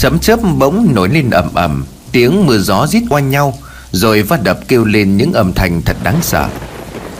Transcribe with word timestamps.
Sấm 0.00 0.18
chớp 0.18 0.40
bỗng 0.58 0.94
nổi 0.94 1.08
lên 1.08 1.30
ầm 1.30 1.54
ầm, 1.54 1.84
Tiếng 2.12 2.46
mưa 2.46 2.58
gió 2.58 2.86
rít 2.86 3.02
qua 3.10 3.20
nhau, 3.20 3.58
Rồi 3.92 4.22
va 4.22 4.36
đập 4.42 4.60
kêu 4.68 4.84
lên 4.84 5.16
những 5.16 5.32
âm 5.32 5.52
thanh 5.52 5.82
thật 5.82 5.96
đáng 6.02 6.18
sợ. 6.22 6.48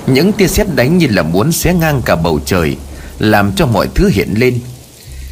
Những 0.07 0.33
tia 0.33 0.47
sét 0.47 0.75
đánh 0.75 0.99
như 0.99 1.07
là 1.11 1.23
muốn 1.23 1.53
xé 1.53 1.75
ngang 1.75 2.03
cả 2.05 2.17
bầu 2.17 2.41
trời, 2.47 2.77
Làm 3.19 3.53
cho 3.53 3.67
mọi 3.67 3.89
thứ 3.95 4.09
hiện 4.09 4.35
lên. 4.37 4.59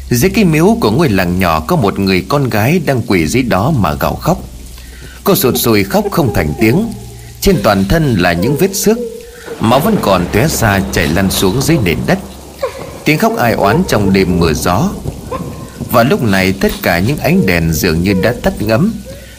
Dưới 0.09 0.29
cái 0.29 0.43
miếu 0.43 0.77
của 0.81 0.91
ngôi 0.91 1.09
làng 1.09 1.39
nhỏ 1.39 1.59
Có 1.59 1.75
một 1.75 1.99
người 1.99 2.25
con 2.29 2.49
gái 2.49 2.81
đang 2.85 3.01
quỳ 3.07 3.27
dưới 3.27 3.43
đó 3.43 3.73
mà 3.77 3.93
gào 3.93 4.15
khóc. 4.15 4.41
Cô 5.23 5.35
sụt 5.35 5.57
sùi 5.57 5.83
khóc 5.83 6.05
không 6.11 6.33
thành 6.33 6.53
tiếng. 6.59 6.93
Trên 7.41 7.55
toàn 7.63 7.85
thân 7.89 8.15
là 8.15 8.33
những 8.33 8.57
vết 8.57 8.75
xước 8.75 8.97
Máu 9.59 9.79
vẫn 9.79 9.95
còn 10.01 10.25
tóe 10.33 10.47
ra 10.47 10.81
chảy 10.91 11.07
lăn 11.07 11.31
xuống 11.31 11.61
dưới 11.61 11.77
nền 11.83 11.97
đất. 12.07 12.19
Tiếng 13.05 13.17
khóc 13.17 13.37
ai 13.37 13.53
oán 13.53 13.83
trong 13.87 14.13
đêm 14.13 14.39
mưa 14.39 14.53
gió 14.53 14.89
và 15.91 16.03
lúc 16.03 16.23
này 16.23 16.53
tất 16.53 16.71
cả 16.81 16.99
những 16.99 17.17
ánh 17.17 17.45
đèn 17.45 17.73
dường 17.73 18.03
như 18.03 18.13
đã 18.13 18.33
tắt 18.43 18.61
ngấm. 18.61 18.93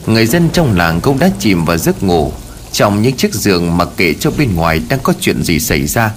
Người 0.06 0.27
dân 0.27 0.48
trong 0.52 0.77
làng 0.77 1.00
cũng 1.00 1.18
đã 1.18 1.30
chìm 1.38 1.64
vào 1.64 1.78
giấc 1.78 2.02
ngủ. 2.02 2.32
Trong 2.72 3.02
những 3.02 3.16
chiếc 3.16 3.34
giường 3.34 3.77
mặc 3.77 3.88
kệ 3.96 4.14
cho 4.14 4.30
bên 4.38 4.55
ngoài 4.55 4.80
đang 4.88 4.98
có 5.02 5.12
chuyện 5.20 5.42
gì 5.42 5.60
xảy 5.60 5.86
ra. 5.86 6.10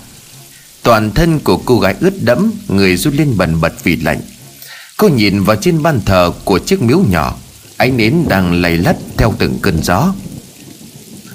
Toàn 0.84 1.12
thân 1.12 1.40
của 1.40 1.58
cô 1.58 1.80
gái 1.80 1.96
ướt 2.00 2.14
đẫm, 2.22 2.52
Người 2.68 2.98
rút 2.98 3.14
lên 3.14 3.38
bần 3.38 3.62
bật 3.62 3.74
vì 3.84 3.96
lạnh. 3.96 4.22
Cô 4.98 5.08
nhìn 5.08 5.44
vào 5.44 5.56
trên 5.56 5.84
ban 5.84 6.02
thờ 6.06 6.32
của 6.46 6.60
chiếc 6.60 6.82
miếu 6.82 7.00
nhỏ. 7.10 7.38
Ánh 7.78 7.98
nến 7.98 8.26
đang 8.28 8.62
lầy 8.62 8.78
lắt 8.78 8.96
theo 9.18 9.34
từng 9.38 9.60
cơn 9.62 9.84
gió. 9.84 10.14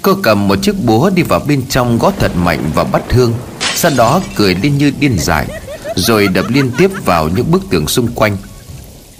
Cô 0.01 0.15
cầm 0.23 0.47
một 0.47 0.55
chiếc 0.61 0.85
búa 0.85 1.09
đi 1.09 1.21
vào 1.21 1.39
bên 1.39 1.61
trong 1.69 1.99
gõ 1.99 2.11
thật 2.19 2.31
mạnh 2.35 2.71
và 2.73 2.83
bắt 2.83 3.01
hương. 3.09 3.33
Sau 3.75 3.91
đó 3.97 4.21
cười 4.35 4.55
lên 4.55 4.77
như 4.77 4.91
điên 4.99 5.15
dại, 5.19 5.47
Rồi 5.95 6.27
đập 6.27 6.45
liên 6.49 6.71
tiếp 6.77 6.91
vào 7.05 7.29
những 7.29 7.51
bức 7.51 7.61
tường 7.69 7.87
xung 7.87 8.07
quanh. 8.07 8.37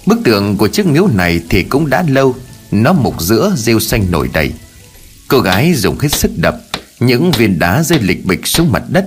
Bức 0.06 0.18
tượng 0.24 0.56
của 0.56 0.68
chiếc 0.68 0.86
miếu 0.86 1.06
này 1.06 1.40
thì 1.48 1.62
cũng 1.62 1.90
đã 1.90 2.04
lâu, 2.08 2.34
Nó 2.70 2.92
mục 2.92 3.20
giữa 3.20 3.52
rêu 3.56 3.80
xanh 3.80 4.10
nổi 4.10 4.30
đầy. 4.32 4.52
Cô 5.28 5.40
gái 5.40 5.74
dùng 5.74 5.98
hết 5.98 6.08
sức 6.12 6.30
đập 6.36 6.56
Những 7.00 7.30
viên 7.30 7.58
đá 7.58 7.82
rơi 7.82 7.98
lịch 8.02 8.24
bịch 8.24 8.46
xuống 8.46 8.72
mặt 8.72 8.82
đất. 8.88 9.06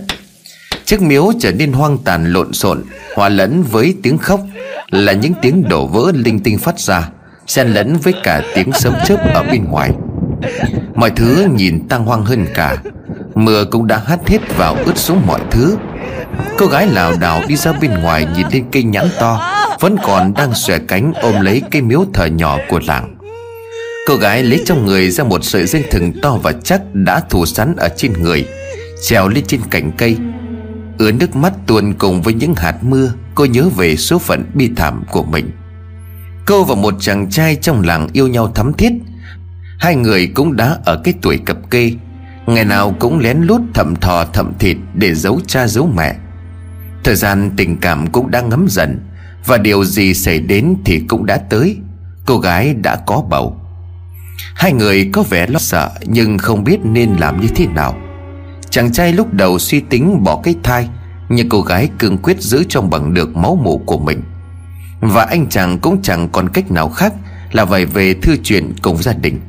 Chiếc 0.86 1.02
miếu 1.02 1.32
trở 1.40 1.52
nên 1.52 1.74
hoang 1.74 1.98
tàn 1.98 2.34
lộn 2.34 2.54
xộn, 2.54 2.84
Hòa 3.16 3.30
lẫn 3.30 3.64
với 3.64 3.96
tiếng 4.04 4.18
khóc, 4.18 4.42
Là 4.92 5.14
những 5.14 5.34
tiếng 5.42 5.70
đổ 5.70 5.88
vỡ 5.88 6.12
linh 6.16 6.40
tinh 6.40 6.58
phát 6.58 6.80
ra, 6.80 7.10
xen 7.48 7.68
lẫn 7.68 7.98
với 7.98 8.14
cả 8.24 8.44
tiếng 8.56 8.72
sấm 8.74 8.94
chớp 9.06 9.18
ở 9.34 9.44
bên 9.44 9.64
ngoài. 9.64 9.92
Mọi 10.96 11.12
thứ 11.12 11.48
nhìn 11.56 11.88
tăng 11.88 12.06
hoang 12.06 12.26
hơn 12.26 12.46
cả 12.54 12.78
mưa 13.36 13.66
cũng 13.66 13.88
đã 13.88 14.02
hắt 14.06 14.28
hết 14.28 14.58
vào 14.58 14.76
ướt 14.86 14.98
xuống 14.98 15.22
mọi 15.28 15.42
thứ. 15.52 15.78
Cô 16.58 16.66
gái 16.66 16.88
lảo 16.88 17.14
đảo 17.20 17.42
đi 17.48 17.56
ra 17.56 17.74
bên 17.74 17.92
ngoài 18.02 18.28
nhìn 18.36 18.48
lên 18.52 18.66
cây 18.72 18.84
nhãn 18.84 19.08
to, 19.20 19.54
vẫn 19.80 19.96
còn 20.04 20.34
đang 20.34 20.54
xòe 20.54 20.80
cánh 20.88 21.14
ôm 21.14 21.42
lấy 21.42 21.62
cây 21.72 21.82
miếu 21.82 22.06
thờ 22.14 22.26
nhỏ 22.26 22.58
của 22.70 22.80
làng. 22.88 23.16
Cô 24.08 24.16
gái 24.16 24.44
lấy 24.44 24.62
trong 24.66 24.86
người 24.86 25.10
ra 25.10 25.24
một 25.24 25.44
sợi 25.44 25.66
dây 25.66 25.84
thừng 25.92 26.14
to 26.22 26.38
và 26.44 26.52
chắc 26.64 26.82
đã 26.94 27.20
thủ 27.30 27.46
sắn 27.46 27.76
ở 27.76 27.90
trên 27.98 28.14
người, 28.22 28.46
trèo 29.02 29.28
lên 29.28 29.44
trên 29.48 29.62
cành 29.70 29.92
cây. 29.98 30.18
Ứa 30.98 31.12
nước 31.12 31.36
mắt 31.36 31.54
tuôn 31.68 31.94
cùng 31.94 32.22
với 32.22 32.34
những 32.34 32.56
hạt 32.56 32.76
mưa, 32.82 33.14
cô 33.36 33.46
nhớ 33.46 33.70
về 33.78 33.96
số 33.96 34.20
phận 34.20 34.44
bi 34.54 34.70
thảm 34.76 35.04
của 35.12 35.24
mình. 35.24 35.52
Cô 36.46 36.64
và 36.64 36.76
một 36.76 36.94
chàng 37.00 37.30
trai 37.30 37.56
trong 37.56 37.82
làng 37.82 38.08
yêu 38.14 38.28
nhau 38.28 38.52
thắm 38.56 38.74
thiết. 38.74 38.92
Hai 39.80 39.96
người 39.96 40.28
cũng 40.28 40.56
đã 40.56 40.78
ở 40.86 41.02
cái 41.04 41.14
tuổi 41.22 41.38
cập 41.46 41.58
kê. 41.72 41.92
Ngày 42.48 42.66
nào 42.66 42.96
cũng 43.00 43.20
lén 43.20 43.42
lút 43.42 43.62
thầm 43.74 43.96
thò 43.96 44.26
thầm 44.26 44.54
thịt 44.60 44.78
Để 44.94 45.16
giấu 45.16 45.40
cha 45.48 45.68
giấu 45.68 45.90
mẹ. 45.96 46.16
Thời 47.04 47.16
gian 47.16 47.52
tình 47.58 47.78
cảm 47.78 48.08
cũng 48.08 48.32
đang 48.32 48.50
ngấm 48.50 48.66
dần, 48.70 49.00
Và 49.46 49.58
điều 49.58 49.84
gì 49.84 50.14
xảy 50.14 50.40
đến 50.40 50.76
thì 50.86 51.00
cũng 51.08 51.26
đã 51.26 51.38
tới. 51.38 51.78
Cô 52.26 52.40
gái 52.40 52.74
đã 52.74 52.96
có 52.96 53.24
bầu. 53.30 53.58
Hai 54.56 54.74
người 54.74 55.10
có 55.14 55.24
vẻ 55.30 55.48
lo 55.48 55.60
sợ 55.60 55.90
Nhưng 56.06 56.38
không 56.38 56.64
biết 56.64 56.78
nên 56.84 57.14
làm 57.20 57.42
như 57.42 57.48
thế 57.56 57.68
nào. 57.68 57.96
Chàng 58.70 58.92
trai 58.92 59.14
lúc 59.14 59.34
đầu 59.34 59.60
suy 59.60 59.80
tính 59.80 60.24
bỏ 60.24 60.42
cái 60.44 60.56
thai, 60.64 60.90
Nhưng 61.30 61.50
cô 61.50 61.62
gái 61.62 61.90
cương 62.00 62.18
quyết 62.18 62.42
giữ 62.42 62.64
trong 62.70 62.90
bằng 62.90 63.14
được 63.14 63.38
máu 63.38 63.56
mủ 63.64 63.78
của 63.86 63.98
mình. 63.98 64.22
Và 65.00 65.24
anh 65.24 65.50
chàng 65.50 65.80
cũng 65.80 66.02
chẳng 66.02 66.30
còn 66.30 66.50
cách 66.50 66.72
nào 66.72 66.90
khác 66.90 67.14
Là 67.52 67.66
phải 67.66 67.86
về 67.86 68.14
thư 68.14 68.36
chuyện 68.44 68.74
cùng 68.82 69.04
gia 69.04 69.14
đình. 69.14 69.40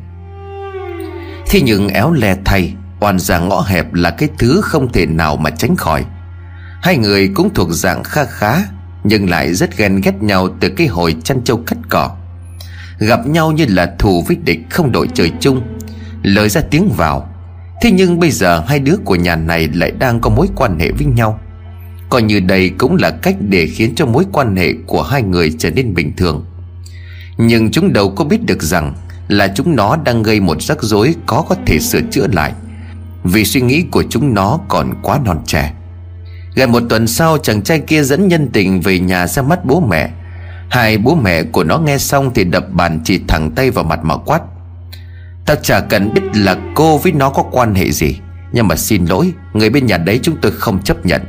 Thế 1.47 1.61
nhưng 1.61 1.89
éo 1.89 2.13
le 2.13 2.37
thay 2.45 2.75
Oan 3.05 3.19
ra 3.19 3.39
ngõ 3.39 3.61
hẹp 3.61 3.95
là 3.95 4.11
cái 4.11 4.29
thứ 4.39 4.61
không 4.61 4.93
thể 4.93 5.07
nào 5.07 5.37
mà 5.37 5.51
tránh 5.51 5.77
khỏi. 5.77 6.05
Hai 6.83 6.97
người 6.97 7.29
cũng 7.35 7.55
thuộc 7.55 7.69
dạng 7.71 8.05
kha 8.05 8.25
khá, 8.25 8.57
Nhưng 9.05 9.31
lại 9.31 9.55
rất 9.55 9.77
ghen 9.77 10.01
ghét 10.01 10.23
nhau 10.23 10.49
từ 10.61 10.69
cái 10.69 10.87
hồi 10.87 11.17
chăn 11.25 11.45
trâu 11.45 11.57
cắt 11.57 11.77
cỏ. 11.89 12.17
Gặp 12.99 13.27
nhau 13.27 13.53
như 13.53 13.67
là 13.69 13.95
thù 13.99 14.25
với 14.27 14.37
địch 14.37 14.59
không 14.71 14.93
đội 14.93 15.09
trời 15.15 15.33
chung, 15.41 15.63
Lời 16.23 16.49
ra 16.49 16.61
tiếng 16.71 16.89
vào. 16.97 17.29
Thế 17.83 17.91
nhưng 17.91 18.21
bây 18.21 18.31
giờ 18.31 18.65
hai 18.69 18.79
đứa 18.79 18.97
của 19.05 19.15
nhà 19.15 19.37
này 19.37 19.69
lại 19.75 19.91
đang 19.91 20.21
có 20.21 20.31
mối 20.31 20.49
quan 20.57 20.79
hệ 20.79 20.91
với 20.91 21.07
nhau. 21.07 21.41
Coi 22.11 22.23
như 22.23 22.41
đây 22.41 22.71
cũng 22.79 22.97
là 22.97 23.11
cách 23.11 23.37
để 23.41 23.67
khiến 23.67 23.95
cho 23.95 24.07
mối 24.07 24.25
quan 24.33 24.57
hệ 24.57 24.73
của 24.87 25.03
hai 25.03 25.23
người 25.23 25.55
trở 25.59 25.71
nên 25.71 25.95
bình 25.95 26.17
thường. 26.17 26.45
Nhưng 27.39 27.71
chúng 27.71 27.93
đâu 27.93 28.11
có 28.11 28.25
biết 28.25 28.47
được 28.47 28.63
rằng 28.63 28.95
Là 29.29 29.53
chúng 29.55 29.77
nó 29.77 29.97
đang 30.05 30.23
gây 30.23 30.41
một 30.41 30.63
rắc 30.63 30.83
rối 30.83 31.15
có 31.27 31.45
có 31.49 31.57
thể 31.67 31.79
sửa 31.81 32.01
chữa 32.11 32.27
lại. 32.33 32.53
Vì 33.25 33.45
suy 33.45 33.61
nghĩ 33.61 33.85
của 33.91 34.05
chúng 34.11 34.35
nó 34.35 34.59
còn 34.69 34.95
quá 35.03 35.21
non 35.25 35.41
trẻ. 35.47 35.73
Gần 36.55 36.73
một 36.73 36.83
tuần 36.89 37.07
sau, 37.07 37.39
chàng 37.39 37.63
trai 37.63 37.81
kia 37.81 38.03
dẫn 38.03 38.29
nhân 38.29 38.49
tình 38.53 38.81
về 38.81 38.99
nhà 38.99 39.27
ra 39.27 39.43
mắt 39.43 39.65
bố 39.65 39.81
mẹ. 39.81 40.11
Hai 40.71 40.99
bố 40.99 41.15
mẹ 41.15 41.43
của 41.43 41.65
nó 41.65 41.79
nghe 41.79 41.99
xong 41.99 42.35
thì 42.35 42.45
đập 42.45 42.65
bàn 42.71 43.01
chỉ 43.05 43.21
thẳng 43.29 43.51
tay 43.51 43.71
vào 43.71 43.85
mặt 43.85 44.01
mà 44.03 44.17
quát. 44.17 44.43
"tao 45.47 45.57
chả 45.63 45.81
cần 45.81 46.15
biết 46.15 46.23
là 46.35 46.57
cô 46.75 46.99
với 46.99 47.13
nó 47.13 47.31
có 47.31 47.43
quan 47.43 47.75
hệ 47.75 47.91
gì, 47.91 48.19
Nhưng 48.53 48.69
mà 48.69 48.77
xin 48.77 49.05
lỗi, 49.05 49.33
Người 49.53 49.71
bên 49.71 49.87
nhà 49.87 49.97
đấy 49.97 50.21
chúng 50.23 50.37
tôi 50.43 50.53
không 50.53 50.83
chấp 50.83 51.07
nhận. 51.07 51.23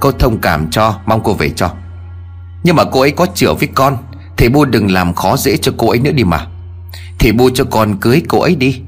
Cô 0.00 0.12
thông 0.12 0.38
cảm 0.38 0.70
cho, 0.70 0.94
Mong 1.06 1.20
cô 1.24 1.34
về 1.34 1.50
cho. 1.50 1.70
Nhưng 2.64 2.76
mà 2.76 2.84
cô 2.84 3.00
ấy 3.00 3.10
có 3.10 3.26
chữa 3.34 3.54
với 3.54 3.68
con, 3.74 3.96
Thì 4.36 4.48
bu 4.48 4.64
đừng 4.64 4.90
làm 4.90 5.14
khó 5.14 5.36
dễ 5.36 5.56
cho 5.56 5.72
cô 5.76 5.90
ấy 5.90 5.98
nữa 5.98 6.10
đi 6.10 6.24
mà. 6.24 6.46
Thì 7.18 7.32
bu 7.32 7.50
cho 7.50 7.64
con 7.64 7.96
cưới 8.00 8.22
cô 8.28 8.40
ấy 8.40 8.54
đi. 8.54 8.80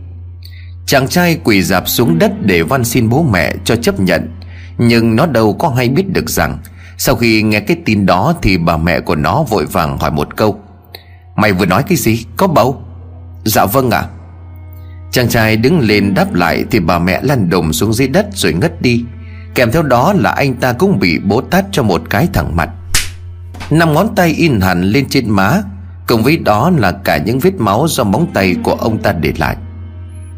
Chàng 0.87 1.09
trai 1.09 1.39
quỳ 1.45 1.63
dạp 1.63 1.89
xuống 1.89 2.19
đất 2.19 2.33
Để 2.41 2.63
van 2.63 2.85
xin 2.85 3.09
bố 3.09 3.23
mẹ 3.33 3.55
cho 3.65 3.77
chấp 3.77 4.01
nhận. 4.01 4.31
Nhưng 4.79 5.17
nó 5.17 5.27
đâu 5.27 5.53
có 5.53 5.69
hay 5.69 5.89
biết 5.89 6.09
được 6.09 6.31
rằng, 6.31 6.59
Sau 6.99 7.17
khi 7.17 7.43
nghe 7.43 7.61
cái 7.61 7.77
tin 7.85 8.07
đó 8.07 8.35
Thì 8.43 8.59
bà 8.59 8.77
mẹ 8.77 9.01
của 9.01 9.15
nó 9.15 9.43
vội 9.43 9.67
vàng 9.67 9.99
hỏi 9.99 10.11
một 10.11 10.37
câu. 10.37 10.61
Mày 11.37 11.53
vừa 11.53 11.67
nói 11.67 11.83
cái 11.83 11.97
gì? 11.97 12.25
Có 12.37 12.47
bầu? 12.47 12.83
Dạ 13.45 13.65
vâng 13.65 13.91
ạ. 13.91 14.05
Chàng 15.11 15.29
trai 15.29 15.57
đứng 15.57 15.81
lên 15.81 16.15
đáp 16.15 16.35
lại 16.35 16.65
Thì 16.71 16.81
bà 16.81 16.99
mẹ 16.99 17.21
lăn 17.23 17.51
đùng 17.51 17.73
xuống 17.73 17.93
dưới 17.93 18.09
đất 18.09 18.27
rồi 18.33 18.53
ngất 18.53 18.83
đi. 18.83 19.05
Kèm 19.55 19.73
theo 19.73 19.83
đó 19.83 20.13
là 20.13 20.31
anh 20.31 20.55
ta 20.55 20.73
cũng 20.73 20.99
bị 20.99 21.19
bố 21.19 21.41
tát 21.41 21.65
cho 21.73 21.83
một 21.83 22.03
cái 22.11 22.29
thẳng 22.33 22.57
mặt. 22.57 22.71
Năm 23.71 23.95
ngón 23.95 24.15
tay 24.15 24.29
in 24.29 24.61
hẳn 24.61 24.83
lên 24.83 25.07
trên 25.09 25.31
má, 25.31 25.63
Cùng 26.07 26.23
với 26.23 26.37
đó 26.37 26.71
là 26.77 26.93
cả 26.93 27.17
những 27.17 27.39
vết 27.39 27.55
máu 27.59 27.87
do 27.89 28.05
móng 28.05 28.27
tay 28.35 28.57
của 28.63 28.75
ông 28.75 28.99
ta 28.99 29.13
để 29.13 29.33
lại. 29.39 29.57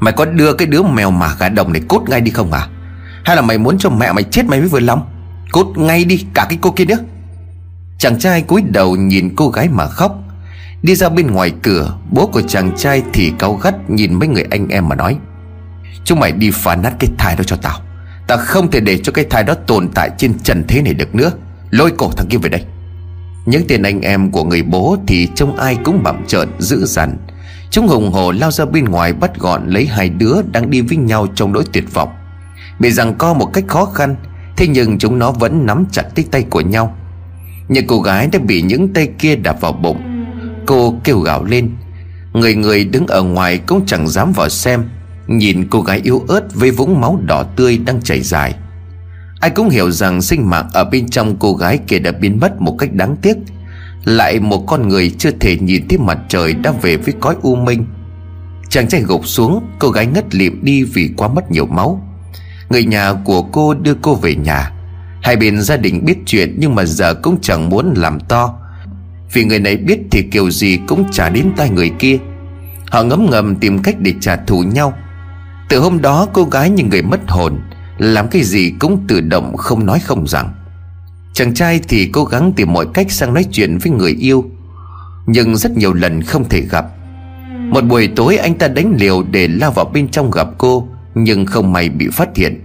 Mày 0.00 0.12
có 0.12 0.24
đưa 0.24 0.52
cái 0.52 0.66
đứa 0.66 0.82
mèo 0.82 1.10
mà 1.10 1.34
gà 1.38 1.48
đồng 1.48 1.72
này 1.72 1.82
cốt 1.88 2.02
ngay 2.08 2.20
đi 2.20 2.30
không 2.30 2.52
à? 2.52 2.68
Hay 3.24 3.36
là 3.36 3.42
mày 3.42 3.58
muốn 3.58 3.78
cho 3.78 3.90
mẹ 3.90 4.12
mày 4.12 4.24
chết 4.24 4.46
mày 4.46 4.60
mới 4.60 4.68
vừa 4.68 4.80
lòng? 4.80 5.06
Cốt 5.52 5.72
ngay 5.76 6.04
đi, 6.04 6.24
cả 6.34 6.46
cái 6.48 6.58
cô 6.62 6.70
kia 6.70 6.84
nữa 6.84 6.98
Chàng 7.98 8.18
trai 8.18 8.42
cúi 8.42 8.62
đầu 8.62 8.96
nhìn 8.96 9.34
cô 9.36 9.48
gái 9.48 9.68
mà 9.68 9.86
khóc. 9.86 10.18
Đi 10.82 10.94
ra 10.94 11.08
bên 11.08 11.30
ngoài 11.30 11.52
cửa, 11.62 11.96
Bố 12.10 12.26
của 12.26 12.42
chàng 12.42 12.76
trai 12.76 13.03
thì 13.12 13.32
cáu 13.38 13.54
gắt 13.54 13.91
Nhìn 13.91 14.15
mấy 14.15 14.28
người 14.28 14.44
anh 14.50 14.68
em 14.68 14.88
mà 14.88 14.97
nói, 14.97 15.18
Chúng 16.06 16.21
mày 16.21 16.32
đi 16.32 16.50
phá 16.50 16.76
nát 16.76 16.92
cái 16.98 17.10
thai 17.18 17.36
đó 17.36 17.44
cho 17.44 17.56
tao. 17.56 17.80
Ta 18.26 18.36
không 18.36 18.71
thể 18.71 18.80
để 18.80 18.98
cho 18.98 19.12
cái 19.12 19.24
thai 19.30 19.44
đó 19.44 19.54
tồn 19.54 19.88
tại 19.94 20.10
trên 20.18 20.38
trần 20.38 20.65
thế 20.68 20.82
này 20.82 20.94
được 20.94 21.15
nữa. 21.15 21.30
Lôi 21.71 21.91
cổ 21.97 22.10
thằng 22.16 22.26
kia 22.26 22.38
về 22.38 22.48
đây. 22.48 22.65
Những 23.47 23.62
tên 23.68 23.82
anh 23.82 24.00
em 24.00 24.30
của 24.30 24.44
người 24.44 24.62
bố 24.62 24.97
Thì 25.06 25.28
trông 25.34 25.56
ai 25.56 25.78
cũng 25.84 26.03
bặm 26.03 26.26
trợn 26.26 26.48
dữ 26.59 26.84
dằn. 26.84 27.16
Chúng 27.71 27.89
hùng 27.89 28.13
hồ 28.13 28.33
lao 28.33 28.51
ra 28.51 28.65
bên 28.65 28.84
ngoài 28.84 29.13
Bắt 29.13 29.39
gọn 29.39 29.68
lấy 29.68 29.86
hai 29.86 30.09
đứa 30.09 30.34
đang 30.53 30.71
đi 30.71 30.80
với 30.80 30.97
nhau 30.97 31.27
Trong 31.34 31.53
nỗi 31.53 31.65
tuyệt 31.72 31.95
vọng. 31.95 32.09
Bị 32.78 32.91
rằng 32.91 33.15
co 33.15 33.34
một 33.34 33.47
cách 33.53 33.65
khó 33.68 33.84
khăn, 33.84 34.16
Thế 34.57 34.66
nhưng 34.66 34.98
chúng 34.98 35.18
nó 35.18 35.33
vẫn 35.33 35.66
nắm 35.66 35.84
chặt 35.92 36.03
tay 36.15 36.24
tay 36.30 36.42
của 36.42 36.60
nhau. 36.60 36.97
Nhưng 37.68 37.86
cô 37.86 38.01
gái 38.01 38.28
đã 38.33 38.39
bị 38.39 38.63
những 38.63 38.92
tay 38.92 39.09
kia 39.18 39.36
đạp 39.36 39.60
vào 39.60 39.72
bụng. 39.72 40.27
Cô 40.66 40.95
kêu 41.04 41.18
gào 41.18 41.45
lên. 41.45 41.71
Người 42.33 42.54
người 42.54 42.84
đứng 42.84 43.07
ở 43.07 43.22
ngoài 43.22 43.59
cũng 43.59 43.86
chẳng 43.86 44.09
dám 44.09 44.33
vào 44.33 44.48
xem. 44.48 44.84
Nhìn 45.27 45.69
cô 45.71 45.83
gái 45.83 46.01
yếu 46.04 46.24
ớt 46.28 46.54
với 46.54 46.71
vũng 46.71 47.01
máu 47.01 47.21
đỏ 47.24 47.42
tươi 47.57 47.78
đang 47.78 48.03
chảy 48.03 48.21
dài. 48.21 48.54
Ai 49.41 49.51
cũng 49.51 49.69
hiểu 49.69 49.91
rằng 49.91 50.22
sinh 50.22 50.51
mạng 50.51 50.69
ở 50.72 50.84
bên 50.84 51.09
trong 51.09 51.36
cô 51.39 51.54
gái 51.54 51.78
kia 51.86 51.98
đã 51.98 52.12
biến 52.12 52.41
mất 52.41 52.60
một 52.60 52.77
cách 52.78 52.92
đáng 52.92 53.16
tiếc. 53.22 53.36
Lại 54.06 54.41
một 54.41 54.64
con 54.66 54.88
người 54.88 55.10
chưa 55.18 55.30
thể 55.30 55.56
nhìn 55.60 55.88
thấy 55.88 55.98
mặt 55.98 56.18
trời 56.28 56.54
đã 56.54 56.72
về 56.82 56.97
với 56.97 57.14
cõi 57.20 57.36
u 57.42 57.56
minh. 57.56 57.86
Chàng 58.68 58.88
trai 58.88 59.03
gục 59.03 59.26
xuống, 59.26 59.64
Cô 59.78 59.88
gái 59.88 60.06
ngất 60.06 60.34
lịm 60.34 60.64
đi 60.64 60.82
vì 60.82 61.10
quá 61.16 61.28
mất 61.28 61.50
nhiều 61.50 61.66
máu. 61.66 62.03
Người 62.70 62.84
nhà 62.84 63.12
của 63.24 63.42
cô 63.42 63.74
đưa 63.74 63.94
cô 64.03 64.14
về 64.14 64.34
nhà. 64.34 64.70
Hai 65.22 65.36
bên 65.36 65.62
gia 65.62 65.76
đình 65.76 66.04
biết 66.04 66.16
chuyện 66.26 66.56
Nhưng 66.58 66.74
mà 66.74 66.84
giờ 66.84 67.14
cũng 67.14 67.38
chẳng 67.42 67.68
muốn 67.68 67.94
làm 67.97 68.20
to. 68.20 68.58
Vì 69.32 69.44
người 69.44 69.58
này 69.58 69.76
biết 69.76 69.98
thì 70.10 70.22
kiểu 70.22 70.50
gì 70.50 70.78
cũng 70.88 71.10
trả 71.12 71.28
đến 71.28 71.47
tay 71.56 71.70
người 71.70 71.91
kia. 71.98 72.18
Họ 72.91 73.02
ngấm 73.02 73.30
ngầm 73.30 73.54
tìm 73.56 73.82
cách 73.82 73.97
để 73.98 74.12
trả 74.20 74.36
thù 74.36 74.62
nhau. 74.62 74.92
Từ 75.68 75.78
hôm 75.78 76.00
đó 76.00 76.28
cô 76.32 76.44
gái 76.44 76.70
như 76.70 76.84
người 76.84 77.02
mất 77.02 77.20
hồn, 77.28 77.60
Làm 77.98 78.28
cái 78.28 78.42
gì 78.42 78.72
cũng 78.78 79.04
tự 79.09 79.20
động 79.20 79.56
không 79.56 79.86
nói 79.86 80.00
không 80.00 80.26
rằng. 80.26 80.54
Chàng 81.36 81.54
trai 81.54 81.80
thì 81.88 82.09
cố 82.12 82.24
gắng 82.24 82.53
tìm 82.56 82.72
mọi 82.72 82.86
cách 82.94 83.12
sang 83.12 83.34
nói 83.34 83.44
chuyện 83.53 83.78
với 83.78 83.92
người 83.92 84.16
yêu, 84.21 84.44
Nhưng 85.27 85.56
rất 85.56 85.77
nhiều 85.77 85.92
lần 85.92 86.22
không 86.22 86.48
thể 86.48 86.60
gặp. 86.60 86.84
Một 87.59 87.84
buổi 87.84 88.09
tối 88.16 88.36
anh 88.36 88.54
ta 88.54 88.68
đánh 88.68 88.94
liều 88.98 89.22
để 89.30 89.48
lao 89.48 89.71
vào 89.71 89.84
bên 89.84 90.09
trong 90.09 90.30
gặp 90.30 90.48
cô, 90.59 90.88
Nhưng 91.15 91.47
không 91.47 91.72
may 91.72 91.88
bị 91.88 92.09
phát 92.12 92.36
hiện. 92.36 92.60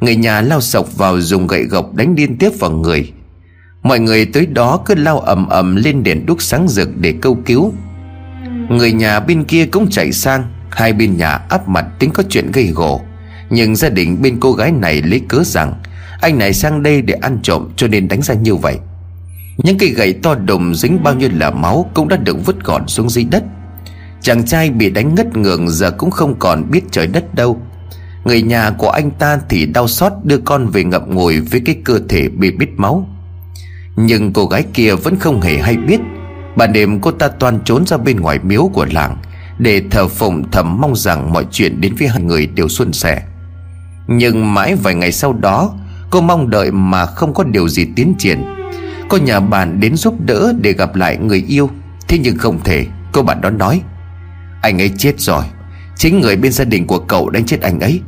Người 0.00 0.16
nhà 0.16 0.40
lao 0.40 0.60
sộc 0.60 0.96
vào 0.96 1.20
dùng 1.20 1.46
gậy 1.46 1.64
gộc 1.64 1.94
đánh 1.94 2.14
liên 2.16 2.38
tiếp 2.38 2.50
vào 2.58 2.70
người. 2.70 3.12
Mọi 3.82 4.00
người 4.00 4.26
tới 4.26 4.46
đó 4.46 4.80
cứ 4.86 4.94
lao 4.94 5.20
ầm 5.20 5.48
ầm 5.48 5.76
lên 5.76 6.02
đèn 6.02 6.26
đuốc 6.26 6.42
sáng 6.42 6.68
rực 6.68 6.88
để 6.96 7.14
câu 7.22 7.38
cứu. 7.46 7.72
Người 8.70 8.92
nhà 8.92 9.20
bên 9.20 9.44
kia 9.44 9.66
cũng 9.66 9.90
chạy 9.90 10.12
sang, 10.12 10.44
Hai 10.70 10.92
bên 10.92 11.16
nhà 11.16 11.30
áp 11.30 11.68
mặt 11.68 11.86
tính 11.98 12.10
có 12.10 12.22
chuyện 12.28 12.52
gây 12.52 12.66
gổ. 12.66 13.00
Nhưng 13.50 13.76
gia 13.76 13.88
đình 13.88 14.22
bên 14.22 14.40
cô 14.40 14.52
gái 14.52 14.72
này 14.72 15.02
lấy 15.02 15.20
cớ 15.28 15.42
rằng 15.44 15.74
anh 16.24 16.38
này 16.38 16.52
sang 16.52 16.82
đây 16.82 17.02
để 17.02 17.14
ăn 17.14 17.38
trộm 17.42 17.68
cho 17.76 17.88
nên 17.88 18.08
đánh 18.08 18.22
ra 18.22 18.34
như 18.34 18.54
vậy. 18.54 18.78
Những 19.56 19.78
cây 19.78 19.88
gậy 19.88 20.12
to 20.12 20.34
đùng 20.34 20.74
dính 20.74 21.02
bao 21.02 21.14
nhiêu 21.14 21.28
là 21.32 21.50
máu 21.50 21.90
Cũng 21.94 22.08
đã 22.08 22.16
được 22.16 22.46
vứt 22.46 22.64
gọn 22.64 22.88
xuống 22.88 23.10
dưới 23.10 23.24
đất. 23.24 23.44
Chàng 24.20 24.46
trai 24.46 24.70
bị 24.70 24.90
đánh 24.90 25.14
ngất 25.14 25.36
ngường 25.36 25.68
giờ 25.68 25.90
cũng 25.90 26.10
không 26.10 26.38
còn 26.38 26.70
biết 26.70 26.80
trời 26.90 27.06
đất 27.06 27.34
đâu. 27.34 27.60
Người 28.24 28.42
nhà 28.42 28.70
của 28.70 28.90
anh 28.90 29.10
ta 29.10 29.38
thì 29.48 29.66
đau 29.66 29.88
xót 29.88 30.12
đưa 30.22 30.38
con 30.38 30.66
về 30.66 30.84
ngậm 30.84 31.14
ngùi 31.14 31.40
với 31.40 31.62
cái 31.64 31.76
cơ 31.84 32.00
thể 32.08 32.28
bị 32.28 32.50
bít 32.50 32.68
máu. 32.76 33.08
Nhưng 33.96 34.32
cô 34.32 34.46
gái 34.46 34.64
kia 34.74 34.94
vẫn 34.94 35.18
không 35.18 35.40
hề 35.40 35.58
hay 35.58 35.76
biết. 35.76 36.00
Ban 36.56 36.72
đêm 36.72 37.00
cô 37.00 37.10
ta 37.10 37.28
toàn 37.28 37.58
trốn 37.64 37.86
ra 37.86 37.96
bên 37.96 38.20
ngoài 38.20 38.38
miếu 38.42 38.70
của 38.72 38.86
làng 38.92 39.16
Để 39.58 39.82
thờ 39.90 40.08
phụng 40.08 40.50
thầm 40.50 40.80
mong 40.80 40.96
rằng 40.96 41.32
mọi 41.32 41.46
chuyện 41.50 41.80
đến 41.80 41.94
với 41.98 42.08
hai 42.08 42.22
người 42.22 42.46
đều 42.46 42.68
suôn 42.68 42.92
sẻ. 42.92 43.22
Nhưng 44.08 44.54
mãi 44.54 44.74
vài 44.74 44.94
ngày 44.94 45.12
sau 45.12 45.32
đó 45.32 45.74
Cô 46.14 46.20
mong 46.20 46.50
đợi 46.50 46.70
mà 46.70 47.06
không 47.06 47.34
có 47.34 47.44
điều 47.44 47.68
gì 47.68 47.86
tiến 47.96 48.14
triển. 48.18 48.44
Cô 49.08 49.16
nhà 49.16 49.40
bạn 49.40 49.80
đến 49.80 49.96
giúp 49.96 50.14
đỡ 50.26 50.52
để 50.60 50.72
gặp 50.72 50.96
lại 50.96 51.16
người 51.16 51.44
yêu. 51.48 51.70
Thế 52.08 52.18
nhưng 52.18 52.38
không 52.38 52.58
thể, 52.64 52.86
Cô 53.12 53.22
bạn 53.22 53.40
đó 53.40 53.50
nói, 53.50 53.80
Anh 54.62 54.80
ấy 54.80 54.90
chết 54.98 55.20
rồi. 55.20 55.44
Chính 55.96 56.20
người 56.20 56.36
bên 56.36 56.52
gia 56.52 56.64
đình 56.64 56.86
của 56.86 56.98
cậu 56.98 57.30
đánh 57.30 57.46
chết 57.46 57.60
anh 57.60 57.80
ấy. 57.80 58.00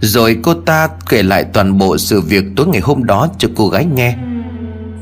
Rồi 0.00 0.38
cô 0.42 0.54
ta 0.54 0.88
kể 1.08 1.22
lại 1.22 1.44
toàn 1.44 1.78
bộ 1.78 1.98
sự 1.98 2.20
việc 2.20 2.44
tối 2.56 2.66
ngày 2.66 2.80
hôm 2.80 3.04
đó 3.04 3.28
cho 3.38 3.48
cô 3.56 3.68
gái 3.68 3.86
nghe. 3.94 4.16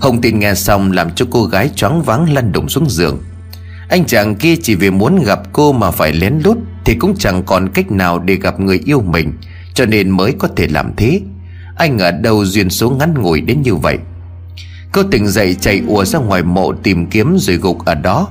Hồng 0.01 0.21
tin 0.21 0.39
nghe 0.39 0.55
xong 0.55 0.93
làm 0.93 1.11
cho 1.11 1.27
cô 1.31 1.45
gái 1.45 1.71
choáng 1.77 2.03
váng 2.03 2.33
lăn 2.33 2.53
đùng 2.53 2.69
xuống 2.69 2.91
giường. 2.91 3.19
Anh 3.89 4.05
chàng 4.05 4.37
kia 4.37 4.55
chỉ 4.63 4.75
vì 4.75 4.91
muốn 4.91 5.23
gặp 5.25 5.41
cô 5.53 5.73
mà 5.73 5.91
phải 5.91 6.13
lén 6.13 6.41
lút 6.45 6.59
Thì 6.85 6.95
cũng 6.95 7.15
chẳng 7.19 7.43
còn 7.43 7.69
cách 7.69 7.91
nào 7.91 8.19
để 8.19 8.35
gặp 8.35 8.61
người 8.61 8.81
yêu 8.85 9.01
mình, 9.01 9.33
Cho 9.75 9.87
nên 9.87 10.11
mới 10.11 10.33
có 10.39 10.49
thể 10.57 10.69
làm 10.69 10.93
thế. 10.97 11.21
Anh 11.79 11.99
ở 11.99 12.11
đâu 12.11 12.45
duyên 12.45 12.71
số 12.71 12.91
ngắn 12.91 13.15
ngủi 13.15 13.41
đến 13.41 13.63
như 13.63 13.75
vậy? 13.75 13.99
Cô 14.93 15.03
tỉnh 15.03 15.29
dậy 15.29 15.57
chạy 15.61 15.83
ùa 15.89 16.05
ra 16.05 16.19
ngoài 16.19 16.43
mộ 16.43 16.73
tìm 16.73 17.07
kiếm 17.07 17.37
rồi 17.39 17.57
gục 17.57 17.85
ở 17.85 17.95
đó. 17.95 18.29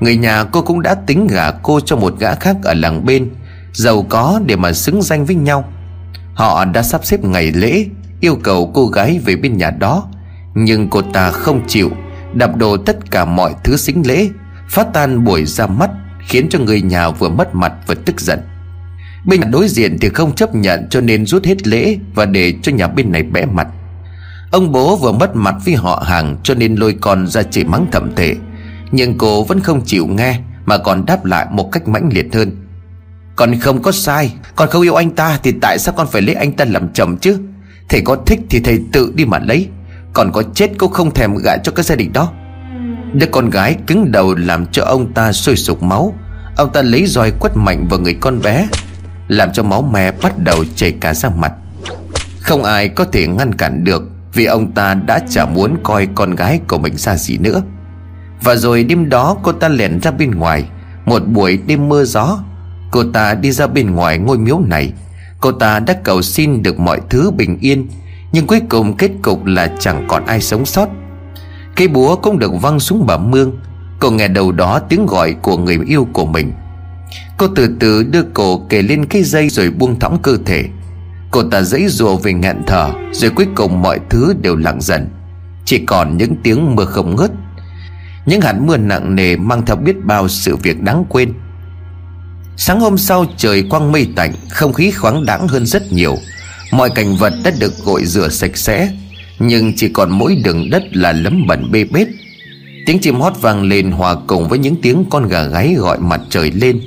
Người 0.00 0.16
nhà 0.16 0.44
cô 0.44 0.62
cũng 0.62 0.82
đã 0.82 0.94
tính 0.94 1.26
gả 1.26 1.50
cô 1.50 1.80
cho 1.80 1.96
một 1.96 2.18
gã 2.18 2.34
khác 2.34 2.56
ở 2.64 2.74
làng 2.74 3.06
bên, 3.06 3.30
Giàu 3.72 4.06
có 4.08 4.40
để 4.46 4.56
mà 4.56 4.72
xứng 4.72 5.02
danh 5.02 5.24
với 5.24 5.36
nhau. 5.36 5.64
Họ 6.34 6.64
đã 6.64 6.82
sắp 6.82 7.04
xếp 7.04 7.24
ngày 7.24 7.52
lễ, 7.52 7.86
Yêu 8.20 8.38
cầu 8.42 8.70
cô 8.74 8.86
gái 8.86 9.20
về 9.24 9.36
bên 9.36 9.56
nhà 9.58 9.70
đó. 9.70 10.08
Nhưng 10.54 10.88
cô 10.90 11.02
ta 11.02 11.30
không 11.30 11.66
chịu 11.66 11.90
Đập 12.34 12.56
đổ 12.56 12.76
tất 12.76 13.10
cả 13.10 13.24
mọi 13.24 13.54
thứ 13.64 13.76
xính 13.76 14.06
lễ, 14.06 14.28
Phát 14.68 14.86
tan 14.92 15.24
buổi 15.24 15.44
ra 15.44 15.66
mắt, 15.66 15.90
Khiến 16.28 16.46
cho 16.50 16.58
người 16.58 16.82
nhà 16.82 17.10
vừa 17.10 17.28
mất 17.28 17.54
mặt 17.54 17.72
vừa 17.86 17.94
tức 17.94 18.20
giận. 18.20 18.40
Bên 19.24 19.40
nhà 19.40 19.46
đối 19.52 19.68
diện 19.68 19.98
thì 20.00 20.08
không 20.08 20.34
chấp 20.34 20.54
nhận 20.54 20.88
Cho 20.90 21.00
nên 21.00 21.26
rút 21.26 21.44
hết 21.44 21.66
lễ 21.66 21.98
Và 22.14 22.26
để 22.26 22.54
cho 22.62 22.72
nhà 22.72 22.88
bên 22.88 23.12
này 23.12 23.22
bẽ 23.22 23.46
mặt. 23.46 23.68
Ông 24.50 24.72
bố 24.72 24.96
vừa 24.96 25.12
mất 25.12 25.36
mặt 25.36 25.54
với 25.64 25.74
họ 25.74 26.04
hàng 26.06 26.36
Cho 26.42 26.54
nên 26.54 26.74
lôi 26.74 26.96
con 27.00 27.26
ra 27.26 27.42
chỉ 27.42 27.64
mắng 27.64 27.86
thậm 27.92 28.12
tệ 28.16 28.34
Nhưng 28.92 29.18
cô 29.18 29.44
vẫn 29.44 29.60
không 29.60 29.84
chịu 29.84 30.06
nghe 30.06 30.38
Mà 30.66 30.78
còn 30.78 31.06
đáp 31.06 31.24
lại 31.24 31.46
một 31.50 31.72
cách 31.72 31.88
mãnh 31.88 32.08
liệt 32.12 32.34
hơn. 32.34 32.50
Con 33.36 33.60
không 33.60 33.82
có 33.82 33.92
sai, 33.92 34.34
Con 34.56 34.68
không 34.68 34.82
yêu 34.82 34.94
anh 34.94 35.10
ta 35.10 35.38
Thì 35.42 35.52
tại 35.60 35.78
sao 35.78 35.94
con 35.96 36.06
phải 36.06 36.22
lấy 36.22 36.34
anh 36.34 36.52
ta 36.52 36.64
làm 36.64 36.92
chồng 36.92 37.16
chứ? 37.16 37.38
Thầy 37.88 38.00
có 38.04 38.16
thích 38.26 38.40
thì 38.50 38.60
thầy 38.60 38.80
tự 38.92 39.12
đi 39.14 39.24
mà 39.24 39.38
lấy. 39.38 39.68
Còn 40.12 40.32
có 40.32 40.42
chết 40.54 40.70
cũng 40.78 40.92
không 40.92 41.14
thèm 41.14 41.36
gả 41.36 41.56
cho 41.56 41.72
cái 41.72 41.84
gia 41.84 41.96
đình 41.96 42.12
đó. 42.12 42.32
Đứa 43.12 43.26
con 43.26 43.50
gái 43.50 43.76
cứng 43.86 44.12
đầu 44.12 44.34
làm 44.34 44.66
cho 44.66 44.84
ông 44.84 45.12
ta 45.12 45.32
sôi 45.32 45.56
sục 45.56 45.82
máu. 45.82 46.14
Ông 46.56 46.72
ta 46.72 46.82
lấy 46.82 47.06
roi 47.06 47.30
quất 47.30 47.52
mạnh 47.56 47.86
vào 47.90 48.00
người 48.00 48.14
con 48.20 48.42
bé. 48.42 48.68
Làm 49.32 49.52
cho 49.52 49.62
máu 49.62 49.82
me 49.82 50.10
bắt 50.22 50.38
đầu 50.38 50.64
chảy 50.74 50.92
cả 50.92 51.14
ra 51.14 51.30
mặt. 51.36 51.52
Không 52.40 52.64
ai 52.64 52.88
có 52.88 53.04
thể 53.04 53.26
ngăn 53.26 53.54
cản 53.54 53.84
được 53.84 54.02
Vì 54.34 54.44
ông 54.44 54.72
ta 54.72 54.94
đã 54.94 55.18
chả 55.30 55.46
muốn 55.46 55.76
coi 55.82 56.08
con 56.14 56.34
gái 56.34 56.60
của 56.68 56.78
mình 56.78 56.96
ra 56.96 57.16
gì 57.16 57.38
nữa. 57.38 57.62
Và 58.42 58.54
rồi 58.54 58.84
đêm 58.84 59.08
đó 59.08 59.36
cô 59.42 59.52
ta 59.52 59.68
lẻn 59.68 60.00
ra 60.00 60.10
bên 60.10 60.30
ngoài. 60.30 60.64
Một 61.06 61.22
buổi 61.26 61.58
đêm 61.66 61.88
mưa 61.88 62.04
gió, 62.04 62.38
Cô 62.90 63.04
ta 63.12 63.34
đi 63.34 63.52
ra 63.52 63.66
bên 63.66 63.90
ngoài 63.90 64.18
ngôi 64.18 64.38
miếu 64.38 64.60
này. 64.60 64.92
Cô 65.40 65.52
ta 65.52 65.78
đã 65.78 65.94
cầu 66.04 66.22
xin 66.22 66.62
được 66.62 66.78
mọi 66.78 67.00
thứ 67.10 67.30
bình 67.30 67.58
yên, 67.60 67.88
nhưng 68.32 68.46
cuối 68.46 68.60
cùng 68.68 68.96
kết 68.96 69.10
cục 69.22 69.44
là 69.44 69.70
chẳng 69.78 70.04
còn 70.08 70.26
ai 70.26 70.40
sống 70.40 70.66
sót. 70.66 70.88
Cây 71.76 71.88
búa 71.88 72.16
cũng 72.16 72.38
được 72.38 72.52
văng 72.62 72.80
xuống 72.80 73.06
bờ 73.06 73.18
mương. 73.18 73.52
Cô 74.00 74.10
nghe 74.10 74.28
đầu 74.28 74.52
đó 74.52 74.78
tiếng 74.88 75.06
gọi 75.06 75.32
của 75.42 75.56
người 75.56 75.78
yêu 75.86 76.08
của 76.12 76.26
mình. 76.26 76.52
Cô 77.42 77.48
từ 77.48 77.68
từ 77.80 78.02
đưa 78.02 78.22
cổ 78.34 78.58
kề 78.68 78.82
lên 78.82 79.06
cái 79.06 79.22
dây 79.22 79.48
rồi 79.48 79.70
buông 79.70 79.98
thõng 79.98 80.18
cơ 80.22 80.36
thể. 80.46 80.64
Cô 81.30 81.42
ta 81.42 81.62
dãy 81.62 81.88
rùa 81.88 82.16
về 82.16 82.32
ngạn 82.32 82.62
thở, 82.66 82.90
Rồi 83.12 83.30
cuối 83.30 83.46
cùng 83.54 83.82
mọi 83.82 84.00
thứ 84.10 84.34
đều 84.42 84.56
lặng 84.56 84.80
dần. 84.80 85.08
Chỉ 85.64 85.78
còn 85.86 86.16
những 86.16 86.36
tiếng 86.42 86.76
mưa 86.76 86.84
không 86.84 87.16
ngớt. 87.16 87.30
Những 88.26 88.40
hạt 88.40 88.52
mưa 88.52 88.76
nặng 88.76 89.14
nề 89.14 89.36
mang 89.36 89.66
theo 89.66 89.76
biết 89.76 90.04
bao 90.04 90.28
sự 90.28 90.56
việc 90.56 90.82
đáng 90.82 91.04
quên. 91.08 91.32
Sáng 92.56 92.80
hôm 92.80 92.98
sau 92.98 93.26
trời 93.36 93.62
quang 93.70 93.92
mây 93.92 94.08
tạnh, 94.16 94.32
Không 94.50 94.72
khí 94.72 94.90
khoáng 94.90 95.26
đãng 95.26 95.48
hơn 95.48 95.66
rất 95.66 95.92
nhiều. 95.92 96.16
Mọi 96.72 96.90
cảnh 96.90 97.16
vật 97.16 97.32
đã 97.44 97.50
được 97.58 97.72
gội 97.84 98.04
rửa 98.04 98.28
sạch 98.28 98.56
sẽ, 98.56 98.96
Nhưng 99.38 99.72
chỉ 99.76 99.88
còn 99.88 100.10
mỗi 100.10 100.36
đường 100.44 100.70
đất 100.70 100.82
là 100.92 101.12
lấm 101.12 101.46
bẩn 101.46 101.70
bê 101.70 101.84
bết. 101.84 102.08
Tiếng 102.86 102.98
chim 102.98 103.20
hót 103.20 103.32
vang 103.40 103.62
lên 103.62 103.90
hòa 103.90 104.16
cùng 104.26 104.48
với 104.48 104.58
những 104.58 104.76
tiếng 104.82 105.04
con 105.10 105.28
gà 105.28 105.42
gáy 105.42 105.74
gọi 105.74 105.98
mặt 105.98 106.20
trời 106.30 106.50
lên. 106.50 106.80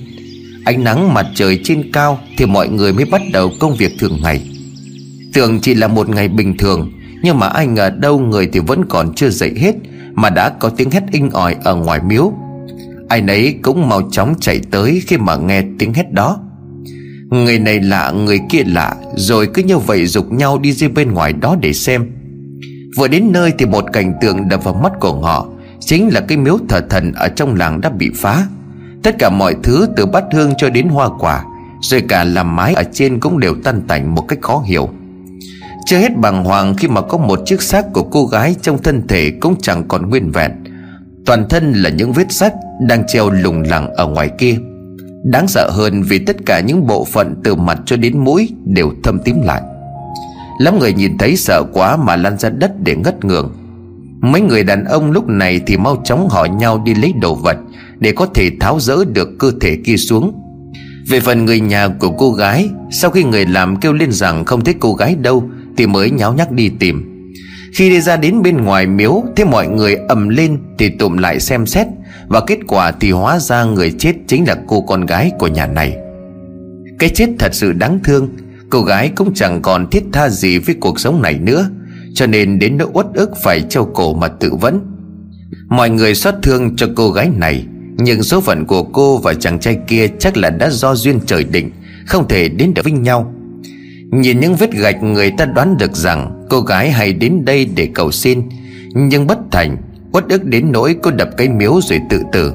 Ánh 0.65 0.83
nắng 0.83 1.13
mặt 1.13 1.25
trời 1.35 1.59
trên 1.63 1.91
cao 1.91 2.19
Thì 2.37 2.45
mọi 2.45 2.69
người 2.69 2.93
mới 2.93 3.05
bắt 3.05 3.21
đầu 3.33 3.51
công 3.59 3.75
việc 3.75 3.91
thường 3.99 4.19
ngày. 4.23 4.49
Tưởng 5.33 5.59
chỉ 5.59 5.73
là 5.73 5.87
một 5.87 6.09
ngày 6.09 6.27
bình 6.27 6.57
thường, 6.57 6.91
Nhưng 7.23 7.39
mà 7.39 7.47
ai 7.47 7.67
ngờ 7.67 7.89
đâu 7.89 8.19
người 8.19 8.49
thì 8.53 8.59
vẫn 8.59 8.85
còn 8.89 9.13
chưa 9.15 9.29
dậy 9.29 9.51
hết, 9.57 9.75
Mà 10.13 10.29
đã 10.29 10.49
có 10.49 10.69
tiếng 10.69 10.91
hét 10.91 11.03
inh 11.11 11.29
ỏi 11.29 11.55
ở 11.63 11.75
ngoài 11.75 11.99
miếu. 12.07 12.33
Ai 13.09 13.21
nấy 13.21 13.59
cũng 13.61 13.89
mau 13.89 14.01
chóng 14.11 14.35
chạy 14.41 14.59
tới 14.71 15.01
khi 15.07 15.17
mà 15.17 15.35
nghe 15.35 15.63
tiếng 15.79 15.93
hét 15.93 16.11
đó. 16.11 16.39
Người 17.29 17.59
này 17.59 17.79
lạ, 17.79 18.11
người 18.11 18.39
kia 18.49 18.63
lạ, 18.65 18.95
Rồi 19.15 19.47
cứ 19.53 19.63
như 19.63 19.77
vậy 19.77 20.05
dục 20.05 20.31
nhau 20.31 20.59
đi 20.59 20.71
ra 20.71 20.87
bên 20.95 21.11
ngoài 21.11 21.33
đó 21.33 21.55
để 21.61 21.73
xem. 21.73 22.11
Vừa 22.97 23.07
đến 23.07 23.31
nơi 23.31 23.53
thì 23.57 23.65
một 23.65 23.85
cảnh 23.93 24.13
tượng 24.21 24.49
đập 24.49 24.63
vào 24.63 24.73
mắt 24.73 24.91
của 24.99 25.21
họ, 25.21 25.47
Chính 25.79 26.13
là 26.13 26.21
cái 26.21 26.37
miếu 26.37 26.57
thờ 26.69 26.81
thần 26.89 27.11
ở 27.13 27.27
trong 27.27 27.55
làng 27.55 27.81
đã 27.81 27.89
bị 27.89 28.11
phá. 28.15 28.47
Tất 29.05 29.15
cả 29.19 29.29
mọi 29.29 29.55
thứ 29.63 29.87
từ 29.95 30.05
bát 30.05 30.23
hương 30.33 30.53
cho 30.57 30.69
đến 30.69 30.87
hoa 30.87 31.09
quả, 31.19 31.43
Rồi 31.81 32.03
cả 32.09 32.23
làm 32.23 32.55
mái 32.55 32.73
ở 32.73 32.83
trên 32.93 33.19
cũng 33.19 33.39
đều 33.39 33.55
tan 33.63 33.81
tành 33.87 34.15
một 34.15 34.21
cách 34.21 34.39
khó 34.41 34.63
hiểu. 34.65 34.89
Chưa 35.85 35.97
hết 35.97 36.17
bàng 36.17 36.43
hoàng 36.43 36.75
khi 36.75 36.87
mà 36.87 37.01
có 37.01 37.17
một 37.17 37.39
chiếc 37.45 37.61
xác 37.61 37.93
của 37.93 38.03
cô 38.03 38.25
gái 38.25 38.55
trong 38.61 38.83
thân 38.83 39.07
thể 39.07 39.31
cũng 39.41 39.55
chẳng 39.61 39.87
còn 39.87 40.09
nguyên 40.09 40.31
vẹn. 40.31 40.51
Toàn 41.25 41.49
thân 41.49 41.73
là 41.73 41.89
những 41.89 42.13
vết 42.13 42.31
sắt 42.31 42.53
đang 42.87 43.07
treo 43.07 43.29
lủng 43.29 43.63
lẳng 43.63 43.93
ở 43.93 44.07
ngoài 44.07 44.29
kia. 44.37 44.57
Đáng 45.23 45.47
sợ 45.47 45.69
hơn 45.73 46.03
vì 46.03 46.19
tất 46.19 46.35
cả 46.45 46.59
những 46.59 46.87
bộ 46.87 47.05
phận 47.05 47.35
từ 47.43 47.55
mặt 47.55 47.79
cho 47.85 47.97
đến 47.97 48.17
mũi 48.17 48.49
đều 48.65 48.91
thâm 49.03 49.19
tím 49.19 49.41
lại. 49.41 49.61
Lắm 50.59 50.79
người 50.79 50.93
nhìn 50.93 51.17
thấy 51.17 51.35
sợ 51.35 51.63
quá 51.73 51.97
mà 51.97 52.15
lăn 52.15 52.37
ra 52.37 52.49
đất 52.49 52.71
để 52.83 52.95
ngất 52.95 53.25
ngường. 53.25 53.55
Mấy 54.21 54.41
người 54.41 54.63
đàn 54.63 54.85
ông 54.85 55.11
lúc 55.11 55.27
này 55.27 55.61
thì 55.67 55.77
mau 55.77 56.01
chóng 56.03 56.29
hỏi 56.29 56.49
nhau 56.49 56.81
đi 56.85 56.95
lấy 56.95 57.13
đồ 57.21 57.35
vật 57.35 57.57
để 57.99 58.11
có 58.11 58.25
thể 58.25 58.51
tháo 58.59 58.79
rỡ 58.79 59.05
được 59.05 59.29
cơ 59.39 59.51
thể 59.61 59.77
kia 59.85 59.97
xuống. 59.97 60.41
Về 61.07 61.19
phần 61.19 61.45
người 61.45 61.59
nhà 61.59 61.87
của 61.87 62.11
cô 62.11 62.31
gái, 62.31 62.69
Sau 62.91 63.11
khi 63.11 63.23
người 63.23 63.45
làm 63.45 63.75
kêu 63.75 63.93
lên 63.93 64.11
rằng 64.11 64.45
không 64.45 64.63
thấy 64.63 64.75
cô 64.79 64.93
gái 64.93 65.15
đâu, 65.15 65.49
Thì 65.77 65.87
mới 65.87 66.11
nháo 66.11 66.33
nhác 66.33 66.51
đi 66.51 66.71
tìm. 66.79 67.11
Khi 67.73 67.89
đi 67.89 68.01
ra 68.01 68.17
đến 68.17 68.41
bên 68.41 68.57
ngoài 68.57 68.87
miếu, 68.87 69.23
thấy 69.35 69.45
mọi 69.45 69.67
người 69.67 69.95
ầm 69.95 70.29
lên 70.29 70.57
Thì 70.77 70.89
tụm 70.89 71.17
lại 71.17 71.39
xem 71.39 71.65
xét, 71.65 71.87
Và 72.27 72.41
kết 72.47 72.59
quả 72.67 72.91
thì 72.91 73.11
hóa 73.11 73.39
ra 73.39 73.63
người 73.63 73.91
chết 73.91 74.13
chính 74.27 74.47
là 74.47 74.55
cô 74.67 74.81
con 74.81 75.05
gái 75.05 75.31
của 75.39 75.47
nhà 75.47 75.67
này. 75.67 75.97
Cái 76.99 77.09
chết 77.09 77.29
thật 77.39 77.53
sự 77.53 77.71
đáng 77.71 77.99
thương, 78.03 78.29
Cô 78.69 78.81
gái 78.81 79.11
cũng 79.15 79.33
chẳng 79.33 79.61
còn 79.61 79.89
thiết 79.89 80.03
tha 80.11 80.29
gì 80.29 80.57
với 80.59 80.75
cuộc 80.75 80.99
sống 80.99 81.21
này 81.21 81.39
nữa, 81.39 81.69
Cho 82.13 82.27
nên 82.27 82.59
đến 82.59 82.77
nỗi 82.77 82.87
uất 82.93 83.05
ức 83.13 83.31
phải 83.43 83.61
treo 83.61 83.85
cổ 83.85 84.13
mà 84.13 84.27
tự 84.27 84.55
vẫn. 84.61 84.79
Mọi 85.69 85.89
người 85.89 86.15
xót 86.15 86.33
thương 86.43 86.75
cho 86.75 86.87
cô 86.95 87.11
gái 87.11 87.29
này. 87.37 87.65
Nhưng 87.97 88.23
số 88.23 88.41
phận 88.41 88.65
của 88.65 88.83
cô 88.83 89.17
và 89.17 89.33
chàng 89.33 89.59
trai 89.59 89.77
kia 89.87 90.07
Chắc 90.19 90.37
là 90.37 90.49
đã 90.49 90.69
do 90.69 90.95
duyên 90.95 91.19
trời 91.25 91.43
định, 91.43 91.71
Không 92.05 92.27
thể 92.27 92.49
đến 92.49 92.73
được 92.73 92.81
với 92.83 92.91
nhau. 92.91 93.33
Nhìn 94.11 94.39
những 94.39 94.55
vết 94.55 94.71
gạch, 94.71 95.03
người 95.03 95.31
ta 95.37 95.45
đoán 95.45 95.77
được 95.77 95.95
rằng 95.95 96.45
Cô 96.49 96.61
gái 96.61 96.91
hay 96.91 97.13
đến 97.13 97.45
đây 97.45 97.65
để 97.75 97.89
cầu 97.93 98.11
xin, 98.11 98.41
Nhưng 98.95 99.27
bất 99.27 99.37
thành, 99.51 99.77
Uất 100.11 100.29
ức 100.29 100.45
đến 100.45 100.71
nỗi 100.71 100.95
cô 101.03 101.11
đập 101.11 101.29
cái 101.37 101.49
miếu 101.49 101.81
rồi 101.81 102.01
tự 102.09 102.21
tử. 102.31 102.53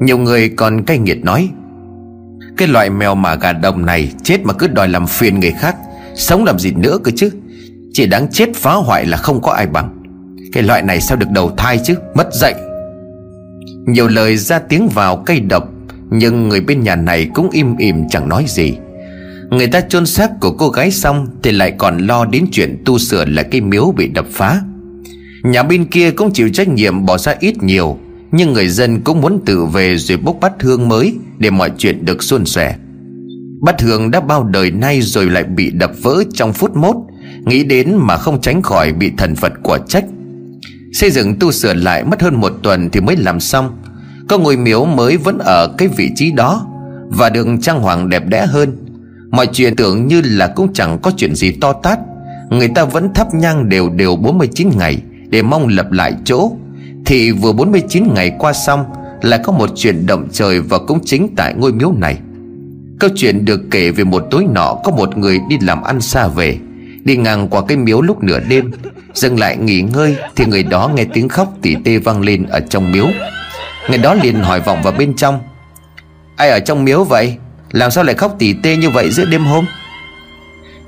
Nhiều 0.00 0.18
người 0.18 0.48
còn 0.48 0.84
cay 0.84 0.98
nghiệt 0.98 1.24
nói, 1.24 1.48
Cái 2.56 2.68
loại 2.68 2.90
mèo 2.90 3.14
mà 3.14 3.34
gà 3.34 3.52
đồng 3.52 3.86
này 3.86 4.12
Chết 4.22 4.38
mà 4.44 4.52
cứ 4.52 4.66
đòi 4.66 4.88
làm 4.88 5.06
phiền 5.06 5.40
người 5.40 5.52
khác, 5.52 5.76
Sống 6.14 6.44
làm 6.44 6.58
gì 6.58 6.72
nữa 6.72 6.98
cơ 7.04 7.12
chứ? 7.16 7.30
Chỉ 7.92 8.06
đáng 8.06 8.28
chết 8.32 8.48
phá 8.54 8.72
hoại 8.72 9.06
là 9.06 9.16
không 9.16 9.42
có 9.42 9.52
ai 9.52 9.66
bằng. 9.66 10.02
Cái 10.52 10.62
loại 10.62 10.82
này 10.82 11.00
sao 11.00 11.16
được 11.16 11.30
đầu 11.30 11.50
thai 11.56 11.80
chứ? 11.84 11.94
Mất 12.14 12.28
dạy. 12.32 12.54
Nhiều 13.86 14.08
lời 14.08 14.36
ra 14.36 14.58
tiếng 14.58 14.88
vào 14.88 15.16
cây 15.16 15.40
độc, 15.40 15.68
Nhưng 16.10 16.48
người 16.48 16.60
bên 16.60 16.82
nhà 16.82 16.96
này 16.96 17.30
cũng 17.34 17.50
im 17.50 17.76
ỉm 17.76 18.08
chẳng 18.08 18.28
nói 18.28 18.44
gì. 18.48 18.74
Người 19.50 19.66
ta 19.66 19.80
chôn 19.80 20.06
xác 20.06 20.30
của 20.40 20.50
cô 20.50 20.68
gái 20.68 20.90
xong 20.90 21.26
Thì 21.42 21.52
lại 21.52 21.72
còn 21.78 21.98
lo 21.98 22.24
đến 22.24 22.46
chuyện 22.52 22.82
tu 22.84 22.98
sửa 22.98 23.24
lại 23.24 23.44
cây 23.50 23.60
miếu 23.60 23.92
bị 23.96 24.08
đập 24.08 24.26
phá. 24.30 24.60
Nhà 25.44 25.62
bên 25.62 25.84
kia 25.84 26.10
cũng 26.10 26.32
chịu 26.32 26.48
trách 26.48 26.68
nhiệm 26.68 27.06
bỏ 27.06 27.18
ra 27.18 27.34
ít 27.40 27.62
nhiều, 27.62 27.98
Nhưng 28.32 28.52
người 28.52 28.68
dân 28.68 29.00
cũng 29.00 29.20
muốn 29.20 29.40
tự 29.46 29.64
về 29.64 29.96
rồi 29.96 30.18
bốc 30.18 30.36
bắt 30.40 30.52
hương 30.60 30.88
mới 30.88 31.14
Để 31.38 31.50
mọi 31.50 31.70
chuyện 31.78 32.04
được 32.04 32.22
suôn 32.22 32.46
sẻ. 32.46 32.76
Bát 33.60 33.82
hương 33.82 34.10
đã 34.10 34.20
bao 34.20 34.44
đời 34.44 34.70
nay 34.70 35.00
rồi 35.00 35.26
lại 35.26 35.44
bị 35.44 35.70
đập 35.70 35.92
vỡ 36.02 36.22
trong 36.34 36.52
phút 36.52 36.76
mốt, 36.76 36.96
Nghĩ 37.44 37.64
đến 37.64 37.94
mà 37.96 38.16
không 38.16 38.40
tránh 38.40 38.62
khỏi 38.62 38.92
bị 38.92 39.12
thần 39.18 39.34
Phật 39.34 39.52
quả 39.62 39.78
trách. 39.88 40.04
Xây 40.92 41.10
dựng 41.10 41.34
tu 41.40 41.52
sửa 41.52 41.74
lại 41.74 42.04
mất 42.04 42.22
hơn 42.22 42.40
một 42.40 42.52
tuần 42.62 42.90
thì 42.90 43.00
mới 43.00 43.16
làm 43.16 43.40
xong. 43.40 43.82
Có 44.28 44.38
ngôi 44.38 44.56
miếu 44.56 44.84
mới 44.84 45.16
vẫn 45.16 45.38
ở 45.38 45.68
cái 45.78 45.88
vị 45.88 46.10
trí 46.16 46.32
đó 46.32 46.66
Và 47.08 47.30
được 47.30 47.46
trang 47.62 47.80
hoàng 47.80 48.08
đẹp 48.08 48.22
đẽ 48.26 48.46
hơn. 48.46 48.76
Mọi 49.30 49.46
chuyện 49.46 49.76
tưởng 49.76 50.06
như 50.06 50.22
là 50.24 50.46
cũng 50.46 50.72
chẳng 50.72 50.98
có 51.02 51.12
chuyện 51.16 51.34
gì 51.34 51.50
to 51.52 51.72
tát. 51.72 51.98
Người 52.50 52.68
ta 52.68 52.84
vẫn 52.84 53.14
thắp 53.14 53.34
nhang 53.34 53.68
đều 53.68 53.88
đều 53.88 54.16
49 54.16 54.70
ngày 54.78 55.02
Để 55.28 55.42
mong 55.42 55.68
lập 55.68 55.92
lại 55.92 56.14
chỗ. 56.24 56.52
Thì 57.06 57.30
vừa 57.30 57.52
49 57.52 58.14
ngày 58.14 58.32
qua 58.38 58.52
xong 58.52 58.84
là 59.22 59.36
có 59.36 59.52
một 59.52 59.70
chuyện 59.76 60.06
động 60.06 60.28
trời 60.32 60.60
và 60.60 60.78
cũng 60.78 60.98
chính 61.04 61.28
tại 61.36 61.54
ngôi 61.54 61.72
miếu 61.72 61.92
này. 61.92 62.18
Câu 63.00 63.10
chuyện 63.16 63.44
được 63.44 63.60
kể 63.70 63.90
về 63.90 64.04
một 64.04 64.24
tối 64.30 64.46
nọ 64.54 64.74
Có 64.84 64.90
một 64.90 65.18
người 65.18 65.40
đi 65.48 65.56
làm 65.60 65.82
ăn 65.82 66.00
xa 66.00 66.28
về. 66.28 66.58
Đi 67.04 67.16
ngang 67.16 67.48
qua 67.48 67.62
cái 67.68 67.76
miếu 67.76 68.00
lúc 68.00 68.22
nửa 68.22 68.40
đêm, 68.48 68.70
Dừng 69.14 69.38
lại 69.38 69.56
nghỉ 69.56 69.80
ngơi 69.80 70.16
Thì 70.36 70.44
người 70.44 70.62
đó 70.62 70.90
nghe 70.94 71.04
tiếng 71.12 71.28
khóc 71.28 71.52
tỉ 71.62 71.76
tê 71.84 71.98
vang 71.98 72.20
lên 72.20 72.46
ở 72.46 72.60
trong 72.60 72.92
miếu. 72.92 73.06
Người 73.88 73.98
đó 73.98 74.14
liền 74.14 74.40
hỏi 74.40 74.60
vọng 74.60 74.82
vào 74.82 74.92
bên 74.98 75.16
trong, 75.16 75.40
Ai 76.36 76.50
ở 76.50 76.60
trong 76.60 76.84
miếu 76.84 77.04
vậy? 77.04 77.36
Làm 77.70 77.90
sao 77.90 78.04
lại 78.04 78.14
khóc 78.14 78.36
tỉ 78.38 78.54
tê 78.62 78.76
như 78.76 78.90
vậy 78.90 79.10
giữa 79.10 79.24
đêm 79.24 79.44
hôm? 79.44 79.66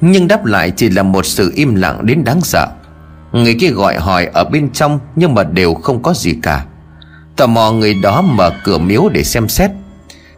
Nhưng 0.01 0.29
đáp 0.29 0.45
lại 0.45 0.71
chỉ 0.71 0.89
là 0.89 1.03
một 1.03 1.27
sự 1.27 1.53
im 1.55 1.75
lặng 1.75 2.07
đến 2.07 2.25
đáng 2.25 2.41
sợ. 2.41 2.69
Người 3.33 3.57
kia 3.61 3.69
gọi 3.69 3.99
hỏi 3.99 4.27
ở 4.27 4.45
bên 4.45 4.71
trong 4.71 4.99
Nhưng 5.17 5.35
mà 5.35 5.45
đều 5.45 5.75
không 5.75 6.03
có 6.03 6.15
gì 6.15 6.35
cả. 6.43 6.65
Tò 7.37 7.47
mò 7.47 7.73
người 7.73 7.95
đó 7.95 8.23
mở 8.23 8.53
cửa 8.65 8.79
miếu 8.79 9.09
để 9.09 9.25
xem 9.25 9.49
xét. 9.49 9.71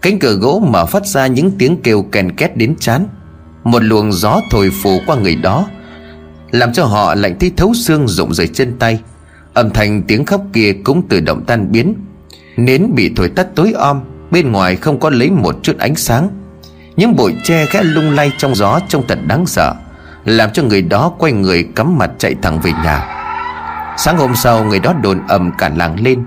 Cánh 0.03 0.19
cửa 0.19 0.33
gỗ 0.33 0.63
mở 0.71 0.87
phát 0.87 1.07
ra 1.07 1.27
những 1.27 1.51
tiếng 1.59 1.83
kêu 1.83 2.03
kèn 2.03 2.37
két 2.37 2.57
đến 2.57 2.75
chán. 2.81 3.07
Một 3.65 3.83
luồng 3.83 4.13
gió 4.13 4.41
thổi 4.51 4.71
phù 4.83 5.01
qua 5.07 5.17
người 5.17 5.37
đó, 5.37 5.67
Làm 6.51 6.73
cho 6.73 6.85
họ 6.85 7.15
lạnh 7.15 7.37
thấy 7.41 7.53
thấu 7.57 7.75
xương 7.75 8.09
rụng 8.09 8.35
rời 8.35 8.49
chân 8.49 8.77
tay. 8.79 9.01
Âm 9.55 9.71
thanh 9.71 10.03
tiếng 10.03 10.25
khóc 10.25 10.41
kia 10.53 10.73
cũng 10.85 11.09
tự 11.09 11.21
động 11.21 11.45
tan 11.47 11.73
biến, 11.73 11.95
Nến 12.57 12.91
bị 12.95 13.13
thổi 13.17 13.29
tắt 13.29 13.47
tối 13.55 13.73
om, 13.73 14.01
Bên 14.31 14.53
ngoài 14.53 14.77
không 14.77 15.01
có 15.01 15.11
lấy 15.11 15.31
một 15.31 15.57
chút 15.63 15.79
ánh 15.79 15.95
sáng. 15.95 16.29
Những 16.97 17.17
bụi 17.17 17.35
tre 17.45 17.67
khẽ 17.67 17.83
lung 17.83 18.11
lay 18.11 18.33
trong 18.39 18.55
gió 18.55 18.81
trông 18.89 19.07
thật 19.09 19.19
đáng 19.27 19.47
sợ, 19.47 19.75
Làm 20.25 20.51
cho 20.53 20.63
người 20.63 20.83
đó 20.83 21.13
quay 21.19 21.33
người 21.33 21.69
cắm 21.75 21.99
mặt 21.99 22.11
chạy 22.19 22.35
thẳng 22.43 22.61
về 22.61 22.73
nhà. 22.73 23.21
Sáng 23.99 24.19
hôm 24.19 24.35
sau, 24.37 24.65
người 24.65 24.81
đó 24.81 24.93
đồn 25.03 25.27
ầm 25.29 25.51
cả 25.59 25.71
làng 25.77 26.01
lên 26.01 26.25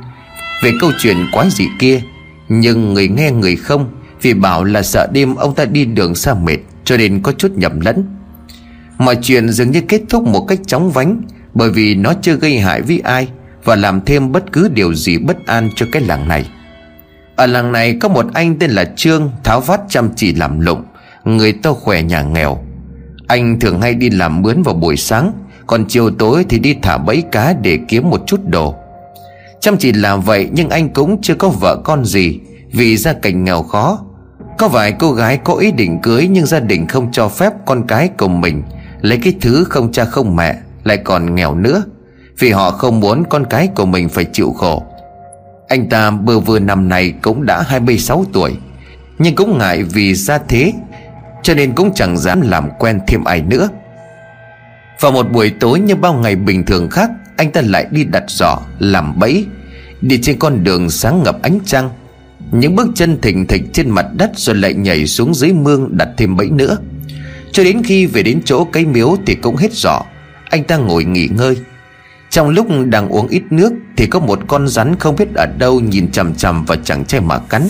Về 0.63 0.71
câu 0.81 0.91
chuyện 0.99 1.17
quái 1.33 1.49
dị 1.49 1.65
kia, 1.79 2.01
nhưng 2.49 2.93
người 2.93 3.07
nghe 3.07 3.31
người 3.31 3.55
không 3.55 3.89
Vì 4.21 4.33
bảo 4.33 4.63
là 4.63 4.81
sợ 4.81 5.07
đêm 5.11 5.35
ông 5.35 5.55
ta 5.55 5.65
đi 5.65 5.85
đường 5.85 6.15
xa 6.15 6.33
mệt. 6.33 6.57
Cho 6.87 6.97
nên 6.97 7.21
có 7.21 7.31
chút 7.31 7.51
nhầm 7.55 7.79
lẫn. 7.79 8.05
Mọi 8.97 9.15
chuyện 9.21 9.49
dường 9.49 9.71
như 9.71 9.81
kết 9.81 10.01
thúc 10.09 10.23
một 10.23 10.45
cách 10.47 10.59
chóng 10.67 10.91
vánh, 10.91 11.21
Bởi 11.53 11.69
vì 11.69 11.95
nó 11.95 12.13
chưa 12.21 12.35
gây 12.35 12.59
hại 12.59 12.81
với 12.81 12.99
ai 12.99 13.27
Và 13.63 13.75
làm 13.75 14.01
thêm 14.05 14.31
bất 14.31 14.51
cứ 14.51 14.69
điều 14.73 14.93
gì 14.93 15.17
bất 15.17 15.45
an 15.45 15.69
cho 15.75 15.85
cái 15.91 16.01
làng 16.01 16.27
này. 16.27 16.49
Ở 17.35 17.45
làng 17.45 17.71
này 17.71 17.97
có 18.01 18.09
một 18.09 18.25
anh 18.33 18.59
tên 18.59 18.71
là 18.71 18.85
Trương, 18.95 19.31
Tháo 19.43 19.61
vát 19.61 19.81
chăm 19.89 20.09
chỉ 20.15 20.33
làm 20.33 20.59
lụng, 20.59 20.83
Người 21.25 21.53
to 21.53 21.73
khỏe 21.73 22.01
nhà 22.01 22.21
nghèo. 22.21 22.63
Anh 23.27 23.59
thường 23.59 23.81
hay 23.81 23.93
đi 23.93 24.09
làm 24.09 24.41
mướn 24.41 24.63
vào 24.63 24.75
buổi 24.75 24.97
sáng, 24.97 25.31
Còn 25.67 25.85
chiều 25.87 26.11
tối 26.11 26.45
thì 26.49 26.59
đi 26.59 26.75
thả 26.81 26.97
bẫy 26.97 27.23
cá 27.31 27.53
để 27.61 27.79
kiếm 27.87 28.09
một 28.09 28.23
chút 28.27 28.39
đồ. 28.47 28.75
Chăm 29.61 29.77
chỉ 29.77 29.91
làm 29.93 30.21
vậy 30.21 30.49
nhưng 30.53 30.69
anh 30.69 30.89
cũng 30.89 31.21
chưa 31.21 31.35
có 31.35 31.49
vợ 31.49 31.81
con 31.83 32.05
gì, 32.05 32.39
Vì 32.71 32.97
gia 32.97 33.13
cảnh 33.13 33.43
nghèo 33.43 33.63
khó 33.63 34.06
có 34.57 34.67
vài 34.67 34.91
cô 34.99 35.11
gái 35.11 35.37
có 35.43 35.53
ý 35.53 35.71
định 35.71 35.99
cưới 36.01 36.27
Nhưng 36.31 36.45
gia 36.45 36.59
đình 36.59 36.87
không 36.87 37.11
cho 37.11 37.29
phép 37.29 37.53
con 37.65 37.87
cái 37.87 38.09
của 38.17 38.27
mình. 38.27 38.63
Lấy 39.01 39.19
cái 39.23 39.33
thứ 39.41 39.63
không 39.69 39.91
cha 39.91 40.05
không 40.05 40.35
mẹ, 40.35 40.55
Lại 40.83 40.97
còn 40.97 41.35
nghèo 41.35 41.55
nữa. 41.55 41.83
Vì 42.39 42.51
họ 42.51 42.71
không 42.71 42.99
muốn 42.99 43.23
con 43.29 43.45
cái 43.45 43.67
của 43.75 43.85
mình 43.85 44.09
phải 44.09 44.25
chịu 44.25 44.51
khổ. 44.51 44.83
Anh 45.67 45.89
ta 45.89 46.11
bơ 46.11 46.39
vừa 46.39 46.59
năm 46.59 46.89
nay 46.89 47.13
cũng 47.21 47.45
đã 47.45 47.61
26 47.61 48.25
tuổi, 48.33 48.55
Nhưng 49.19 49.35
cũng 49.35 49.57
ngại 49.57 49.83
vì 49.83 50.13
gia 50.13 50.37
thế, 50.37 50.73
Cho 51.43 51.53
nên 51.53 51.75
cũng 51.75 51.93
chẳng 51.93 52.17
dám 52.17 52.41
làm 52.41 52.69
quen 52.79 52.99
thêm 53.07 53.23
ai 53.23 53.41
nữa. 53.41 53.69
Vào 54.99 55.11
một 55.11 55.31
buổi 55.31 55.53
tối 55.59 55.79
như 55.79 55.95
bao 55.95 56.13
ngày 56.13 56.35
bình 56.35 56.65
thường 56.65 56.89
khác, 56.89 57.09
Anh 57.37 57.51
ta 57.51 57.61
lại 57.61 57.85
đi 57.91 58.03
đặt 58.03 58.23
giỏ, 58.27 58.59
Làm 58.79 59.19
bẫy, 59.19 59.45
Đi 60.01 60.19
trên 60.21 60.39
con 60.39 60.63
đường 60.63 60.89
sáng 60.89 61.23
ngập 61.23 61.41
ánh 61.41 61.59
trăng. 61.65 61.89
Những 62.51 62.75
bước 62.75 62.87
chân 62.95 63.21
thình 63.21 63.47
thịch 63.47 63.61
trên 63.73 63.89
mặt 63.89 64.05
đất 64.13 64.31
Rồi 64.35 64.55
lại 64.55 64.73
nhảy 64.73 65.07
xuống 65.07 65.33
dưới 65.33 65.53
mương 65.53 65.97
đặt 65.97 66.09
thêm 66.17 66.35
bẫy 66.35 66.49
nữa. 66.49 66.77
Cho 67.51 67.63
đến 67.63 67.83
khi 67.83 68.05
về 68.05 68.23
đến 68.23 68.41
chỗ 68.45 68.65
cái 68.65 68.85
miếu 68.85 69.15
Thì 69.25 69.35
cũng 69.35 69.55
hết 69.55 69.73
rõ 69.73 70.01
Anh 70.49 70.63
ta 70.63 70.77
ngồi 70.77 71.03
nghỉ 71.03 71.27
ngơi. 71.37 71.57
Trong 72.29 72.49
lúc 72.49 72.67
đang 72.85 73.09
uống 73.09 73.27
ít 73.27 73.43
nước 73.49 73.73
Thì 73.97 74.05
có 74.05 74.19
một 74.19 74.39
con 74.47 74.67
rắn 74.67 74.95
không 74.99 75.15
biết 75.15 75.33
ở 75.35 75.45
đâu 75.57 75.79
Nhìn 75.79 76.11
chằm 76.11 76.35
chằm 76.35 76.65
và 76.65 76.75
chẳng 76.83 77.05
che 77.05 77.19
mà 77.19 77.39
cắn. 77.39 77.69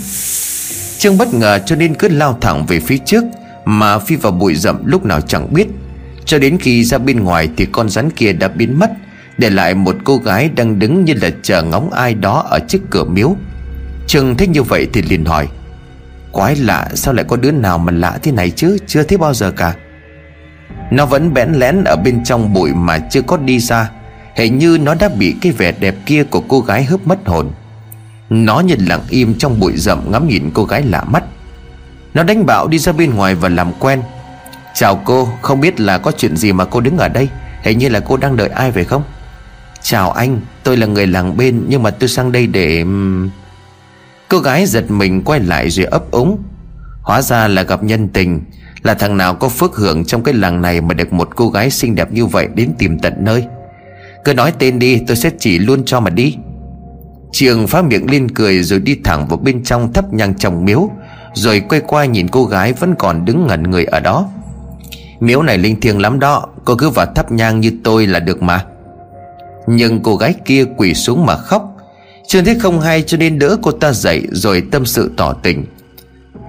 Trương 0.98 1.18
bất 1.18 1.34
ngờ 1.34 1.60
cho 1.66 1.76
nên 1.76 1.96
cứ 1.96 2.08
lao 2.08 2.38
thẳng 2.42 2.66
về 2.66 2.80
phía 2.80 2.98
trước 2.98 3.24
Mà 3.66 4.00
phi 4.00 4.16
vào 4.16 4.32
bụi 4.32 4.56
rậm 4.56 4.86
lúc 4.86 5.06
nào 5.06 5.22
chẳng 5.22 5.54
biết. 5.54 5.68
Cho 6.26 6.40
đến 6.40 6.58
khi 6.58 6.84
ra 6.84 6.98
bên 6.98 7.20
ngoài 7.20 7.50
Thì 7.58 7.66
con 7.66 7.90
rắn 7.90 8.10
kia 8.12 8.34
đã 8.34 8.48
biến 8.48 8.80
mất, 8.80 8.92
để 9.38 9.50
lại 9.50 9.74
một 9.74 9.96
cô 10.04 10.18
gái 10.18 10.50
đang 10.56 10.80
đứng 10.80 11.06
như 11.06 11.14
là 11.22 11.30
chờ 11.42 11.64
ngóng 11.64 11.92
ai 11.92 12.14
đó 12.14 12.46
ở 12.50 12.60
trước 12.68 12.80
cửa 12.90 13.04
miếu. 13.04 13.36
Trương 14.08 14.38
thấy 14.38 14.48
như 14.48 14.64
vậy 14.64 14.88
thì 14.94 15.02
liền 15.02 15.26
hỏi, 15.26 15.48
Quái 16.32 16.56
lạ, 16.56 16.90
sao 16.94 17.14
lại 17.14 17.26
có 17.28 17.36
đứa 17.36 17.52
nào 17.52 17.78
mà 17.78 17.92
lạ 17.92 18.18
thế 18.24 18.32
này 18.32 18.50
chứ? 18.50 18.78
Chưa 18.88 19.04
thấy 19.04 19.18
bao 19.18 19.34
giờ 19.34 19.52
cả. 19.52 19.74
Nó 20.92 21.06
vẫn 21.06 21.34
bẽn 21.34 21.54
lén 21.54 21.84
ở 21.84 21.96
bên 21.96 22.24
trong 22.24 22.54
bụi 22.54 22.74
mà 22.74 23.00
chưa 23.00 23.22
có 23.22 23.38
đi 23.38 23.60
ra. 23.60 23.90
Hệ 24.36 24.50
như 24.50 24.78
nó 24.82 24.94
đã 24.94 25.10
bị 25.10 25.36
cái 25.42 25.52
vẻ 25.52 25.72
đẹp 25.80 25.96
kia 26.06 26.24
của 26.24 26.42
cô 26.48 26.60
gái 26.60 26.84
hớp 26.84 27.08
mất 27.08 27.28
hồn. 27.28 27.52
Nó 28.30 28.60
nhìn 28.60 28.86
lặng 28.86 29.02
im 29.10 29.34
trong 29.38 29.60
bụi 29.60 29.74
rậm 29.76 30.12
ngắm 30.12 30.28
nhìn 30.28 30.52
cô 30.54 30.64
gái 30.66 30.84
lạ 30.84 31.04
mắt. 31.04 31.24
Nó 32.14 32.24
đánh 32.24 32.46
bạo 32.46 32.68
đi 32.68 32.80
ra 32.80 32.92
bên 32.92 33.14
ngoài 33.14 33.36
và 33.36 33.50
làm 33.50 33.74
quen. 33.80 34.02
Chào 34.74 35.02
cô, 35.06 35.30
Không 35.42 35.62
biết 35.62 35.80
là 35.80 35.98
có 35.98 36.12
chuyện 36.18 36.38
gì 36.38 36.52
mà 36.52 36.66
cô 36.66 36.80
đứng 36.80 36.98
ở 36.98 37.08
đây? 37.08 37.30
Hình 37.62 37.78
như 37.78 37.90
là 37.90 38.00
cô 38.00 38.18
đang 38.18 38.36
đợi 38.36 38.50
ai 38.50 38.72
phải 38.72 38.84
không? 38.84 39.04
Chào 39.82 40.12
anh, 40.12 40.42
Tôi 40.64 40.78
là 40.78 40.86
người 40.86 41.08
làng 41.08 41.38
bên 41.38 41.66
Nhưng 41.68 41.84
mà 41.84 41.90
tôi 41.90 42.10
sang 42.10 42.32
đây 42.32 42.48
để 42.48 42.84
Cô 44.30 44.40
gái 44.40 44.66
giật 44.66 44.92
mình 44.92 45.24
quay 45.24 45.40
lại 45.40 45.70
rồi 45.70 45.86
ấp 45.86 46.12
úng. 46.12 46.38
Hóa 47.02 47.22
ra 47.22 47.48
là 47.48 47.64
gặp 47.64 47.84
nhân 47.84 48.08
tình. 48.08 48.42
Là 48.84 48.94
thằng 48.94 49.18
nào 49.18 49.36
có 49.36 49.50
phước 49.50 49.76
hưởng 49.76 50.06
trong 50.06 50.24
cái 50.24 50.34
làng 50.34 50.62
này 50.62 50.82
Mà 50.82 50.94
được 50.94 51.14
một 51.14 51.30
cô 51.36 51.50
gái 51.50 51.70
xinh 51.70 51.96
đẹp 51.96 52.12
như 52.12 52.26
vậy 52.26 52.48
Đến 52.56 52.72
tìm 52.78 53.00
tận 53.00 53.14
nơi? 53.20 53.46
Cứ 54.24 54.34
nói 54.34 54.54
tên 54.60 54.80
đi, 54.80 55.02
tôi 55.08 55.18
sẽ 55.18 55.30
chỉ 55.40 55.60
luôn 55.60 55.86
cho 55.86 56.00
mà 56.00 56.10
đi. 56.10 56.36
Trường 57.32 57.68
phá 57.68 57.82
miệng 57.82 58.12
lên 58.12 58.32
cười 58.32 58.64
Rồi 58.64 58.80
đi 58.80 58.98
thẳng 59.04 59.28
vào 59.28 59.38
bên 59.38 59.64
trong 59.64 59.94
thấp 59.94 60.14
nhang 60.14 60.34
trong 60.34 60.66
miếu, 60.66 60.90
Rồi 61.34 61.60
quay 61.60 61.82
qua 61.88 62.06
nhìn 62.06 62.28
cô 62.28 62.46
gái 62.46 62.74
Vẫn 62.74 62.96
còn 63.00 63.26
đứng 63.26 63.48
ngẩn 63.48 63.64
người 63.64 63.86
ở 63.86 64.00
đó. 64.00 64.30
Miếu 65.20 65.42
này 65.42 65.58
linh 65.58 65.80
thiêng 65.82 66.02
lắm 66.02 66.20
đó, 66.20 66.48
Cô 66.66 66.76
cứ 66.76 66.90
vào 66.90 67.06
thắp 67.16 67.32
nhang 67.32 67.60
như 67.60 67.72
tôi 67.84 68.08
là 68.08 68.20
được 68.20 68.42
mà. 68.42 68.66
Nhưng 69.68 70.04
cô 70.04 70.16
gái 70.16 70.34
kia 70.46 70.66
quỳ 70.78 70.94
xuống 70.94 71.26
mà 71.26 71.38
khóc. 71.38 71.77
Trương 72.28 72.46
thấy 72.46 72.56
không 72.60 72.82
hay 72.82 73.02
cho 73.02 73.18
nên 73.18 73.40
đỡ 73.40 73.58
cô 73.62 73.72
ta 73.72 73.92
dậy 73.92 74.28
Rồi 74.32 74.64
tâm 74.72 74.86
sự 74.86 75.12
tỏ 75.18 75.34
tình. 75.34 75.66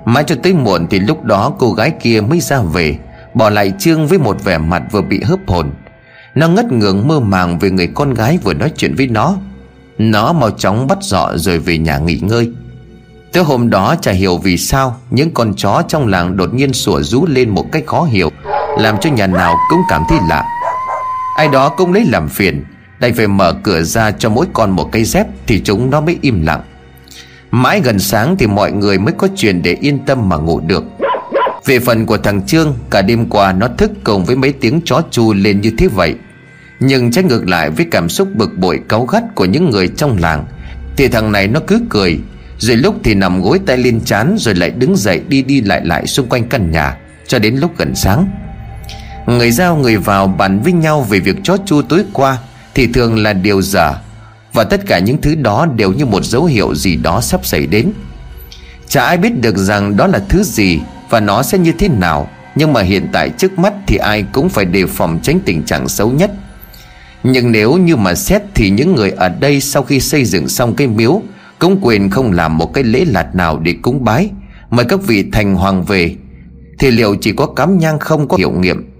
Mãi 0.04 0.24
cho 0.26 0.34
tới 0.42 0.54
muộn 0.54 0.86
thì 0.90 0.98
lúc 0.98 1.24
đó 1.24 1.52
cô 1.58 1.72
gái 1.72 1.92
kia 2.02 2.20
mới 2.20 2.40
ra 2.40 2.60
về, 2.60 2.98
Bỏ 3.34 3.50
lại 3.50 3.72
Trương 3.78 4.06
với 4.06 4.18
một 4.18 4.44
vẻ 4.44 4.58
mặt 4.58 4.82
vừa 4.92 5.02
bị 5.02 5.20
hớp 5.22 5.38
hồn. 5.46 5.70
Nó 6.34 6.48
ngất 6.48 6.72
ngưỡng 6.72 7.08
mơ 7.08 7.20
màng 7.20 7.58
về 7.58 7.70
người 7.70 7.86
con 7.86 8.14
gái 8.14 8.38
vừa 8.44 8.54
nói 8.54 8.72
chuyện 8.76 8.94
với 8.94 9.06
nó. 9.06 9.36
Nó 9.98 10.32
mau 10.32 10.50
chóng 10.50 10.86
bắt 10.86 10.98
dọ 11.00 11.32
rồi 11.34 11.58
về 11.58 11.78
nhà 11.78 11.98
nghỉ 11.98 12.18
ngơi. 12.22 12.52
Tới 13.32 13.44
hôm 13.44 13.70
đó 13.70 13.94
chả 14.00 14.12
hiểu 14.12 14.38
vì 14.38 14.56
sao, 14.56 14.96
Những 15.10 15.34
con 15.34 15.54
chó 15.56 15.82
trong 15.88 16.06
làng 16.06 16.36
đột 16.36 16.54
nhiên 16.54 16.72
sủa 16.72 17.02
rú 17.02 17.26
lên 17.26 17.48
một 17.48 17.72
cách 17.72 17.86
khó 17.86 18.02
hiểu, 18.02 18.30
Làm 18.78 18.98
cho 19.00 19.10
nhà 19.10 19.26
nào 19.26 19.56
cũng 19.70 19.80
cảm 19.88 20.02
thấy 20.08 20.18
lạ. 20.28 20.44
Ai 21.36 21.48
đó 21.48 21.68
cũng 21.68 21.92
lấy 21.92 22.04
làm 22.04 22.28
phiền. 22.28 22.64
Đành 23.00 23.14
phải 23.14 23.26
mở 23.26 23.52
cửa 23.62 23.82
ra 23.82 24.10
cho 24.10 24.28
mỗi 24.28 24.46
con 24.52 24.70
một 24.70 24.88
cây 24.92 25.04
dép 25.04 25.26
Thì 25.46 25.60
chúng 25.64 25.90
nó 25.90 26.00
mới 26.00 26.18
im 26.20 26.46
lặng. 26.46 26.62
Mãi 27.50 27.80
gần 27.80 27.98
sáng 27.98 28.36
thì 28.36 28.46
mọi 28.46 28.72
người 28.72 28.98
mới 28.98 29.14
có 29.18 29.28
chuyện 29.36 29.62
để 29.62 29.76
yên 29.80 29.98
tâm 29.98 30.28
mà 30.28 30.36
ngủ 30.36 30.60
được. 30.60 30.84
Về 31.64 31.78
phần 31.78 32.06
của 32.06 32.16
thằng 32.16 32.46
Trương, 32.46 32.76
Cả 32.90 33.02
đêm 33.02 33.26
qua 33.28 33.52
nó 33.52 33.68
thức 33.78 33.90
cùng 34.04 34.24
với 34.24 34.36
mấy 34.36 34.52
tiếng 34.52 34.80
chó 34.84 35.02
chu 35.10 35.32
lên 35.32 35.60
như 35.60 35.72
thế 35.78 35.88
vậy. 35.88 36.14
Nhưng 36.80 37.10
trái 37.10 37.24
ngược 37.24 37.48
lại 37.48 37.70
với 37.70 37.86
cảm 37.90 38.08
xúc 38.08 38.28
bực 38.34 38.58
bội 38.58 38.80
cáu 38.88 39.04
gắt 39.04 39.22
của 39.34 39.44
những 39.44 39.70
người 39.70 39.88
trong 39.88 40.18
làng, 40.18 40.44
Thì 40.96 41.08
thằng 41.08 41.32
này 41.32 41.48
nó 41.48 41.60
cứ 41.66 41.80
cười, 41.90 42.18
Rồi 42.58 42.76
lúc 42.76 42.94
thì 43.04 43.14
nằm 43.14 43.42
gối 43.42 43.60
tay 43.66 43.76
lên 43.76 44.00
chán 44.04 44.36
Rồi 44.38 44.54
lại 44.54 44.70
đứng 44.70 44.96
dậy 44.96 45.22
đi 45.28 45.42
đi 45.42 45.60
lại 45.60 45.80
lại 45.84 46.06
xung 46.06 46.28
quanh 46.28 46.48
căn 46.48 46.70
nhà, 46.70 46.96
Cho 47.26 47.38
đến 47.38 47.56
lúc 47.56 47.78
gần 47.78 47.94
sáng. 47.94 48.30
Người 49.26 49.50
giao 49.50 49.76
người 49.76 49.96
vào 49.96 50.26
bàn 50.26 50.60
với 50.60 50.72
nhau 50.72 51.02
về 51.02 51.20
việc 51.20 51.36
chó 51.42 51.56
chu 51.66 51.82
tối 51.82 52.04
qua 52.12 52.38
thì 52.74 52.86
thường 52.86 53.18
là 53.18 53.32
điều 53.32 53.62
dở. 53.62 53.94
Và 54.52 54.64
tất 54.64 54.86
cả 54.86 54.98
những 54.98 55.20
thứ 55.20 55.34
đó 55.34 55.66
đều 55.66 55.92
như 55.92 56.06
một 56.06 56.24
dấu 56.24 56.44
hiệu 56.44 56.74
gì 56.74 56.96
đó 56.96 57.20
sắp 57.20 57.46
xảy 57.46 57.66
đến. 57.66 57.92
Chả 58.88 59.04
ai 59.04 59.16
biết 59.16 59.40
được 59.40 59.56
rằng 59.56 59.96
đó 59.96 60.06
là 60.06 60.18
thứ 60.28 60.42
gì 60.42 60.80
Và 61.10 61.20
nó 61.20 61.42
sẽ 61.42 61.58
như 61.58 61.72
thế 61.72 61.88
nào. 61.88 62.28
Nhưng 62.54 62.72
mà 62.72 62.82
hiện 62.82 63.08
tại 63.12 63.30
trước 63.38 63.58
mắt 63.58 63.72
thì 63.86 63.96
ai 63.96 64.24
cũng 64.32 64.48
phải 64.48 64.64
đề 64.64 64.86
phòng 64.86 65.18
tránh 65.22 65.40
tình 65.44 65.62
trạng 65.62 65.88
xấu 65.88 66.10
nhất. 66.10 66.30
Nhưng 67.22 67.52
nếu 67.52 67.76
như 67.76 67.96
mà 67.96 68.14
xét 68.14 68.42
thì 68.54 68.70
những 68.70 68.94
người 68.94 69.10
ở 69.10 69.28
đây 69.28 69.60
sau 69.60 69.82
khi 69.82 70.00
xây 70.00 70.24
dựng 70.24 70.48
xong 70.48 70.74
cái 70.74 70.86
miếu 70.86 71.22
Cũng 71.58 71.78
quyền 71.82 72.10
không 72.10 72.32
làm 72.32 72.58
một 72.58 72.74
cái 72.74 72.84
lễ 72.84 73.04
lạt 73.04 73.34
nào 73.34 73.58
để 73.58 73.74
cúng 73.82 74.04
bái, 74.04 74.30
Mời 74.70 74.84
các 74.88 75.02
vị 75.06 75.24
thành 75.32 75.54
hoàng 75.54 75.84
về, 75.84 76.14
Thì 76.78 76.90
liệu 76.90 77.16
chỉ 77.20 77.32
có 77.32 77.46
cắm 77.46 77.78
nhang 77.78 77.98
không 77.98 78.28
có 78.28 78.36
hiệu 78.36 78.50
nghiệm. 78.50 78.90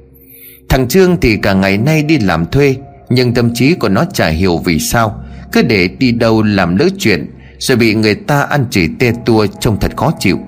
Thằng 0.68 0.88
Trương 0.88 1.16
thì 1.20 1.36
cả 1.36 1.52
ngày 1.52 1.78
nay 1.78 2.02
đi 2.02 2.18
làm 2.18 2.46
thuê 2.46 2.76
nhưng 3.10 3.34
tâm 3.34 3.54
trí 3.54 3.74
của 3.74 3.88
nó 3.88 4.04
chả 4.04 4.28
hiểu 4.28 4.58
vì 4.58 4.78
sao. 4.78 5.24
Cứ 5.52 5.62
để 5.62 5.88
đi 5.88 6.12
đâu 6.12 6.42
làm 6.42 6.76
lỡ 6.76 6.88
chuyện, 6.98 7.34
Rồi 7.58 7.76
bị 7.76 7.94
người 7.94 8.14
ta 8.14 8.42
ăn 8.42 8.66
chỉ 8.70 8.88
tê 8.98 9.12
tua 9.24 9.46
trông 9.60 9.80
thật 9.80 9.92
khó 9.96 10.12
chịu. 10.18 10.38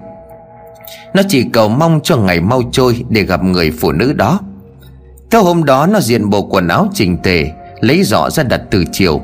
Nó 1.14 1.22
chỉ 1.28 1.44
cầu 1.52 1.68
mong 1.68 2.00
cho 2.04 2.16
ngày 2.16 2.40
mau 2.40 2.62
trôi 2.72 3.04
Để 3.08 3.22
gặp 3.22 3.44
người 3.44 3.70
phụ 3.70 3.92
nữ 3.92 4.12
đó. 4.12 4.40
Theo 5.30 5.42
hôm 5.44 5.64
đó, 5.64 5.86
nó 5.86 6.00
diện 6.00 6.30
bộ 6.30 6.42
quần 6.42 6.68
áo 6.68 6.88
chỉnh 6.94 7.16
tề, 7.22 7.50
Lấy 7.80 8.02
giỏ 8.02 8.30
ra 8.30 8.42
đặt 8.42 8.60
từ 8.70 8.84
chiều. 8.92 9.20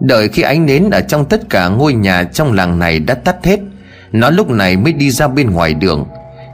Đợi 0.00 0.28
khi 0.28 0.42
ánh 0.42 0.66
nến 0.66 0.90
ở 0.90 1.00
trong 1.00 1.24
tất 1.24 1.50
cả 1.50 1.68
ngôi 1.68 1.92
nhà 1.92 2.24
trong 2.24 2.52
làng 2.52 2.78
này 2.78 2.98
đã 2.98 3.14
tắt 3.14 3.36
hết, 3.44 3.60
Nó 4.12 4.30
lúc 4.30 4.50
này 4.50 4.76
mới 4.76 4.92
đi 4.92 5.10
ra 5.10 5.28
bên 5.28 5.50
ngoài 5.50 5.74
đường. 5.74 6.06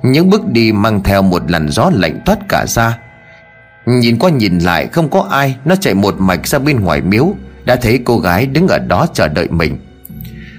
Những 0.03 0.31
bước 0.31 0.47
đi 0.47 0.73
mang 0.73 1.03
theo 1.03 1.23
một 1.23 1.51
làn 1.51 1.69
gió 1.69 1.91
lạnh 1.95 2.21
toát 2.25 2.39
cả 2.49 2.65
ra. 2.69 2.99
Nhìn 3.87 4.19
qua 4.19 4.31
nhìn 4.31 4.59
lại, 4.59 4.87
không 4.87 5.09
có 5.09 5.27
ai, 5.31 5.57
Nó 5.65 5.77
chạy 5.77 5.95
một 5.95 6.15
mạch 6.19 6.47
ra 6.47 6.59
bên 6.59 6.81
ngoài 6.81 7.01
miếu, 7.01 7.35
Đã 7.65 7.77
thấy 7.77 8.01
cô 8.05 8.19
gái 8.19 8.47
đứng 8.47 8.69
ở 8.69 8.79
đó 8.79 9.07
chờ 9.15 9.29
đợi 9.29 9.49
mình. 9.51 9.79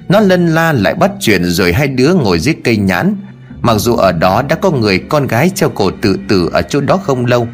Nó 0.09 0.19
lân 0.19 0.47
la 0.47 0.71
lại 0.73 0.93
bắt 0.93 1.11
chuyện 1.19 1.43
Rồi 1.45 1.73
hai 1.73 1.87
đứa 1.87 2.13
ngồi 2.13 2.39
dưới 2.39 2.55
cây 2.63 2.77
nhãn. 2.77 3.15
Mặc 3.61 3.75
dù 3.77 3.95
ở 3.95 4.11
đó 4.11 4.41
đã 4.41 4.55
có 4.55 4.71
người 4.71 4.99
con 4.99 5.27
gái 5.27 5.49
treo 5.55 5.69
cổ 5.69 5.91
tự 6.01 6.19
tử 6.27 6.49
ở 6.53 6.61
chỗ 6.61 6.81
đó 6.81 6.97
không 6.97 7.25
lâu, 7.25 7.47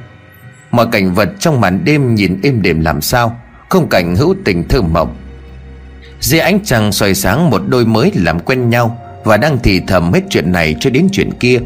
Mọi 0.72 0.88
cảnh 0.92 1.14
vật 1.14 1.30
trong 1.40 1.62
màn 1.62 1.86
đêm 1.86 2.16
nhìn 2.16 2.40
êm 2.44 2.62
đềm 2.62 2.82
làm 2.82 3.02
sao, 3.02 3.40
Không 3.70 3.90
cảnh 3.90 4.16
hữu 4.16 4.36
tình 4.46 4.68
thơ 4.68 4.82
mộng. 4.82 5.16
Dưới 6.20 6.40
ánh 6.40 6.60
trăng 6.64 6.92
soi 6.92 7.16
sáng 7.16 7.50
một 7.50 7.62
đôi 7.68 7.86
mới 7.86 8.12
làm 8.16 8.40
quen 8.40 8.70
nhau 8.70 8.98
Và 9.24 9.38
đang 9.38 9.58
thì 9.64 9.82
thầm 9.88 10.14
hết 10.14 10.22
chuyện 10.30 10.52
này 10.52 10.76
cho 10.80 10.90
đến 10.90 11.08
chuyện 11.12 11.32
kia. 11.40 11.60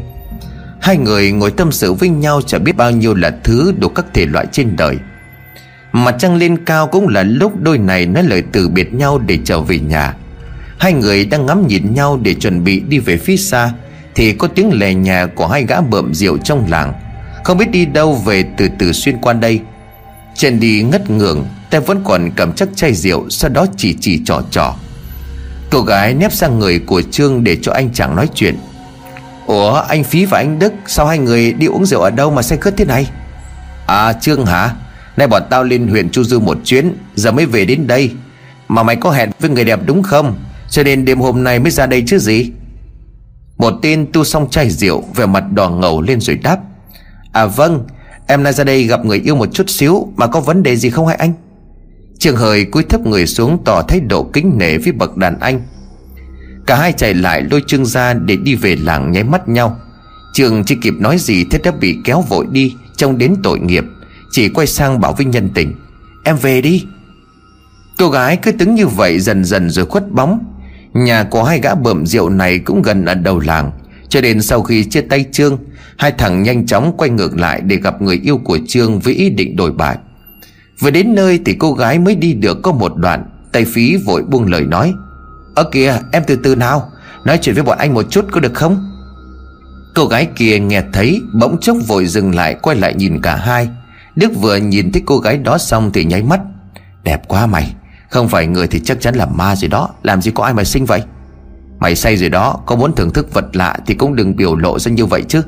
Hai 0.86 0.96
người 0.96 1.32
ngồi 1.32 1.50
tâm 1.50 1.72
sự 1.72 1.92
với 1.92 2.08
nhau 2.08 2.40
Chả 2.42 2.58
biết 2.58 2.76
bao 2.76 2.90
nhiêu 2.90 3.14
là 3.14 3.30
thứ 3.44 3.74
đủ 3.78 3.88
các 3.88 4.06
thể 4.14 4.26
loại 4.26 4.46
trên 4.52 4.76
đời. 4.76 4.96
Mặt 5.92 6.14
trăng 6.18 6.36
lên 6.36 6.64
cao 6.64 6.86
cũng 6.86 7.08
là 7.08 7.22
lúc 7.22 7.60
đôi 7.60 7.78
này 7.78 8.06
nói 8.06 8.22
lời 8.22 8.42
từ 8.52 8.68
biệt 8.68 8.94
nhau 8.94 9.18
để 9.18 9.38
trở 9.44 9.60
về 9.60 9.78
nhà. 9.78 10.14
Hai 10.78 10.92
người 10.92 11.24
đang 11.24 11.46
ngắm 11.46 11.66
nhìn 11.66 11.94
nhau 11.94 12.20
để 12.22 12.34
chuẩn 12.34 12.64
bị 12.64 12.80
đi 12.80 12.98
về 12.98 13.16
phía 13.16 13.36
xa, 13.36 13.72
Thì 14.14 14.32
có 14.32 14.48
tiếng 14.48 14.78
lè 14.78 14.94
nhà 14.94 15.26
của 15.26 15.46
hai 15.46 15.64
gã 15.64 15.80
bợm 15.80 16.14
rượu 16.14 16.38
trong 16.38 16.70
làng. 16.70 16.92
Không 17.44 17.58
biết 17.58 17.70
đi 17.70 17.86
đâu 17.86 18.14
về 18.14 18.44
từ 18.56 18.68
từ 18.78 18.92
xuyên 18.92 19.16
qua 19.20 19.32
đây. 19.32 19.60
Trên 20.34 20.60
đi 20.60 20.82
ngất 20.82 21.10
ngường, 21.10 21.46
Tay 21.70 21.80
vẫn 21.80 22.02
còn 22.04 22.30
cầm 22.36 22.52
chắc 22.52 22.68
chai 22.74 22.94
rượu, 22.94 23.28
Sau 23.30 23.50
đó 23.50 23.66
chỉ 23.76 23.96
chỉ 24.00 24.20
trò 24.24 24.42
trò. 24.50 24.74
Cô 25.70 25.82
gái 25.82 26.14
nép 26.14 26.32
sang 26.32 26.58
người 26.58 26.78
của 26.78 27.02
Trương 27.02 27.44
để 27.44 27.56
cho 27.62 27.72
anh 27.72 27.92
chàng 27.92 28.16
nói 28.16 28.28
chuyện. 28.34 28.56
Ủa, 29.46 29.72
anh 29.72 30.04
Phí 30.04 30.24
và 30.24 30.38
anh 30.38 30.58
Đức, 30.58 30.72
Sao 30.86 31.06
hai 31.06 31.18
người 31.18 31.52
đi 31.52 31.66
uống 31.66 31.86
rượu 31.86 32.00
ở 32.00 32.10
đâu 32.10 32.30
mà 32.30 32.42
say 32.42 32.58
khướt 32.58 32.76
thế 32.76 32.84
này? 32.84 33.10
À 33.86 34.12
Trương 34.12 34.46
hả? 34.46 34.74
Nay 35.16 35.28
bọn 35.28 35.42
tao 35.50 35.64
lên 35.64 35.88
huyện 35.88 36.10
Chu 36.10 36.24
Du 36.24 36.40
một 36.40 36.58
chuyến, 36.64 36.92
Giờ 37.14 37.32
mới 37.32 37.46
về 37.46 37.64
đến 37.64 37.86
đây. 37.86 38.10
Mà 38.68 38.82
mày 38.82 38.96
có 38.96 39.10
hẹn 39.10 39.30
với 39.40 39.50
người 39.50 39.64
đẹp 39.64 39.80
đúng 39.86 40.02
không? 40.02 40.38
Cho 40.70 40.82
nên 40.82 41.04
đêm 41.04 41.20
hôm 41.20 41.44
nay 41.44 41.58
mới 41.58 41.70
ra 41.70 41.86
đây 41.86 42.02
chứ 42.06 42.18
gì? 42.18 42.50
Một 43.58 43.74
tên 43.82 44.06
tu 44.12 44.24
xong 44.24 44.50
chai 44.50 44.70
rượu 44.70 45.04
Về 45.14 45.26
mặt 45.26 45.44
đỏ 45.52 45.70
ngầu 45.70 46.02
lên 46.02 46.20
rồi 46.20 46.36
đáp. 46.36 46.58
À 47.32 47.46
vâng 47.46 47.86
Em 48.26 48.42
nay 48.42 48.52
ra 48.52 48.64
đây 48.64 48.84
gặp 48.84 49.04
người 49.04 49.20
yêu 49.24 49.36
một 49.36 49.48
chút 49.52 49.70
xíu, 49.70 50.12
Mà 50.16 50.26
có 50.26 50.40
vấn 50.40 50.62
đề 50.62 50.76
gì 50.76 50.90
không 50.90 51.06
hay 51.06 51.16
anh? 51.16 51.32
Trường 52.18 52.36
hời 52.36 52.64
cúi 52.64 52.82
thấp 52.82 53.06
người 53.06 53.26
xuống 53.26 53.58
tỏ 53.64 53.82
thái 53.82 54.00
độ 54.00 54.22
kính 54.32 54.58
nể 54.58 54.78
với 54.78 54.92
bậc 54.92 55.16
đàn 55.16 55.40
anh. 55.40 55.60
Cả 56.66 56.76
hai 56.76 56.92
chạy 56.92 57.14
lại 57.14 57.44
lôi 57.50 57.62
Trương 57.66 57.86
ra 57.86 58.14
để 58.14 58.36
đi 58.36 58.54
về 58.54 58.76
làng 58.76 59.12
nháy 59.12 59.24
mắt 59.24 59.48
nhau. 59.48 59.80
Trường 60.32 60.64
chưa 60.64 60.74
kịp 60.82 60.94
nói 60.98 61.18
gì 61.18 61.44
thế 61.44 61.58
đã 61.64 61.70
bị 61.70 61.98
kéo 62.04 62.24
vội 62.28 62.46
đi, 62.50 62.74
Trông 62.96 63.18
đến 63.18 63.34
tội 63.42 63.58
nghiệp. 63.58 63.84
Chỉ 64.30 64.48
quay 64.48 64.66
sang 64.66 65.00
bảo 65.00 65.12
với 65.12 65.26
nhân 65.26 65.50
tình, 65.54 65.74
Em 66.24 66.36
về 66.36 66.60
đi. 66.60 66.84
Cô 67.98 68.08
gái 68.08 68.36
cứ 68.36 68.52
đứng 68.52 68.74
như 68.74 68.86
vậy 68.86 69.20
dần 69.20 69.44
dần 69.44 69.70
rồi 69.70 69.86
khuất 69.86 70.12
bóng. 70.12 70.38
Nhà 70.92 71.24
của 71.24 71.44
hai 71.44 71.60
gã 71.60 71.74
bợm 71.74 72.06
rượu 72.06 72.28
này 72.28 72.58
cũng 72.58 72.82
gần 72.82 73.04
ở 73.04 73.14
đầu 73.14 73.38
làng. 73.38 73.70
Cho 74.08 74.20
đến 74.20 74.42
sau 74.42 74.62
khi 74.62 74.84
chia 74.84 75.00
tay 75.00 75.24
Trương, 75.32 75.58
Hai 75.98 76.12
thằng 76.12 76.42
nhanh 76.42 76.66
chóng 76.66 76.94
quay 76.98 77.10
ngược 77.10 77.38
lại 77.38 77.60
để 77.60 77.76
gặp 77.76 78.02
người 78.02 78.20
yêu 78.24 78.40
của 78.44 78.58
Trương 78.68 78.98
với 78.98 79.14
ý 79.14 79.30
định 79.30 79.56
đổi 79.56 79.72
bại. 79.72 79.96
Vừa 80.80 80.90
đến 80.90 81.14
nơi 81.14 81.40
thì 81.44 81.56
cô 81.58 81.72
gái 81.72 81.98
mới 81.98 82.14
đi 82.14 82.32
được 82.32 82.62
có 82.62 82.72
một 82.72 82.96
đoạn, 82.96 83.24
Tay 83.52 83.64
phí 83.64 83.96
vội 83.96 84.22
buông 84.22 84.46
lời 84.46 84.62
nói 84.62 84.94
Ơ 85.56 85.64
kìa, 85.72 85.98
em 86.12 86.22
từ 86.26 86.36
từ 86.36 86.54
nào. 86.54 86.92
Nói 87.24 87.38
chuyện 87.42 87.54
với 87.54 87.64
bọn 87.64 87.78
anh 87.78 87.94
một 87.94 88.02
chút 88.10 88.26
có 88.30 88.40
được 88.40 88.54
không? 88.54 88.92
Cô 89.94 90.06
gái 90.06 90.28
kia 90.36 90.58
nghe 90.58 90.82
thấy, 90.92 91.22
Bỗng 91.32 91.60
chốc 91.60 91.76
vội 91.86 92.06
dừng 92.06 92.34
lại, 92.34 92.54
quay 92.62 92.76
lại 92.76 92.94
nhìn 92.94 93.22
cả 93.22 93.36
hai. 93.36 93.68
Đức 94.16 94.32
vừa 94.40 94.56
nhìn 94.56 94.92
thấy 94.92 95.02
cô 95.06 95.18
gái 95.18 95.38
đó 95.38 95.58
xong 95.58 95.90
thì 95.92 96.04
nháy 96.04 96.22
mắt. 96.22 96.40
Đẹp 97.02 97.28
quá 97.28 97.46
mày, 97.46 97.74
Không 98.10 98.28
phải 98.28 98.46
người 98.46 98.66
thì 98.66 98.80
chắc 98.80 99.00
chắn 99.00 99.14
là 99.14 99.26
ma 99.26 99.56
rồi 99.56 99.68
đó. 99.68 99.88
Làm 100.02 100.22
gì 100.22 100.30
có 100.30 100.44
ai 100.44 100.54
mà 100.54 100.64
sinh 100.64 100.84
vậy? 100.84 101.02
Mày 101.78 101.96
say 101.96 102.16
rồi 102.16 102.28
đó, 102.28 102.60
Có 102.66 102.76
muốn 102.76 102.94
thưởng 102.94 103.12
thức 103.12 103.34
vật 103.34 103.56
lạ 103.56 103.76
thì 103.86 103.94
cũng 103.94 104.16
đừng 104.16 104.36
biểu 104.36 104.56
lộ 104.56 104.78
ra 104.78 104.92
như 104.92 105.06
vậy 105.06 105.22
chứ. 105.28 105.42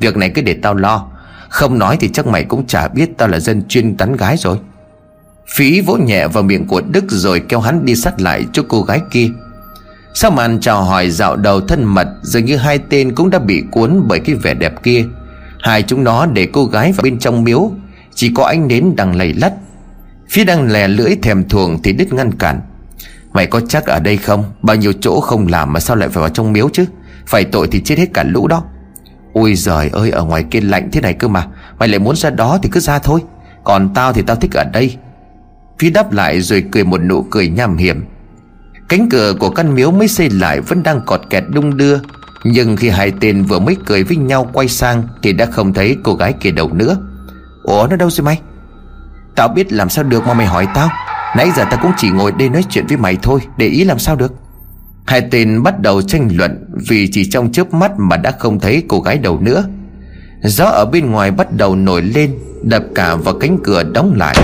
Việc 0.00 0.16
này 0.16 0.30
cứ 0.34 0.42
để 0.42 0.54
tao 0.62 0.74
lo. 0.74 1.06
Không 1.48 1.78
nói 1.78 1.96
thì 2.00 2.08
chắc 2.08 2.26
mày 2.26 2.44
cũng 2.44 2.66
chả 2.66 2.88
biết 2.88 3.18
tao 3.18 3.28
là 3.28 3.40
dân 3.40 3.62
chuyên 3.68 3.96
tán 3.96 4.16
gái 4.16 4.36
rồi. 4.36 4.58
Phí 5.56 5.80
vỗ 5.80 5.96
nhẹ 5.96 6.28
vào 6.28 6.42
miệng 6.42 6.66
của 6.66 6.80
Đức 6.80 7.04
rồi 7.08 7.42
kéo 7.48 7.60
hắn 7.60 7.84
đi 7.84 7.96
sát 7.96 8.20
lại 8.20 8.46
cho 8.52 8.62
cô 8.68 8.82
gái 8.82 9.00
kia 9.10 9.28
sau 10.14 10.30
màn 10.30 10.60
chào 10.60 10.82
hỏi 10.82 11.10
dạo 11.10 11.36
đầu 11.36 11.60
thân 11.60 11.84
mật, 11.84 12.08
Dường 12.22 12.44
như 12.44 12.56
hai 12.56 12.78
tên 12.78 13.14
cũng 13.14 13.30
đã 13.30 13.38
bị 13.38 13.62
cuốn 13.70 14.02
bởi 14.08 14.20
cái 14.20 14.34
vẻ 14.34 14.54
đẹp 14.54 14.82
kia. 14.82 15.04
Hai 15.60 15.82
chúng 15.82 16.04
nó 16.04 16.26
để 16.26 16.48
cô 16.52 16.66
gái 16.66 16.92
vào 16.92 17.02
bên 17.02 17.18
trong 17.18 17.44
miếu, 17.44 17.72
Chỉ 18.14 18.32
có 18.34 18.44
anh 18.44 18.68
đến 18.68 18.96
đang 18.96 19.16
lầy 19.16 19.34
lắt. 19.34 19.52
Phía 20.28 20.44
đang 20.44 20.70
lè 20.70 20.88
lưỡi 20.88 21.16
thèm 21.22 21.48
thuồng 21.48 21.82
thì 21.82 21.92
đứt 21.92 22.12
ngăn 22.12 22.32
cản. 22.32 22.60
Mày 23.32 23.46
có 23.46 23.60
chắc 23.60 23.86
ở 23.86 24.00
đây 24.00 24.16
không? 24.16 24.44
Bao 24.62 24.76
nhiêu 24.76 24.92
chỗ 25.00 25.20
không 25.20 25.46
làm 25.46 25.72
mà 25.72 25.80
sao 25.80 25.96
lại 25.96 26.08
phải 26.08 26.20
vào 26.20 26.30
trong 26.30 26.52
miếu 26.52 26.68
chứ? 26.72 26.84
Phải 27.26 27.44
tội 27.44 27.68
thì 27.70 27.80
chết 27.80 27.98
hết 27.98 28.14
cả 28.14 28.22
lũ 28.22 28.48
đó. 28.48 28.64
Ôi 29.32 29.54
giời 29.54 29.88
ơi, 29.92 30.10
ở 30.10 30.24
ngoài 30.24 30.44
kia 30.50 30.60
lạnh 30.60 30.88
thế 30.92 31.00
này 31.00 31.12
cơ 31.12 31.28
mà. 31.28 31.46
Mày 31.78 31.88
lại 31.88 31.98
muốn 31.98 32.16
ra 32.16 32.30
đó 32.30 32.58
thì 32.62 32.68
cứ 32.72 32.80
ra 32.80 32.98
thôi. 32.98 33.20
Còn 33.64 33.94
tao 33.94 34.12
thì 34.12 34.22
tao 34.22 34.36
thích 34.36 34.52
ở 34.52 34.64
đây. 34.64 34.96
Phi 35.78 35.90
đáp 35.90 36.12
lại 36.12 36.40
rồi 36.40 36.64
cười 36.72 36.84
một 36.84 37.00
nụ 37.02 37.22
cười 37.22 37.48
nham 37.48 37.76
hiểm. 37.76 38.04
Cánh 38.94 39.08
cửa 39.08 39.34
của 39.40 39.50
căn 39.50 39.74
miếu 39.74 39.90
mới 39.90 40.08
xây 40.08 40.30
lại 40.30 40.60
vẫn 40.60 40.82
đang 40.82 41.00
cọt 41.00 41.20
kẹt 41.30 41.44
đung 41.48 41.76
đưa. 41.76 41.98
Nhưng 42.44 42.76
khi 42.76 42.88
hai 42.88 43.12
tên 43.20 43.44
vừa 43.44 43.58
mới 43.58 43.76
cười 43.86 44.02
với 44.02 44.16
nhau 44.16 44.50
quay 44.52 44.68
sang 44.68 45.02
Thì 45.22 45.32
đã 45.32 45.46
không 45.46 45.74
thấy 45.74 45.96
cô 46.02 46.14
gái 46.14 46.32
kia 46.32 46.50
đâu 46.50 46.70
nữa. 46.72 46.96
Ủa, 47.62 47.86
nó 47.90 47.96
đâu 47.96 48.10
rồi 48.10 48.24
mày? 48.24 48.40
Tao 49.36 49.48
biết 49.48 49.72
làm 49.72 49.88
sao 49.88 50.04
được 50.04 50.26
mà 50.26 50.34
mày 50.34 50.46
hỏi 50.46 50.66
tao. 50.74 50.88
Nãy 51.36 51.50
giờ 51.56 51.64
tao 51.70 51.78
cũng 51.82 51.92
chỉ 51.96 52.10
ngồi 52.10 52.32
đây 52.32 52.48
nói 52.48 52.64
chuyện 52.70 52.86
với 52.86 52.96
mày 52.96 53.16
thôi, 53.22 53.40
Để 53.58 53.66
ý 53.66 53.84
làm 53.84 53.98
sao 53.98 54.16
được. 54.16 54.32
Hai 55.06 55.22
tên 55.30 55.62
bắt 55.62 55.80
đầu 55.80 56.02
tranh 56.02 56.28
luận 56.32 56.64
Vì 56.88 57.08
chỉ 57.12 57.30
trong 57.30 57.52
chớp 57.52 57.74
mắt 57.74 57.92
mà 57.98 58.16
đã 58.16 58.30
không 58.38 58.60
thấy 58.60 58.82
cô 58.88 59.00
gái 59.00 59.18
đâu 59.18 59.40
nữa. 59.40 59.64
Gió 60.42 60.64
ở 60.64 60.84
bên 60.92 61.10
ngoài 61.10 61.30
bắt 61.30 61.52
đầu 61.52 61.76
nổi 61.76 62.02
lên, 62.02 62.38
Đập 62.62 62.82
cả 62.94 63.14
vào 63.14 63.34
cánh 63.34 63.58
cửa 63.64 63.82
đóng 63.82 64.14
lại, 64.16 64.36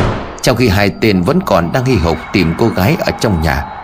Trong 0.42 0.56
khi 0.56 0.68
hai 0.68 0.90
tên 1.00 1.22
vẫn 1.22 1.40
còn 1.46 1.72
đang 1.72 1.84
hy 1.84 1.94
hục 1.94 2.16
tìm 2.32 2.54
cô 2.58 2.68
gái 2.68 2.96
ở 3.00 3.12
trong 3.20 3.42
nhà. 3.42 3.79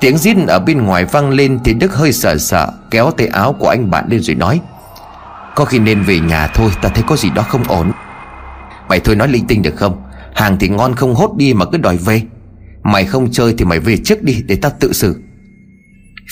Tiếng 0.00 0.18
rít 0.18 0.36
ở 0.48 0.58
bên 0.58 0.82
ngoài 0.82 1.04
vang 1.04 1.30
lên 1.30 1.58
Thì 1.64 1.74
Đức 1.74 1.94
hơi 1.94 2.12
sợ 2.12 2.38
sợ, 2.38 2.72
Kéo 2.90 3.10
tay 3.10 3.26
áo 3.26 3.52
của 3.52 3.68
anh 3.68 3.90
bạn 3.90 4.04
lên 4.08 4.20
rồi 4.20 4.34
nói, 4.36 4.60
Có 5.54 5.64
khi 5.64 5.78
nên 5.78 6.02
về 6.02 6.18
nhà 6.18 6.46
thôi, 6.46 6.70
Ta 6.82 6.88
thấy 6.88 7.04
có 7.06 7.16
gì 7.16 7.30
đó 7.30 7.42
không 7.42 7.64
ổn. 7.64 7.92
Mày 8.88 9.00
thôi 9.00 9.16
nói 9.16 9.28
linh 9.28 9.46
tinh 9.46 9.62
được 9.62 9.76
không? 9.76 10.02
Hàng 10.34 10.56
thì 10.60 10.68
ngon 10.68 10.94
không 10.94 11.14
hốt 11.14 11.34
đi 11.36 11.54
mà 11.54 11.64
cứ 11.64 11.78
đòi 11.78 11.96
về. 11.96 12.22
Mày 12.82 13.04
không 13.04 13.30
chơi 13.32 13.54
thì 13.58 13.64
mày 13.64 13.80
về 13.80 13.96
trước 13.96 14.22
đi 14.22 14.42
Để 14.46 14.58
tao 14.62 14.72
tự 14.80 14.92
xử. 14.92 15.16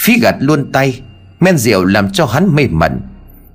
Phí 0.04 0.20
gạt 0.20 0.36
luôn 0.38 0.72
tay, 0.72 1.02
Men 1.40 1.58
rượu 1.58 1.84
làm 1.84 2.10
cho 2.10 2.26
hắn 2.26 2.54
mê 2.54 2.66
mẩn. 2.70 3.00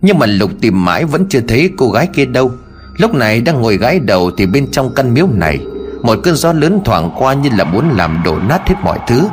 Nhưng 0.02 0.20
mà 0.20 0.26
Lục 0.26 0.52
tìm 0.62 0.86
mãi 0.86 1.06
vẫn 1.06 1.26
chưa 1.30 1.42
thấy 1.48 1.70
cô 1.78 1.90
gái 1.90 2.08
kia 2.14 2.26
đâu. 2.26 2.52
Lúc 2.98 3.14
này 3.14 3.42
đang 3.42 3.62
ngồi 3.62 3.78
gái 3.78 4.00
đầu 4.00 4.32
Thì 4.38 4.46
bên 4.46 4.72
trong 4.72 4.94
căn 4.96 5.14
miếu 5.14 5.28
này, 5.34 5.60
Một 6.02 6.20
cơn 6.24 6.36
gió 6.36 6.54
lớn 6.54 6.82
thoảng 6.86 7.12
qua 7.18 7.34
như 7.34 7.50
là 7.58 7.64
muốn 7.64 7.90
làm 7.90 8.22
đổ 8.26 8.40
nát 8.40 8.68
hết 8.68 8.76
mọi 8.84 9.00
thứ. 9.08 9.28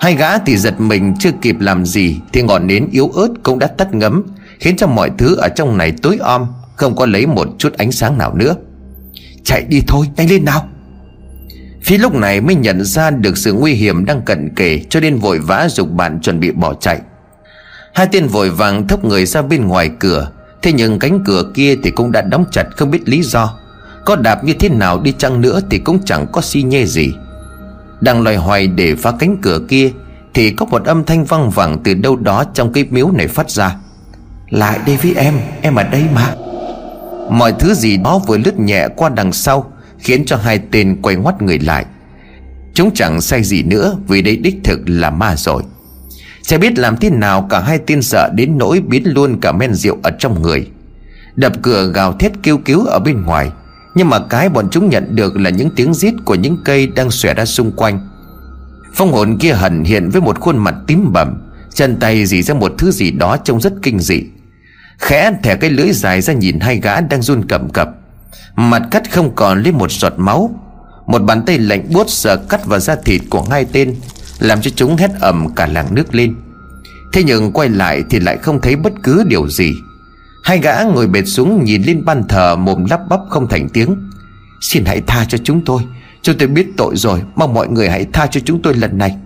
Hai 0.00 0.14
gã 0.14 0.38
thì 0.38 0.56
giật 0.56 0.80
mình 0.80 1.14
chưa 1.18 1.30
kịp 1.42 1.56
làm 1.60 1.86
gì, 1.86 2.20
Thì 2.32 2.42
ngọn 2.42 2.66
nến 2.66 2.88
yếu 2.92 3.08
ớt 3.08 3.28
cũng 3.42 3.58
đã 3.58 3.66
tắt 3.66 3.94
ngấm, 3.94 4.22
Khiến 4.58 4.76
cho 4.76 4.86
mọi 4.86 5.10
thứ 5.18 5.36
ở 5.36 5.48
trong 5.48 5.78
này 5.78 5.92
tối 6.02 6.18
om, 6.20 6.46
Không 6.76 6.96
có 6.96 7.06
lấy 7.06 7.26
một 7.26 7.48
chút 7.58 7.72
ánh 7.76 7.92
sáng 7.92 8.18
nào 8.18 8.34
nữa. 8.34 8.54
Chạy 9.44 9.64
đi 9.68 9.82
thôi, 9.86 10.06
nhanh 10.16 10.30
lên 10.30 10.44
nào. 10.44 10.68
Phi 11.82 11.98
lúc 11.98 12.14
này 12.14 12.40
mới 12.40 12.54
nhận 12.54 12.84
ra 12.84 13.10
được 13.10 13.38
sự 13.38 13.52
nguy 13.52 13.72
hiểm 13.72 14.04
đang 14.04 14.22
cận 14.22 14.54
kề, 14.56 14.80
Cho 14.90 15.00
nên 15.00 15.18
vội 15.18 15.38
vã 15.38 15.68
dục 15.70 15.90
bạn 15.90 16.20
chuẩn 16.20 16.40
bị 16.40 16.50
bỏ 16.50 16.74
chạy. 16.74 17.00
Hai 17.94 18.06
tên 18.12 18.26
vội 18.26 18.50
vàng 18.50 18.88
thốc 18.88 19.04
người 19.04 19.26
ra 19.26 19.42
bên 19.42 19.66
ngoài 19.66 19.90
cửa, 19.98 20.30
Thế 20.62 20.72
nhưng 20.72 20.98
cánh 20.98 21.24
cửa 21.24 21.50
kia 21.54 21.76
thì 21.82 21.90
cũng 21.90 22.12
đã 22.12 22.22
đóng 22.22 22.44
chặt 22.50 22.64
không 22.76 22.90
biết 22.90 23.08
lý 23.08 23.22
do. 23.22 23.54
Có 24.04 24.16
đạp 24.16 24.44
như 24.44 24.54
thế 24.60 24.68
nào 24.68 25.00
đi 25.00 25.12
chăng 25.18 25.40
nữa 25.40 25.60
thì 25.70 25.78
cũng 25.78 25.98
chẳng 26.04 26.26
có 26.32 26.40
xi 26.40 26.62
nhê 26.62 26.86
gì. 26.86 27.12
Đang 28.00 28.22
loài 28.22 28.36
hoài 28.36 28.66
để 28.66 28.94
phá 28.94 29.12
cánh 29.18 29.36
cửa 29.42 29.58
kia 29.68 29.90
Thì 30.34 30.50
có 30.50 30.66
một 30.66 30.84
âm 30.84 31.04
thanh 31.04 31.24
văng 31.24 31.50
vẳng 31.50 31.78
từ 31.84 31.94
đâu 31.94 32.16
đó 32.16 32.44
trong 32.54 32.72
cái 32.72 32.84
miếu 32.90 33.10
này 33.10 33.28
phát 33.28 33.50
ra. 33.50 33.76
Lại 34.50 34.78
đây 34.86 34.96
với 34.96 35.14
em, 35.14 35.34
em 35.62 35.74
ở 35.74 35.82
đây 35.82 36.04
mà. 36.14 36.34
Mọi 37.30 37.52
thứ 37.58 37.74
gì 37.74 37.96
đó 37.96 38.20
vừa 38.26 38.38
lướt 38.38 38.58
nhẹ 38.58 38.88
qua 38.96 39.08
đằng 39.08 39.32
sau 39.32 39.72
Khiến 39.98 40.24
cho 40.26 40.36
hai 40.36 40.60
tên 40.70 41.02
quay 41.02 41.16
ngoắt 41.16 41.42
người 41.42 41.58
lại. 41.58 41.84
Chúng 42.74 42.90
chẳng 42.94 43.20
say 43.20 43.42
gì 43.42 43.62
nữa 43.62 43.96
Vì 44.08 44.22
đây 44.22 44.36
đích 44.36 44.56
thực 44.64 44.80
là 44.86 45.10
ma 45.10 45.36
rồi. 45.36 45.62
Chả 46.46 46.58
biết 46.58 46.78
làm 46.78 46.96
thế 46.96 47.10
nào 47.10 47.46
cả 47.50 47.60
hai 47.60 47.78
tên 47.86 48.02
sợ 48.02 48.30
đến 48.34 48.58
nỗi 48.58 48.80
biến 48.80 49.02
luôn 49.06 49.40
cả 49.40 49.52
men 49.52 49.74
rượu 49.74 49.98
ở 50.02 50.10
trong 50.18 50.42
người. 50.42 50.66
Đập 51.36 51.52
cửa 51.62 51.90
gào 51.94 52.12
thét 52.12 52.32
kêu 52.42 52.58
cứu 52.58 52.86
ở 52.86 52.98
bên 52.98 53.22
ngoài. 53.22 53.50
Nhưng 53.94 54.08
mà 54.08 54.18
cái 54.18 54.48
bọn 54.48 54.68
chúng 54.70 54.88
nhận 54.88 55.16
được 55.16 55.36
là 55.36 55.50
những 55.50 55.70
tiếng 55.70 55.94
rít 55.94 56.14
của 56.24 56.34
những 56.34 56.56
cây 56.64 56.86
đang 56.86 57.10
xòe 57.10 57.34
ra 57.34 57.44
xung 57.44 57.72
quanh. 57.72 58.08
Phong 58.94 59.12
hồn 59.12 59.38
kia 59.38 59.52
hẳn 59.52 59.84
hiện 59.84 60.10
với 60.10 60.20
một 60.22 60.40
khuôn 60.40 60.56
mặt 60.56 60.74
tím 60.86 61.12
bầm, 61.12 61.44
Chân 61.74 61.96
tay 61.96 62.26
dì 62.26 62.42
ra 62.42 62.54
một 62.54 62.72
thứ 62.78 62.90
gì 62.90 63.10
đó 63.10 63.36
trông 63.36 63.60
rất 63.60 63.72
kinh 63.82 63.98
dị. 63.98 64.22
Khẽ 64.98 65.32
thẻ 65.42 65.56
cái 65.56 65.70
lưỡi 65.70 65.92
dài 65.92 66.20
ra 66.20 66.32
nhìn 66.32 66.60
hai 66.60 66.80
gã 66.80 67.00
đang 67.00 67.22
run 67.22 67.44
cầm 67.48 67.68
cập. 67.68 67.88
Mặt 68.56 68.82
cắt 68.90 69.12
không 69.12 69.34
còn 69.34 69.62
lên 69.62 69.74
một 69.78 69.90
giọt 69.90 70.12
máu. 70.16 70.50
Một 71.06 71.22
bàn 71.22 71.42
tay 71.46 71.58
lạnh 71.58 71.86
buốt 71.92 72.10
sờ 72.10 72.36
cắt 72.36 72.66
vào 72.66 72.80
da 72.80 72.96
thịt 73.04 73.22
của 73.30 73.46
hai 73.50 73.66
tên, 73.72 73.94
Làm 74.38 74.60
cho 74.60 74.70
chúng 74.76 74.96
hét 74.96 75.10
ầm 75.20 75.54
cả 75.54 75.66
làng 75.66 75.94
nước 75.94 76.14
lên. 76.14 76.34
Thế 77.12 77.22
nhưng 77.22 77.52
quay 77.52 77.68
lại 77.68 78.02
thì 78.10 78.20
lại 78.20 78.36
không 78.36 78.60
thấy 78.60 78.76
bất 78.76 78.92
cứ 79.02 79.24
điều 79.28 79.48
gì. 79.48 79.74
Hai 80.44 80.58
gã 80.58 80.82
ngồi 80.82 81.06
bệt 81.06 81.24
xuống 81.24 81.64
nhìn 81.64 81.82
lên 81.82 82.04
ban 82.04 82.28
thờ 82.28 82.56
mồm 82.56 82.84
lắp 82.90 83.00
bắp 83.08 83.20
không 83.30 83.48
thành 83.48 83.68
tiếng. 83.68 83.96
Xin 84.60 84.84
hãy 84.84 85.02
tha 85.06 85.24
cho 85.28 85.38
chúng 85.44 85.64
tôi. 85.64 85.82
Chúng 86.22 86.38
tôi 86.38 86.48
biết 86.48 86.66
tội 86.76 86.96
rồi 86.96 87.22
Mong 87.36 87.54
mọi 87.54 87.68
người 87.68 87.88
hãy 87.88 88.06
tha 88.12 88.26
cho 88.26 88.40
chúng 88.44 88.62
tôi 88.62 88.74
lần 88.74 88.98
này. 88.98 89.16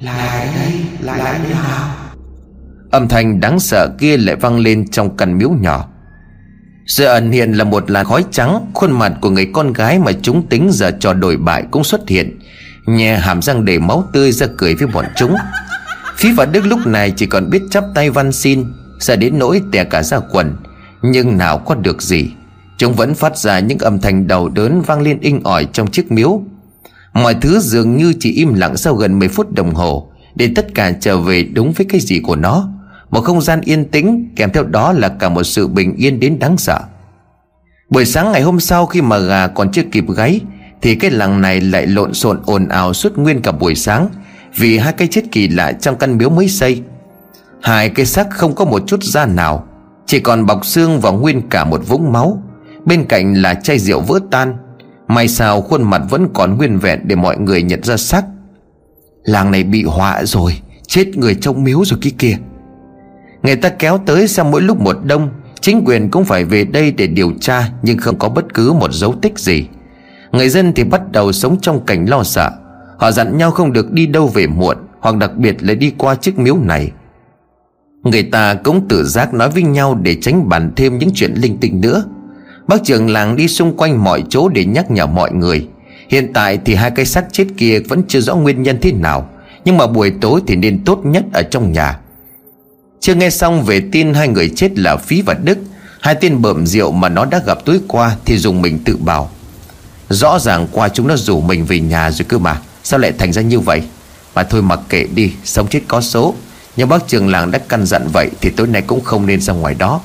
Lại 0.00 0.48
đây 0.56 0.72
Lại 1.02 1.18
đây 1.18 1.50
nào. 1.50 1.96
Âm 2.90 3.08
thanh 3.08 3.40
đáng 3.40 3.60
sợ 3.60 3.88
kia 3.98 4.16
lại 4.16 4.36
vang 4.36 4.58
lên 4.58 4.90
trong 4.90 5.16
căn 5.16 5.38
miếu 5.38 5.50
nhỏ. 5.50 5.88
Sự 6.86 7.04
ẩn 7.04 7.32
hiện 7.32 7.52
là 7.52 7.64
một 7.64 7.90
làn 7.90 8.04
khói 8.04 8.24
trắng 8.30 8.70
Khuôn 8.74 8.92
mặt 8.92 9.12
của 9.20 9.30
người 9.30 9.50
con 9.52 9.72
gái 9.72 9.98
mà 9.98 10.12
chúng 10.22 10.46
tính 10.46 10.68
giờ 10.72 10.90
trò 11.00 11.12
đổi 11.12 11.36
bại 11.36 11.64
cũng 11.70 11.84
xuất 11.84 12.08
hiện. 12.08 12.38
Nhè 12.86 13.16
hàm 13.16 13.42
răng 13.42 13.64
để 13.64 13.78
máu 13.78 14.04
tươi 14.12 14.32
ra 14.32 14.46
cười 14.56 14.74
với 14.74 14.86
bọn 14.86 15.04
chúng. 15.16 15.36
Phí 16.16 16.32
và 16.32 16.44
Đức 16.44 16.66
lúc 16.66 16.86
này 16.86 17.10
chỉ 17.10 17.26
còn 17.26 17.50
biết 17.50 17.62
chắp 17.70 17.84
tay 17.94 18.10
van 18.10 18.32
xin 18.32 18.64
Sợ 19.00 19.16
đến 19.16 19.38
nỗi 19.38 19.62
tè 19.72 19.84
cả 19.84 20.02
ra 20.02 20.18
quần. 20.30 20.56
Nhưng 21.02 21.38
nào 21.38 21.58
có 21.58 21.74
được 21.74 22.02
gì. 22.02 22.30
Chúng 22.78 22.92
vẫn 22.94 23.14
phát 23.14 23.38
ra 23.38 23.58
những 23.58 23.78
âm 23.78 23.98
thanh 23.98 24.26
đầu 24.26 24.48
đớn 24.48 24.82
vang 24.82 25.00
lên 25.00 25.18
inh 25.20 25.40
ỏi 25.44 25.66
trong 25.72 25.90
chiếc 25.90 26.12
miếu. 26.12 26.42
Mọi 27.12 27.34
thứ 27.34 27.60
dường 27.60 27.96
như 27.96 28.14
chỉ 28.20 28.32
im 28.32 28.54
lặng 28.54 28.76
sau 28.76 28.94
gần 28.94 29.18
10 29.18 29.28
phút 29.28 29.52
đồng 29.52 29.74
hồ, 29.74 30.10
Để 30.34 30.52
tất 30.54 30.74
cả 30.74 30.92
trở 31.00 31.18
về 31.18 31.42
đúng 31.42 31.72
với 31.72 31.86
cái 31.88 32.00
gì 32.00 32.20
của 32.20 32.36
nó. 32.36 32.68
Một 33.10 33.20
không 33.20 33.40
gian 33.40 33.60
yên 33.60 33.84
tĩnh, 33.84 34.28
Kèm 34.36 34.50
theo 34.52 34.64
đó 34.64 34.92
là 34.92 35.08
cả 35.08 35.28
một 35.28 35.42
sự 35.42 35.66
bình 35.66 35.96
yên 35.96 36.20
đến 36.20 36.38
đáng 36.38 36.56
sợ. 36.56 36.80
Buổi 37.90 38.04
sáng 38.04 38.32
ngày 38.32 38.42
hôm 38.42 38.60
sau 38.60 38.86
khi 38.86 39.02
mà 39.02 39.18
gà 39.18 39.46
còn 39.46 39.72
chưa 39.72 39.82
kịp 39.92 40.04
gáy, 40.16 40.40
Thì 40.82 40.94
cái 40.94 41.10
làng 41.10 41.40
này 41.40 41.60
lại 41.60 41.86
lộn 41.86 42.14
xộn 42.14 42.40
ồn 42.46 42.68
ào 42.68 42.92
suốt 42.92 43.18
nguyên 43.18 43.42
cả 43.42 43.52
buổi 43.52 43.74
sáng, 43.74 44.08
Vì 44.56 44.78
hai 44.78 44.92
cái 44.92 45.08
chết 45.08 45.24
kỳ 45.32 45.48
lạ 45.48 45.72
trong 45.72 45.96
căn 45.96 46.18
miếu 46.18 46.30
mới 46.30 46.48
xây. 46.48 46.82
Hai 47.62 47.88
cái 47.88 48.06
xác 48.06 48.30
không 48.30 48.54
có 48.54 48.64
một 48.64 48.82
chút 48.86 49.02
da 49.02 49.26
nào, 49.26 49.66
Chỉ 50.06 50.20
còn 50.20 50.46
bọc 50.46 50.66
xương 50.66 51.00
và 51.00 51.10
nguyên 51.10 51.48
cả 51.48 51.64
một 51.64 51.80
vũng 51.88 52.12
máu. 52.12 52.42
Bên 52.84 53.04
cạnh 53.04 53.34
là 53.34 53.54
chai 53.54 53.78
rượu 53.78 54.00
vỡ 54.00 54.18
tan, 54.30 54.56
May 55.08 55.28
sao 55.28 55.62
khuôn 55.62 55.82
mặt 55.82 56.02
vẫn 56.10 56.28
còn 56.34 56.56
nguyên 56.56 56.78
vẹn 56.78 57.00
để 57.04 57.16
mọi 57.16 57.38
người 57.38 57.62
nhận 57.62 57.82
ra 57.82 57.96
xác. 57.96 58.24
Làng 59.24 59.50
này 59.50 59.62
bị 59.64 59.84
họa 59.84 60.24
rồi, 60.24 60.60
Chết 60.86 61.16
người 61.16 61.34
trong 61.34 61.64
miếu 61.64 61.84
rồi 61.84 61.98
kia 62.02 62.10
kia. 62.18 62.36
Người 63.42 63.56
ta 63.56 63.68
kéo 63.68 64.00
tới 64.06 64.28
sau 64.28 64.44
mỗi 64.44 64.62
lúc 64.62 64.80
một 64.80 64.96
đông, 65.04 65.30
Chính 65.60 65.84
quyền 65.84 66.10
cũng 66.10 66.24
phải 66.24 66.44
về 66.44 66.64
đây 66.64 66.90
để 66.90 67.06
điều 67.06 67.32
tra, 67.40 67.70
Nhưng 67.82 67.98
không 67.98 68.18
có 68.18 68.28
bất 68.28 68.54
cứ 68.54 68.72
một 68.72 68.92
dấu 68.92 69.14
tích 69.22 69.38
gì. 69.38 69.66
Người 70.32 70.48
dân 70.48 70.72
thì 70.72 70.84
bắt 70.84 71.12
đầu 71.12 71.32
sống 71.32 71.56
trong 71.60 71.86
cảnh 71.86 72.06
lo 72.08 72.22
sợ. 72.22 72.50
Họ 72.98 73.10
dặn 73.10 73.38
nhau 73.38 73.50
không 73.50 73.72
được 73.72 73.92
đi 73.92 74.06
đâu 74.06 74.28
về 74.28 74.46
muộn, 74.46 74.76
Hoặc 75.00 75.16
đặc 75.16 75.36
biệt 75.36 75.62
là 75.62 75.74
đi 75.74 75.92
qua 75.98 76.14
chiếc 76.14 76.38
miếu 76.38 76.56
này. 76.56 76.90
Người 78.10 78.22
ta 78.22 78.54
cũng 78.54 78.88
tự 78.88 79.04
giác 79.04 79.34
nói 79.34 79.50
với 79.50 79.62
nhau 79.62 79.94
Để 79.94 80.16
tránh 80.22 80.48
bàn 80.48 80.72
thêm 80.76 80.98
những 80.98 81.10
chuyện 81.14 81.34
linh 81.34 81.58
tinh 81.58 81.80
nữa. 81.80 82.04
Bác 82.66 82.84
trưởng 82.84 83.10
làng 83.10 83.36
đi 83.36 83.48
xung 83.48 83.76
quanh 83.76 84.04
mọi 84.04 84.22
chỗ 84.30 84.48
để 84.48 84.64
nhắc 84.64 84.90
nhở 84.90 85.06
mọi 85.06 85.32
người. 85.32 85.68
Hiện 86.08 86.32
tại 86.32 86.58
thì 86.64 86.74
hai 86.74 86.90
cái 86.90 87.06
xác 87.06 87.24
chết 87.32 87.46
kia 87.56 87.80
vẫn 87.88 88.02
chưa 88.08 88.20
rõ 88.20 88.34
nguyên 88.34 88.62
nhân 88.62 88.78
thế 88.82 88.92
nào, 88.92 89.28
Nhưng 89.64 89.76
mà 89.76 89.86
buổi 89.86 90.12
tối 90.20 90.40
thì 90.46 90.56
nên 90.56 90.84
tốt 90.84 91.00
nhất 91.04 91.24
ở 91.32 91.42
trong 91.42 91.72
nhà. 91.72 91.98
Chưa 93.00 93.14
nghe 93.14 93.30
xong 93.30 93.62
về 93.62 93.82
tin 93.92 94.14
hai 94.14 94.28
người 94.28 94.48
chết 94.56 94.78
là 94.78 94.96
Phí 94.96 95.22
và 95.22 95.34
Đức, 95.34 95.58
Hai 96.00 96.14
tên 96.14 96.42
bợm 96.42 96.66
rượu 96.66 96.92
mà 96.92 97.08
nó 97.08 97.24
đã 97.24 97.40
gặp 97.46 97.58
tối 97.64 97.80
qua 97.88 98.16
Thì 98.24 98.38
dùng 98.38 98.62
mình 98.62 98.78
tự 98.84 98.96
bảo. 98.96 99.30
Rõ 100.08 100.38
ràng 100.38 100.66
qua 100.72 100.88
chúng 100.88 101.06
nó 101.06 101.16
rủ 101.16 101.40
mình 101.40 101.64
về 101.64 101.80
nhà 101.80 102.10
rồi 102.10 102.26
cơ 102.28 102.38
mà, 102.38 102.60
Sao 102.82 103.00
lại 103.00 103.12
thành 103.18 103.32
ra 103.32 103.42
như 103.42 103.60
vậy? 103.60 103.82
Mà 104.34 104.42
thôi 104.42 104.62
mặc 104.62 104.80
kệ 104.88 105.06
đi, 105.14 105.32
Sống 105.44 105.66
chết 105.68 105.80
có 105.88 106.00
số. 106.00 106.34
Nhưng 106.76 106.88
bác 106.88 107.08
trường 107.08 107.28
làng 107.28 107.50
đã 107.50 107.58
căn 107.58 107.86
dặn 107.86 108.08
vậy 108.12 108.30
Thì 108.40 108.50
tối 108.50 108.66
nay 108.66 108.82
cũng 108.82 109.04
không 109.04 109.26
nên 109.26 109.40
ra 109.40 109.52
ngoài 109.52 109.74
đó. 109.74 110.00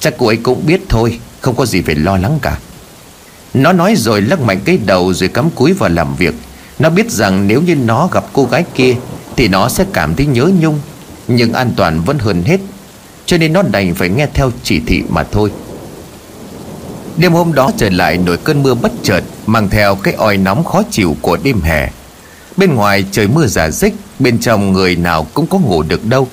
Chắc 0.00 0.14
cô 0.18 0.26
ấy 0.26 0.36
cũng 0.36 0.66
biết 0.66 0.80
thôi, 0.88 1.20
Không 1.40 1.56
có 1.56 1.66
gì 1.66 1.82
phải 1.82 1.94
lo 1.94 2.16
lắng 2.16 2.38
cả. 2.42 2.58
Nó 3.54 3.72
nói 3.72 3.94
rồi 3.96 4.22
lắc 4.22 4.40
mạnh 4.40 4.60
cái 4.64 4.78
đầu 4.86 5.12
Rồi 5.14 5.28
cắm 5.28 5.50
cúi 5.50 5.72
vào 5.72 5.90
làm 5.90 6.16
việc. 6.16 6.34
Nó 6.78 6.90
biết 6.90 7.10
rằng 7.10 7.46
nếu 7.46 7.62
như 7.62 7.74
nó 7.74 8.08
gặp 8.12 8.24
cô 8.32 8.44
gái 8.44 8.64
kia 8.74 8.94
Thì 9.36 9.48
nó 9.48 9.68
sẽ 9.68 9.84
cảm 9.92 10.14
thấy 10.14 10.26
nhớ 10.26 10.50
nhung, 10.60 10.80
Nhưng 11.28 11.52
an 11.52 11.72
toàn 11.76 12.00
vẫn 12.00 12.18
hơn 12.18 12.42
hết. 12.44 12.60
Cho 13.26 13.38
nên 13.38 13.52
nó 13.52 13.62
đành 13.62 13.94
phải 13.94 14.08
nghe 14.08 14.26
theo 14.34 14.52
chỉ 14.62 14.80
thị 14.86 15.02
mà 15.08 15.24
thôi. 15.24 15.50
Đêm 17.16 17.32
hôm 17.32 17.54
đó 17.54 17.70
trời 17.76 17.90
lại 17.90 18.18
nổi 18.18 18.36
cơn 18.36 18.62
mưa 18.62 18.74
bất 18.74 18.92
chợt, 19.02 19.22
Mang 19.46 19.68
theo 19.68 19.94
cái 19.94 20.14
oi 20.14 20.36
nóng 20.36 20.64
khó 20.64 20.82
chịu 20.90 21.16
của 21.20 21.38
đêm 21.42 21.60
hè. 21.60 21.90
Bên 22.56 22.74
ngoài 22.74 23.04
trời 23.12 23.28
mưa 23.28 23.46
giả 23.46 23.70
dích 23.70 23.94
Bên 24.18 24.38
trong 24.38 24.72
người 24.72 24.96
nào 24.96 25.26
cũng 25.34 25.46
có 25.46 25.58
ngủ 25.58 25.82
được 25.82 26.04
đâu. 26.04 26.28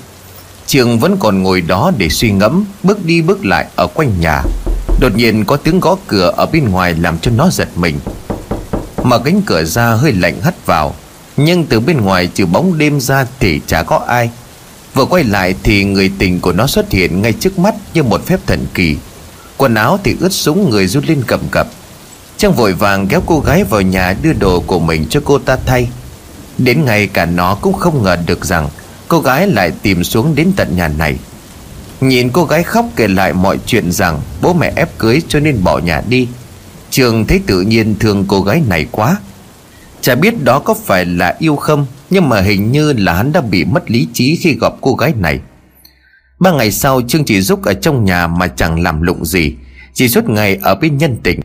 Trường 0.66 1.00
vẫn 1.00 1.18
còn 1.20 1.44
ngồi 1.44 1.62
đó 1.62 1.92
để 1.98 2.10
suy 2.10 2.32
ngẫm, 2.32 2.66
Bước 2.84 3.06
đi 3.06 3.22
bước 3.22 3.46
lại 3.46 3.66
ở 3.76 3.88
quanh 3.88 4.20
nhà. 4.20 4.42
Đột 5.00 5.16
nhiên 5.16 5.46
có 5.46 5.58
tiếng 5.58 5.80
gõ 5.80 5.96
cửa 6.08 6.34
ở 6.38 6.46
bên 6.46 6.70
ngoài 6.70 6.96
làm 6.96 7.20
cho 7.20 7.32
nó 7.32 7.50
giật 7.50 7.70
mình. 7.76 8.00
Mở 9.04 9.20
cánh 9.20 9.42
cửa 9.42 9.64
ra 9.64 9.92
hơi 9.92 10.14
lạnh 10.14 10.42
hắt 10.42 10.66
vào, 10.66 10.96
Nhưng 11.38 11.66
từ 11.66 11.80
bên 11.80 12.02
ngoài 12.02 12.28
trừ 12.28 12.46
bóng 12.46 12.78
đêm 12.78 13.00
ra 13.00 13.26
thì 13.40 13.62
chả 13.68 13.84
có 13.84 13.98
ai. 13.98 14.30
Vừa 14.94 15.06
quay 15.06 15.24
lại 15.24 15.56
thì 15.64 15.84
người 15.84 16.12
tình 16.20 16.40
của 16.40 16.52
nó 16.52 16.68
xuất 16.68 16.92
hiện 16.92 17.22
ngay 17.22 17.34
trước 17.34 17.60
mắt 17.60 17.76
như 17.94 18.04
một 18.04 18.26
phép 18.26 18.40
thần 18.48 18.66
kỳ. 18.74 18.98
Quần 19.58 19.76
áo 19.76 20.00
thì 20.04 20.16
ướt 20.20 20.34
sũng 20.34 20.70
người 20.70 20.88
rút 20.88 21.04
lên 21.08 21.24
cầm 21.28 21.40
cập. 21.52 21.68
Trang 22.38 22.54
vội 22.54 22.74
vàng 22.74 23.08
kéo 23.08 23.22
cô 23.26 23.40
gái 23.40 23.64
vào 23.64 23.82
nhà 23.82 24.16
đưa 24.22 24.34
đồ 24.34 24.60
của 24.60 24.80
mình 24.80 25.06
cho 25.10 25.22
cô 25.26 25.40
ta 25.40 25.58
thay. 25.66 25.88
Đến 26.64 26.86
ngày 26.86 27.08
cả 27.08 27.26
nó 27.26 27.56
cũng 27.56 27.74
không 27.74 28.04
ngờ 28.04 28.18
được 28.28 28.46
rằng 28.46 28.70
Cô 29.08 29.20
gái 29.20 29.48
lại 29.48 29.72
tìm 29.82 30.04
xuống 30.04 30.36
đến 30.36 30.52
tận 30.56 30.76
nhà 30.76 30.88
này. 30.88 31.18
Nhìn 32.02 32.30
cô 32.30 32.46
gái 32.46 32.64
khóc 32.64 32.86
kể 32.96 33.08
lại 33.08 33.34
mọi 33.34 33.60
chuyện 33.66 33.92
rằng 33.92 34.22
Bố 34.42 34.54
mẹ 34.54 34.74
ép 34.76 34.98
cưới 34.98 35.22
cho 35.28 35.40
nên 35.40 35.64
bỏ 35.64 35.80
nhà 35.80 36.02
đi. 36.10 36.28
Trường 36.90 37.26
thấy 37.28 37.42
tự 37.48 37.62
nhiên 37.62 37.96
thương 38.00 38.26
cô 38.28 38.42
gái 38.42 38.62
này 38.70 38.88
quá. 38.92 39.18
Chả 40.02 40.16
biết 40.16 40.44
đó 40.44 40.60
có 40.60 40.74
phải 40.74 41.06
là 41.06 41.36
yêu 41.40 41.56
không, 41.56 41.86
Nhưng 42.10 42.30
mà 42.30 42.42
hình 42.42 42.72
như 42.72 42.94
là 42.94 43.14
hắn 43.14 43.32
đã 43.32 43.42
bị 43.42 43.66
mất 43.66 43.92
lý 43.92 44.08
trí 44.14 44.36
khi 44.36 44.58
gặp 44.62 44.74
cô 44.82 44.96
gái 44.96 45.14
này. 45.20 45.40
Ba 46.40 46.52
ngày 46.52 46.72
sau, 46.72 47.02
Trương 47.08 47.26
chỉ 47.26 47.42
giúp 47.42 47.64
ở 47.64 47.74
trong 47.74 48.06
nhà 48.06 48.28
mà 48.28 48.48
chẳng 48.48 48.80
làm 48.80 49.02
lụng 49.02 49.26
gì, 49.26 49.54
Chỉ 49.94 50.08
suốt 50.08 50.30
ngày 50.30 50.60
ở 50.62 50.76
bên 50.76 50.98
nhân 50.98 51.18
tình. 51.24 51.40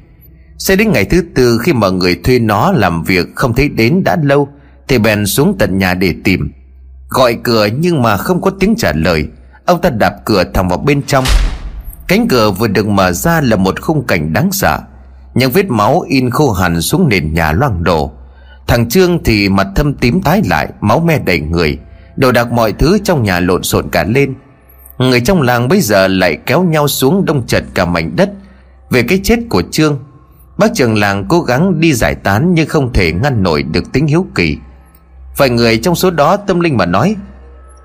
Sẽ 0.58 0.76
đến 0.76 0.92
ngày 0.92 1.04
thứ 1.04 1.24
tư 1.34 1.58
khi 1.62 1.72
mọi 1.72 1.92
người 1.92 2.14
thuê 2.24 2.38
nó 2.38 2.72
làm 2.72 3.02
việc 3.02 3.26
không 3.34 3.54
thấy 3.54 3.68
đến 3.68 4.04
đã 4.04 4.16
lâu 4.22 4.48
thì 4.88 4.98
bèn 4.98 5.26
xuống 5.26 5.56
tận 5.58 5.78
nhà 5.78 5.94
để 5.94 6.14
tìm. 6.24 6.52
Gọi 7.08 7.38
cửa 7.42 7.68
nhưng 7.78 8.02
mà 8.02 8.16
không 8.16 8.40
có 8.40 8.50
tiếng 8.60 8.74
trả 8.76 8.92
lời. 8.92 9.28
Ông 9.64 9.80
ta 9.80 9.90
đạp 9.90 10.14
cửa 10.24 10.44
thẳng 10.54 10.68
vào 10.68 10.78
bên 10.78 11.02
trong. 11.02 11.24
Cánh 12.08 12.28
cửa 12.28 12.50
vừa 12.50 12.68
được 12.68 12.86
mở 12.88 13.12
ra 13.12 13.40
là 13.40 13.56
một 13.56 13.80
khung 13.80 14.06
cảnh 14.06 14.32
đáng 14.32 14.52
sợ. 14.52 14.78
Những 15.34 15.50
vết 15.50 15.70
máu 15.70 16.00
in 16.08 16.30
khô 16.30 16.52
hẳn 16.52 16.80
xuống 16.80 17.08
nền 17.08 17.34
nhà 17.34 17.52
loang 17.52 17.84
đổ. 17.84 18.12
Thằng 18.66 18.88
Trương 18.88 19.24
thì 19.24 19.48
mặt 19.48 19.66
thâm 19.74 19.94
tím 19.94 20.22
tái 20.22 20.42
lại, 20.50 20.68
Máu 20.80 21.00
me 21.00 21.18
đầy 21.18 21.40
người. 21.40 21.78
Đồ 22.16 22.32
đạc 22.32 22.52
mọi 22.52 22.72
thứ 22.72 22.98
trong 23.04 23.22
nhà 23.22 23.40
lộn 23.40 23.62
xộn 23.62 23.88
cả 23.90 24.04
lên. 24.04 24.34
Người 24.98 25.20
trong 25.20 25.42
làng 25.42 25.68
bây 25.68 25.80
giờ 25.80 26.08
lại 26.08 26.38
kéo 26.46 26.62
nhau 26.62 26.88
xuống 26.88 27.24
đông 27.24 27.46
chật 27.46 27.64
cả 27.74 27.84
mảnh 27.84 28.16
đất. 28.16 28.30
Về 28.90 29.02
cái 29.02 29.20
chết 29.24 29.38
của 29.50 29.62
Trương, 29.70 29.98
Bác 30.58 30.74
trưởng 30.74 30.98
làng 30.98 31.24
cố 31.28 31.40
gắng 31.40 31.80
đi 31.80 31.92
giải 31.92 32.14
tán 32.14 32.54
Nhưng 32.54 32.68
không 32.68 32.92
thể 32.92 33.12
ngăn 33.12 33.42
nổi 33.42 33.62
được 33.62 33.92
tính 33.92 34.06
hiếu 34.06 34.26
kỳ. 34.34 34.58
Vài 35.38 35.50
người 35.50 35.78
trong 35.78 35.94
số 35.94 36.10
đó 36.10 36.36
tâm 36.36 36.60
linh 36.60 36.76
mà 36.76 36.86
nói, 36.86 37.16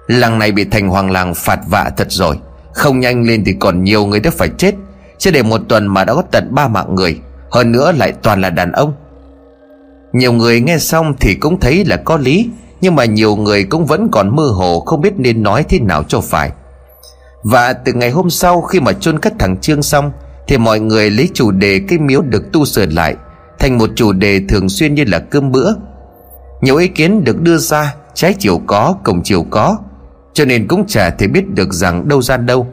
Làng 0.08 0.40
này 0.40 0.52
bị 0.52 0.66
thành 0.66 0.90
hoàng 0.90 1.12
làng 1.12 1.34
phạt 1.36 1.60
vạ 1.68 1.92
thật 1.98 2.08
rồi. 2.10 2.40
Không 2.74 3.00
nhanh 3.00 3.24
lên 3.24 3.44
thì 3.46 3.54
còn 3.60 3.84
nhiều 3.84 4.06
người 4.06 4.20
đã 4.20 4.32
phải 4.32 4.50
chết. 4.58 4.76
Chưa 5.18 5.32
để 5.32 5.44
một 5.44 5.62
tuần 5.70 5.88
mà 5.88 6.04
đã 6.04 6.14
có 6.14 6.24
tận 6.32 6.48
ba 6.52 6.68
mạng 6.68 6.96
người. 6.96 7.20
Hơn 7.52 7.72
nữa 7.72 7.92
lại 7.92 8.14
toàn 8.24 8.42
là 8.42 8.50
đàn 8.50 8.72
ông. 8.72 8.94
Nhiều 10.14 10.34
người 10.34 10.62
nghe 10.62 10.78
xong 10.78 11.14
thì 11.20 11.36
cũng 11.36 11.60
thấy 11.60 11.86
là 11.86 11.98
có 11.98 12.18
lý, 12.18 12.50
Nhưng 12.82 12.96
mà 12.96 13.06
nhiều 13.06 13.36
người 13.36 13.64
cũng 13.64 13.86
vẫn 13.86 14.10
còn 14.12 14.36
mơ 14.36 14.44
hồ, 14.44 14.80
Không 14.80 15.02
biết 15.02 15.14
nên 15.18 15.44
nói 15.44 15.66
thế 15.70 15.80
nào 15.80 16.04
cho 16.04 16.22
phải. 16.22 16.52
Và 17.44 17.74
từ 17.74 17.94
ngày 17.94 18.10
hôm 18.10 18.30
sau 18.30 18.62
khi 18.62 18.80
mà 18.80 18.94
chôn 18.94 19.20
cất 19.20 19.34
thằng 19.40 19.58
Trương 19.62 19.84
xong, 19.84 20.12
Thì 20.48 20.58
mọi 20.58 20.80
người 20.80 21.10
lấy 21.10 21.30
chủ 21.34 21.52
đề 21.52 21.82
cái 21.88 22.00
miếu 22.00 22.22
được 22.22 22.52
tu 22.54 22.66
sửa 22.66 22.86
lại 22.86 23.16
Thành 23.60 23.78
một 23.78 23.90
chủ 23.96 24.12
đề 24.12 24.42
thường 24.50 24.70
xuyên 24.70 24.96
như 24.96 25.04
là 25.08 25.20
cơm 25.20 25.52
bữa. 25.52 25.74
Nhiều 26.64 26.78
ý 26.78 26.88
kiến 26.88 27.24
được 27.24 27.42
đưa 27.42 27.58
ra 27.58 27.96
Trái 28.14 28.36
chiều 28.40 28.62
có, 28.68 28.96
cổng 29.04 29.24
chiều 29.24 29.46
có 29.50 29.78
cho 30.34 30.46
nên 30.46 30.68
cũng 30.68 30.88
chả 30.88 31.10
thể 31.10 31.28
biết 31.28 31.50
được 31.50 31.74
rằng 31.74 32.08
đâu 32.08 32.22
ra 32.22 32.38
đâu. 32.38 32.68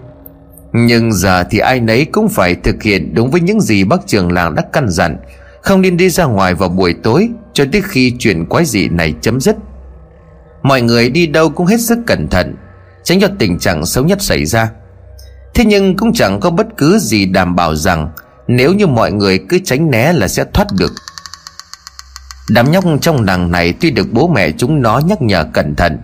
Nhưng 0.73 1.13
giờ 1.13 1.45
thì 1.51 1.59
ai 1.59 1.81
nấy 1.81 2.05
cũng 2.05 2.29
phải 2.29 2.55
thực 2.55 2.83
hiện 2.83 3.15
đúng 3.15 3.31
với 3.31 3.41
những 3.41 3.61
gì 3.61 3.85
bác 3.85 4.07
trường 4.07 4.33
làng 4.33 4.55
đã 4.55 4.63
căn 4.73 4.89
dặn 4.89 5.17
Không 5.63 5.81
nên 5.81 5.97
đi 5.97 6.11
ra 6.11 6.25
ngoài 6.25 6.55
vào 6.55 6.69
buổi 6.69 6.95
tối 7.03 7.29
Cho 7.53 7.65
tới 7.73 7.83
khi 7.85 8.15
chuyện 8.19 8.47
quái 8.47 8.65
dị 8.65 8.89
này 8.89 9.15
chấm 9.21 9.41
dứt. 9.41 9.57
Mọi 10.63 10.83
người 10.83 11.11
đi 11.11 11.27
đâu 11.27 11.51
cũng 11.51 11.67
hết 11.67 11.81
sức 11.81 11.99
cẩn 12.07 12.29
thận 12.29 12.57
Tránh 13.03 13.21
cho 13.21 13.29
tình 13.39 13.59
trạng 13.59 13.87
xấu 13.87 14.05
nhất 14.05 14.23
xảy 14.23 14.45
ra. 14.45 14.71
Thế 15.55 15.65
nhưng 15.65 15.97
cũng 15.97 16.13
chẳng 16.13 16.41
có 16.41 16.51
bất 16.51 16.67
cứ 16.77 16.99
gì 16.99 17.27
đảm 17.27 17.57
bảo 17.57 17.77
rằng 17.77 18.11
Nếu 18.49 18.75
như 18.75 18.87
mọi 18.87 19.13
người 19.13 19.39
cứ 19.49 19.59
tránh 19.65 19.91
né 19.91 20.13
là 20.13 20.29
sẽ 20.29 20.45
thoát 20.53 20.67
được. 20.79 20.93
Đám 22.55 22.71
nhóc 22.71 22.85
trong 23.01 23.25
làng 23.25 23.51
này 23.51 23.75
tuy 23.81 23.91
được 23.91 24.13
bố 24.13 24.29
mẹ 24.29 24.51
chúng 24.51 24.83
nó 24.83 24.99
nhắc 24.99 25.23
nhở 25.23 25.45
cẩn 25.45 25.75
thận, 25.77 25.99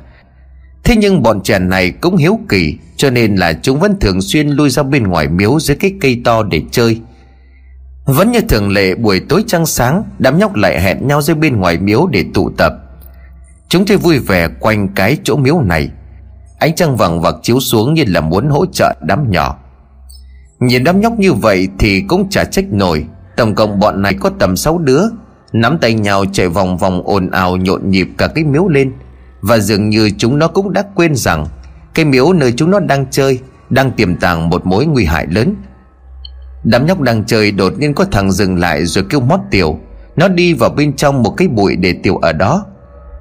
Thế 0.86 0.96
nhưng 0.96 1.22
bọn 1.22 1.40
trẻ 1.42 1.58
này 1.58 1.90
cũng 1.90 2.16
hiếu 2.16 2.38
kỳ, 2.48 2.78
Cho 2.96 3.10
nên 3.10 3.36
là 3.36 3.52
chúng 3.62 3.80
vẫn 3.80 3.96
thường 4.00 4.20
xuyên 4.20 4.48
lui 4.48 4.70
ra 4.70 4.82
bên 4.82 5.02
ngoài 5.02 5.28
miếu 5.28 5.60
dưới 5.60 5.76
cái 5.76 5.92
cây 6.00 6.20
to 6.24 6.42
để 6.42 6.62
chơi. 6.70 7.00
Vẫn 8.04 8.32
như 8.32 8.40
thường 8.40 8.68
lệ, 8.70 8.94
buổi 8.94 9.20
tối 9.20 9.44
trăng 9.46 9.66
sáng, 9.66 10.02
Đám 10.18 10.38
nhóc 10.38 10.54
lại 10.54 10.80
hẹn 10.80 11.08
nhau 11.08 11.22
dưới 11.22 11.36
bên 11.36 11.56
ngoài 11.56 11.78
miếu 11.78 12.06
để 12.06 12.24
tụ 12.34 12.50
tập. 12.58 12.72
Chúng 13.68 13.84
chơi 13.84 13.96
vui 13.96 14.18
vẻ 14.18 14.48
quanh 14.60 14.88
cái 14.88 15.18
chỗ 15.24 15.36
miếu 15.36 15.60
này. 15.60 15.90
Ánh 16.58 16.74
trăng 16.74 16.96
vàng 16.96 17.20
vặc 17.20 17.34
chiếu 17.42 17.60
xuống 17.60 17.94
như 17.94 18.04
là 18.06 18.20
muốn 18.20 18.48
hỗ 18.48 18.66
trợ 18.66 18.94
đám 19.00 19.30
nhỏ. 19.30 19.58
Nhìn 20.60 20.84
đám 20.84 21.00
nhóc 21.00 21.12
như 21.18 21.32
vậy 21.32 21.68
thì 21.78 22.00
cũng 22.08 22.30
chả 22.30 22.44
trách 22.44 22.64
nổi. 22.70 23.04
Tổng 23.36 23.54
cộng 23.54 23.80
bọn 23.80 24.02
này 24.02 24.14
có 24.20 24.30
tầm 24.38 24.56
6 24.56 24.78
đứa. 24.78 25.02
Nắm 25.56 25.78
tay 25.78 25.94
nhau 25.94 26.24
chạy 26.32 26.48
vòng 26.48 26.76
vòng 26.76 27.02
ồn 27.04 27.30
ào 27.30 27.56
nhộn 27.56 27.90
nhịp 27.90 28.08
cả 28.18 28.26
cái 28.26 28.44
miếu 28.44 28.68
lên. 28.68 28.92
Và 29.40 29.58
dường 29.58 29.88
như 29.88 30.10
chúng 30.18 30.38
nó 30.38 30.48
cũng 30.48 30.72
đã 30.72 30.84
quên 30.94 31.16
rằng 31.16 31.46
Cái 31.94 32.04
miếu 32.04 32.32
nơi 32.32 32.52
chúng 32.56 32.70
nó 32.70 32.80
đang 32.80 33.06
chơi 33.10 33.38
Đang 33.70 33.90
tiềm 33.90 34.16
tàng 34.16 34.48
một 34.48 34.66
mối 34.66 34.86
nguy 34.86 35.04
hại 35.04 35.26
lớn. 35.30 35.54
Đám 36.64 36.86
nhóc 36.86 37.00
đang 37.00 37.24
chơi 37.24 37.50
đột 37.50 37.78
nhiên 37.78 37.94
có 37.94 38.04
thằng 38.04 38.32
dừng 38.32 38.58
lại 38.58 38.84
rồi 38.84 39.04
kêu 39.10 39.20
mót 39.20 39.40
tiểu. 39.50 39.78
Nó 40.16 40.28
đi 40.28 40.52
vào 40.52 40.70
bên 40.70 40.96
trong 40.96 41.22
một 41.22 41.30
cái 41.30 41.48
bụi 41.48 41.76
để 41.76 41.94
tiểu 42.02 42.16
ở 42.16 42.32
đó. 42.32 42.64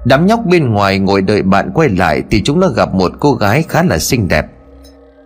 Đám 0.04 0.26
nhóc 0.26 0.40
bên 0.46 0.72
ngoài 0.72 0.98
ngồi 0.98 1.22
đợi 1.22 1.42
bạn 1.42 1.70
quay 1.74 1.88
lại 1.88 2.22
Thì 2.30 2.42
chúng 2.44 2.60
nó 2.60 2.68
gặp 2.68 2.94
một 2.94 3.12
cô 3.20 3.34
gái 3.34 3.64
khá 3.68 3.82
là 3.82 3.98
xinh 3.98 4.28
đẹp. 4.28 4.46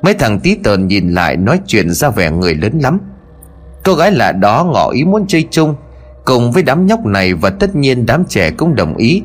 Mấy 0.02 0.14
thằng 0.14 0.40
tí 0.40 0.54
tờn 0.54 0.86
nhìn 0.86 1.08
lại 1.08 1.36
nói 1.36 1.60
chuyện 1.66 1.90
ra 1.90 2.10
vẻ 2.10 2.30
người 2.30 2.54
lớn 2.54 2.78
lắm. 2.82 2.98
Cô 3.84 3.94
gái 3.94 4.12
lạ 4.12 4.32
đó 4.32 4.70
ngỏ 4.72 4.90
ý 4.90 5.04
muốn 5.04 5.26
chơi 5.26 5.48
chung 5.50 5.74
Cùng 6.24 6.52
với 6.52 6.62
đám 6.62 6.86
nhóc 6.86 7.06
này 7.06 7.34
và 7.34 7.50
tất 7.50 7.76
nhiên 7.76 8.06
đám 8.06 8.24
trẻ 8.28 8.50
cũng 8.50 8.74
đồng 8.74 8.96
ý. 8.96 9.22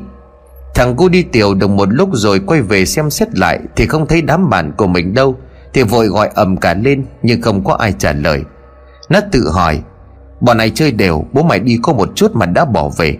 Thằng 0.74 0.96
cu 0.96 1.08
đi 1.08 1.22
tiểu 1.22 1.54
được 1.54 1.70
một 1.70 1.88
lúc 1.92 2.08
rồi 2.12 2.40
quay 2.46 2.62
về 2.62 2.84
xem 2.84 3.10
xét 3.10 3.38
lại 3.38 3.58
Thì 3.76 3.86
không 3.86 4.06
thấy 4.06 4.22
đám 4.22 4.50
bạn 4.50 4.72
của 4.76 4.86
mình 4.86 5.14
đâu, 5.14 5.36
Thì 5.72 5.82
vội 5.82 6.06
gọi 6.06 6.30
ầm 6.34 6.56
cả 6.56 6.74
lên 6.74 7.04
Nhưng 7.22 7.42
không 7.42 7.64
có 7.64 7.74
ai 7.74 7.94
trả 7.98 8.12
lời. 8.12 8.42
Nó 9.08 9.20
tự 9.32 9.50
hỏi, 9.50 9.82
Bọn 10.40 10.56
này 10.56 10.70
chơi 10.70 10.92
đều, 10.92 11.24
Bố 11.32 11.42
mày 11.42 11.58
đi 11.58 11.78
có 11.82 11.92
một 11.92 12.08
chút 12.14 12.36
mà 12.36 12.46
đã 12.46 12.64
bỏ 12.64 12.90
về. 12.96 13.16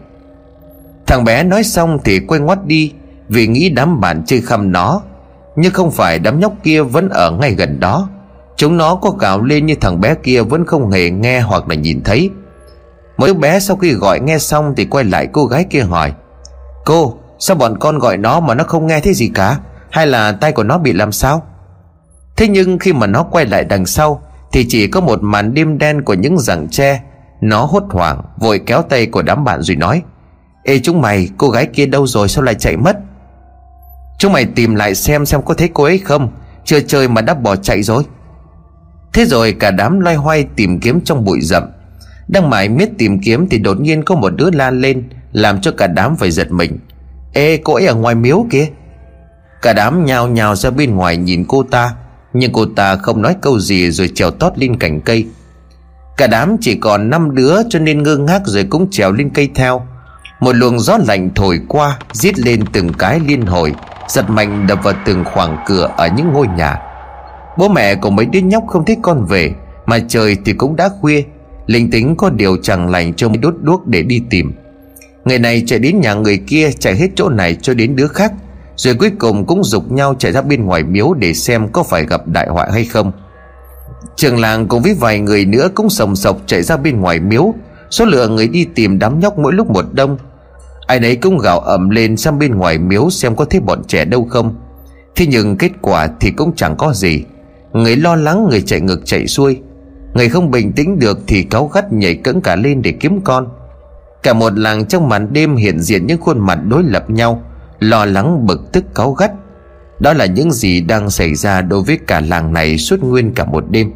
Thằng 1.07 1.25
bé 1.25 1.43
nói 1.43 1.63
xong 1.63 1.99
thì 2.05 2.21
quay 2.21 2.41
ngoắt 2.41 2.67
đi 2.67 2.93
Vì 3.29 3.47
nghĩ 3.47 3.69
đám 3.69 4.01
bạn 4.01 4.23
chơi 4.27 4.41
khăm 4.41 4.73
nó, 4.73 5.03
Nhưng 5.57 5.73
không 5.73 5.91
phải 5.91 6.19
đám 6.19 6.41
nhóc 6.41 6.53
kia 6.63 6.83
vẫn 6.83 7.09
ở 7.09 7.31
ngay 7.31 7.55
gần 7.55 7.81
đó. 7.81 8.09
Chúng 8.57 8.77
nó 8.77 8.95
có 8.95 9.11
gào 9.11 9.43
lên 9.43 9.67
như 9.67 9.75
thằng 9.81 10.01
bé 10.01 10.15
kia 10.15 10.43
vẫn 10.43 10.65
không 10.65 10.91
hề 10.91 11.11
nghe 11.11 11.41
hoặc 11.41 11.69
là 11.69 11.75
nhìn 11.75 12.01
thấy. 12.05 12.31
Mỗi 13.17 13.35
bé 13.35 13.61
sau 13.61 13.77
khi 13.77 13.93
gọi 13.93 14.21
nghe 14.21 14.39
xong 14.39 14.75
thì 14.77 14.85
quay 14.85 15.05
lại 15.05 15.29
cô 15.33 15.47
gái 15.47 15.65
kia 15.71 15.83
hỏi, 15.83 16.13
Cô, 16.85 17.19
Sao 17.39 17.57
bọn 17.57 17.79
con 17.79 17.99
gọi 17.99 18.17
nó 18.17 18.41
mà 18.41 18.55
nó 18.55 18.65
không 18.65 18.87
nghe 18.87 19.01
thấy 19.01 19.15
gì 19.15 19.31
cả? 19.35 19.59
Hay 19.91 20.07
là 20.07 20.33
tay 20.33 20.53
của 20.53 20.63
nó 20.63 20.79
bị 20.79 20.93
làm 20.93 21.13
sao? 21.13 21.47
Thế 22.37 22.49
nhưng 22.49 22.79
khi 22.79 22.93
mà 22.93 23.07
nó 23.07 23.23
quay 23.23 23.47
lại 23.47 23.65
đằng 23.65 23.87
sau 23.87 24.23
Thì 24.53 24.67
chỉ 24.69 24.87
có 24.87 25.01
một 25.01 25.23
màn 25.23 25.55
đêm 25.55 25.79
đen 25.79 26.03
của 26.03 26.15
những 26.15 26.39
rặng 26.39 26.69
tre. 26.71 27.03
Nó 27.41 27.65
hốt 27.65 27.83
hoảng, 27.91 28.23
Vội 28.39 28.61
kéo 28.67 28.83
tay 28.83 29.07
của 29.07 29.23
đám 29.23 29.45
bạn 29.45 29.63
rồi 29.63 29.77
nói, 29.77 30.03
Ê 30.65 30.79
chúng 30.79 31.01
mày, 31.01 31.29
cô 31.39 31.49
gái 31.49 31.67
kia 31.67 31.87
đâu 31.87 32.07
rồi? 32.07 32.29
Sao 32.29 32.45
lại 32.45 32.55
chạy 32.55 32.77
mất? 32.77 32.97
Chúng 34.19 34.33
mày 34.33 34.45
tìm 34.45 34.75
lại 34.75 34.95
xem 34.95 35.27
xem 35.27 35.43
có 35.43 35.55
thấy 35.55 35.71
cô 35.75 35.85
ấy 35.85 35.99
không. 35.99 36.33
Chưa 36.65 36.81
chơi 36.81 37.09
mà 37.09 37.21
đã 37.21 37.35
bỏ 37.35 37.57
chạy 37.57 37.83
rồi. 37.83 38.05
Thế 39.13 39.25
rồi 39.25 39.53
cả 39.53 39.71
đám 39.71 40.01
loay 40.01 40.17
hoay 40.17 40.45
tìm 40.57 40.81
kiếm 40.81 41.01
trong 41.05 41.25
bụi 41.25 41.39
rậm. 41.43 41.63
Đang 42.29 42.51
mải 42.51 42.69
miết 42.69 42.89
tìm 42.99 43.21
kiếm 43.21 43.49
thì 43.49 43.59
đột 43.59 43.81
nhiên 43.81 44.03
có 44.03 44.15
một 44.15 44.33
đứa 44.37 44.51
la 44.51 44.71
lên, 44.71 45.09
Làm 45.33 45.61
cho 45.61 45.71
cả 45.71 45.87
đám 45.87 46.17
phải 46.17 46.31
giật 46.31 46.53
mình. 46.53 46.79
Ê, 47.33 47.57
cô 47.57 47.75
ấy 47.75 47.87
ở 47.87 47.95
ngoài 47.95 48.15
miếu 48.15 48.47
kia. 48.51 48.67
Cả 49.63 49.73
đám 49.73 50.05
nhào 50.05 50.29
nhào 50.29 50.57
ra 50.57 50.71
bên 50.71 50.95
ngoài 50.95 51.17
nhìn 51.17 51.45
cô 51.49 51.63
ta, 51.63 51.95
Nhưng 52.33 52.53
cô 52.53 52.67
ta 52.77 52.97
không 52.97 53.23
nói 53.23 53.37
câu 53.41 53.61
gì 53.61 53.91
rồi 53.91 54.11
trèo 54.15 54.31
tót 54.31 54.53
lên 54.59 54.79
cành 54.79 55.01
cây. 55.01 55.27
Cả 56.17 56.27
đám 56.27 56.57
chỉ 56.61 56.75
còn 56.75 57.11
năm 57.11 57.35
đứa 57.35 57.57
cho 57.69 57.79
nên 57.79 58.03
ngơ 58.03 58.17
ngác 58.17 58.43
rồi 58.45 58.65
cũng 58.71 58.91
trèo 58.91 59.13
lên 59.13 59.31
cây 59.31 59.49
theo. 59.55 59.87
Một 60.41 60.57
luồng 60.57 60.81
gió 60.81 60.99
lạnh 61.07 61.31
thổi 61.35 61.61
qua 61.69 61.99
Giết 62.13 62.39
lên 62.39 62.65
từng 62.73 62.93
cái 62.93 63.21
liên 63.21 63.43
hồi, 63.43 63.75
Giật 64.09 64.31
mạnh 64.31 64.67
đập 64.67 64.79
vào 64.83 64.95
từng 65.05 65.25
khoảng 65.25 65.59
cửa 65.67 65.91
ở 65.97 66.09
những 66.17 66.33
ngôi 66.33 66.47
nhà. 66.57 66.79
Bố 67.59 67.69
mẹ 67.69 67.95
của 67.95 68.11
mấy 68.11 68.27
đứa 68.27 68.41
nhóc 68.41 68.65
không 68.67 68.85
thấy 68.85 68.97
con 69.03 69.25
về, 69.25 69.55
Mà 69.87 69.99
trời 70.09 70.37
thì 70.45 70.53
cũng 70.53 70.77
đã 70.77 70.89
khuya 71.01 71.23
Linh 71.67 71.91
tính 71.91 72.15
có 72.17 72.31
điều 72.31 72.57
chẳng 72.63 72.91
lành 72.91 73.15
cho 73.15 73.29
mấy 73.29 73.39
đốt 73.39 73.55
đuốc 73.63 73.87
để 73.87 74.03
đi 74.03 74.23
tìm. 74.31 74.53
Người 75.25 75.39
này 75.39 75.63
chạy 75.67 75.79
đến 75.79 76.01
nhà 76.01 76.15
người 76.15 76.39
kia, 76.47 76.71
Chạy 76.79 76.97
hết 76.97 77.09
chỗ 77.15 77.29
này 77.29 77.55
cho 77.55 77.75
đến 77.75 77.97
đứa 77.97 78.07
khác, 78.07 78.33
Rồi 78.77 78.95
cuối 78.95 79.11
cùng 79.19 79.47
cũng 79.47 79.65
dục 79.65 79.93
nhau 79.93 80.15
chạy 80.19 80.33
ra 80.33 80.43
bên 80.43 80.65
ngoài 80.65 80.83
miếu 80.83 81.15
Để 81.15 81.35
xem 81.35 81.69
có 81.73 81.83
phải 81.83 82.07
gặp 82.07 82.29
đại 82.29 82.49
họa 82.49 82.69
hay 82.73 82.85
không. 82.85 83.13
Trường 84.17 84.41
làng 84.41 84.69
cùng 84.69 84.83
với 84.83 84.95
vài 84.95 85.21
người 85.21 85.45
nữa 85.45 85.69
Cũng 85.75 85.91
sồng 85.91 86.17
sộc 86.17 86.41
chạy 86.47 86.63
ra 86.63 86.77
bên 86.77 87.01
ngoài 87.01 87.21
miếu. 87.21 87.55
Số 87.91 88.05
lượng 88.05 88.35
người 88.35 88.49
đi 88.49 88.67
tìm 88.75 88.99
đám 88.99 89.21
nhóc 89.21 89.39
mỗi 89.39 89.53
lúc 89.53 89.71
một 89.71 89.85
đông. 89.93 90.19
Ai 90.87 91.01
nấy 91.01 91.17
cũng 91.17 91.39
gào 91.39 91.61
ẩm 91.61 91.91
lên 91.91 92.17
sang 92.17 92.39
bên 92.39 92.55
ngoài 92.55 92.79
miếu 92.79 93.11
Xem 93.11 93.37
có 93.37 93.45
thấy 93.45 93.61
bọn 93.61 93.83
trẻ 93.89 94.05
đâu 94.05 94.25
không. 94.31 94.55
Thế 95.17 95.27
nhưng 95.27 95.57
kết 95.57 95.73
quả 95.81 96.09
thì 96.21 96.31
cũng 96.31 96.53
chẳng 96.57 96.77
có 96.77 96.93
gì. 96.93 97.25
Người 97.73 97.97
lo 97.97 98.17
lắng, 98.17 98.47
người 98.51 98.63
chạy 98.63 98.81
ngược 98.81 99.01
chạy 99.05 99.27
xuôi. 99.27 99.59
Người 100.17 100.29
không 100.29 100.51
bình 100.51 100.73
tĩnh 100.73 100.99
được 100.99 101.19
thì 101.27 101.43
cáu 101.43 101.67
gắt 101.67 101.93
nhảy 101.93 102.15
cẫng 102.15 102.41
cả 102.41 102.57
lên 102.57 102.83
để 102.83 102.93
kiếm 102.93 103.21
con. 103.25 103.49
Cả 104.23 104.33
một 104.33 104.59
làng 104.59 104.87
trong 104.87 105.09
màn 105.09 105.33
đêm 105.33 105.57
hiện 105.57 105.81
diện 105.81 106.07
những 106.07 106.21
khuôn 106.21 106.39
mặt 106.39 106.59
đối 106.69 106.83
lập 106.83 107.11
nhau, 107.11 107.43
Lo 107.81 108.05
lắng, 108.05 108.47
bực 108.47 108.73
tức, 108.73 108.85
cáu 108.95 109.13
gắt. 109.13 109.33
Đó 110.01 110.13
là 110.13 110.27
những 110.27 110.53
gì 110.53 110.81
đang 110.81 111.11
xảy 111.11 111.35
ra 111.35 111.61
đối 111.61 111.83
với 111.83 111.99
cả 112.07 112.21
làng 112.21 112.53
này 112.53 112.79
suốt 112.79 113.01
nguyên 113.03 113.35
cả 113.35 113.45
một 113.45 113.65
đêm. 113.71 113.93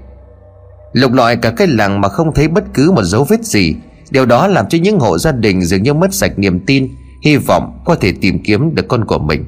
Lục 0.93 1.13
lọi 1.13 1.37
cả 1.37 1.51
cái 1.51 1.67
làng 1.67 2.01
mà 2.01 2.09
không 2.09 2.35
thấy 2.35 2.49
bất 2.49 2.65
cứ 2.75 2.91
một 2.91 3.03
dấu 3.03 3.25
vết 3.25 3.45
gì. 3.45 3.75
Điều 4.11 4.27
đó 4.27 4.47
làm 4.47 4.69
cho 4.69 4.79
những 4.83 5.01
hộ 5.01 5.19
gia 5.19 5.33
đình 5.33 5.63
dường 5.63 5.83
như 5.83 5.95
mất 5.95 6.15
sạch 6.15 6.39
niềm 6.39 6.61
tin, 6.67 6.89
Hy 7.25 7.37
vọng 7.37 7.83
có 7.85 7.95
thể 7.95 8.13
tìm 8.21 8.43
kiếm 8.45 8.75
được 8.75 8.89
con 8.89 9.05
của 9.05 9.19
mình. 9.19 9.45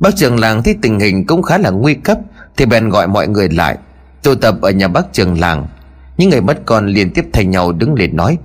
Bác 0.00 0.16
trưởng 0.16 0.38
làng 0.38 0.62
thấy 0.62 0.76
tình 0.82 1.00
hình 1.00 1.26
cũng 1.26 1.42
khá 1.42 1.58
là 1.58 1.70
nguy 1.70 1.94
cấp, 1.94 2.18
Thì 2.56 2.66
bèn 2.66 2.88
gọi 2.88 3.08
mọi 3.08 3.28
người 3.28 3.48
lại. 3.48 3.78
Tụ 4.22 4.34
tập 4.34 4.54
ở 4.62 4.70
nhà 4.70 4.88
bác 4.88 5.12
trưởng 5.12 5.40
làng, 5.40 5.66
Những 6.16 6.30
người 6.30 6.40
mất 6.40 6.58
con 6.66 6.86
liên 6.86 7.10
tiếp 7.12 7.24
thay 7.32 7.44
nhau 7.44 7.72
đứng 7.72 7.94
lên 7.94 8.16
nói, 8.16 8.38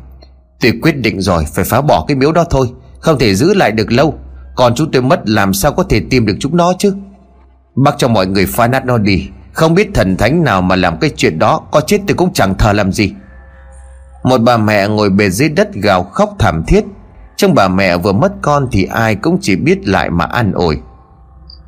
Tôi 0.62 0.74
quyết 0.82 0.98
định 0.98 1.22
rồi, 1.22 1.46
Phải 1.54 1.66
phá 1.66 1.82
bỏ 1.82 2.06
cái 2.08 2.18
miếu 2.18 2.32
đó 2.32 2.46
thôi, 2.50 2.68
Không 3.00 3.20
thể 3.20 3.36
giữ 3.36 3.54
lại 3.54 3.72
được 3.72 3.92
lâu. 3.92 4.20
Còn 4.56 4.76
chúng 4.76 4.92
tôi 4.92 5.02
mất, 5.02 5.30
làm 5.30 5.54
sao 5.54 5.72
có 5.72 5.84
thể 5.84 6.02
tìm 6.10 6.26
được 6.26 6.36
chúng 6.40 6.58
nó 6.58 6.74
chứ? 6.80 6.96
Bác 7.76 7.98
cho 7.98 8.08
mọi 8.08 8.28
người 8.28 8.46
phá 8.46 8.68
nát 8.68 8.86
nó 8.86 8.98
đi, 8.98 9.30
Không 9.54 9.76
biết 9.76 9.90
thần 9.94 10.18
thánh 10.18 10.44
nào 10.44 10.62
mà 10.62 10.76
làm 10.76 10.98
cái 11.00 11.10
chuyện 11.16 11.40
đó, 11.40 11.62
Có 11.72 11.82
chết 11.82 12.02
tôi 12.08 12.16
cũng 12.16 12.34
chẳng 12.34 12.56
thờ 12.58 12.74
làm 12.74 12.92
gì. 12.92 13.14
Một 14.24 14.38
bà 14.42 14.58
mẹ 14.58 14.88
ngồi 14.88 15.10
bề 15.10 15.30
dưới 15.30 15.50
đất 15.50 15.74
gào 15.74 16.04
khóc 16.04 16.36
thảm 16.40 16.64
thiết. 16.68 16.84
Trong 17.36 17.54
bà 17.56 17.68
mẹ 17.68 17.98
vừa 17.98 18.12
mất 18.12 18.32
con 18.42 18.68
Thì 18.72 18.84
ai 18.84 19.16
cũng 19.16 19.38
chỉ 19.42 19.56
biết 19.56 19.88
lại 19.88 20.10
mà 20.10 20.26
an 20.26 20.52
ủi. 20.52 20.78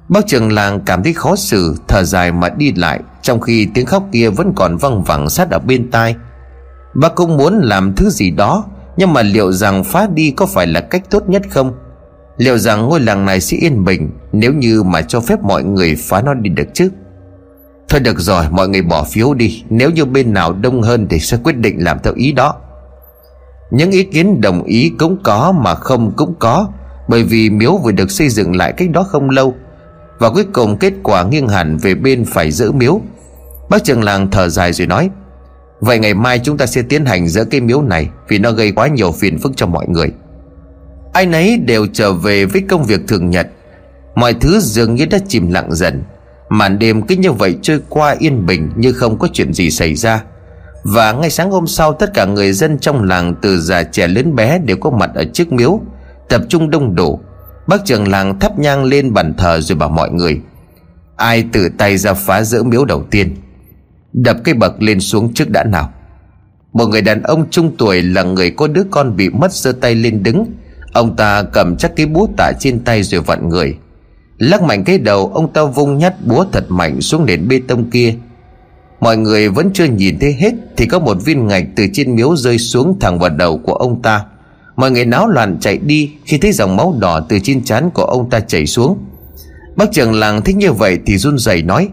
Bác 0.09 0.27
trưởng 0.27 0.51
làng 0.51 0.79
cảm 0.85 1.03
thấy 1.03 1.13
khó 1.13 1.35
xử, 1.35 1.75
Thở 1.87 2.03
dài 2.03 2.31
mà 2.31 2.49
đi 2.49 2.73
lại. 2.73 2.99
Trong 3.25 3.39
khi 3.39 3.67
tiếng 3.73 3.85
khóc 3.85 4.03
kia 4.11 4.29
vẫn 4.29 4.53
còn 4.55 4.77
văng 4.77 5.03
vẳng 5.03 5.29
sát 5.29 5.51
ở 5.51 5.59
bên 5.59 5.91
tai 5.91 6.15
Bác 6.93 7.15
cũng 7.15 7.37
muốn 7.37 7.59
làm 7.59 7.93
thứ 7.95 8.09
gì 8.09 8.31
đó, 8.31 8.65
Nhưng 8.97 9.13
mà 9.13 9.21
liệu 9.21 9.51
rằng 9.51 9.83
phá 9.83 10.07
đi 10.13 10.31
có 10.31 10.45
phải 10.45 10.67
là 10.67 10.81
cách 10.81 11.03
tốt 11.09 11.29
nhất 11.29 11.41
không? 11.49 11.73
Liệu 12.37 12.57
rằng 12.57 12.81
ngôi 12.81 12.99
làng 12.99 13.25
này 13.25 13.41
sẽ 13.41 13.57
yên 13.57 13.85
bình 13.85 14.09
Nếu 14.31 14.53
như 14.53 14.83
mà 14.83 15.01
cho 15.01 15.19
phép 15.19 15.43
mọi 15.43 15.63
người 15.63 15.95
phá 15.95 16.21
nó 16.21 16.33
đi 16.33 16.49
được 16.49 16.67
chứ? 16.73 16.89
Thôi 17.89 17.99
được 17.99 18.19
rồi, 18.19 18.45
mọi 18.51 18.67
người 18.67 18.81
bỏ 18.81 19.03
phiếu 19.03 19.33
đi, 19.33 19.63
Nếu 19.69 19.89
như 19.89 20.05
bên 20.05 20.33
nào 20.33 20.53
đông 20.53 20.81
hơn 20.81 21.07
thì 21.09 21.19
sẽ 21.19 21.37
quyết 21.43 21.57
định 21.57 21.83
làm 21.83 21.99
theo 22.03 22.13
ý 22.13 22.31
đó. 22.31 22.55
Những 23.71 23.91
ý 23.91 24.03
kiến 24.03 24.41
đồng 24.41 24.63
ý 24.63 24.91
cũng 24.99 25.17
có 25.23 25.51
mà 25.51 25.75
không 25.75 26.13
cũng 26.15 26.33
có, 26.39 26.67
Bởi 27.07 27.23
vì 27.23 27.49
miếu 27.49 27.77
vừa 27.77 27.91
được 27.91 28.11
xây 28.11 28.29
dựng 28.29 28.55
lại 28.55 28.73
cách 28.77 28.89
đó 28.89 29.03
không 29.03 29.29
lâu, 29.29 29.55
Và 30.19 30.29
cuối 30.29 30.45
cùng 30.53 30.77
kết 30.77 30.93
quả 31.03 31.23
nghiêng 31.23 31.47
hẳn 31.47 31.77
về 31.77 31.95
bên 31.95 32.25
phải 32.25 32.51
giữ 32.51 32.71
miếu. 32.71 33.01
Bác 33.69 33.83
trường 33.83 34.03
làng 34.03 34.31
thở 34.31 34.49
dài 34.49 34.73
rồi 34.73 34.87
nói, 34.87 35.09
Vậy 35.79 35.99
ngày 35.99 36.13
mai 36.13 36.39
chúng 36.43 36.57
ta 36.57 36.65
sẽ 36.65 36.81
tiến 36.81 37.05
hành 37.05 37.27
giữa 37.27 37.45
cái 37.45 37.61
miếu 37.61 37.81
này 37.81 38.09
Vì 38.27 38.39
nó 38.39 38.51
gây 38.51 38.71
quá 38.71 38.87
nhiều 38.87 39.11
phiền 39.11 39.39
phức 39.39 39.51
cho 39.55 39.65
mọi 39.65 39.87
người. 39.87 40.11
Ai 41.13 41.25
nấy 41.25 41.57
đều 41.57 41.87
trở 41.93 42.13
về 42.13 42.45
với 42.45 42.61
công 42.69 42.83
việc 42.83 43.01
thường 43.07 43.29
nhật. 43.29 43.47
Mọi 44.15 44.33
thứ 44.33 44.59
dường 44.59 44.95
như 44.95 45.05
đã 45.05 45.19
chìm 45.27 45.51
lặng 45.51 45.75
dần. 45.75 46.03
Màn 46.49 46.79
đêm 46.79 47.01
cứ 47.01 47.15
như 47.15 47.31
vậy 47.31 47.57
trôi 47.61 47.79
qua 47.89 48.15
yên 48.19 48.45
bình 48.45 48.69
Như 48.75 48.93
không 48.93 49.19
có 49.19 49.27
chuyện 49.33 49.53
gì 49.53 49.71
xảy 49.71 49.95
ra. 49.95 50.23
Và 50.83 51.11
ngay 51.11 51.29
sáng 51.29 51.51
hôm 51.51 51.67
sau, 51.67 51.93
Tất 51.93 52.13
cả 52.13 52.25
người 52.25 52.51
dân 52.51 52.79
trong 52.79 53.03
làng 53.03 53.35
Từ 53.41 53.57
già 53.61 53.83
trẻ 53.83 54.07
lớn 54.07 54.35
bé 54.35 54.59
đều 54.59 54.77
có 54.77 54.89
mặt 54.89 55.09
ở 55.15 55.23
trước 55.33 55.53
miếu, 55.53 55.81
Tập 56.29 56.41
trung 56.49 56.69
đông 56.69 56.95
đủ. 56.95 57.19
Bác 57.67 57.85
trưởng 57.85 58.07
làng 58.07 58.39
thắp 58.39 58.59
nhang 58.59 58.83
lên 58.83 59.13
bàn 59.13 59.33
thờ 59.37 59.61
Rồi 59.61 59.77
bảo 59.77 59.89
mọi 59.89 60.11
người, 60.11 60.41
Ai 61.15 61.43
tự 61.51 61.69
tay 61.77 61.97
ra 61.97 62.13
phá 62.13 62.43
rỡ 62.43 62.63
miếu 62.63 62.85
đầu 62.85 63.03
tiên 63.11 63.35
Đập 64.23 64.37
cây 64.43 64.53
bậc 64.53 64.81
lên 64.81 64.99
xuống 64.99 65.33
trước 65.33 65.49
đã 65.49 65.63
nào. 65.63 65.93
Một 66.73 66.85
người 66.85 67.01
đàn 67.01 67.23
ông 67.23 67.49
trung 67.49 67.75
tuổi 67.77 68.01
Là 68.01 68.23
người 68.23 68.51
có 68.51 68.67
đứa 68.67 68.83
con 68.91 69.15
bị 69.15 69.29
mất 69.29 69.53
giơ 69.53 69.71
tay 69.71 69.95
lên 69.95 70.23
đứng. 70.23 70.45
Ông 70.93 71.15
ta 71.15 71.43
cầm 71.43 71.75
chắc 71.77 71.95
cái 71.95 72.05
búa 72.05 72.27
tạ 72.37 72.51
trên 72.59 72.79
tay 72.79 73.03
rồi 73.03 73.21
vặn 73.21 73.49
người. 73.49 73.77
Lắc 74.37 74.61
mạnh 74.61 74.83
cái 74.83 74.97
đầu, 74.97 75.31
Ông 75.33 75.53
ta 75.53 75.63
vung 75.63 75.97
nhát 75.97 76.25
búa 76.25 76.45
thật 76.51 76.65
mạnh 76.69 77.01
xuống 77.01 77.25
nền 77.25 77.47
bê 77.47 77.61
tông 77.67 77.89
kia. 77.89 78.13
Mọi 78.99 79.17
người 79.17 79.49
vẫn 79.49 79.71
chưa 79.73 79.85
nhìn 79.85 80.19
thấy 80.19 80.33
hết 80.33 80.53
Thì 80.77 80.85
có 80.85 80.99
một 80.99 81.17
viên 81.25 81.47
ngạch 81.47 81.65
từ 81.75 81.87
trên 81.93 82.15
miếu 82.15 82.35
rơi 82.35 82.57
xuống 82.57 82.99
thẳng 82.99 83.19
vào 83.19 83.29
đầu 83.29 83.57
của 83.57 83.73
ông 83.73 84.01
ta. 84.01 84.25
Mọi 84.75 84.91
người 84.91 85.05
náo 85.05 85.27
loạn 85.27 85.57
chạy 85.59 85.77
đi 85.77 86.11
Khi 86.25 86.37
thấy 86.37 86.51
dòng 86.51 86.75
máu 86.75 86.95
đỏ 86.99 87.19
từ 87.29 87.39
trên 87.39 87.63
trán 87.63 87.89
của 87.89 88.05
ông 88.05 88.29
ta 88.29 88.39
chảy 88.39 88.65
xuống. 88.65 88.97
Bác 89.75 89.91
trưởng 89.91 90.13
làng 90.13 90.41
thích 90.41 90.55
như 90.55 90.71
vậy 90.71 90.99
thì 91.05 91.17
run 91.17 91.37
rẩy 91.37 91.61
nói, 91.61 91.89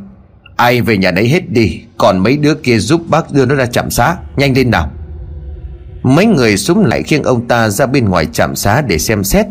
Ai 0.57 0.81
về 0.81 0.97
nhà 0.97 1.11
đấy 1.11 1.29
hết 1.29 1.51
đi. 1.51 1.81
Còn 2.03 2.19
mấy 2.19 2.37
đứa 2.37 2.55
kia 2.55 2.79
giúp 2.79 3.01
bác 3.09 3.33
đưa 3.33 3.47
nó 3.47 3.55
ra 3.55 3.67
trạm 3.67 3.91
xá. 3.91 4.17
Nhanh 4.37 4.57
lên 4.57 4.71
nào. 4.71 4.91
Mấy 6.03 6.27
người 6.27 6.57
súng 6.57 6.85
lại 6.85 7.03
khiêng 7.03 7.23
ông 7.23 7.49
ta 7.49 7.69
ra 7.69 7.87
bên 7.87 8.09
ngoài 8.09 8.27
trạm 8.33 8.57
xá 8.57 8.83
để 8.83 8.99
xem 8.99 9.25
xét. 9.25 9.47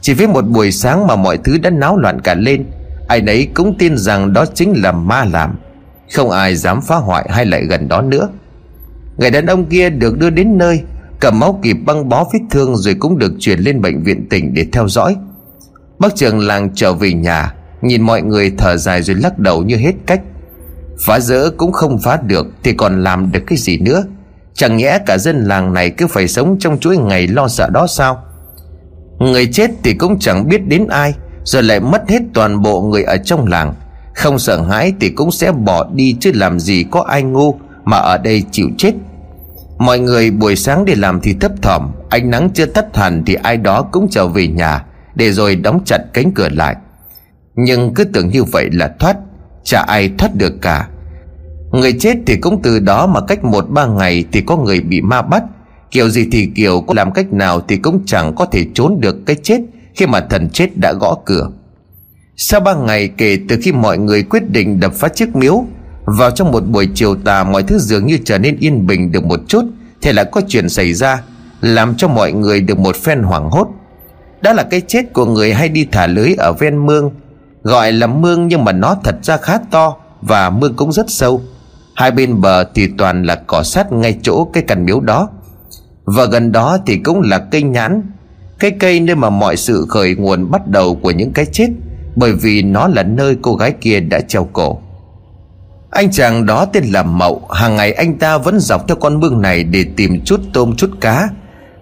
Chỉ 0.00 0.14
với 0.14 0.26
một 0.26 0.48
buổi 0.48 0.72
sáng 0.72 1.06
mà 1.06 1.16
mọi 1.16 1.38
thứ 1.44 1.58
đã 1.58 1.70
náo 1.70 1.96
loạn 1.96 2.20
cả 2.20 2.34
lên, 2.34 2.64
Ai 3.08 3.20
nấy 3.20 3.48
cũng 3.54 3.78
tin 3.78 3.96
rằng 3.96 4.32
đó 4.32 4.44
chính 4.54 4.82
là 4.82 4.92
ma 4.92 5.24
làm. 5.24 5.58
Không 6.14 6.30
ai 6.30 6.56
dám 6.56 6.80
phá 6.80 6.96
hoại 6.96 7.26
hay 7.30 7.46
lại 7.46 7.64
gần 7.64 7.88
đó 7.88 8.02
nữa. 8.02 8.28
Người 9.16 9.30
đàn 9.30 9.46
ông 9.46 9.64
kia 9.64 9.90
được 9.90 10.18
đưa 10.18 10.30
đến 10.30 10.58
nơi, 10.58 10.80
Cầm 11.20 11.38
máu 11.38 11.60
kịp 11.62 11.76
băng 11.86 12.08
bó 12.08 12.24
vết 12.32 12.40
thương 12.50 12.76
Rồi 12.76 12.94
cũng 12.94 13.18
được 13.18 13.32
chuyển 13.38 13.60
lên 13.60 13.80
bệnh 13.80 14.02
viện 14.02 14.28
tỉnh 14.30 14.54
để 14.54 14.66
theo 14.72 14.88
dõi. 14.88 15.16
Bác 15.98 16.16
trưởng 16.16 16.38
làng 16.40 16.70
trở 16.74 16.92
về 16.92 17.12
nhà, 17.12 17.54
Nhìn 17.82 18.02
mọi 18.02 18.22
người 18.22 18.52
thở 18.58 18.76
dài 18.76 19.02
rồi 19.02 19.16
lắc 19.16 19.38
đầu 19.38 19.62
như 19.62 19.76
hết 19.76 19.92
cách. 20.06 20.20
Phá 21.00 21.20
rỡ 21.20 21.50
cũng 21.50 21.72
không 21.72 21.98
phá 21.98 22.18
được 22.26 22.46
Thì 22.62 22.72
còn 22.72 23.04
làm 23.04 23.32
được 23.32 23.40
cái 23.46 23.58
gì 23.58 23.78
nữa? 23.78 24.04
Chẳng 24.54 24.76
nhẽ 24.76 24.98
cả 25.06 25.18
dân 25.18 25.44
làng 25.44 25.74
này 25.74 25.90
cứ 25.90 26.06
phải 26.06 26.28
sống 26.28 26.56
trong 26.60 26.78
chuỗi 26.78 26.96
ngày 26.96 27.26
lo 27.26 27.48
sợ 27.48 27.70
đó 27.70 27.86
sao? 27.86 28.22
Người 29.18 29.46
chết 29.46 29.70
thì 29.82 29.94
cũng 29.94 30.18
chẳng 30.18 30.48
biết 30.48 30.68
đến 30.68 30.86
ai, 30.88 31.14
Rồi 31.44 31.62
lại 31.62 31.80
mất 31.80 32.02
hết 32.08 32.22
toàn 32.34 32.62
bộ 32.62 32.82
người 32.82 33.02
ở 33.02 33.16
trong 33.16 33.46
làng. 33.46 33.74
Không 34.14 34.38
sợ 34.38 34.60
hãi 34.62 34.92
thì 35.00 35.08
cũng 35.08 35.30
sẽ 35.30 35.52
bỏ 35.52 35.86
đi 35.94 36.16
Chứ 36.20 36.30
làm 36.34 36.60
gì 36.60 36.84
có 36.90 37.02
ai 37.02 37.22
ngu 37.22 37.54
Mà 37.84 37.96
ở 37.96 38.18
đây 38.18 38.42
chịu 38.50 38.68
chết. 38.78 38.92
Mọi 39.78 39.98
người 39.98 40.30
buổi 40.30 40.56
sáng 40.56 40.84
đi 40.84 40.94
làm 40.94 41.20
thì 41.20 41.34
thấp 41.40 41.52
thỏm, 41.62 41.92
Ánh 42.10 42.30
nắng 42.30 42.50
chưa 42.54 42.66
tắt 42.66 42.96
hẳn 42.96 43.22
thì 43.26 43.34
ai 43.34 43.56
đó 43.56 43.82
cũng 43.82 44.08
trở 44.10 44.28
về 44.28 44.48
nhà, 44.48 44.84
Để 45.14 45.32
rồi 45.32 45.56
đóng 45.56 45.80
chặt 45.84 45.98
cánh 46.12 46.32
cửa 46.32 46.48
lại. 46.48 46.76
Nhưng 47.54 47.94
cứ 47.94 48.04
tưởng 48.04 48.28
như 48.28 48.44
vậy 48.44 48.68
là 48.72 48.90
thoát. 48.98 49.16
Chả 49.66 49.80
ai 49.80 50.10
thoát 50.18 50.34
được 50.34 50.52
cả. 50.62 50.88
Người 51.72 51.92
chết 51.92 52.16
thì 52.26 52.36
cũng 52.36 52.62
từ 52.62 52.78
đó 52.78 53.06
mà 53.06 53.20
cách 53.20 53.44
một 53.44 53.70
ba 53.70 53.86
ngày 53.86 54.24
Thì 54.32 54.40
có 54.40 54.56
người 54.56 54.80
bị 54.80 55.00
ma 55.00 55.22
bắt. 55.22 55.42
Kiểu 55.90 56.08
gì 56.08 56.28
thì 56.32 56.50
kiểu, 56.54 56.80
có 56.80 56.94
làm 56.94 57.12
cách 57.12 57.32
nào 57.32 57.60
Thì 57.68 57.76
cũng 57.76 58.02
chẳng 58.06 58.34
có 58.34 58.46
thể 58.46 58.66
trốn 58.74 59.00
được 59.00 59.16
cái 59.26 59.36
chết 59.42 59.60
Khi 59.94 60.06
mà 60.06 60.20
thần 60.20 60.48
chết 60.50 60.68
đã 60.76 60.92
gõ 61.00 61.16
cửa. 61.24 61.50
Sau 62.36 62.60
ba 62.60 62.74
ngày 62.74 63.08
kể 63.08 63.38
từ 63.48 63.58
khi 63.62 63.72
mọi 63.72 63.98
người 63.98 64.22
quyết 64.22 64.50
định 64.50 64.80
đập 64.80 64.92
phá 64.94 65.08
chiếc 65.08 65.36
miếu, 65.36 65.64
Vào 66.04 66.30
trong 66.30 66.52
một 66.52 66.66
buổi 66.66 66.88
chiều 66.94 67.14
tà 67.14 67.44
Mọi 67.44 67.62
thứ 67.62 67.78
dường 67.78 68.06
như 68.06 68.18
trở 68.24 68.38
nên 68.38 68.56
yên 68.60 68.86
bình 68.86 69.12
được 69.12 69.24
một 69.24 69.40
chút 69.48 69.64
Thì 70.02 70.12
lại 70.12 70.24
có 70.32 70.40
chuyện 70.48 70.68
xảy 70.68 70.92
ra, 70.92 71.22
Làm 71.60 71.94
cho 71.96 72.08
mọi 72.08 72.32
người 72.32 72.60
được 72.60 72.78
một 72.78 72.96
phen 72.96 73.22
hoảng 73.22 73.50
hốt. 73.50 73.68
Đó 74.42 74.52
là 74.52 74.62
cái 74.62 74.80
chết 74.80 75.12
của 75.12 75.26
người 75.26 75.54
hay 75.54 75.68
đi 75.68 75.86
thả 75.92 76.06
lưới 76.06 76.34
ở 76.38 76.52
ven 76.52 76.86
mương 76.86 77.10
Gọi 77.66 77.92
là 77.92 78.06
mương 78.06 78.48
nhưng 78.48 78.64
mà 78.64 78.72
nó 78.72 78.96
thật 79.04 79.16
ra 79.22 79.36
khá 79.36 79.58
to 79.70 79.96
Và 80.22 80.50
mương 80.50 80.74
cũng 80.74 80.92
rất 80.92 81.06
sâu. 81.08 81.42
Hai 81.94 82.10
bên 82.10 82.40
bờ 82.40 82.64
thì 82.74 82.88
toàn 82.98 83.22
là 83.22 83.34
cỏ 83.34 83.62
sắt 83.62 83.92
ngay 83.92 84.18
chỗ 84.22 84.44
cái 84.52 84.62
căn 84.68 84.84
miếu 84.84 85.00
đó. 85.00 85.28
Và 86.04 86.24
gần 86.24 86.52
đó 86.52 86.78
thì 86.86 86.98
cũng 86.98 87.20
là 87.20 87.38
cây 87.38 87.62
nhãn. 87.62 88.02
Cái 88.58 88.70
cây 88.70 89.00
nơi 89.00 89.16
mà 89.16 89.30
mọi 89.30 89.56
sự 89.56 89.86
khởi 89.88 90.14
nguồn 90.14 90.50
bắt 90.50 90.68
đầu 90.68 90.94
của 90.94 91.10
những 91.10 91.32
cái 91.32 91.46
chết, 91.52 91.68
Bởi 92.16 92.32
vì 92.32 92.62
nó 92.62 92.88
là 92.88 93.02
nơi 93.02 93.36
cô 93.42 93.54
gái 93.54 93.72
kia 93.80 94.00
đã 94.00 94.20
treo 94.20 94.48
cổ. 94.52 94.78
Anh 95.90 96.10
chàng 96.10 96.46
đó 96.46 96.64
tên 96.64 96.84
là 96.84 97.02
Mậu, 97.02 97.48
Hàng 97.50 97.76
ngày 97.76 97.92
anh 97.92 98.18
ta 98.18 98.38
vẫn 98.38 98.60
dọc 98.60 98.88
theo 98.88 98.96
con 98.96 99.20
mương 99.20 99.40
này 99.40 99.64
để 99.64 99.84
tìm 99.96 100.20
chút 100.24 100.40
tôm, 100.52 100.76
chút 100.76 100.90
cá. 101.00 101.28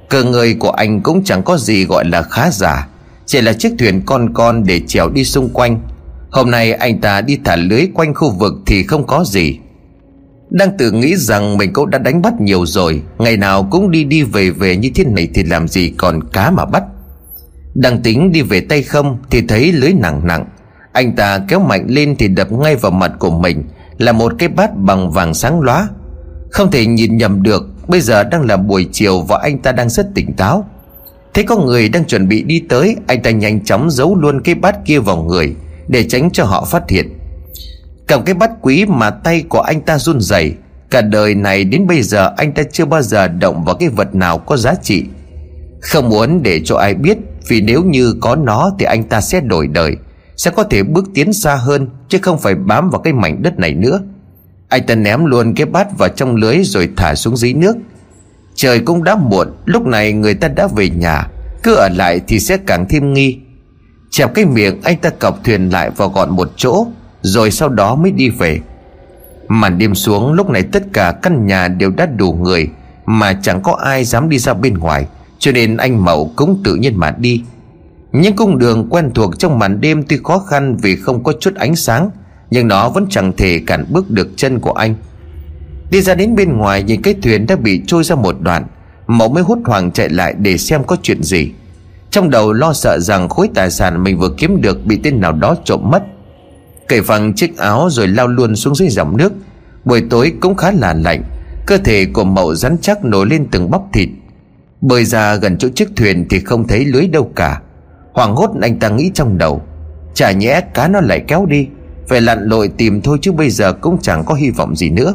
Cơ 0.09 0.25
người 0.25 0.55
của 0.55 0.71
anh 0.71 1.03
cũng 1.03 1.25
chẳng 1.25 1.43
có 1.43 1.57
gì 1.57 1.85
gọi 1.85 2.05
là 2.05 2.23
khá 2.23 2.51
giả. 2.51 2.89
Chỉ 3.27 3.41
là 3.41 3.53
chiếc 3.53 3.73
thuyền 3.79 4.03
con 4.07 4.35
con 4.35 4.65
để 4.65 4.81
chèo 4.87 5.09
đi 5.09 5.25
xung 5.25 5.49
quanh. 5.49 5.81
Hôm 6.31 6.51
nay 6.51 6.73
anh 6.73 7.01
ta 7.01 7.21
đi 7.21 7.39
thả 7.45 7.57
lưới 7.57 7.89
quanh 7.95 8.15
khu 8.15 8.31
vực 8.31 8.53
thì 8.67 8.83
không 8.83 9.07
có 9.07 9.25
gì. 9.27 9.59
Đang 10.51 10.77
tự 10.79 10.91
nghĩ 10.91 11.17
rằng 11.17 11.57
mình 11.57 11.73
cũng 11.73 11.91
đã 11.91 11.99
đánh 11.99 12.23
bắt 12.23 12.41
nhiều 12.41 12.67
rồi, 12.67 13.03
Ngày 13.19 13.37
nào 13.37 13.69
cũng 13.71 13.91
đi 13.91 14.05
đi 14.05 14.23
về 14.23 14.51
về 14.51 14.77
như 14.77 14.91
thế 14.95 15.05
này 15.05 15.29
Thì 15.35 15.43
làm 15.43 15.69
gì 15.69 15.93
còn 15.97 16.29
cá 16.33 16.51
mà 16.51 16.65
bắt. 16.65 16.83
Đang 17.75 18.03
tính 18.03 18.33
đi 18.33 18.43
về 18.43 18.61
tay 18.61 18.83
không 18.83 19.19
Thì 19.31 19.43
thấy 19.49 19.73
lưới 19.73 19.93
nặng 19.93 20.27
nặng. 20.27 20.45
Anh 20.93 21.17
ta 21.17 21.39
kéo 21.49 21.61
mạnh 21.61 21.87
lên 21.89 22.17
thì 22.19 22.29
đập 22.29 22.53
ngay 22.53 22.77
vào 22.77 22.93
mặt 22.93 23.13
của 23.19 23.31
mình, 23.31 23.65
Là 23.99 24.13
một 24.13 24.33
cái 24.39 24.49
bát 24.49 24.71
bằng 24.77 25.11
vàng 25.11 25.35
sáng 25.35 25.61
lóa 25.61 25.89
Không 26.51 26.71
thể 26.71 26.87
nhìn 26.87 27.17
nhầm 27.17 27.43
được, 27.43 27.63
Bây 27.89 28.01
giờ 28.01 28.25
đang 28.25 28.43
là 28.43 28.57
buổi 28.57 28.89
chiều 28.93 29.21
Và 29.21 29.39
anh 29.43 29.59
ta 29.59 29.73
đang 29.73 29.89
rất 29.89 30.07
tỉnh 30.15 30.33
táo. 30.33 30.65
Thấy 31.35 31.45
có 31.45 31.57
người 31.57 31.89
đang 31.89 32.05
chuẩn 32.05 32.29
bị 32.29 32.43
đi 32.43 32.61
tới, 32.69 32.97
Anh 33.07 33.23
ta 33.23 33.31
nhanh 33.31 33.65
chóng 33.65 33.91
giấu 33.91 34.17
luôn 34.17 34.41
cái 34.41 34.55
bát 34.55 34.77
kia 34.85 34.99
vào 34.99 35.23
người, 35.23 35.55
Để 35.89 36.05
tránh 36.09 36.31
cho 36.33 36.45
họ 36.45 36.65
phát 36.65 36.83
hiện. 36.91 37.19
Cầm 38.07 38.25
cái 38.25 38.35
bát 38.35 38.51
quý 38.61 38.85
mà 38.87 39.11
tay 39.11 39.45
của 39.49 39.61
anh 39.61 39.81
ta 39.81 39.99
run 39.99 40.21
rẩy, 40.21 40.55
Cả 40.91 41.01
đời 41.01 41.35
này 41.35 41.65
đến 41.65 41.87
bây 41.87 42.03
giờ 42.03 42.33
anh 42.37 42.53
ta 42.53 42.63
chưa 42.73 42.85
bao 42.85 43.03
giờ 43.03 43.29
động 43.29 43.65
vào 43.65 43.75
cái 43.75 43.89
vật 43.89 44.15
nào 44.15 44.39
có 44.39 44.57
giá 44.57 44.75
trị. 44.83 45.05
Không 45.81 46.09
muốn 46.09 46.43
để 46.43 46.61
cho 46.65 46.77
ai 46.77 46.95
biết, 46.95 47.19
Vì 47.49 47.61
nếu 47.61 47.83
như 47.83 48.15
có 48.21 48.37
nó 48.37 48.73
thì 48.79 48.85
anh 48.85 49.05
ta 49.05 49.21
sẽ 49.21 49.41
đổi 49.41 49.67
đời, 49.67 49.97
Sẽ 50.37 50.51
có 50.51 50.65
thể 50.65 50.83
bước 50.83 51.05
tiến 51.15 51.33
xa 51.33 51.55
hơn, 51.55 51.89
Chứ 52.09 52.19
không 52.23 52.39
phải 52.39 52.55
bám 52.55 52.91
vào 52.91 53.01
cái 53.01 53.13
mảnh 53.13 53.43
đất 53.43 53.59
này 53.59 53.75
nữa. 53.75 54.01
Anh 54.69 54.87
ta 54.87 54.95
ném 54.95 55.25
luôn 55.25 55.55
cái 55.55 55.67
bát 55.67 55.99
vào 55.99 56.09
trong 56.09 56.37
lưới 56.37 56.63
rồi 56.65 56.89
thả 56.97 57.15
xuống 57.15 57.37
dưới 57.37 57.55
nước. 57.55 57.77
Trời 58.55 58.81
cũng 58.81 59.05
đã 59.05 59.17
muộn, 59.17 59.49
Lúc 59.65 59.87
này 59.87 60.13
người 60.13 60.35
ta 60.35 60.49
đã 60.49 60.69
về 60.77 60.89
nhà. 60.91 61.29
Cứ 61.63 61.75
ở 61.75 61.89
lại 61.89 62.21
thì 62.29 62.41
sẽ 62.41 62.57
càng 62.57 62.87
thêm 62.89 63.13
nghi. 63.13 63.39
Chẹp 64.11 64.35
cái 64.35 64.45
miệng, 64.45 64.83
anh 64.83 64.97
ta 64.97 65.11
cọc 65.11 65.45
thuyền 65.45 65.71
lại 65.71 65.91
vào 65.91 66.09
gọn 66.09 66.31
một 66.31 66.51
chỗ, 66.57 66.87
Rồi 67.23 67.51
sau 67.51 67.69
đó 67.69 67.95
mới 67.95 68.11
đi 68.11 68.29
về. 68.29 68.61
Màn 69.49 69.79
đêm 69.79 69.95
xuống, 69.95 70.33
lúc 70.33 70.51
này 70.51 70.63
tất 70.63 70.83
cả 70.93 71.13
căn 71.23 71.47
nhà 71.47 71.69
đều 71.69 71.91
đã 71.91 72.07
đủ 72.07 72.33
người, 72.33 72.69
Mà 73.07 73.33
chẳng 73.43 73.63
có 73.63 73.73
ai 73.73 74.05
dám 74.05 74.29
đi 74.29 74.39
ra 74.39 74.55
bên 74.55 74.79
ngoài, 74.79 75.07
Cho 75.39 75.53
nên 75.53 75.77
anh 75.77 76.05
Mậu 76.05 76.33
cũng 76.37 76.61
tự 76.65 76.75
nhiên 76.75 76.97
mà 76.97 77.15
đi. 77.19 77.43
Những 78.13 78.37
cung 78.37 78.59
đường 78.59 78.87
quen 78.91 79.11
thuộc 79.15 79.39
trong 79.39 79.59
màn 79.59 79.81
đêm 79.81 80.03
tuy 80.03 80.19
khó 80.25 80.39
khăn 80.39 80.77
vì 80.77 80.97
không 80.97 81.25
có 81.25 81.33
chút 81.41 81.55
ánh 81.55 81.77
sáng, 81.77 82.11
Nhưng 82.51 82.69
nó 82.69 82.89
vẫn 82.89 83.07
chẳng 83.11 83.33
thể 83.37 83.61
cản 83.67 83.85
bước 83.89 84.11
được 84.11 84.29
chân 84.37 84.61
của 84.61 84.73
anh. 84.73 84.95
Đi 85.91 86.03
ra 86.03 86.15
đến 86.15 86.35
bên 86.35 86.57
ngoài 86.57 86.83
nhìn 86.83 87.03
cái 87.03 87.15
thuyền 87.23 87.47
đã 87.47 87.57
bị 87.57 87.83
trôi 87.87 88.05
ra 88.05 88.17
một 88.17 88.37
đoạn. 88.41 88.67
Mậu 89.07 89.29
mới 89.29 89.43
hút 89.43 89.59
hoảng 89.65 89.91
chạy 89.91 90.09
lại 90.09 90.35
để 90.39 90.59
xem 90.59 90.85
có 90.85 90.97
chuyện 91.03 91.23
gì. 91.23 91.53
Trong 92.11 92.31
đầu 92.31 92.53
lo 92.53 92.73
sợ 92.73 92.99
rằng 92.99 93.29
khối 93.29 93.49
tài 93.55 93.71
sản 93.71 94.05
mình 94.05 94.19
vừa 94.19 94.31
kiếm 94.39 94.61
được 94.61 94.87
bị 94.87 95.01
tên 95.03 95.21
nào 95.21 95.33
đó 95.33 95.57
trộm 95.65 95.81
mất. 95.91 96.03
Cởi 96.89 97.03
phăng 97.03 97.35
chiếc 97.35 97.57
áo 97.59 97.89
rồi 97.91 98.09
lao 98.09 98.29
luôn 98.29 98.57
xuống 98.57 98.75
dưới 98.75 98.89
dòng 98.89 99.17
nước. 99.17 99.33
Buổi 99.85 100.03
tối 100.11 100.33
cũng 100.41 100.55
khá 100.55 100.71
là 100.71 100.95
lạnh, 100.95 101.23
Cơ 101.67 101.79
thể 101.79 102.07
của 102.07 102.25
mậu 102.25 102.55
rắn 102.55 102.77
chắc 102.81 103.05
nổi 103.05 103.27
lên 103.27 103.47
từng 103.51 103.71
bắp 103.71 103.81
thịt. 103.93 104.09
Bơi 104.81 105.05
ra 105.05 105.35
gần 105.37 105.59
chỗ 105.59 105.69
chiếc 105.75 105.89
thuyền 105.97 106.27
thì 106.31 106.41
không 106.41 106.69
thấy 106.69 106.85
lưới 106.85 107.07
đâu 107.07 107.31
cả. 107.37 107.61
Hoàng 108.13 108.37
hốt 108.37 108.51
anh 108.63 108.79
ta 108.79 108.89
nghĩ 108.89 109.11
trong 109.15 109.39
đầu, 109.39 109.63
Chả 110.15 110.33
nhẽ 110.33 110.61
cá 110.75 110.89
nó 110.89 111.01
lại 111.01 111.25
kéo 111.29 111.47
đi, 111.47 111.69
Phải 112.09 112.21
lặn 112.21 112.49
lội 112.49 112.69
tìm 112.69 113.01
thôi 113.01 113.19
chứ 113.23 113.33
bây 113.33 113.51
giờ 113.51 113.73
cũng 113.73 113.99
chẳng 114.03 114.25
có 114.25 114.35
hy 114.35 114.51
vọng 114.51 114.77
gì 114.77 114.91
nữa. 114.91 115.15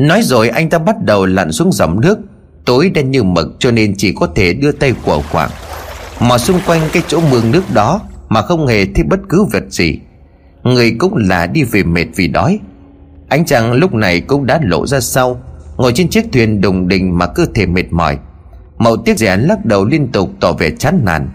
Nói 0.00 0.22
rồi 0.22 0.48
anh 0.48 0.70
ta 0.70 0.78
bắt 0.78 0.96
đầu 1.04 1.26
lặn 1.26 1.52
xuống 1.52 1.72
dòng 1.72 2.00
nước, 2.00 2.18
Tối 2.64 2.90
đen 2.94 3.10
như 3.10 3.22
mực 3.22 3.56
cho 3.58 3.70
nên 3.70 3.94
chỉ 3.96 4.12
có 4.12 4.28
thể 4.34 4.52
đưa 4.52 4.72
tay 4.72 4.94
của 5.04 5.22
khoảng 5.32 5.50
Mà 6.20 6.38
xung 6.38 6.60
quanh 6.66 6.80
cái 6.92 7.02
chỗ 7.08 7.20
mương 7.30 7.50
nước 7.50 7.62
đó 7.74 8.00
Mà 8.28 8.42
không 8.42 8.66
hề 8.66 8.86
thấy 8.94 9.04
bất 9.04 9.20
cứ 9.28 9.44
vật 9.52 9.64
gì. 9.68 9.98
Người 10.62 10.96
cũng 10.98 11.16
là 11.16 11.46
đi 11.46 11.62
về 11.62 11.82
mệt 11.82 12.06
vì 12.16 12.28
đói. 12.28 12.58
Anh 13.28 13.44
chàng 13.44 13.72
lúc 13.72 13.94
này 13.94 14.20
cũng 14.20 14.46
đã 14.46 14.60
lộ 14.62 14.86
ra 14.86 15.00
sau. 15.00 15.40
Ngồi 15.76 15.92
trên 15.92 16.08
chiếc 16.08 16.24
thuyền 16.32 16.60
đùng 16.60 16.88
đình 16.88 17.18
mà 17.18 17.26
cơ 17.26 17.46
thể 17.54 17.66
mệt 17.66 17.92
mỏi. 17.92 18.18
Mậu 18.78 18.96
tiếc 18.96 19.18
rẻ 19.18 19.36
lắc 19.36 19.64
đầu 19.64 19.84
liên 19.84 20.08
tục 20.12 20.30
tỏ 20.40 20.52
vẻ 20.52 20.70
chán 20.78 21.00
nản. 21.04 21.28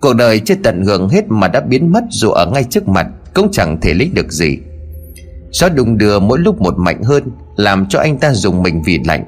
Cuộc 0.00 0.12
đời 0.12 0.40
chưa 0.40 0.54
tận 0.62 0.84
hưởng 0.84 1.08
hết 1.08 1.24
mà 1.28 1.48
đã 1.48 1.60
biến 1.60 1.92
mất 1.92 2.04
dù 2.10 2.30
ở 2.30 2.46
ngay 2.46 2.64
trước 2.64 2.88
mặt 2.88 3.06
Cũng 3.34 3.48
chẳng 3.52 3.80
thể 3.80 3.94
lấy 3.94 4.10
được 4.14 4.32
gì. 4.32 4.58
Gió 5.50 5.68
đùng 5.68 5.98
đưa 5.98 6.18
mỗi 6.18 6.38
lúc 6.38 6.60
một 6.60 6.78
mạnh 6.78 7.02
hơn. 7.02 7.30
Làm 7.56 7.86
cho 7.86 7.98
anh 7.98 8.18
ta 8.18 8.32
dùng 8.32 8.62
mình 8.62 8.82
vì 8.82 9.00
lạnh. 9.04 9.24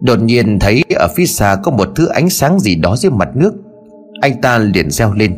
Đột 0.00 0.22
nhiên 0.22 0.58
thấy 0.58 0.82
ở 0.96 1.08
phía 1.16 1.26
xa 1.26 1.56
có 1.62 1.70
một 1.70 1.88
thứ 1.96 2.06
ánh 2.06 2.30
sáng 2.30 2.60
gì 2.60 2.74
đó 2.74 2.96
dưới 2.96 3.10
mặt 3.10 3.28
nước. 3.34 3.52
Anh 4.20 4.40
ta 4.40 4.58
liền 4.58 4.90
reo 4.90 5.12
lên, 5.12 5.36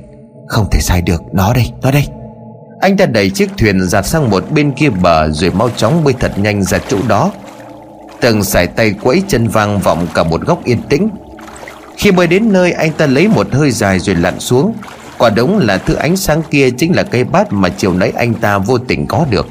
Không 0.49 0.67
thể 0.71 0.81
sai 0.81 1.03
được, 1.03 1.23
Nó 1.33 1.55
đây 1.55 1.71
Nó 1.83 1.91
đây. 1.91 2.05
Anh 2.81 2.97
ta 2.97 3.07
đẩy 3.07 3.31
chiếc 3.31 3.51
thuyền 3.59 3.81
giạt 3.81 4.07
sang 4.07 4.31
một 4.31 4.45
bên 4.51 4.73
kia 4.73 4.91
bờ 4.91 5.31
Rồi 5.31 5.51
mau 5.51 5.71
chóng 5.77 6.05
bơi 6.05 6.15
thật 6.21 6.39
nhanh 6.39 6.63
ra 6.63 6.79
chỗ 6.89 6.99
đó. 7.09 7.33
Từng 8.21 8.45
sải 8.45 8.67
tay 8.67 8.95
quẫy 9.03 9.23
chân 9.29 9.49
vang 9.49 9.79
vọng 9.79 10.07
cả 10.15 10.23
một 10.23 10.41
góc 10.47 10.65
yên 10.65 10.83
tĩnh. 10.89 11.09
Khi 11.97 12.11
bơi 12.11 12.27
đến 12.27 12.53
nơi, 12.53 12.73
anh 12.73 12.93
ta 12.93 13.07
lấy 13.07 13.29
một 13.29 13.47
hơi 13.53 13.71
dài 13.71 13.99
rồi 13.99 14.17
lặn 14.17 14.41
xuống. 14.41 14.75
Quả 15.19 15.31
đúng 15.31 15.59
là 15.59 15.79
thứ 15.79 15.95
ánh 15.95 16.17
sáng 16.17 16.43
kia 16.51 16.71
chính 16.71 16.97
là 16.97 17.03
cây 17.03 17.25
bát 17.25 17.53
mà 17.53 17.69
chiều 17.69 17.95
nãy 17.95 18.13
anh 18.17 18.35
ta 18.35 18.59
vô 18.59 18.79
tình 18.79 19.07
có 19.07 19.27
được. 19.31 19.49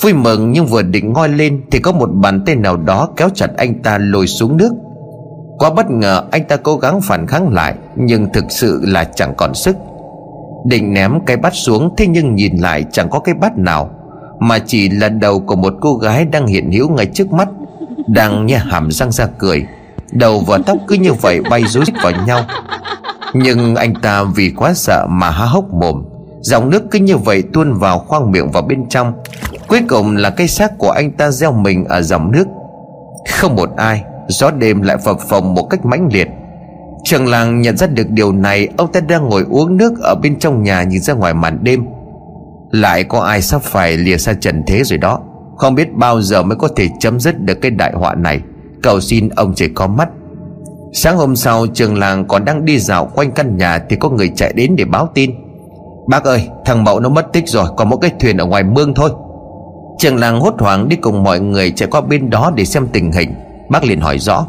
Vui 0.00 0.12
mừng 0.12 0.52
nhưng 0.52 0.66
vừa 0.66 0.82
định 0.82 1.12
ngoi 1.12 1.28
lên 1.28 1.62
Thì 1.70 1.78
có 1.78 1.92
một 1.92 2.08
bàn 2.12 2.44
tay 2.46 2.56
nào 2.56 2.76
đó 2.76 3.08
kéo 3.16 3.28
chặt 3.34 3.50
anh 3.56 3.82
ta 3.82 3.98
lôi 3.98 4.26
xuống 4.26 4.56
nước. 4.56 4.70
Quá 5.58 5.70
bất 5.70 5.90
ngờ, 5.90 6.22
anh 6.30 6.44
ta 6.44 6.56
cố 6.56 6.76
gắng 6.76 7.00
phản 7.00 7.26
kháng 7.26 7.48
lại, 7.52 7.74
Nhưng 7.96 8.32
thực 8.32 8.44
sự 8.48 8.80
là 8.84 9.04
chẳng 9.04 9.34
còn 9.36 9.54
sức. 9.54 9.76
Định 10.66 10.94
ném 10.94 11.12
cái 11.26 11.36
bát 11.36 11.54
xuống, 11.54 11.94
Thế 11.96 12.06
nhưng 12.06 12.34
nhìn 12.34 12.56
lại 12.56 12.84
chẳng 12.92 13.10
có 13.10 13.18
cái 13.18 13.34
bát 13.34 13.58
nào, 13.58 13.90
Mà 14.40 14.58
chỉ 14.58 14.88
là 14.88 15.08
đầu 15.08 15.40
của 15.40 15.56
một 15.56 15.74
cô 15.80 15.94
gái 15.94 16.24
đang 16.24 16.46
hiện 16.46 16.70
hữu 16.72 16.88
ngay 16.88 17.06
trước 17.06 17.32
mắt, 17.32 17.48
Đang 18.06 18.46
nhe 18.46 18.56
hàm 18.56 18.90
răng 18.90 19.12
ra 19.12 19.26
cười. 19.38 19.66
Đầu 20.12 20.42
và 20.46 20.58
tóc 20.66 20.78
cứ 20.88 20.94
như 20.94 21.12
vậy 21.12 21.40
bay 21.50 21.62
rối 21.66 21.84
vào 22.02 22.12
nhau. 22.26 22.44
Nhưng 23.34 23.74
anh 23.74 23.94
ta 23.94 24.24
vì 24.34 24.52
quá 24.56 24.74
sợ 24.74 25.06
mà 25.10 25.30
há 25.30 25.44
hốc 25.44 25.72
mồm. 25.72 26.04
Dòng 26.46 26.70
nước 26.70 26.82
cứ 26.90 26.98
như 26.98 27.16
vậy 27.16 27.42
tuôn 27.52 27.72
vào 27.72 27.98
khoang 27.98 28.32
miệng 28.32 28.50
vào 28.50 28.62
bên 28.62 28.88
trong. 28.88 29.12
Cuối 29.68 29.80
cùng 29.88 30.16
là 30.16 30.30
cái 30.30 30.48
xác 30.48 30.78
của 30.78 30.90
anh 30.90 31.10
ta 31.12 31.30
gieo 31.30 31.52
mình 31.52 31.84
ở 31.84 32.02
dòng 32.02 32.32
nước. 32.32 32.44
Không 33.30 33.56
một 33.56 33.76
ai, 33.76 34.04
Gió 34.28 34.50
đêm 34.50 34.82
lại 34.82 34.96
phập 35.04 35.20
phồng 35.20 35.54
một 35.54 35.66
cách 35.70 35.84
mãnh 35.84 36.08
liệt. 36.12 36.28
Trường 37.04 37.28
làng 37.28 37.60
nhận 37.60 37.76
ra 37.76 37.86
được 37.86 38.10
điều 38.10 38.32
này, 38.32 38.68
Ông 38.76 38.92
ta 38.92 39.00
đang 39.00 39.28
ngồi 39.28 39.44
uống 39.50 39.76
nước 39.76 39.92
Ở 40.02 40.14
bên 40.22 40.38
trong 40.38 40.62
nhà 40.62 40.82
nhìn 40.82 41.00
ra 41.00 41.14
ngoài 41.14 41.34
màn 41.34 41.58
đêm. 41.62 41.86
Lại 42.70 43.04
có 43.04 43.20
ai 43.20 43.42
sắp 43.42 43.62
phải 43.62 43.96
lìa 43.96 44.16
xa 44.16 44.34
trần 44.40 44.62
thế 44.66 44.84
rồi 44.84 44.98
đó? 44.98 45.20
Không 45.56 45.74
biết 45.74 45.92
bao 45.94 46.22
giờ 46.22 46.42
mới 46.42 46.56
có 46.56 46.68
thể 46.76 46.88
chấm 47.00 47.20
dứt 47.20 47.40
được 47.40 47.54
cái 47.54 47.70
đại 47.70 47.92
họa 47.92 48.14
này. 48.14 48.40
Cầu 48.82 49.00
xin 49.00 49.28
ông 49.28 49.54
trời 49.54 49.70
có 49.74 49.86
mắt. 49.86 50.08
Sáng 50.92 51.16
hôm 51.16 51.36
sau, 51.36 51.66
trường 51.66 51.98
làng 51.98 52.28
còn 52.28 52.44
đang 52.44 52.64
đi 52.64 52.78
dạo 52.78 53.10
quanh 53.14 53.30
căn 53.30 53.56
nhà 53.56 53.78
Thì 53.88 53.96
có 53.96 54.08
người 54.08 54.32
chạy 54.36 54.52
đến 54.52 54.76
để 54.76 54.84
báo 54.84 55.08
tin. 55.14 55.45
Bác 56.06 56.24
ơi 56.24 56.48
thằng 56.64 56.84
Mậu 56.84 57.00
nó 57.00 57.08
mất 57.08 57.32
tích 57.32 57.48
rồi 57.48 57.66
Còn 57.76 57.88
một 57.88 57.96
cái 57.96 58.10
thuyền 58.20 58.36
ở 58.36 58.44
ngoài 58.44 58.62
mương 58.62 58.94
thôi. 58.94 59.10
Trường 59.98 60.16
làng 60.16 60.40
hốt 60.40 60.54
hoảng 60.58 60.88
đi 60.88 60.96
cùng 60.96 61.22
mọi 61.22 61.40
người 61.40 61.70
chạy 61.70 61.88
qua 61.88 62.00
bên 62.00 62.30
đó 62.30 62.52
để 62.54 62.64
xem 62.64 62.88
tình 62.92 63.12
hình. 63.12 63.34
Bác 63.70 63.84
liền 63.84 64.00
hỏi 64.00 64.18
rõ 64.18 64.46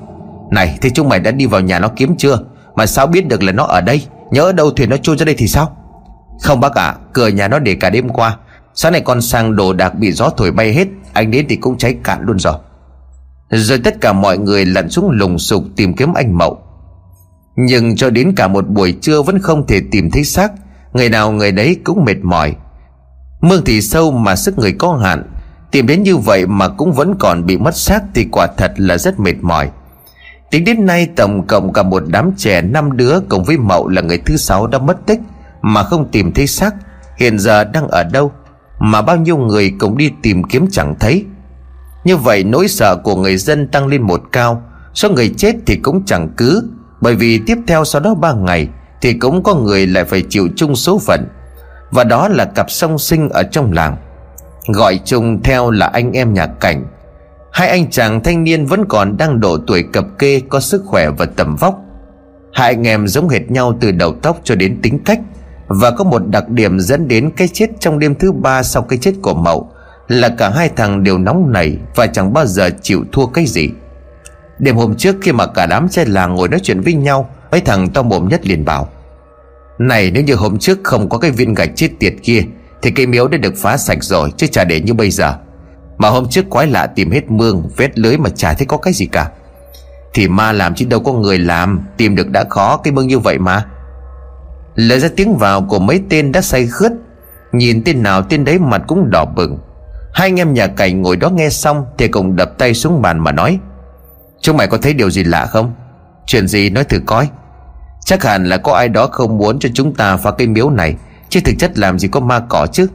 Này 0.51 0.77
thế 0.81 0.89
chúng 0.89 1.09
mày 1.09 1.19
đã 1.19 1.31
đi 1.31 1.45
vào 1.45 1.61
nhà 1.61 1.79
nó 1.79 1.87
kiếm 1.95 2.15
chưa? 2.17 2.39
Mà 2.75 2.85
sao 2.85 3.07
biết 3.07 3.27
được 3.27 3.43
là 3.43 3.51
nó 3.51 3.63
ở 3.63 3.81
đây? 3.81 4.05
Nhớ 4.31 4.51
đâu 4.51 4.71
thuyền 4.71 4.89
nó 4.89 4.97
trôi 4.97 5.17
ra 5.17 5.25
đây 5.25 5.35
thì 5.37 5.47
sao? 5.47 5.77
Không 6.41 6.59
bác 6.59 6.75
ạ 6.75 6.85
à, 6.85 6.95
cửa 7.13 7.27
nhà 7.27 7.47
nó 7.47 7.59
để 7.59 7.75
cả 7.75 7.89
đêm 7.89 8.09
qua. 8.09 8.37
Sáng 8.73 8.91
nay 8.91 9.01
con 9.01 9.21
sang 9.21 9.55
đồ 9.55 9.73
đạc 9.73 9.95
bị 9.95 10.11
gió 10.11 10.29
thổi 10.37 10.51
bay 10.51 10.73
hết 10.73 10.87
Anh 11.13 11.31
đến 11.31 11.45
thì 11.49 11.55
cũng 11.55 11.77
cháy 11.77 11.95
cạn 12.03 12.21
luôn 12.21 12.39
rồi. 12.39 12.53
Rồi 13.49 13.79
tất 13.83 14.01
cả 14.01 14.13
mọi 14.13 14.37
người 14.37 14.65
lặn 14.65 14.89
xuống 14.89 15.09
lùng 15.09 15.39
sục 15.39 15.63
tìm 15.75 15.93
kiếm 15.93 16.13
anh 16.13 16.37
Mậu. 16.37 16.57
Nhưng 17.55 17.95
cho 17.95 18.09
đến 18.09 18.33
cả 18.35 18.47
một 18.47 18.67
buổi 18.67 18.97
trưa 19.01 19.21
vẫn 19.21 19.39
không 19.39 19.67
thể 19.67 19.81
tìm 19.91 20.11
thấy 20.11 20.23
xác 20.23 20.51
Người 20.93 21.09
nào 21.09 21.31
người 21.31 21.51
đấy 21.51 21.77
cũng 21.83 22.05
mệt 22.05 22.17
mỏi. 22.23 22.55
Mương 23.41 23.61
thì 23.65 23.81
sâu 23.81 24.11
mà 24.11 24.35
sức 24.35 24.59
người 24.59 24.71
có 24.71 24.93
hạn. 24.93 25.23
Tìm 25.71 25.87
đến 25.87 26.03
như 26.03 26.17
vậy 26.17 26.45
mà 26.47 26.67
cũng 26.67 26.93
vẫn 26.93 27.15
còn 27.19 27.45
bị 27.45 27.57
mất 27.57 27.75
xác 27.75 28.03
Thì 28.13 28.27
quả 28.31 28.47
thật 28.57 28.73
là 28.77 28.97
rất 28.97 29.19
mệt 29.19 29.35
mỏi. 29.41 29.69
Tính 30.51 30.65
đến 30.65 30.85
nay 30.85 31.07
tổng 31.15 31.47
cộng 31.47 31.73
cả 31.73 31.83
một 31.83 32.03
đám 32.07 32.31
trẻ 32.37 32.61
năm 32.61 32.97
đứa 32.97 33.19
Cùng 33.29 33.43
với 33.43 33.57
Mậu 33.57 33.87
là 33.87 34.01
người 34.01 34.17
thứ 34.17 34.37
sáu 34.37 34.67
đã 34.67 34.79
mất 34.79 35.05
tích 35.05 35.19
Mà 35.61 35.83
không 35.83 36.11
tìm 36.11 36.31
thấy 36.31 36.47
xác. 36.47 36.75
Hiện 37.17 37.39
giờ 37.39 37.63
đang 37.63 37.87
ở 37.87 38.03
đâu? 38.03 38.31
Mà 38.79 39.01
bao 39.01 39.17
nhiêu 39.17 39.37
người 39.37 39.73
cũng 39.79 39.97
đi 39.97 40.11
tìm 40.21 40.43
kiếm 40.43 40.67
chẳng 40.71 40.95
thấy. 40.99 41.25
Như 42.03 42.17
vậy 42.17 42.43
nỗi 42.43 42.67
sợ 42.67 42.95
của 43.03 43.15
người 43.15 43.37
dân 43.37 43.67
tăng 43.67 43.87
lên 43.87 44.01
một 44.01 44.21
cao. 44.31 44.63
Số 44.93 45.09
người 45.09 45.33
chết 45.37 45.55
thì 45.65 45.75
cũng 45.75 46.05
chẳng 46.05 46.29
cứ, 46.37 46.69
Bởi 47.01 47.15
vì 47.15 47.39
tiếp 47.45 47.57
theo 47.67 47.85
sau 47.85 48.01
đó 48.01 48.13
ba 48.13 48.33
ngày 48.33 48.67
thì 49.01 49.13
cũng 49.13 49.43
có 49.43 49.55
người 49.55 49.87
lại 49.87 50.05
phải 50.05 50.23
chịu 50.29 50.47
chung 50.55 50.75
số 50.75 50.99
phận. 50.99 51.27
Và 51.91 52.03
đó 52.03 52.27
là 52.27 52.45
cặp 52.45 52.71
song 52.71 52.99
sinh 52.99 53.29
ở 53.29 53.43
trong 53.43 53.71
làng. 53.71 53.97
Gọi 54.67 54.99
chung 55.05 55.43
theo 55.43 55.71
là 55.71 55.87
anh 55.87 56.11
em 56.11 56.33
nhà 56.33 56.47
cảnh. 56.47 56.85
Hai 57.51 57.67
anh 57.67 57.89
chàng 57.89 58.23
thanh 58.23 58.43
niên 58.43 58.65
vẫn 58.65 58.85
còn 58.85 59.17
đang 59.17 59.39
độ 59.39 59.57
tuổi 59.67 59.83
cập 59.93 60.05
kê, 60.19 60.41
Có 60.49 60.59
sức 60.59 60.83
khỏe 60.85 61.09
và 61.09 61.25
tầm 61.25 61.55
vóc. 61.55 61.79
Hai 62.53 62.67
anh 62.73 62.87
em 62.87 63.07
giống 63.07 63.29
hệt 63.29 63.51
nhau 63.51 63.77
từ 63.81 63.91
đầu 63.91 64.15
tóc 64.21 64.39
cho 64.43 64.55
đến 64.55 64.79
tính 64.81 64.99
cách. 65.05 65.19
Và 65.67 65.91
có 65.91 66.03
một 66.03 66.27
đặc 66.27 66.49
điểm 66.49 66.79
dẫn 66.79 67.07
đến 67.07 67.31
cái 67.37 67.47
chết 67.47 67.67
trong 67.79 67.99
đêm 67.99 68.15
thứ 68.15 68.31
ba 68.31 68.63
sau 68.63 68.83
cái 68.83 68.99
chết 68.99 69.13
của 69.21 69.33
Mậu 69.33 69.71
Là 70.07 70.29
cả 70.29 70.49
hai 70.49 70.69
thằng 70.75 71.03
đều 71.03 71.17
nóng 71.17 71.51
nảy 71.51 71.77
Và 71.95 72.07
chẳng 72.07 72.33
bao 72.33 72.45
giờ 72.45 72.69
chịu 72.81 73.03
thua 73.11 73.25
cái 73.25 73.45
gì. 73.45 73.69
Đêm 74.59 74.75
hôm 74.75 74.95
trước 74.95 75.15
khi 75.21 75.31
mà 75.31 75.47
cả 75.47 75.65
đám 75.65 75.89
trai 75.89 76.05
làng 76.05 76.35
ngồi 76.35 76.47
nói 76.47 76.59
chuyện 76.63 76.81
với 76.81 76.93
nhau, 76.93 77.29
Mấy 77.51 77.61
thằng 77.61 77.89
to 77.89 78.01
mồm 78.01 78.27
nhất 78.29 78.45
liền 78.45 78.65
bảo, 78.65 78.89
Này, 79.79 80.11
nếu 80.11 80.23
như 80.23 80.35
hôm 80.35 80.59
trước 80.59 80.79
không 80.83 81.09
có 81.09 81.17
cái 81.17 81.31
viên 81.31 81.53
gạch 81.53 81.69
chết 81.75 81.89
tiệt 81.99 82.13
kia, 82.23 82.41
thì 82.81 82.91
cây 82.91 83.05
miếu 83.05 83.27
đã 83.27 83.37
được 83.37 83.53
phá 83.57 83.77
sạch 83.77 84.03
rồi, 84.03 84.31
Chứ 84.37 84.47
chả 84.47 84.63
để 84.63 84.81
như 84.81 84.93
bây 84.93 85.11
giờ. 85.11 85.35
Mà 85.97 86.09
hôm 86.09 86.29
trước 86.29 86.49
quái 86.49 86.67
lạ 86.67 86.87
tìm 86.87 87.11
hết 87.11 87.31
mương, 87.31 87.69
Vết 87.77 87.99
lưới 87.99 88.17
mà 88.17 88.29
chả 88.29 88.53
thấy 88.53 88.65
có 88.65 88.77
cái 88.77 88.93
gì 88.93 89.05
cả. 89.05 89.31
Thì 90.13 90.27
ma 90.27 90.51
làm 90.51 90.75
chứ 90.75 90.85
đâu 90.89 90.99
có 90.99 91.13
người 91.13 91.37
làm, 91.37 91.81
Tìm 91.97 92.15
được 92.15 92.29
đã 92.29 92.43
khó 92.49 92.77
cái 92.77 92.93
mương 92.93 93.07
như 93.07 93.19
vậy 93.19 93.37
mà. 93.37 93.65
Lời 94.75 94.99
ra 94.99 95.09
tiếng 95.15 95.37
vào 95.37 95.61
của 95.61 95.79
mấy 95.79 96.01
tên 96.09 96.31
đã 96.31 96.41
say 96.41 96.67
khướt, 96.67 96.91
Nhìn 97.51 97.83
tên 97.85 98.03
nào 98.03 98.21
tên 98.21 98.45
đấy 98.45 98.59
mặt 98.59 98.81
cũng 98.87 99.09
đỏ 99.09 99.25
bừng. 99.25 99.57
Hai 100.13 100.27
anh 100.27 100.39
em 100.39 100.53
nhà 100.53 100.67
cảnh 100.67 101.01
ngồi 101.01 101.17
đó 101.17 101.29
nghe 101.29 101.49
xong 101.49 101.85
Thì 101.97 102.07
cùng 102.07 102.35
đập 102.35 102.51
tay 102.57 102.73
xuống 102.73 103.01
bàn 103.01 103.19
mà 103.19 103.31
nói 103.31 103.59
Chúng 104.41 104.57
mày 104.57 104.67
có 104.67 104.77
thấy 104.77 104.93
điều 104.93 105.09
gì 105.09 105.23
lạ 105.23 105.45
không? 105.45 105.73
Chuyện 106.25 106.47
gì 106.47 106.69
nói 106.69 106.83
thử 106.83 106.99
coi. 107.05 107.29
Chắc 108.05 108.23
hẳn 108.23 108.45
là 108.45 108.57
có 108.57 108.73
ai 108.73 108.89
đó 108.89 109.07
không 109.07 109.37
muốn 109.37 109.59
cho 109.59 109.69
chúng 109.73 109.93
ta 109.93 110.17
phá 110.17 110.31
cây 110.31 110.47
miếu 110.47 110.69
này, 110.69 110.95
Chứ 111.29 111.39
thực 111.45 111.53
chất 111.59 111.77
làm 111.77 111.99
gì 111.99 112.07
có 112.07 112.19
ma 112.19 112.39
cỏ 112.39 112.67
chứ. 112.71 112.87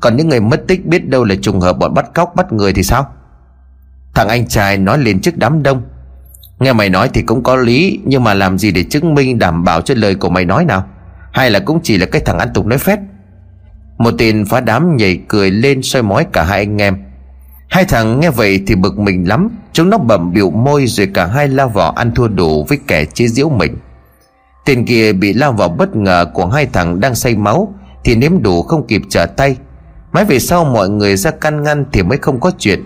Còn 0.00 0.16
những 0.16 0.28
người 0.28 0.40
mất 0.40 0.64
tích 0.68 0.86
biết 0.86 1.08
đâu 1.08 1.24
là 1.24 1.34
trùng 1.42 1.60
hợp 1.60 1.72
bọn 1.72 1.94
bắt 1.94 2.14
cóc, 2.14 2.36
bắt 2.36 2.52
người 2.52 2.72
thì 2.72 2.82
sao? 2.82 3.06
Thằng 4.14 4.28
anh 4.28 4.48
trai 4.48 4.78
nói 4.78 4.98
lên 4.98 5.20
trước 5.20 5.36
đám 5.36 5.62
đông. 5.62 5.82
Nghe 6.58 6.72
mày 6.72 6.88
nói 6.88 7.10
thì 7.14 7.22
cũng 7.22 7.42
có 7.42 7.56
lý, 7.56 8.00
Nhưng 8.04 8.24
mà 8.24 8.34
làm 8.34 8.58
gì 8.58 8.70
để 8.70 8.82
chứng 8.82 9.14
minh 9.14 9.38
đảm 9.38 9.64
bảo 9.64 9.80
cho 9.80 9.94
lời 9.98 10.14
của 10.14 10.30
mày 10.30 10.44
nói 10.44 10.64
nào? 10.64 10.86
Hay 11.32 11.50
là 11.50 11.58
cũng 11.58 11.80
chỉ 11.82 11.98
là 11.98 12.06
cái 12.06 12.22
thằng 12.24 12.38
ăn 12.38 12.48
tục 12.54 12.66
nói 12.66 12.78
phét? 12.78 12.98
Một 13.98 14.14
tên 14.18 14.44
phá 14.44 14.60
đám 14.60 14.96
nhảy 14.96 15.20
cười 15.28 15.50
lên 15.50 15.82
soi 15.82 16.02
mói 16.02 16.26
cả 16.32 16.44
hai 16.44 16.58
anh 16.58 16.82
em. 16.82 16.96
Hai 17.72 17.84
thằng 17.84 18.20
nghe 18.20 18.30
vậy 18.30 18.62
thì 18.66 18.74
bực 18.74 18.98
mình 18.98 19.28
lắm. 19.28 19.48
Chúng 19.72 19.90
nó 19.90 19.98
bầm 19.98 20.32
biểu 20.32 20.50
môi 20.50 20.86
rồi 20.86 21.08
cả 21.14 21.26
hai 21.26 21.48
lao 21.48 21.68
vào 21.68 21.90
ăn 21.90 22.14
thua 22.14 22.28
đủ 22.28 22.64
với 22.68 22.78
kẻ 22.86 23.04
chế 23.04 23.26
giễu 23.26 23.48
mình. 23.48 23.76
Tên 24.64 24.86
kia 24.86 25.12
bị 25.12 25.32
lao 25.32 25.52
vào 25.52 25.68
bất 25.68 25.96
ngờ 25.96 26.26
của 26.34 26.46
hai 26.46 26.66
thằng 26.66 27.00
đang 27.00 27.14
say 27.14 27.36
máu, 27.36 27.74
Thì 28.04 28.14
nếm 28.14 28.42
đủ 28.42 28.62
không 28.62 28.86
kịp 28.86 29.02
trở 29.08 29.26
tay. 29.26 29.56
Mãi 30.12 30.24
về 30.24 30.38
sau 30.38 30.64
mọi 30.64 30.88
người 30.88 31.16
ra 31.16 31.30
căn 31.30 31.62
ngăn 31.62 31.84
thì 31.92 32.02
mới 32.02 32.18
không 32.18 32.40
có 32.40 32.50
chuyện. 32.58 32.84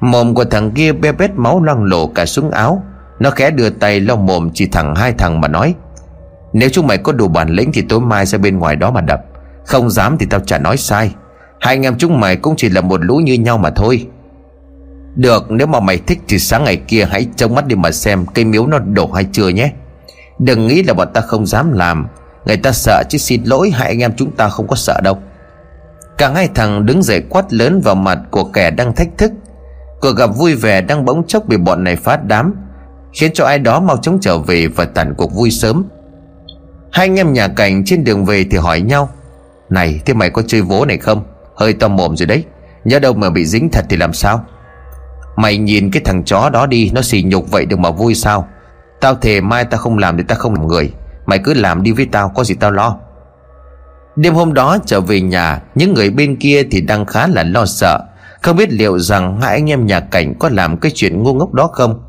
Mồm 0.00 0.34
của 0.34 0.44
thằng 0.44 0.70
kia 0.70 0.92
be 0.92 1.12
bét 1.12 1.30
máu 1.36 1.62
loang 1.62 1.84
lổ 1.84 2.06
cả 2.06 2.26
xuống 2.26 2.50
áo. 2.50 2.82
Nó 3.20 3.30
khẽ 3.30 3.50
đưa 3.50 3.70
tay 3.70 4.00
lau 4.00 4.16
mồm 4.16 4.50
chỉ 4.54 4.66
thẳng 4.66 4.94
hai 4.94 5.12
thằng 5.12 5.40
mà 5.40 5.48
nói, 5.48 5.74
Nếu 6.52 6.68
chúng 6.72 6.86
mày 6.86 6.98
có 6.98 7.12
đủ 7.12 7.28
bản 7.28 7.48
lĩnh 7.48 7.72
thì 7.72 7.82
tối 7.82 8.00
mai 8.00 8.26
ra 8.26 8.38
bên 8.38 8.58
ngoài 8.58 8.76
đó 8.76 8.90
mà 8.90 9.00
đập. 9.00 9.20
Không 9.64 9.90
dám 9.90 10.16
thì 10.18 10.26
tao 10.30 10.40
chả 10.40 10.58
nói 10.58 10.76
sai. 10.76 11.14
Hai 11.60 11.74
anh 11.74 11.82
em 11.82 11.98
chúng 11.98 12.20
mày 12.20 12.36
cũng 12.36 12.54
chỉ 12.56 12.68
là 12.68 12.80
một 12.80 13.04
lũ 13.04 13.16
như 13.16 13.34
nhau 13.34 13.58
mà 13.58 13.70
thôi. 13.70 14.06
Được, 15.14 15.50
nếu 15.50 15.66
mà 15.66 15.80
mày 15.80 15.98
thích 15.98 16.18
thì 16.28 16.38
sáng 16.38 16.64
ngày 16.64 16.76
kia 16.76 17.04
hãy 17.10 17.26
trông 17.36 17.54
mắt 17.54 17.66
đi 17.66 17.76
mà 17.76 17.90
xem 17.90 18.26
cây 18.34 18.44
miếu 18.44 18.66
nó 18.66 18.78
đổ 18.78 19.12
hay 19.12 19.26
chưa 19.32 19.48
nhé. 19.48 19.72
Đừng 20.38 20.66
nghĩ 20.66 20.82
là 20.82 20.94
bọn 20.94 21.08
ta 21.14 21.20
không 21.20 21.46
dám 21.46 21.72
làm. 21.72 22.06
Người 22.46 22.56
ta 22.56 22.72
sợ 22.72 23.02
chứ 23.08 23.18
xin 23.18 23.44
lỗi, 23.44 23.70
hai 23.70 23.88
anh 23.88 23.98
em 23.98 24.12
chúng 24.16 24.30
ta 24.30 24.48
không 24.48 24.68
có 24.68 24.76
sợ 24.76 25.00
đâu. 25.04 25.18
Cả 26.18 26.32
hai 26.34 26.48
thằng 26.54 26.86
đứng 26.86 27.02
dậy 27.02 27.22
quát 27.28 27.52
lớn 27.52 27.80
vào 27.80 27.94
mặt 27.94 28.18
của 28.30 28.44
kẻ 28.44 28.70
đang 28.70 28.94
thách 28.94 29.18
thức. 29.18 29.32
Cuộc 30.00 30.12
gặp 30.12 30.30
vui 30.36 30.54
vẻ 30.54 30.80
đang 30.80 31.04
bỗng 31.04 31.26
chốc 31.26 31.48
bị 31.48 31.56
bọn 31.56 31.84
này 31.84 31.96
phát 31.96 32.24
đám, 32.24 32.54
Khiến 33.12 33.30
cho 33.34 33.44
ai 33.44 33.58
đó 33.58 33.80
mau 33.80 33.96
chóng 33.96 34.18
trở 34.20 34.38
về 34.38 34.66
và 34.66 34.84
tàn 34.84 35.14
cuộc 35.16 35.34
vui 35.34 35.50
sớm. 35.50 35.84
Hai 36.92 37.06
anh 37.06 37.16
em 37.18 37.32
nhà 37.32 37.48
cảnh 37.48 37.84
trên 37.84 38.04
đường 38.04 38.24
về 38.24 38.44
thì 38.50 38.56
hỏi 38.56 38.80
nhau, 38.80 39.08
Này, 39.70 40.00
thế 40.04 40.14
mày 40.14 40.30
có 40.30 40.42
chơi 40.46 40.62
vố 40.62 40.84
này 40.84 40.98
không? 40.98 41.24
Hơi 41.56 41.72
to 41.72 41.88
mồm 41.88 42.16
rồi 42.16 42.26
đấy. 42.26 42.44
Nhớ 42.84 42.98
đâu 42.98 43.14
mà 43.14 43.30
bị 43.30 43.46
dính 43.46 43.68
thật 43.72 43.84
thì 43.88 43.96
làm 43.96 44.12
sao? 44.12 44.44
Mày 45.36 45.58
nhìn 45.58 45.90
cái 45.90 46.02
thằng 46.04 46.24
chó 46.24 46.50
đó 46.50 46.66
đi, 46.66 46.90
Nó 46.94 47.02
xì 47.02 47.22
nhục 47.22 47.50
vậy 47.50 47.66
được 47.66 47.78
mà 47.78 47.90
vui 47.90 48.14
sao? 48.14 48.48
Tao 49.00 49.14
thề 49.14 49.40
mai 49.40 49.64
tao 49.64 49.78
không 49.78 49.98
làm 49.98 50.16
thì 50.16 50.22
tao 50.28 50.38
không 50.38 50.54
làm 50.54 50.66
người. 50.66 50.92
Mày 51.26 51.38
cứ 51.38 51.54
làm 51.54 51.82
đi 51.82 51.92
với 51.92 52.06
tao, 52.12 52.32
có 52.34 52.44
gì 52.44 52.54
tao 52.54 52.70
lo. 52.70 52.96
Đêm 54.16 54.34
hôm 54.34 54.54
đó 54.54 54.78
trở 54.86 55.00
về 55.00 55.20
nhà, 55.20 55.60
Những 55.74 55.94
người 55.94 56.10
bên 56.10 56.36
kia 56.36 56.62
thì 56.70 56.80
đang 56.80 57.06
khá 57.06 57.26
là 57.26 57.42
lo 57.42 57.66
sợ. 57.66 58.00
Không 58.42 58.56
biết 58.56 58.72
liệu 58.72 58.98
rằng 58.98 59.40
hai 59.40 59.52
anh 59.52 59.70
em 59.70 59.86
nhà 59.86 60.00
cảnh 60.00 60.34
Có 60.38 60.48
làm 60.52 60.76
cái 60.76 60.92
chuyện 60.94 61.22
ngu 61.22 61.34
ngốc 61.34 61.54
đó 61.54 61.70
không? 61.72 62.02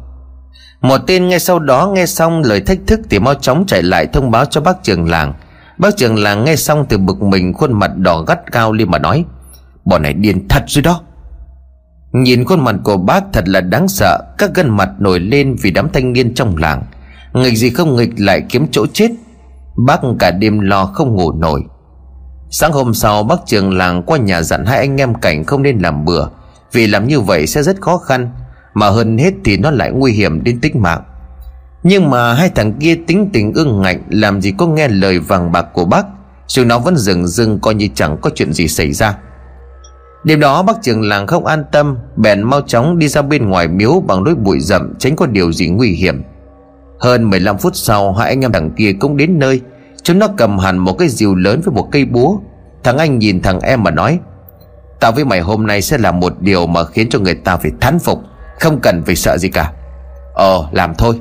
Một 0.81 0.97
tên 1.07 1.27
ngay 1.27 1.39
sau 1.39 1.59
đó 1.59 1.87
nghe 1.87 2.05
xong 2.05 2.41
lời 2.45 2.61
thách 2.61 2.79
thức 2.87 2.99
Thì 3.09 3.19
mau 3.19 3.33
chóng 3.33 3.65
chạy 3.67 3.83
lại 3.83 4.07
thông 4.13 4.31
báo 4.31 4.45
cho 4.45 4.61
bác 4.61 4.83
trường 4.83 5.09
làng. 5.09 5.33
Bác 5.77 5.97
trường 5.97 6.23
làng 6.23 6.43
nghe 6.43 6.55
xong 6.55 6.85
từ 6.89 6.97
bực 6.97 7.21
mình, 7.21 7.53
Khuôn 7.53 7.73
mặt 7.73 7.91
đỏ 7.97 8.21
gắt 8.21 8.51
cao 8.51 8.73
lên 8.73 8.91
mà 8.91 8.99
nói 8.99 9.25
Bọn 9.89 10.01
này 10.01 10.13
điên 10.13 10.47
thật 10.47 10.63
rồi 10.67 10.81
đó. 10.81 11.01
Nhìn 12.13 12.45
khuôn 12.45 12.63
mặt 12.63 12.75
của 12.83 12.97
bác 12.97 13.23
thật 13.33 13.47
là 13.47 13.61
đáng 13.61 13.87
sợ, 13.87 14.19
Các 14.37 14.51
gân 14.55 14.69
mặt 14.69 14.89
nổi 14.99 15.19
lên 15.19 15.55
vì 15.61 15.71
đám 15.71 15.89
thanh 15.93 16.13
niên 16.13 16.33
trong 16.33 16.57
làng. 16.57 16.83
Nghịch 17.33 17.57
gì 17.57 17.69
không 17.69 17.95
nghịch 17.95 18.09
lại 18.17 18.41
kiếm 18.49 18.67
chỗ 18.71 18.85
chết. 18.93 19.11
Bác 19.87 19.99
cả 20.19 20.31
đêm 20.31 20.59
lo 20.59 20.85
không 20.85 21.15
ngủ 21.15 21.31
nổi. 21.31 21.63
Sáng 22.49 22.71
hôm 22.71 22.93
sau, 22.93 23.23
bác 23.23 23.35
trường 23.45 23.77
làng 23.77 24.03
qua 24.03 24.17
nhà 24.17 24.41
dặn 24.41 24.65
hai 24.65 24.77
anh 24.77 25.01
em 25.01 25.13
cảnh 25.13 25.43
không 25.43 25.63
nên 25.63 25.79
làm 25.79 26.05
bừa, 26.05 26.27
Vì 26.71 26.87
làm 26.87 27.07
như 27.07 27.19
vậy 27.19 27.47
sẽ 27.47 27.63
rất 27.63 27.81
khó 27.81 27.97
khăn, 27.97 28.29
Mà 28.73 28.89
hơn 28.89 29.17
hết 29.17 29.33
thì 29.45 29.57
nó 29.57 29.71
lại 29.71 29.91
nguy 29.91 30.11
hiểm 30.11 30.43
đến 30.43 30.59
tính 30.61 30.81
mạng. 30.81 31.03
Nhưng 31.83 32.09
mà 32.09 32.33
hai 32.33 32.49
thằng 32.49 32.73
kia 32.73 32.95
tính 33.07 33.29
tình 33.33 33.53
ương 33.53 33.81
ngạnh, 33.81 34.03
Làm 34.09 34.41
gì 34.41 34.53
có 34.57 34.67
nghe 34.67 34.87
lời 34.87 35.19
vàng 35.19 35.51
bạc 35.51 35.65
của 35.73 35.85
bác 35.85 36.05
Dù 36.47 36.63
nó 36.63 36.79
vẫn 36.79 36.97
dừng 36.97 37.27
dưng 37.27 37.59
coi 37.59 37.75
như 37.75 37.87
chẳng 37.95 38.17
có 38.21 38.29
chuyện 38.35 38.53
gì 38.53 38.67
xảy 38.67 38.93
ra. 38.93 39.17
Đêm 40.27 40.39
đó, 40.39 40.63
bác 40.63 40.81
trưởng 40.81 41.01
làng 41.01 41.27
không 41.27 41.45
an 41.45 41.63
tâm, 41.71 41.97
Bèn 42.15 42.43
mau 42.43 42.61
chóng 42.61 42.99
đi 42.99 43.07
ra 43.07 43.21
bên 43.21 43.49
ngoài 43.49 43.67
miếu 43.67 44.03
Bằng 44.07 44.23
lối 44.23 44.35
bụi 44.35 44.59
rậm, 44.59 44.93
tránh 44.99 45.15
có 45.15 45.25
điều 45.25 45.51
gì 45.51 45.67
nguy 45.67 45.89
hiểm. 45.89 46.23
Hơn 46.99 47.29
15 47.29 47.57
phút 47.57 47.75
sau, 47.75 48.13
Hai 48.13 48.29
anh 48.29 48.41
em 48.41 48.51
thằng 48.51 48.71
kia 48.71 48.93
cũng 48.99 49.17
đến 49.17 49.39
nơi. 49.39 49.61
Chúng 50.03 50.19
nó 50.19 50.27
cầm 50.37 50.57
hẳn 50.57 50.77
một 50.77 50.93
cái 50.93 51.09
diều 51.09 51.35
lớn 51.35 51.61
với 51.65 51.75
một 51.75 51.87
cây 51.91 52.05
búa. 52.05 52.37
Thằng 52.83 52.97
anh 52.97 53.19
nhìn 53.19 53.41
thằng 53.41 53.59
em 53.59 53.83
mà 53.83 53.91
nói, 53.91 54.19
Tao 54.99 55.11
với 55.11 55.25
mày 55.25 55.39
hôm 55.39 55.67
nay 55.67 55.81
sẽ 55.81 55.97
làm 55.97 56.19
một 56.19 56.33
điều 56.39 56.67
Mà 56.67 56.83
khiến 56.83 57.09
cho 57.09 57.19
người 57.19 57.35
ta 57.35 57.57
phải 57.57 57.71
thán 57.81 57.99
phục, 57.99 58.19
Không 58.59 58.79
cần 58.79 59.03
phải 59.03 59.15
sợ 59.15 59.37
gì 59.37 59.49
cả. 59.49 59.73
Ờ 60.33 60.67
làm 60.71 60.95
thôi. 60.95 61.19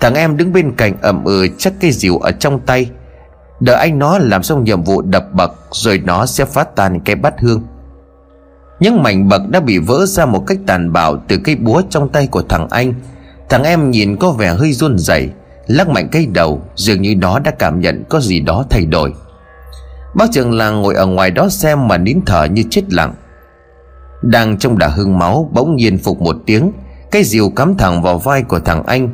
Thằng 0.00 0.14
em 0.14 0.36
đứng 0.36 0.52
bên 0.52 0.72
cạnh 0.76 0.94
ẩm 1.02 1.24
ừ 1.24 1.48
chắc 1.58 1.72
cây 1.80 1.92
diều 1.92 2.18
ở 2.18 2.30
trong 2.32 2.60
tay. 2.60 2.90
Đợi 3.60 3.76
anh 3.76 3.98
nó 3.98 4.18
làm 4.18 4.42
xong 4.42 4.64
nhiệm 4.64 4.82
vụ 4.82 5.02
đập 5.02 5.24
bậc, 5.32 5.52
Rồi 5.70 6.02
nó 6.04 6.26
sẽ 6.26 6.44
phát 6.44 6.76
tan 6.76 7.00
cái 7.00 7.16
bát 7.16 7.34
hương 7.40 7.62
những 8.80 9.02
mảnh 9.02 9.28
bậc 9.28 9.48
đã 9.48 9.60
bị 9.60 9.78
vỡ 9.78 10.06
ra 10.06 10.26
một 10.26 10.46
cách 10.46 10.58
tàn 10.66 10.92
bạo 10.92 11.16
Từ 11.28 11.38
cây 11.44 11.56
búa 11.56 11.82
trong 11.90 12.08
tay 12.08 12.26
của 12.26 12.42
thằng 12.48 12.68
anh. 12.70 12.94
Thằng 13.48 13.62
em 13.62 13.90
nhìn 13.90 14.16
có 14.16 14.30
vẻ 14.30 14.54
hơi 14.54 14.72
run 14.72 14.98
rẩy, 14.98 15.30
Lắc 15.66 15.88
mạnh 15.88 16.08
cây 16.12 16.26
đầu, 16.26 16.62
Dường 16.76 17.02
như 17.02 17.16
nó 17.16 17.38
đã 17.38 17.50
cảm 17.50 17.80
nhận 17.80 18.04
có 18.08 18.20
gì 18.20 18.40
đó 18.40 18.64
thay 18.70 18.84
đổi. 18.84 19.12
Bác 20.14 20.32
trưởng 20.32 20.52
làng 20.52 20.82
ngồi 20.82 20.94
ở 20.94 21.06
ngoài 21.06 21.30
đó 21.30 21.48
xem 21.48 21.88
mà 21.88 21.98
nín 21.98 22.20
thở 22.26 22.44
như 22.44 22.64
chết 22.70 22.92
lặng. 22.92 23.14
Đang 24.22 24.58
trong 24.58 24.78
đà 24.78 24.88
hương 24.88 25.18
máu, 25.18 25.50
Bỗng 25.52 25.76
nhiên 25.76 25.98
phục 25.98 26.20
một 26.20 26.36
tiếng, 26.46 26.72
cái 27.10 27.24
diều 27.24 27.50
cắm 27.50 27.76
thẳng 27.76 28.02
vào 28.02 28.18
vai 28.18 28.42
của 28.42 28.58
thằng 28.60 28.82
anh. 28.86 29.10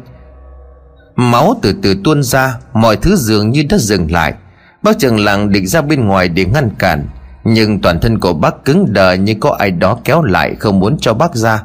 Máu 1.17 1.55
từ 1.63 1.75
từ 1.83 1.97
tuôn 2.05 2.23
ra, 2.23 2.59
Mọi 2.73 2.97
thứ 2.97 3.17
dường 3.17 3.51
như 3.51 3.65
đã 3.69 3.79
dừng 3.79 4.13
lại. 4.13 4.35
Bác 4.83 4.99
trưởng 4.99 5.21
làng 5.21 5.53
định 5.53 5.67
ra 5.67 5.81
bên 5.83 6.07
ngoài 6.07 6.29
để 6.29 6.45
ngăn 6.45 6.71
cản 6.79 7.07
nhưng 7.49 7.81
toàn 7.81 8.01
thân 8.01 8.19
của 8.19 8.33
bác 8.33 8.65
cứng 8.65 8.93
đờ 8.93 9.13
như 9.13 9.35
có 9.41 9.51
ai 9.51 9.71
đó 9.71 9.99
kéo 10.05 10.23
lại 10.23 10.55
không 10.55 10.81
muốn 10.81 10.97
cho 11.01 11.15
bác 11.15 11.35
ra. 11.35 11.63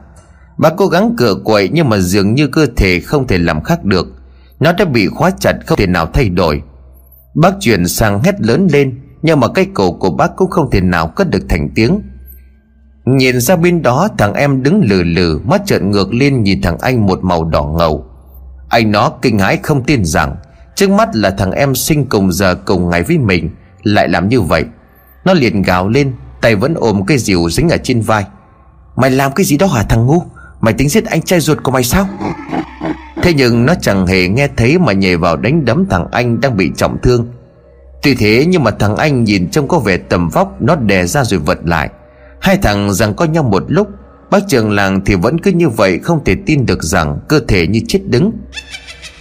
Bác 0.58 0.74
cố 0.78 0.88
gắng 0.88 1.14
cựa 1.18 1.36
quậy 1.44 1.70
nhưng 1.74 1.90
mà 1.90 1.98
dường 1.98 2.34
như 2.34 2.48
cơ 2.48 2.66
thể 2.76 3.00
không 3.00 3.28
thể 3.28 3.38
làm 3.38 3.64
khác 3.64 3.84
được. 3.84 4.08
Nó 4.60 4.72
đã 4.72 4.86
bị 4.86 5.08
khóa 5.08 5.32
chặt 5.40 5.54
không 5.68 5.78
thể 5.78 5.88
nào 5.88 6.08
thay 6.14 6.30
đổi. 6.30 6.62
Bác 7.36 7.54
chuyển 7.60 7.88
sang 7.88 8.24
hét 8.24 8.42
lớn 8.42 8.68
lên, 8.72 9.00
Nhưng 9.22 9.40
mà 9.40 9.48
cái 9.48 9.68
cổ 9.74 9.92
của 9.92 10.10
bác 10.10 10.36
cũng 10.36 10.50
không 10.50 10.72
thể 10.72 10.82
nào 10.82 11.08
cất 11.08 11.30
được 11.30 11.44
thành 11.50 11.70
tiếng. 11.76 12.02
Nhìn 13.06 13.40
ra 13.40 13.56
bên 13.56 13.82
đó, 13.82 14.08
thằng 14.18 14.34
em 14.34 14.64
đứng 14.64 14.82
lừ 14.84 15.04
lừ, 15.04 15.40
Mắt 15.46 15.62
trợn 15.66 15.92
ngược 15.92 16.14
lên 16.14 16.44
nhìn 16.44 16.62
thằng 16.62 16.78
anh 16.82 17.06
một 17.06 17.24
màu 17.24 17.44
đỏ 17.44 17.64
ngầu. 17.64 18.06
Anh 18.70 18.92
nó 18.92 19.12
kinh 19.22 19.40
hãi 19.40 19.60
không 19.64 19.84
tin 19.84 20.06
rằng 20.06 20.36
Trước 20.76 20.90
mắt 20.90 21.10
là 21.14 21.30
thằng 21.30 21.52
em 21.52 21.76
sinh 21.76 22.06
cùng 22.06 22.32
giờ 22.32 22.56
cùng 22.56 22.90
ngày 22.90 23.04
với 23.04 23.18
mình, 23.18 23.50
Lại 23.84 24.10
làm 24.10 24.30
như 24.30 24.42
vậy 24.42 24.66
nó 25.26 25.34
liền 25.34 25.62
gào 25.62 25.88
lên, 25.88 26.14
Tay 26.42 26.56
vẫn 26.56 26.74
ôm 26.74 27.06
cái 27.06 27.18
rìu 27.18 27.50
dính 27.50 27.70
ở 27.70 27.78
trên 27.84 28.02
vai. 28.02 28.26
Mày 28.96 29.12
làm 29.12 29.32
cái 29.32 29.46
gì 29.46 29.58
đó 29.58 29.68
hả 29.68 29.84
thằng 29.84 30.06
ngu? 30.06 30.24
Mày 30.62 30.74
tính 30.74 30.90
giết 30.90 31.06
anh 31.06 31.22
trai 31.22 31.40
ruột 31.40 31.64
của 31.64 31.72
mày 31.72 31.84
sao? 31.84 32.08
Thế 33.24 33.34
nhưng 33.34 33.66
nó 33.66 33.74
chẳng 33.82 34.08
hề 34.08 34.28
nghe 34.28 34.48
thấy 34.58 34.80
Mà 34.80 34.94
nhảy 34.94 35.18
vào 35.18 35.38
đánh 35.38 35.66
đấm 35.66 35.86
thằng 35.90 36.08
anh 36.12 36.42
đang 36.42 36.58
bị 36.58 36.72
trọng 36.76 36.98
thương. 37.04 37.28
Tuy 38.04 38.16
thế 38.16 38.46
nhưng 38.48 38.64
mà 38.64 38.72
thằng 38.72 38.96
anh 38.96 39.24
nhìn 39.24 39.50
trông 39.50 39.68
có 39.68 39.80
vẻ 39.80 39.98
tầm 39.98 40.30
vóc 40.30 40.62
Nó 40.62 40.76
đè 40.76 41.06
ra 41.06 41.24
rồi 41.24 41.40
vật 41.40 41.60
lại. 41.66 41.90
Hai 42.42 42.58
thằng 42.58 42.94
rằng 42.94 43.14
có 43.14 43.26
nhau 43.26 43.44
một 43.44 43.64
lúc, 43.68 43.88
Bác 44.32 44.40
trường 44.48 44.72
làng 44.72 45.02
thì 45.06 45.16
vẫn 45.16 45.40
cứ 45.40 45.52
như 45.52 45.70
vậy 45.70 46.00
Không 46.00 46.24
thể 46.24 46.36
tin 46.46 46.66
được 46.66 46.84
rằng 46.84 47.20
cơ 47.30 47.40
thể 47.48 47.68
như 47.68 47.80
chết 47.88 48.00
đứng. 48.06 48.32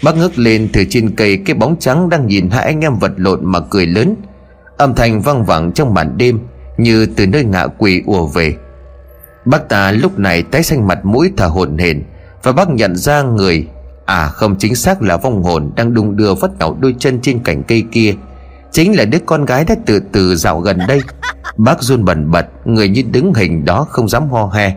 Bác 0.02 0.16
ngước 0.16 0.38
lên 0.38 0.68
từ 0.72 0.84
trên 0.90 1.16
cây 1.16 1.36
Cái 1.46 1.54
bóng 1.54 1.76
trắng 1.80 2.08
đang 2.08 2.26
nhìn 2.26 2.50
hai 2.50 2.64
anh 2.64 2.80
em 2.80 2.98
vật 2.98 3.12
lộn 3.16 3.40
mà 3.42 3.60
cười 3.70 3.86
lớn. 3.86 4.16
Âm 4.80 4.94
thanh 4.94 5.20
văng 5.20 5.44
vẳng 5.44 5.72
trong 5.72 5.94
màn 5.94 6.18
đêm 6.18 6.40
Như 6.76 7.06
từ 7.16 7.26
nơi 7.26 7.44
ngạ 7.44 7.66
quỷ 7.78 8.02
ùa 8.06 8.26
về. 8.26 8.54
Bác 9.44 9.68
ta 9.68 9.92
lúc 9.92 10.18
này 10.18 10.42
tái 10.42 10.62
xanh 10.62 10.86
mặt 10.86 11.04
mũi 11.04 11.32
thở 11.36 11.46
hổn 11.46 11.78
hển 11.78 12.02
Và 12.42 12.52
bác 12.52 12.68
nhận 12.68 12.96
ra 12.96 13.22
người 13.22 13.66
À 14.06 14.28
không 14.28 14.56
chính 14.58 14.74
xác 14.74 15.02
là 15.02 15.16
vong 15.16 15.42
hồn 15.42 15.70
Đang 15.76 15.94
đung 15.94 16.16
đưa 16.16 16.34
vất 16.34 16.58
nhậu 16.58 16.76
đôi 16.80 16.94
chân 16.98 17.20
trên 17.22 17.38
cành 17.38 17.62
cây 17.62 17.84
kia 17.92 18.14
Chính 18.72 18.96
là 18.96 19.04
đứa 19.04 19.18
con 19.26 19.44
gái 19.44 19.64
đã 19.64 19.74
từ 19.86 20.00
từ 20.12 20.36
dạo 20.36 20.60
gần 20.60 20.78
đây. 20.88 21.00
Bác 21.56 21.82
run 21.82 22.04
bần 22.04 22.30
bật 22.30 22.46
Người 22.64 22.88
như 22.88 23.02
đứng 23.02 23.34
hình 23.34 23.64
đó 23.64 23.86
không 23.90 24.08
dám 24.08 24.30
ho 24.30 24.46
he. 24.46 24.76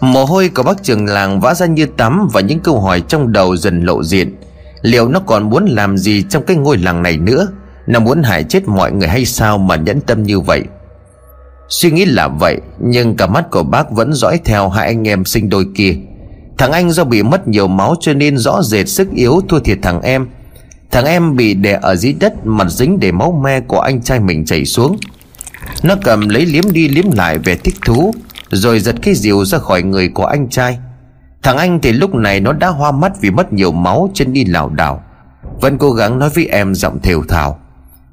Mồ 0.00 0.24
hôi 0.24 0.48
của 0.48 0.62
bác 0.62 0.82
trường 0.82 1.06
làng 1.06 1.40
vã 1.40 1.54
ra 1.54 1.66
như 1.66 1.86
tắm 1.86 2.28
Và 2.32 2.40
những 2.40 2.60
câu 2.60 2.80
hỏi 2.80 3.02
trong 3.08 3.32
đầu 3.32 3.56
dần 3.56 3.84
lộ 3.84 4.02
diện. 4.02 4.36
Liệu 4.82 5.08
nó 5.08 5.20
còn 5.26 5.50
muốn 5.50 5.66
làm 5.66 5.98
gì 5.98 6.24
trong 6.28 6.46
cái 6.46 6.56
ngôi 6.56 6.78
làng 6.78 7.02
này 7.02 7.16
nữa 7.16 7.48
nó 7.86 8.00
muốn 8.00 8.22
hại 8.22 8.44
chết 8.44 8.68
mọi 8.68 8.92
người 8.92 9.08
hay 9.08 9.24
sao 9.24 9.58
mà 9.58 9.76
nhẫn 9.76 10.00
tâm 10.00 10.22
như 10.22 10.40
vậy? 10.40 10.62
Suy 11.68 11.90
nghĩ 11.90 12.04
là 12.04 12.28
vậy, 12.28 12.60
Nhưng 12.80 13.16
cả 13.16 13.26
mắt 13.26 13.50
của 13.50 13.62
bác 13.62 13.90
vẫn 13.90 14.12
dõi 14.12 14.40
theo 14.44 14.68
hai 14.68 14.86
anh 14.86 15.08
em 15.08 15.24
sinh 15.24 15.48
đôi 15.48 15.66
kia. 15.74 15.96
Thằng 16.58 16.72
anh 16.72 16.90
do 16.90 17.04
bị 17.04 17.22
mất 17.22 17.48
nhiều 17.48 17.68
máu 17.68 17.94
cho 18.00 18.12
nên 18.14 18.38
rõ 18.38 18.62
rệt 18.62 18.88
sức 18.88 19.08
yếu 19.10 19.40
thua 19.48 19.58
thiệt 19.58 19.78
thằng 19.82 20.02
em. 20.02 20.26
Thằng 20.90 21.04
em 21.04 21.36
bị 21.36 21.54
đè 21.54 21.78
ở 21.82 21.96
dưới 21.96 22.12
đất, 22.12 22.46
mặt 22.46 22.68
dính 22.68 23.00
để 23.00 23.12
máu 23.12 23.40
me 23.44 23.60
của 23.60 23.80
anh 23.80 24.02
trai 24.02 24.20
mình 24.20 24.44
chảy 24.44 24.64
xuống. 24.64 24.96
Nó 25.82 25.94
cầm 26.04 26.28
lấy 26.28 26.46
liếm 26.46 26.72
đi 26.72 26.88
liếm 26.88 27.12
lại 27.12 27.38
về 27.38 27.56
thích 27.56 27.74
thú, 27.86 28.14
Rồi 28.50 28.80
giật 28.80 28.94
cái 29.02 29.14
diều 29.14 29.44
ra 29.44 29.58
khỏi 29.58 29.82
người 29.82 30.08
của 30.08 30.24
anh 30.24 30.48
trai. 30.48 30.78
Thằng 31.42 31.56
anh 31.56 31.80
thì 31.80 31.92
lúc 31.92 32.14
này 32.14 32.40
nó 32.40 32.52
đã 32.52 32.68
hoa 32.68 32.92
mắt 32.92 33.12
vì 33.20 33.30
mất 33.30 33.52
nhiều 33.52 33.72
máu 33.72 34.10
chân 34.14 34.32
đi 34.32 34.44
lảo 34.44 34.68
đảo. 34.68 35.02
Vẫn 35.60 35.78
cố 35.78 35.92
gắng 35.92 36.18
nói 36.18 36.30
với 36.34 36.46
em 36.46 36.74
giọng 36.74 36.98
thều 37.02 37.22
thào. 37.28 37.58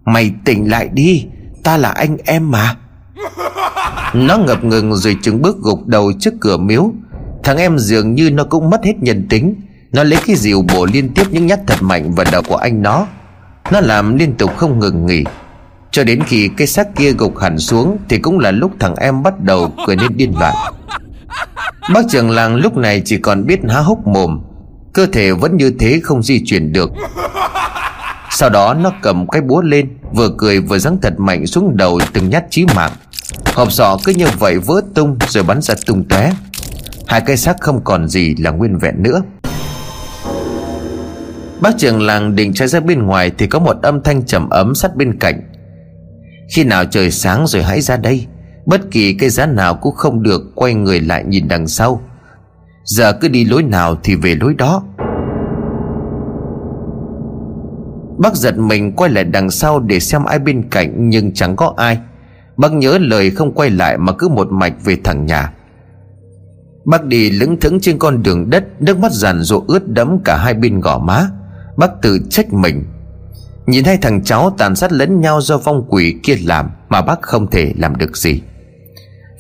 Mày 0.05 0.31
tỉnh 0.45 0.71
lại 0.71 0.89
đi 0.93 1.25
Ta 1.63 1.77
là 1.77 1.89
anh 1.89 2.17
em 2.25 2.51
mà. 2.51 2.75
Nó 4.13 4.37
ngập 4.37 4.63
ngừng 4.63 4.95
rồi 4.95 5.17
chứng 5.21 5.41
bước 5.41 5.57
gục 5.61 5.87
đầu 5.87 6.11
trước 6.19 6.33
cửa 6.41 6.57
miếu. 6.57 6.91
Thằng 7.43 7.57
em 7.57 7.77
dường 7.77 8.15
như 8.15 8.31
nó 8.31 8.43
cũng 8.43 8.69
mất 8.69 8.83
hết 8.83 8.93
nhân 8.99 9.27
tính. 9.29 9.55
Nó 9.91 10.03
lấy 10.03 10.19
cái 10.27 10.35
dìu 10.35 10.61
bổ 10.61 10.85
liên 10.85 11.13
tiếp 11.13 11.23
những 11.31 11.47
nhát 11.47 11.59
thật 11.67 11.81
mạnh 11.81 12.11
vào 12.15 12.25
đầu 12.31 12.41
của 12.47 12.55
anh 12.55 12.81
nó. 12.81 13.07
Nó 13.71 13.79
làm 13.79 14.17
liên 14.17 14.33
tục 14.37 14.57
không 14.57 14.79
ngừng 14.79 15.05
nghỉ. 15.05 15.23
Cho 15.91 16.03
đến 16.03 16.23
khi 16.23 16.49
cái 16.57 16.67
xác 16.67 16.95
kia 16.95 17.11
gục 17.11 17.37
hẳn 17.39 17.57
xuống 17.59 17.97
Thì 18.09 18.17
cũng 18.17 18.39
là 18.39 18.51
lúc 18.51 18.71
thằng 18.79 18.95
em 18.95 19.23
bắt 19.23 19.39
đầu 19.39 19.71
cười 19.87 19.95
nên 19.95 20.17
điên 20.17 20.33
loạn 20.39 20.55
Bác 21.93 22.01
trưởng 22.09 22.31
làng 22.31 22.55
lúc 22.55 22.77
này 22.77 23.01
chỉ 23.05 23.17
còn 23.17 23.45
biết 23.45 23.59
há 23.69 23.79
hốc 23.79 24.07
mồm. 24.07 24.39
Cơ 24.93 25.05
thể 25.05 25.31
vẫn 25.31 25.57
như 25.57 25.73
thế 25.79 25.99
không 26.03 26.23
di 26.23 26.41
chuyển 26.45 26.73
được 26.73 26.91
Sau 28.35 28.49
đó 28.49 28.73
nó 28.73 28.91
cầm 29.01 29.27
cái 29.27 29.41
búa 29.41 29.61
lên, 29.61 29.87
Vừa 30.13 30.29
cười 30.37 30.59
vừa 30.59 30.77
giáng 30.77 30.97
thật 31.01 31.13
mạnh 31.17 31.47
xuống 31.47 31.77
đầu 31.77 31.99
từng 32.13 32.29
nhát 32.29 32.43
chí 32.49 32.65
mạng. 32.75 32.91
Hộp 33.53 33.71
sọ 33.71 33.97
cứ 34.03 34.13
như 34.13 34.25
vậy 34.39 34.57
vỡ 34.57 34.81
tung 34.95 35.17
rồi 35.27 35.43
bắn 35.43 35.61
ra 35.61 35.75
tung 35.85 36.07
tóe. 36.07 36.31
Hai 37.07 37.21
cây 37.25 37.37
xác 37.37 37.61
không 37.61 37.83
còn 37.83 38.07
gì 38.07 38.35
là 38.35 38.51
nguyên 38.51 38.77
vẹn 38.77 39.03
nữa. 39.03 39.21
Bác 41.61 41.77
trưởng 41.77 42.01
làng 42.01 42.35
định 42.35 42.53
chạy 42.53 42.67
ra 42.67 42.79
bên 42.79 43.03
ngoài 43.03 43.31
Thì 43.37 43.47
có 43.47 43.59
một 43.59 43.81
âm 43.81 44.03
thanh 44.03 44.25
trầm 44.25 44.49
ấm 44.49 44.75
sát 44.75 44.95
bên 44.95 45.19
cạnh. 45.19 45.41
Khi 46.55 46.63
nào 46.63 46.85
trời 46.85 47.11
sáng 47.11 47.47
rồi 47.47 47.63
hãy 47.63 47.81
ra 47.81 47.97
đây, 47.97 48.27
Bất 48.65 48.81
kỳ 48.91 49.13
cái 49.13 49.29
giá 49.29 49.45
nào 49.45 49.75
cũng 49.75 49.95
không 49.95 50.23
được 50.23 50.41
Quay 50.55 50.73
người 50.73 50.99
lại 50.99 51.23
nhìn 51.27 51.47
đằng 51.47 51.67
sau. 51.67 52.01
Giờ 52.83 53.13
cứ 53.21 53.27
đi 53.27 53.45
lối 53.45 53.63
nào 53.63 53.97
thì 54.03 54.15
về 54.15 54.35
lối 54.35 54.53
đó. 54.53 54.83
Bác 58.23 58.35
giật 58.35 58.57
mình 58.57 58.91
quay 58.91 59.11
lại 59.11 59.23
đằng 59.23 59.51
sau 59.51 59.79
để 59.79 59.99
xem 59.99 60.23
ai 60.23 60.39
bên 60.39 60.69
cạnh, 60.69 61.09
Nhưng 61.09 61.33
chẳng 61.33 61.55
có 61.55 61.73
ai. 61.77 61.99
Bác 62.57 62.71
nhớ 62.73 62.97
lời 63.01 63.31
không 63.31 63.53
quay 63.53 63.69
lại 63.69 63.97
mà 63.97 64.13
cứ 64.17 64.27
một 64.27 64.51
mạch 64.51 64.73
về 64.83 64.97
thẳng 65.03 65.25
nhà. 65.25 65.53
Bác 66.85 67.05
đi 67.05 67.29
lững 67.29 67.59
thững 67.59 67.79
trên 67.79 67.99
con 67.99 68.23
đường 68.23 68.49
đất, 68.49 68.63
Nước 68.79 68.99
mắt 68.99 69.11
giàn 69.11 69.41
rụa 69.41 69.61
ướt 69.67 69.87
đẫm 69.87 70.19
cả 70.25 70.37
hai 70.37 70.53
bên 70.53 70.79
gò 70.79 70.99
má. 70.99 71.27
Bác 71.77 72.01
tự 72.01 72.19
trách 72.29 72.53
mình. 72.53 72.83
Nhìn 73.65 73.83
hai 73.85 73.97
thằng 73.97 74.23
cháu 74.23 74.55
tàn 74.57 74.75
sát 74.75 74.91
lẫn 74.91 75.21
nhau 75.21 75.41
do 75.41 75.57
vong 75.57 75.85
quỷ 75.89 76.15
kia 76.23 76.35
làm 76.45 76.69
Mà 76.89 77.01
bác 77.01 77.21
không 77.21 77.47
thể 77.47 77.73
làm 77.77 77.95
được 77.95 78.17
gì. 78.17 78.41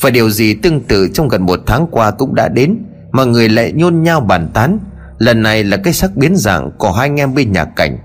Và 0.01 0.09
điều 0.09 0.29
gì 0.29 0.53
tương 0.53 0.81
tự 0.81 1.09
trong 1.13 1.27
gần 1.27 1.45
một 1.45 1.59
tháng 1.65 1.87
qua 1.91 2.11
cũng 2.11 2.35
đã 2.35 2.47
đến, 2.47 2.77
Mà 3.11 3.23
người 3.23 3.49
lại 3.49 3.71
nhôn 3.71 4.03
nhau 4.03 4.19
bàn 4.19 4.49
tán. 4.53 4.79
Lần 5.17 5.41
này 5.41 5.63
là 5.63 5.77
cái 5.77 5.93
sắc 5.93 6.15
biến 6.15 6.35
dạng 6.35 6.71
của 6.77 6.91
hai 6.91 7.09
anh 7.09 7.19
em 7.19 7.33
bên 7.33 7.51
nhà 7.51 7.65
cảnh. 7.65 7.97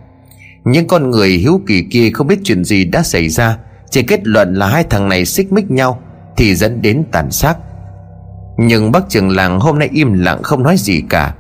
Những 0.68 0.86
con 0.86 1.10
người 1.10 1.28
hiếu 1.28 1.60
kỳ 1.66 1.82
kia 1.90 2.10
không 2.10 2.26
biết 2.26 2.38
chuyện 2.44 2.64
gì 2.64 2.84
đã 2.84 3.02
xảy 3.02 3.28
ra. 3.28 3.58
Chỉ 3.90 4.02
kết 4.02 4.26
luận 4.26 4.54
là 4.54 4.66
hai 4.66 4.84
thằng 4.84 5.08
này 5.08 5.24
xích 5.24 5.52
mích 5.52 5.70
nhau, 5.70 6.02
Thì 6.36 6.54
dẫn 6.54 6.82
đến 6.82 7.04
tàn 7.12 7.30
sát 7.30 7.56
Nhưng 8.58 8.92
bác 8.92 9.08
trưởng 9.08 9.36
làng 9.36 9.60
hôm 9.60 9.78
nay 9.78 9.88
im 9.92 10.12
lặng 10.12 10.42
không 10.42 10.62
nói 10.62 10.76
gì 10.78 11.02
cả. 11.08 11.34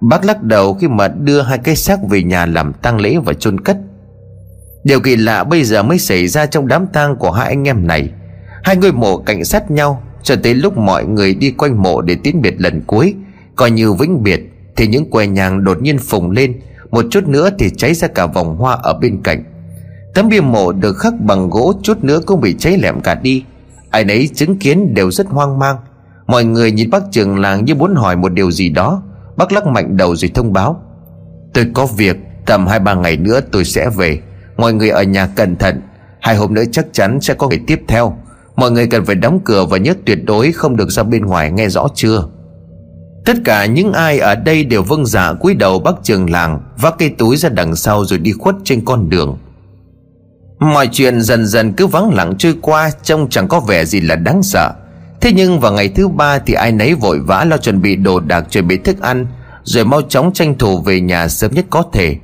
Bác 0.00 0.24
lắc 0.24 0.42
đầu 0.42 0.74
khi 0.74 0.88
mà 0.88 1.08
đưa 1.08 1.42
hai 1.42 1.58
cái 1.58 1.76
xác 1.76 1.98
về 2.08 2.22
nhà 2.22 2.46
làm 2.46 2.72
tang 2.72 3.00
lễ 3.00 3.16
và 3.24 3.32
chôn 3.32 3.60
cất. 3.60 3.76
Điều 4.84 5.00
kỳ 5.00 5.16
lạ 5.16 5.44
bây 5.44 5.64
giờ 5.64 5.82
mới 5.82 5.98
xảy 5.98 6.28
ra 6.28 6.46
trong 6.46 6.68
đám 6.68 6.86
tang 6.86 7.16
của 7.16 7.30
hai 7.30 7.48
anh 7.48 7.68
em 7.68 7.86
này. 7.86 8.10
Hai 8.62 8.76
người 8.76 8.92
mộ 8.92 9.18
cạnh 9.18 9.44
sát 9.44 9.70
nhau, 9.70 10.02
Cho 10.22 10.36
tới 10.42 10.54
lúc 10.54 10.76
mọi 10.76 11.04
người 11.04 11.34
đi 11.34 11.50
quanh 11.50 11.82
mộ 11.82 12.00
để 12.00 12.16
tiến 12.22 12.42
biệt 12.42 12.54
lần 12.58 12.82
cuối. 12.86 13.14
Coi 13.56 13.70
như 13.70 13.92
vĩnh 13.92 14.22
biệt, 14.22 14.40
Thì 14.76 14.86
những 14.86 15.10
que 15.10 15.26
nhang 15.26 15.64
đột 15.64 15.82
nhiên 15.82 15.98
phồng 15.98 16.30
lên 16.30 16.60
một 16.92 17.04
chút 17.10 17.28
nữa 17.28 17.50
thì 17.58 17.70
cháy 17.70 17.94
ra 17.94 18.08
cả 18.08 18.26
vòng 18.26 18.56
hoa 18.56 18.78
ở 18.82 18.98
bên 19.00 19.22
cạnh. 19.24 19.44
Tấm 20.14 20.28
bia 20.28 20.40
mộ 20.40 20.72
được 20.72 20.92
khắc 20.98 21.14
bằng 21.20 21.50
gỗ, 21.50 21.72
chút 21.82 22.04
nữa 22.04 22.20
cũng 22.26 22.40
bị 22.40 22.54
cháy 22.58 22.78
lẹm 22.82 23.00
cả 23.00 23.14
đi. 23.14 23.44
Ai 23.90 24.04
nấy 24.04 24.28
chứng 24.34 24.58
kiến 24.58 24.94
đều 24.94 25.10
rất 25.10 25.26
hoang 25.26 25.58
mang. 25.58 25.76
Mọi 26.26 26.44
người 26.44 26.72
nhìn 26.72 26.90
bác 26.90 27.02
trường 27.10 27.38
làng 27.38 27.64
như 27.64 27.74
muốn 27.74 27.94
hỏi 27.94 28.16
một 28.16 28.32
điều 28.32 28.50
gì 28.50 28.68
đó. 28.68 29.02
Bác 29.36 29.52
lắc 29.52 29.66
mạnh 29.66 29.96
đầu 29.96 30.16
rồi 30.16 30.30
thông 30.34 30.52
báo. 30.52 30.82
Tôi 31.54 31.66
có 31.74 31.86
việc, 31.86 32.16
Tầm 32.46 32.66
hai 32.66 32.80
ba 32.80 32.94
ngày 32.94 33.16
nữa 33.16 33.40
tôi 33.52 33.64
sẽ 33.64 33.90
về. 33.90 34.18
Mọi 34.56 34.72
người 34.72 34.88
ở 34.88 35.02
nhà 35.02 35.26
cẩn 35.26 35.56
thận. 35.56 35.80
Hai 36.20 36.36
hôm 36.36 36.54
nữa 36.54 36.62
chắc 36.72 36.86
chắn 36.92 37.20
sẽ 37.20 37.34
có 37.34 37.48
người 37.48 37.60
tiếp 37.66 37.80
theo. 37.88 38.16
Mọi 38.56 38.70
người 38.70 38.86
cần 38.86 39.04
phải 39.04 39.14
đóng 39.14 39.40
cửa 39.44 39.64
và 39.64 39.78
nhớ 39.78 39.94
tuyệt 40.06 40.18
đối 40.24 40.52
không 40.52 40.76
được 40.76 40.90
ra 40.90 41.02
bên 41.02 41.26
ngoài 41.26 41.50
nghe 41.50 41.68
rõ 41.68 41.86
chưa? 41.94 42.24
Tất 43.24 43.36
cả 43.44 43.66
những 43.66 43.92
ai 43.92 44.18
ở 44.18 44.34
đây 44.34 44.64
đều 44.64 44.82
vâng 44.82 45.06
dạ 45.06 45.32
cúi 45.32 45.54
đầu 45.54 45.78
bác 45.78 45.92
trường 46.02 46.30
làng, 46.30 46.60
Vác 46.78 46.94
cây 46.98 47.08
túi 47.18 47.36
ra 47.36 47.48
đằng 47.48 47.76
sau 47.76 48.04
rồi 48.04 48.18
đi 48.18 48.32
khuất 48.32 48.54
trên 48.64 48.84
con 48.84 49.08
đường. 49.08 49.38
Mọi 50.58 50.88
chuyện 50.92 51.20
dần 51.20 51.46
dần 51.46 51.72
cứ 51.72 51.86
vắng 51.86 52.14
lặng 52.14 52.34
trôi 52.38 52.54
qua, 52.62 52.90
Trông 53.02 53.28
chẳng 53.30 53.48
có 53.48 53.60
vẻ 53.60 53.84
gì 53.84 54.00
là 54.00 54.16
đáng 54.16 54.42
sợ. 54.42 54.72
Thế 55.20 55.32
nhưng 55.32 55.60
vào 55.60 55.72
ngày 55.72 55.88
thứ 55.88 56.08
ba 56.08 56.38
thì 56.38 56.54
ai 56.54 56.72
nấy 56.72 56.94
vội 56.94 57.20
vã 57.20 57.44
lo 57.44 57.56
chuẩn 57.56 57.82
bị 57.82 57.96
đồ 57.96 58.20
đạc, 58.20 58.46
chuẩn 58.50 58.68
bị 58.68 58.76
thức 58.76 59.00
ăn, 59.00 59.26
Rồi 59.64 59.84
mau 59.84 60.02
chóng 60.02 60.32
tranh 60.32 60.58
thủ 60.58 60.82
về 60.82 61.00
nhà 61.00 61.28
sớm 61.28 61.50
nhất 61.54 61.64
có 61.70 61.84
thể. 61.92 62.16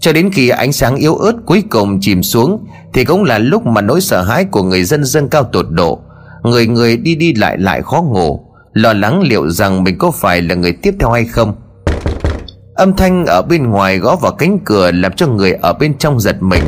Cho 0.00 0.12
đến 0.12 0.30
khi 0.32 0.48
ánh 0.48 0.72
sáng 0.72 0.96
yếu 0.96 1.16
ớt 1.16 1.32
cuối 1.46 1.62
cùng 1.70 1.98
chìm 2.00 2.22
xuống, 2.22 2.66
Thì 2.92 3.04
cũng 3.04 3.24
là 3.24 3.38
lúc 3.38 3.66
mà 3.66 3.80
nỗi 3.80 4.00
sợ 4.00 4.22
hãi 4.22 4.44
của 4.44 4.62
người 4.62 4.84
dân 4.84 5.04
dâng 5.04 5.28
cao 5.28 5.44
tột 5.44 5.66
độ. 5.70 6.00
Người 6.42 6.66
người 6.66 6.96
đi 6.96 7.14
đi 7.14 7.34
lại 7.34 7.58
lại 7.58 7.82
khó 7.82 8.02
ngủ. 8.02 8.53
Lo 8.74 8.92
lắng 8.92 9.22
liệu 9.22 9.50
rằng 9.50 9.84
mình 9.84 9.98
có 9.98 10.10
phải 10.10 10.42
là 10.42 10.54
người 10.54 10.72
tiếp 10.72 10.94
theo 11.00 11.10
hay 11.10 11.24
không. 11.24 11.54
Âm 12.74 12.96
thanh 12.96 13.26
ở 13.26 13.42
bên 13.42 13.70
ngoài 13.70 13.98
gõ 13.98 14.16
vào 14.16 14.32
cánh 14.32 14.58
cửa 14.64 14.90
Làm 14.90 15.12
cho 15.12 15.26
người 15.26 15.52
ở 15.52 15.72
bên 15.72 15.98
trong 15.98 16.20
giật 16.20 16.42
mình. 16.42 16.62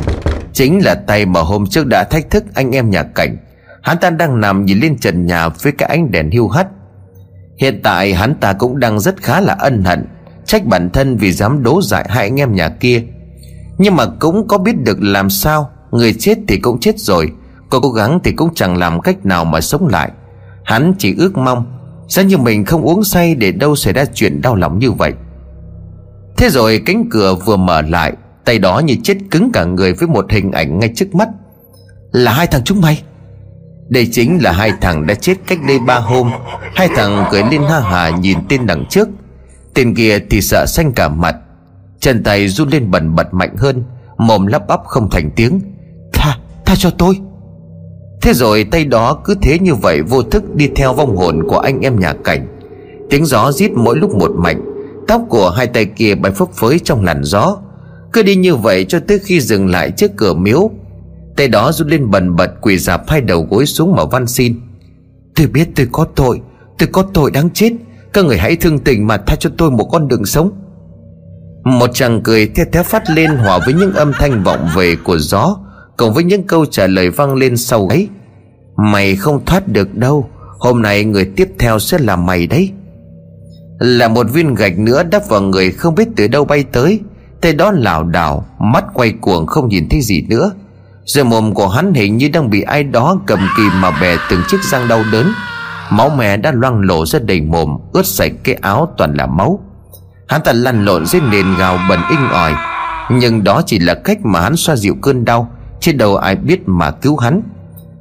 Chính 0.53 0.85
là 0.85 0.95
tay 0.95 1.25
mà 1.25 1.41
hôm 1.41 1.67
trước 1.67 1.87
đã 1.87 2.03
thách 2.03 2.29
thức 2.29 2.43
anh 2.53 2.75
em 2.75 2.89
nhà 2.89 3.03
cảnh. 3.03 3.37
Hắn 3.81 3.97
ta 3.97 4.09
đang 4.09 4.41
nằm 4.41 4.65
nhìn 4.65 4.79
lên 4.79 4.97
trần 4.97 5.25
nhà 5.25 5.49
với 5.49 5.71
cái 5.71 5.89
ánh 5.89 6.11
đèn 6.11 6.29
hiu 6.29 6.47
hắt. 6.47 6.67
Hiện 7.57 7.81
tại 7.83 8.13
hắn 8.13 8.35
ta 8.35 8.53
cũng 8.53 8.79
đang 8.79 8.99
rất 8.99 9.21
khá 9.21 9.41
là 9.41 9.55
ân 9.59 9.83
hận, 9.83 10.05
Trách 10.45 10.65
bản 10.65 10.89
thân 10.89 11.17
vì 11.17 11.31
dám 11.31 11.63
đố 11.63 11.81
dại 11.81 12.05
hai 12.09 12.23
anh 12.23 12.39
em 12.39 12.55
nhà 12.55 12.69
kia. 12.69 13.03
Nhưng 13.77 13.95
mà 13.95 14.05
cũng 14.19 14.47
có 14.47 14.57
biết 14.57 14.75
được 14.83 14.97
làm 15.01 15.29
sao, 15.29 15.69
Người 15.91 16.13
chết 16.13 16.37
thì 16.47 16.57
cũng 16.57 16.79
chết 16.79 16.99
rồi, 16.99 17.31
Có 17.69 17.79
cố 17.79 17.89
gắng 17.89 18.19
thì 18.23 18.31
cũng 18.31 18.49
chẳng 18.55 18.77
làm 18.77 19.01
cách 19.01 19.25
nào 19.25 19.45
mà 19.45 19.61
sống 19.61 19.87
lại. 19.87 20.11
Hắn 20.63 20.93
chỉ 20.97 21.15
ước 21.17 21.37
mong 21.37 21.76
Sao 22.07 22.25
như 22.25 22.37
mình 22.37 22.65
không 22.65 22.81
uống 22.81 23.03
say 23.03 23.35
để 23.35 23.51
đâu 23.51 23.75
xảy 23.75 23.93
ra 23.93 24.05
chuyện 24.13 24.41
đau 24.41 24.55
lòng 24.55 24.79
như 24.79 24.91
vậy? 24.91 25.13
Thế 26.37 26.49
rồi 26.49 26.81
cánh 26.85 27.09
cửa 27.09 27.35
vừa 27.45 27.57
mở 27.57 27.81
lại 27.81 28.13
Tay 28.47 28.59
đó 28.59 28.79
như 28.79 28.95
chết 29.03 29.17
cứng 29.31 29.51
cả 29.53 29.63
người 29.63 29.93
với 29.93 30.07
một 30.07 30.31
hình 30.31 30.51
ảnh 30.51 30.79
ngay 30.79 30.93
trước 30.95 31.15
mắt. 31.15 31.29
Là 32.11 32.33
hai 32.33 32.47
thằng 32.47 32.61
chúng 32.65 32.81
mày. 32.81 33.03
Đây 33.89 34.07
chính 34.11 34.43
là 34.43 34.51
hai 34.51 34.71
thằng 34.81 35.07
đã 35.07 35.13
chết 35.13 35.37
cách 35.47 35.59
đây 35.67 35.79
ba 35.79 35.95
hôm. 35.95 36.31
Hai 36.75 36.89
thằng 36.95 37.25
cười 37.31 37.43
lên 37.51 37.61
ha 37.69 37.79
hà 37.79 38.09
nhìn 38.09 38.37
tên 38.49 38.65
đằng 38.65 38.85
trước. 38.89 39.07
Tên 39.73 39.95
kia 39.95 40.19
thì 40.29 40.41
sợ 40.41 40.65
xanh 40.67 40.93
cả 40.93 41.09
mặt. 41.09 41.35
Chân 41.99 42.23
tay 42.23 42.47
run 42.47 42.69
lên 42.69 42.91
bần 42.91 43.15
bật 43.15 43.33
mạnh 43.33 43.55
hơn 43.57 43.83
Mồm 44.17 44.47
lắp 44.47 44.67
bắp 44.67 44.79
không 44.85 45.09
thành 45.09 45.31
tiếng. 45.35 45.61
Tha, 46.13 46.37
tha 46.65 46.75
cho 46.75 46.89
tôi. 46.89 47.19
Thế 48.21 48.33
rồi 48.33 48.63
tay 48.63 48.85
đó 48.85 49.21
cứ 49.25 49.35
thế 49.41 49.59
như 49.59 49.75
vậy 49.75 50.01
vô 50.01 50.21
thức 50.23 50.55
đi 50.55 50.69
theo 50.75 50.93
vong 50.93 51.17
hồn 51.17 51.43
của 51.47 51.59
anh 51.59 51.79
em 51.79 51.99
nhà 51.99 52.13
cảnh. 52.23 52.47
Tiếng 53.09 53.25
gió 53.25 53.51
rít 53.51 53.71
mỗi 53.71 53.97
lúc 53.97 54.15
một 54.15 54.31
mạnh, 54.31 54.61
Tóc 55.07 55.21
của 55.29 55.49
hai 55.49 55.67
tay 55.67 55.85
kia 55.85 56.15
bay 56.15 56.31
phấp 56.31 56.47
phới 56.53 56.79
trong 56.79 57.03
làn 57.03 57.23
gió. 57.23 57.57
Cứ 58.13 58.23
đi 58.23 58.35
như 58.35 58.55
vậy 58.55 58.85
cho 58.89 58.99
tới 59.07 59.19
khi 59.19 59.41
dừng 59.41 59.67
lại 59.67 59.91
trước 59.91 60.11
cửa 60.17 60.33
miếu. 60.33 60.71
Tay 61.37 61.47
đó 61.47 61.71
rút 61.71 61.87
lên 61.87 62.11
bần 62.11 62.35
bật 62.35 62.51
quỳ 62.61 62.77
dạp 62.77 63.09
hai 63.09 63.21
đầu 63.21 63.47
gối 63.49 63.65
xuống 63.65 63.95
mà 63.95 64.05
van 64.05 64.27
xin. 64.27 64.59
Tôi 65.35 65.47
biết 65.47 65.67
tôi 65.75 65.87
có 65.91 66.07
tội, 66.15 66.41
Tôi 66.77 66.89
có 66.91 67.03
tội 67.13 67.31
đáng 67.31 67.49
chết. 67.53 67.71
Các 68.13 68.25
người 68.25 68.37
hãy 68.37 68.55
thương 68.55 68.79
tình 68.79 69.07
mà 69.07 69.17
tha 69.17 69.35
cho 69.35 69.49
tôi 69.57 69.71
một 69.71 69.83
con 69.91 70.07
đường 70.07 70.25
sống. 70.25 70.51
Một 71.63 71.89
chàng 71.93 72.21
cười 72.23 72.47
theo 72.47 72.65
theo 72.71 72.83
phát 72.83 73.09
lên 73.09 73.31
hòa 73.31 73.59
với 73.65 73.73
những 73.73 73.93
âm 73.93 74.11
thanh 74.19 74.43
vọng 74.43 74.67
về 74.75 74.95
của 75.03 75.17
gió. 75.17 75.57
Cộng 75.97 76.13
với 76.13 76.23
những 76.23 76.43
câu 76.43 76.65
trả 76.65 76.87
lời 76.87 77.09
vang 77.09 77.35
lên 77.35 77.57
sau 77.57 77.87
ấy, 77.87 78.09
Mày 78.77 79.15
không 79.15 79.45
thoát 79.45 79.67
được 79.67 79.95
đâu. 79.95 80.29
Hôm 80.59 80.81
nay 80.81 81.03
người 81.03 81.25
tiếp 81.35 81.47
theo 81.59 81.79
sẽ 81.79 81.97
là 81.99 82.15
mày 82.15 82.47
đấy. 82.47 82.71
Là 83.79 84.07
một 84.07 84.27
viên 84.33 84.55
gạch 84.55 84.79
nữa 84.79 85.03
đắp 85.03 85.29
vào 85.29 85.41
người 85.41 85.71
không 85.71 85.95
biết 85.95 86.07
từ 86.15 86.27
đâu 86.27 86.45
bay 86.45 86.63
tới. 86.63 86.99
Tay 87.41 87.53
đó 87.53 87.71
lảo 87.71 88.03
đảo, 88.03 88.45
Mắt 88.59 88.85
quay 88.93 89.11
cuồng 89.21 89.45
không 89.45 89.69
nhìn 89.69 89.89
thấy 89.89 90.01
gì 90.01 90.25
nữa. 90.29 90.51
Rồi 91.05 91.25
mồm 91.25 91.53
của 91.53 91.67
hắn 91.67 91.93
hình 91.93 92.17
như 92.17 92.29
đang 92.29 92.49
bị 92.49 92.61
ai 92.61 92.83
đó 92.83 93.19
cầm 93.27 93.39
kìm 93.57 93.81
mà 93.81 93.91
bè 94.01 94.15
từng 94.29 94.41
chiếc 94.47 94.63
răng 94.63 94.87
đau 94.87 95.03
đớn. 95.11 95.31
Máu 95.89 96.09
mè 96.09 96.37
đã 96.37 96.51
loang 96.51 96.81
lổ 96.81 97.05
ra 97.05 97.19
đầy 97.19 97.41
mồm, 97.41 97.77
Ướt 97.93 98.05
sạch 98.05 98.31
cái 98.43 98.55
áo 98.55 98.93
toàn 98.97 99.13
là 99.13 99.25
máu. 99.25 99.59
Hắn 100.27 100.41
ta 100.43 100.51
lăn 100.53 100.85
lộn 100.85 101.05
dưới 101.05 101.21
nền 101.31 101.45
gào 101.57 101.79
bẩn 101.89 101.99
inh 102.09 102.29
ỏi. 102.31 102.53
Nhưng 103.11 103.43
đó 103.43 103.61
chỉ 103.65 103.79
là 103.79 103.93
cách 103.93 104.17
mà 104.23 104.41
hắn 104.41 104.55
xoa 104.55 104.75
dịu 104.75 104.95
cơn 105.01 105.25
đau. 105.25 105.51
Chứ 105.79 105.91
đâu 105.91 106.15
ai 106.15 106.35
biết 106.35 106.59
mà 106.65 106.91
cứu 106.91 107.17
hắn. 107.17 107.41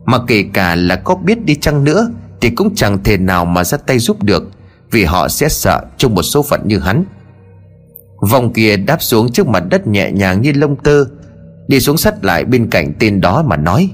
Mà 0.05 0.18
kể 0.27 0.45
cả 0.53 0.74
là 0.74 0.97
có 0.97 1.14
biết 1.14 1.45
đi 1.45 1.55
chăng 1.55 1.85
nữa, 1.85 2.11
Thì 2.41 2.51
cũng 2.51 2.74
chẳng 2.74 3.05
thể 3.05 3.16
nào 3.16 3.45
mà 3.45 3.64
ra 3.64 3.79
tay 3.79 3.99
giúp 3.99 4.22
được, 4.22 4.51
Vì 4.91 5.05
họ 5.05 5.29
sẽ 5.29 5.49
sợ 5.49 5.81
trong 5.97 6.14
một 6.14 6.22
số 6.22 6.43
phận 6.43 6.61
như 6.64 6.79
hắn. 6.79 7.05
Vòng 8.31 8.53
kia 8.53 8.77
đáp 8.77 9.03
xuống 9.03 9.33
trước 9.33 9.47
mặt 9.49 9.62
đất 9.70 9.87
nhẹ 9.87 10.11
nhàng 10.12 10.43
như 10.43 10.53
lông 10.53 10.77
tơ, 10.77 11.05
Đi 11.68 11.81
xuống 11.81 11.97
sắt 11.97 12.24
lại 12.24 12.45
bên 12.45 12.70
cạnh 12.70 12.93
tên 12.99 13.20
đó 13.20 13.43
mà 13.47 13.57
nói, 13.57 13.91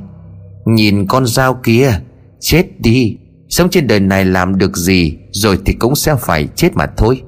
Nhìn 0.66 1.06
con 1.06 1.26
dao 1.26 1.54
kia, 1.54 1.92
Chết 2.40 2.80
đi. 2.80 3.16
Sống 3.48 3.70
trên 3.70 3.86
đời 3.86 4.00
này 4.00 4.24
làm 4.24 4.58
được 4.58 4.76
gì 4.76 5.18
Rồi 5.32 5.58
thì 5.64 5.72
cũng 5.72 5.96
sẽ 5.96 6.14
phải 6.16 6.48
chết 6.56 6.68
mà 6.74 6.86
thôi. 6.96 7.22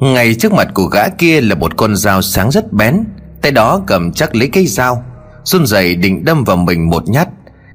Ngay 0.00 0.34
trước 0.34 0.52
mặt 0.52 0.68
của 0.74 0.84
gã 0.86 1.08
kia 1.08 1.40
là 1.40 1.54
một 1.54 1.76
con 1.76 1.96
dao 1.96 2.22
sáng 2.22 2.50
rất 2.50 2.72
bén, 2.72 3.04
Tay 3.42 3.52
đó 3.52 3.82
cầm 3.86 4.12
chắc 4.12 4.34
lấy 4.34 4.48
cây 4.48 4.66
dao 4.66 5.04
run 5.44 5.66
rẩy 5.66 5.94
định 5.94 6.24
đâm 6.24 6.44
vào 6.44 6.56
mình 6.56 6.90
một 6.90 7.08
nhát. 7.08 7.28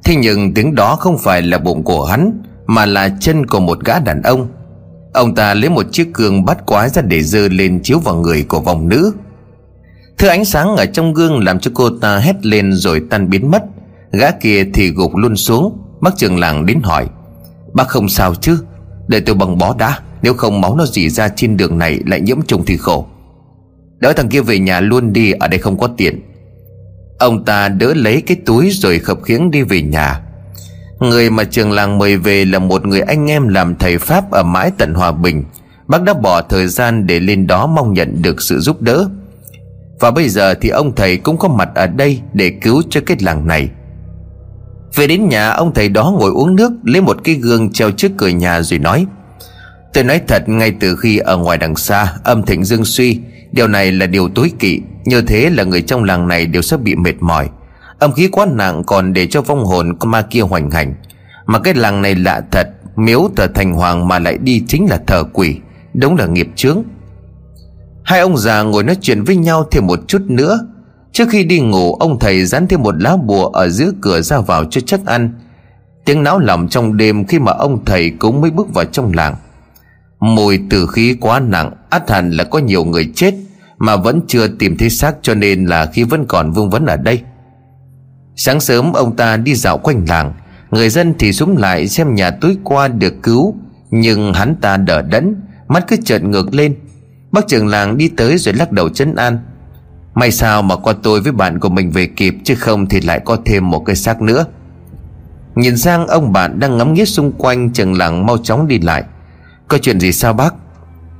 Thế 0.03 0.15
nhưng 0.15 0.53
tiếng 0.53 0.75
đó 0.75 0.95
không 0.95 1.17
phải 1.17 1.41
là 1.41 1.57
bụng 1.57 1.83
của 1.83 2.05
hắn, 2.05 2.41
Mà 2.69 2.85
là 2.85 3.09
chân 3.19 3.45
của 3.45 3.59
một 3.59 3.79
gã 3.85 3.99
đàn 3.99 4.21
ông. 4.21 4.47
Ông 5.13 5.35
ta 5.35 5.53
lấy 5.53 5.69
một 5.69 5.85
chiếc 5.91 6.13
gương 6.13 6.45
bắt 6.45 6.65
quái 6.65 6.89
ra 6.89 7.01
để 7.01 7.23
dơ 7.23 7.47
lên 7.47 7.79
chiếu 7.83 7.99
vào 7.99 8.15
người 8.15 8.43
của 8.43 8.59
vòng 8.59 8.89
nữ. 8.89 9.13
Thứ 10.17 10.27
ánh 10.27 10.45
sáng 10.45 10.75
ở 10.75 10.85
trong 10.85 11.13
gương 11.13 11.43
làm 11.43 11.59
cho 11.59 11.71
cô 11.73 11.89
ta 11.89 12.17
hét 12.17 12.45
lên 12.45 12.73
rồi 12.73 13.01
tan 13.09 13.29
biến 13.29 13.51
mất. 13.51 13.63
Gã 14.11 14.31
kia 14.31 14.65
thì 14.73 14.89
gục 14.89 15.15
luôn 15.15 15.35
xuống. 15.35 15.77
Bác 16.01 16.17
trường 16.17 16.39
làng 16.39 16.65
đến 16.65 16.81
hỏi, 16.83 17.07
Bác 17.73 17.87
không 17.87 18.09
sao 18.09 18.35
chứ? 18.35 18.57
Để 19.07 19.19
tôi 19.19 19.35
bằng 19.35 19.57
bó 19.57 19.75
đã, 19.79 19.99
Nếu 20.21 20.33
không 20.33 20.61
máu 20.61 20.75
nó 20.75 20.85
dỉ 20.85 21.09
ra 21.09 21.29
trên 21.29 21.57
đường 21.57 21.77
này 21.77 21.99
lại 22.05 22.21
nhiễm 22.21 22.41
trùng 22.41 22.65
thì 22.65 22.77
khổ. 22.77 23.05
Đỡ 23.99 24.13
thằng 24.13 24.29
kia 24.29 24.41
về 24.41 24.59
nhà 24.59 24.79
luôn 24.79 25.13
đi, 25.13 25.31
Ở 25.31 25.47
đây 25.47 25.59
không 25.59 25.77
có 25.77 25.87
tiền 25.97 26.21
Ông 27.17 27.45
ta 27.45 27.69
đỡ 27.69 27.93
lấy 27.93 28.21
cái 28.21 28.37
túi 28.45 28.69
rồi 28.71 28.99
khập 28.99 29.17
khiễng 29.23 29.51
đi 29.51 29.61
về 29.61 29.81
nhà. 29.81 30.21
Người 30.99 31.29
mà 31.29 31.43
trường 31.43 31.71
làng 31.71 31.97
mời 31.97 32.17
về 32.17 32.45
là 32.45 32.59
một 32.59 32.85
người 32.85 33.01
anh 33.01 33.29
em 33.29 33.47
làm 33.47 33.75
thầy 33.75 33.97
Pháp 33.97 34.31
ở 34.31 34.43
mãi 34.43 34.71
tận 34.77 34.93
Hòa 34.93 35.11
Bình. 35.11 35.43
Bác 35.87 36.03
đã 36.03 36.13
bỏ 36.13 36.41
thời 36.41 36.67
gian 36.67 37.07
để 37.07 37.19
lên 37.19 37.47
đó 37.47 37.67
mong 37.67 37.93
nhận 37.93 38.21
được 38.21 38.41
sự 38.41 38.59
giúp 38.59 38.81
đỡ. 38.81 39.09
Và 39.99 40.11
bây 40.11 40.29
giờ 40.29 40.53
thì 40.61 40.69
ông 40.69 40.95
thầy 40.95 41.17
cũng 41.17 41.37
có 41.37 41.47
mặt 41.47 41.69
ở 41.75 41.87
đây 41.87 42.21
để 42.33 42.49
cứu 42.49 42.81
cho 42.89 43.01
cái 43.05 43.17
làng 43.19 43.47
này. 43.47 43.69
Về 44.95 45.07
đến 45.07 45.29
nhà, 45.29 45.49
ông 45.49 45.73
thầy 45.73 45.89
đó 45.89 46.13
ngồi 46.19 46.31
uống 46.31 46.55
nước, 46.55 46.71
Lấy 46.83 47.01
một 47.01 47.17
cái 47.23 47.35
gương 47.35 47.71
treo 47.71 47.91
trước 47.91 48.11
cửa 48.17 48.27
nhà 48.27 48.61
rồi 48.61 48.79
nói, 48.79 49.05
Tôi 49.93 50.03
nói 50.03 50.21
thật, 50.27 50.49
ngay 50.49 50.73
từ 50.79 50.95
khi 50.95 51.17
ở 51.17 51.37
ngoài 51.37 51.57
đằng 51.57 51.75
xa, 51.75 52.13
Âm 52.23 52.43
thịnh 52.43 52.63
dương 52.63 52.85
suy 52.85 53.19
Điều 53.51 53.67
này 53.67 53.91
là 53.91 54.05
điều 54.05 54.29
tối 54.29 54.51
kỵ. 54.59 54.81
Như 55.05 55.21
thế 55.21 55.49
là 55.49 55.63
người 55.63 55.81
trong 55.81 56.03
làng 56.03 56.27
này 56.27 56.45
đều 56.45 56.61
sẽ 56.61 56.77
bị 56.77 56.95
mệt 56.95 57.15
mỏi. 57.19 57.49
Âm 57.99 58.11
khí 58.11 58.27
quá 58.31 58.45
nặng 58.51 58.83
còn 58.83 59.13
để 59.13 59.27
cho 59.27 59.41
vong 59.41 59.65
hồn 59.65 59.97
con 59.99 60.11
ma 60.11 60.21
kia 60.21 60.41
hoành 60.41 60.71
hành. 60.71 60.95
Mà 61.45 61.59
cái 61.59 61.73
làng 61.73 62.01
này 62.01 62.15
lạ 62.15 62.41
thật, 62.51 62.69
Miếu 62.95 63.29
thờ 63.35 63.47
thành 63.55 63.73
hoàng 63.73 64.07
mà 64.07 64.19
lại 64.19 64.37
đi 64.37 64.63
chính 64.67 64.85
là 64.89 64.97
thờ 65.07 65.23
quỷ, 65.33 65.55
Đúng 65.93 66.15
là 66.15 66.25
nghiệp 66.25 66.47
chướng. 66.55 66.83
Hai 68.03 68.19
ông 68.19 68.37
già 68.37 68.61
ngồi 68.61 68.83
nói 68.83 68.97
chuyện 69.01 69.23
với 69.23 69.35
nhau 69.35 69.67
thêm 69.71 69.87
một 69.87 69.99
chút 70.07 70.21
nữa. 70.27 70.59
Trước 71.11 71.29
khi 71.29 71.43
đi 71.43 71.59
ngủ, 71.59 71.95
Ông 71.95 72.19
thầy 72.19 72.45
dán 72.45 72.67
thêm 72.67 72.83
một 72.83 72.95
lá 73.01 73.17
bùa 73.17 73.45
Ở 73.45 73.69
giữa 73.69 73.91
cửa 74.01 74.21
ra 74.21 74.39
vào 74.39 74.65
cho 74.65 74.81
chắc 74.81 75.05
ăn. 75.05 75.33
Tiếng 76.05 76.23
náo 76.23 76.39
lòng 76.39 76.67
trong 76.69 76.97
đêm 76.97 77.25
Khi 77.25 77.39
mà 77.39 77.51
ông 77.51 77.85
thầy 77.85 78.09
cũng 78.09 78.41
mới 78.41 78.51
bước 78.51 78.73
vào 78.73 78.85
trong 78.85 79.11
làng. 79.13 79.35
Mùi 80.19 80.59
tử 80.69 80.87
khí 80.87 81.15
quá 81.19 81.39
nặng, 81.39 81.71
át 81.89 82.09
hẳn 82.09 82.31
là 82.31 82.43
có 82.43 82.59
nhiều 82.59 82.85
người 82.85 83.11
chết, 83.15 83.33
Mà 83.79 83.95
vẫn 83.95 84.21
chưa 84.27 84.47
tìm 84.47 84.77
thấy 84.77 84.89
xác 84.89 85.15
cho 85.21 85.33
nên 85.33 85.65
là 85.65 85.85
khi 85.85 86.03
vẫn 86.03 86.25
còn 86.27 86.51
vương 86.51 86.69
vấn 86.69 86.85
ở 86.85 86.97
đây. 86.97 87.21
Sáng 88.35 88.59
sớm, 88.59 88.93
ông 88.93 89.15
ta 89.15 89.37
đi 89.37 89.55
dạo 89.55 89.77
quanh 89.77 90.05
làng. 90.09 90.33
Người 90.71 90.89
dân 90.89 91.13
thì 91.19 91.33
súng 91.33 91.57
lại 91.57 91.87
xem 91.87 92.15
nhà 92.15 92.31
tối 92.31 92.57
qua 92.63 92.87
được 92.87 93.13
cứu, 93.23 93.55
Nhưng 93.91 94.33
hắn 94.33 94.55
ta 94.61 94.77
đỡ 94.77 95.01
đẫn, 95.01 95.35
Mắt 95.67 95.87
cứ 95.87 95.95
trợn 96.05 96.31
ngược 96.31 96.53
lên. 96.53 96.75
Bác 97.31 97.47
trưởng 97.47 97.67
làng 97.67 97.97
đi 97.97 98.09
tới 98.17 98.37
rồi 98.37 98.53
lắc 98.53 98.71
đầu 98.71 98.89
chấn 98.89 99.15
an. 99.15 99.39
May 100.13 100.31
sao 100.31 100.61
mà 100.61 100.75
con 100.75 100.95
tôi 101.03 101.21
với 101.21 101.31
bạn 101.31 101.59
của 101.59 101.69
mình 101.69 101.91
về 101.91 102.07
kịp, 102.07 102.35
Chứ 102.43 102.55
không 102.55 102.87
thì 102.87 103.01
lại 103.01 103.19
có 103.25 103.37
thêm 103.45 103.69
một 103.69 103.79
cái 103.85 103.95
xác 103.95 104.21
nữa. 104.21 104.45
Nhìn 105.55 105.77
sang 105.77 106.07
ông 106.07 106.33
bạn 106.33 106.59
đang 106.59 106.77
ngắm 106.77 106.93
nghía 106.93 107.05
xung 107.05 107.31
quanh, 107.31 107.73
Trường 107.73 107.97
làng 107.97 108.25
mau 108.25 108.37
chóng 108.37 108.67
đi 108.67 108.79
lại. 108.79 109.03
Có 109.67 109.77
chuyện 109.77 109.99
gì 109.99 110.11
sao 110.11 110.33
bác? 110.33 110.53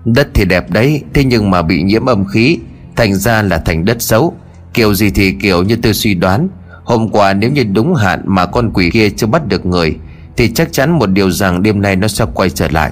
Đất 0.06 0.28
thì 0.34 0.46
đẹp 0.46 0.72
đấy, 0.72 1.04
Thế 1.14 1.24
nhưng 1.24 1.52
mà 1.52 1.62
bị 1.62 1.84
nhiễm 1.84 2.06
âm 2.06 2.26
khí, 2.26 2.60
Thành 2.96 3.16
ra 3.16 3.42
là 3.42 3.58
thành 3.58 3.86
đất 3.86 4.02
xấu. 4.02 4.34
Kiểu 4.74 4.94
gì 4.94 5.10
thì 5.10 5.32
kiểu 5.42 5.64
như 5.64 5.76
tôi 5.76 5.94
suy 5.94 6.14
đoán. 6.14 6.48
Hôm 6.84 7.10
qua 7.10 7.34
nếu 7.34 7.52
như 7.52 7.64
đúng 7.64 7.96
hạn 7.96 8.22
mà 8.26 8.46
con 8.46 8.72
quỷ 8.74 8.90
kia 8.94 9.10
chưa 9.10 9.28
bắt 9.28 9.48
được 9.48 9.66
người, 9.66 9.96
Thì 10.38 10.54
chắc 10.54 10.74
chắn 10.74 10.92
một 10.92 11.06
điều 11.06 11.32
rằng 11.32 11.64
đêm 11.64 11.82
nay 11.82 11.96
nó 11.96 12.08
sẽ 12.08 12.26
quay 12.34 12.50
trở 12.50 12.68
lại. 12.72 12.92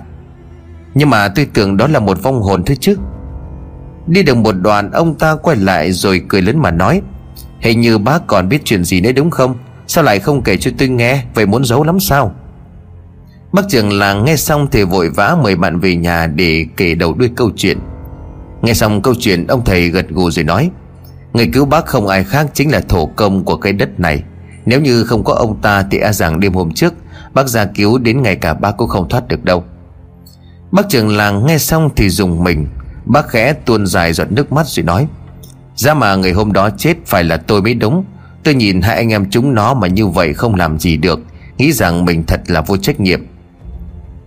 Nhưng 0.93 1.09
mà 1.09 1.27
tôi 1.27 1.47
tưởng 1.53 1.77
đó 1.77 1.87
là 1.87 1.99
một 1.99 2.23
vong 2.23 2.41
hồn 2.41 2.63
thôi 2.65 2.77
chứ. 2.79 2.97
Đi 4.07 4.23
được 4.23 4.37
một 4.37 4.51
đoạn, 4.51 4.91
ông 4.91 5.15
ta 5.15 5.35
quay 5.35 5.57
lại 5.57 5.91
rồi 5.91 6.21
cười 6.27 6.41
lớn 6.41 6.57
mà 6.57 6.71
nói, 6.71 7.01
Hình 7.59 7.81
như 7.81 7.97
bác 7.97 8.27
còn 8.27 8.49
biết 8.49 8.61
chuyện 8.65 8.83
gì 8.83 9.01
nữa 9.01 9.11
đúng 9.11 9.31
không? 9.31 9.55
Sao 9.87 10.03
lại 10.03 10.19
không 10.19 10.41
kể 10.41 10.57
cho 10.57 10.71
tôi 10.77 10.89
nghe? 10.89 11.23
Vậy 11.33 11.45
muốn 11.45 11.65
giấu 11.65 11.83
lắm 11.83 11.99
sao? 11.99 12.35
Bác 13.55 13.69
trưởng 13.69 13.93
làng 13.93 14.25
nghe 14.25 14.35
xong 14.35 14.67
thì 14.71 14.83
vội 14.83 15.09
vã 15.09 15.37
mời 15.43 15.55
bạn 15.55 15.79
về 15.79 15.95
nhà 15.95 16.27
để 16.27 16.65
kể 16.77 16.95
đầu 16.95 17.13
đuôi 17.13 17.29
câu 17.35 17.51
chuyện. 17.55 17.79
Nghe 18.61 18.73
xong 18.73 19.01
câu 19.01 19.13
chuyện, 19.19 19.47
ông 19.47 19.65
thầy 19.65 19.89
gật 19.89 20.09
gù 20.09 20.31
rồi 20.31 20.45
nói, 20.45 20.71
Người 21.33 21.49
cứu 21.53 21.65
bác 21.65 21.85
không 21.85 22.07
ai 22.07 22.23
khác 22.23 22.47
chính 22.53 22.71
là 22.71 22.79
thổ 22.79 23.05
công 23.05 23.43
của 23.43 23.57
cái 23.57 23.73
đất 23.73 23.99
này. 23.99 24.23
Nếu 24.65 24.81
như 24.81 25.03
không 25.03 25.23
có 25.23 25.33
ông 25.33 25.61
ta 25.61 25.83
thì 25.91 25.97
e 25.97 26.11
rằng 26.11 26.39
đêm 26.39 26.53
hôm 26.53 26.73
trước, 26.73 26.93
Bác 27.33 27.47
ra 27.47 27.65
cứu 27.65 27.97
đến 27.97 28.21
ngày 28.21 28.35
cả 28.35 28.53
bác 28.53 28.77
cũng 28.77 28.89
không 28.89 29.09
thoát 29.09 29.27
được 29.27 29.43
đâu. 29.43 29.63
Bác 30.71 30.89
trưởng 30.89 31.17
làng 31.17 31.45
nghe 31.45 31.57
xong 31.57 31.89
thì 31.95 32.09
dùng 32.09 32.43
mình. 32.43 32.67
Bác 33.05 33.27
khẽ 33.29 33.53
tuôn 33.53 33.87
dài 33.87 34.13
giọt 34.13 34.31
nước 34.31 34.51
mắt 34.51 34.67
rồi 34.67 34.83
nói 34.83 35.07
Ra 35.75 35.93
mà 35.93 36.15
người 36.15 36.31
hôm 36.31 36.53
đó 36.53 36.69
chết 36.77 36.97
phải 37.05 37.23
là 37.23 37.37
tôi 37.37 37.61
mới 37.61 37.73
đúng. 37.73 38.05
Tôi 38.43 38.53
nhìn 38.53 38.81
hai 38.81 38.95
anh 38.95 39.09
em 39.09 39.29
chúng 39.29 39.53
nó 39.53 39.73
mà 39.73 39.87
như 39.87 40.07
vậy 40.07 40.33
không 40.33 40.55
làm 40.55 40.79
gì 40.79 40.97
được. 40.97 41.19
Nghĩ 41.57 41.71
rằng 41.71 42.05
mình 42.05 42.23
thật 42.27 42.41
là 42.47 42.61
vô 42.61 42.77
trách 42.77 42.99
nhiệm. 42.99 43.21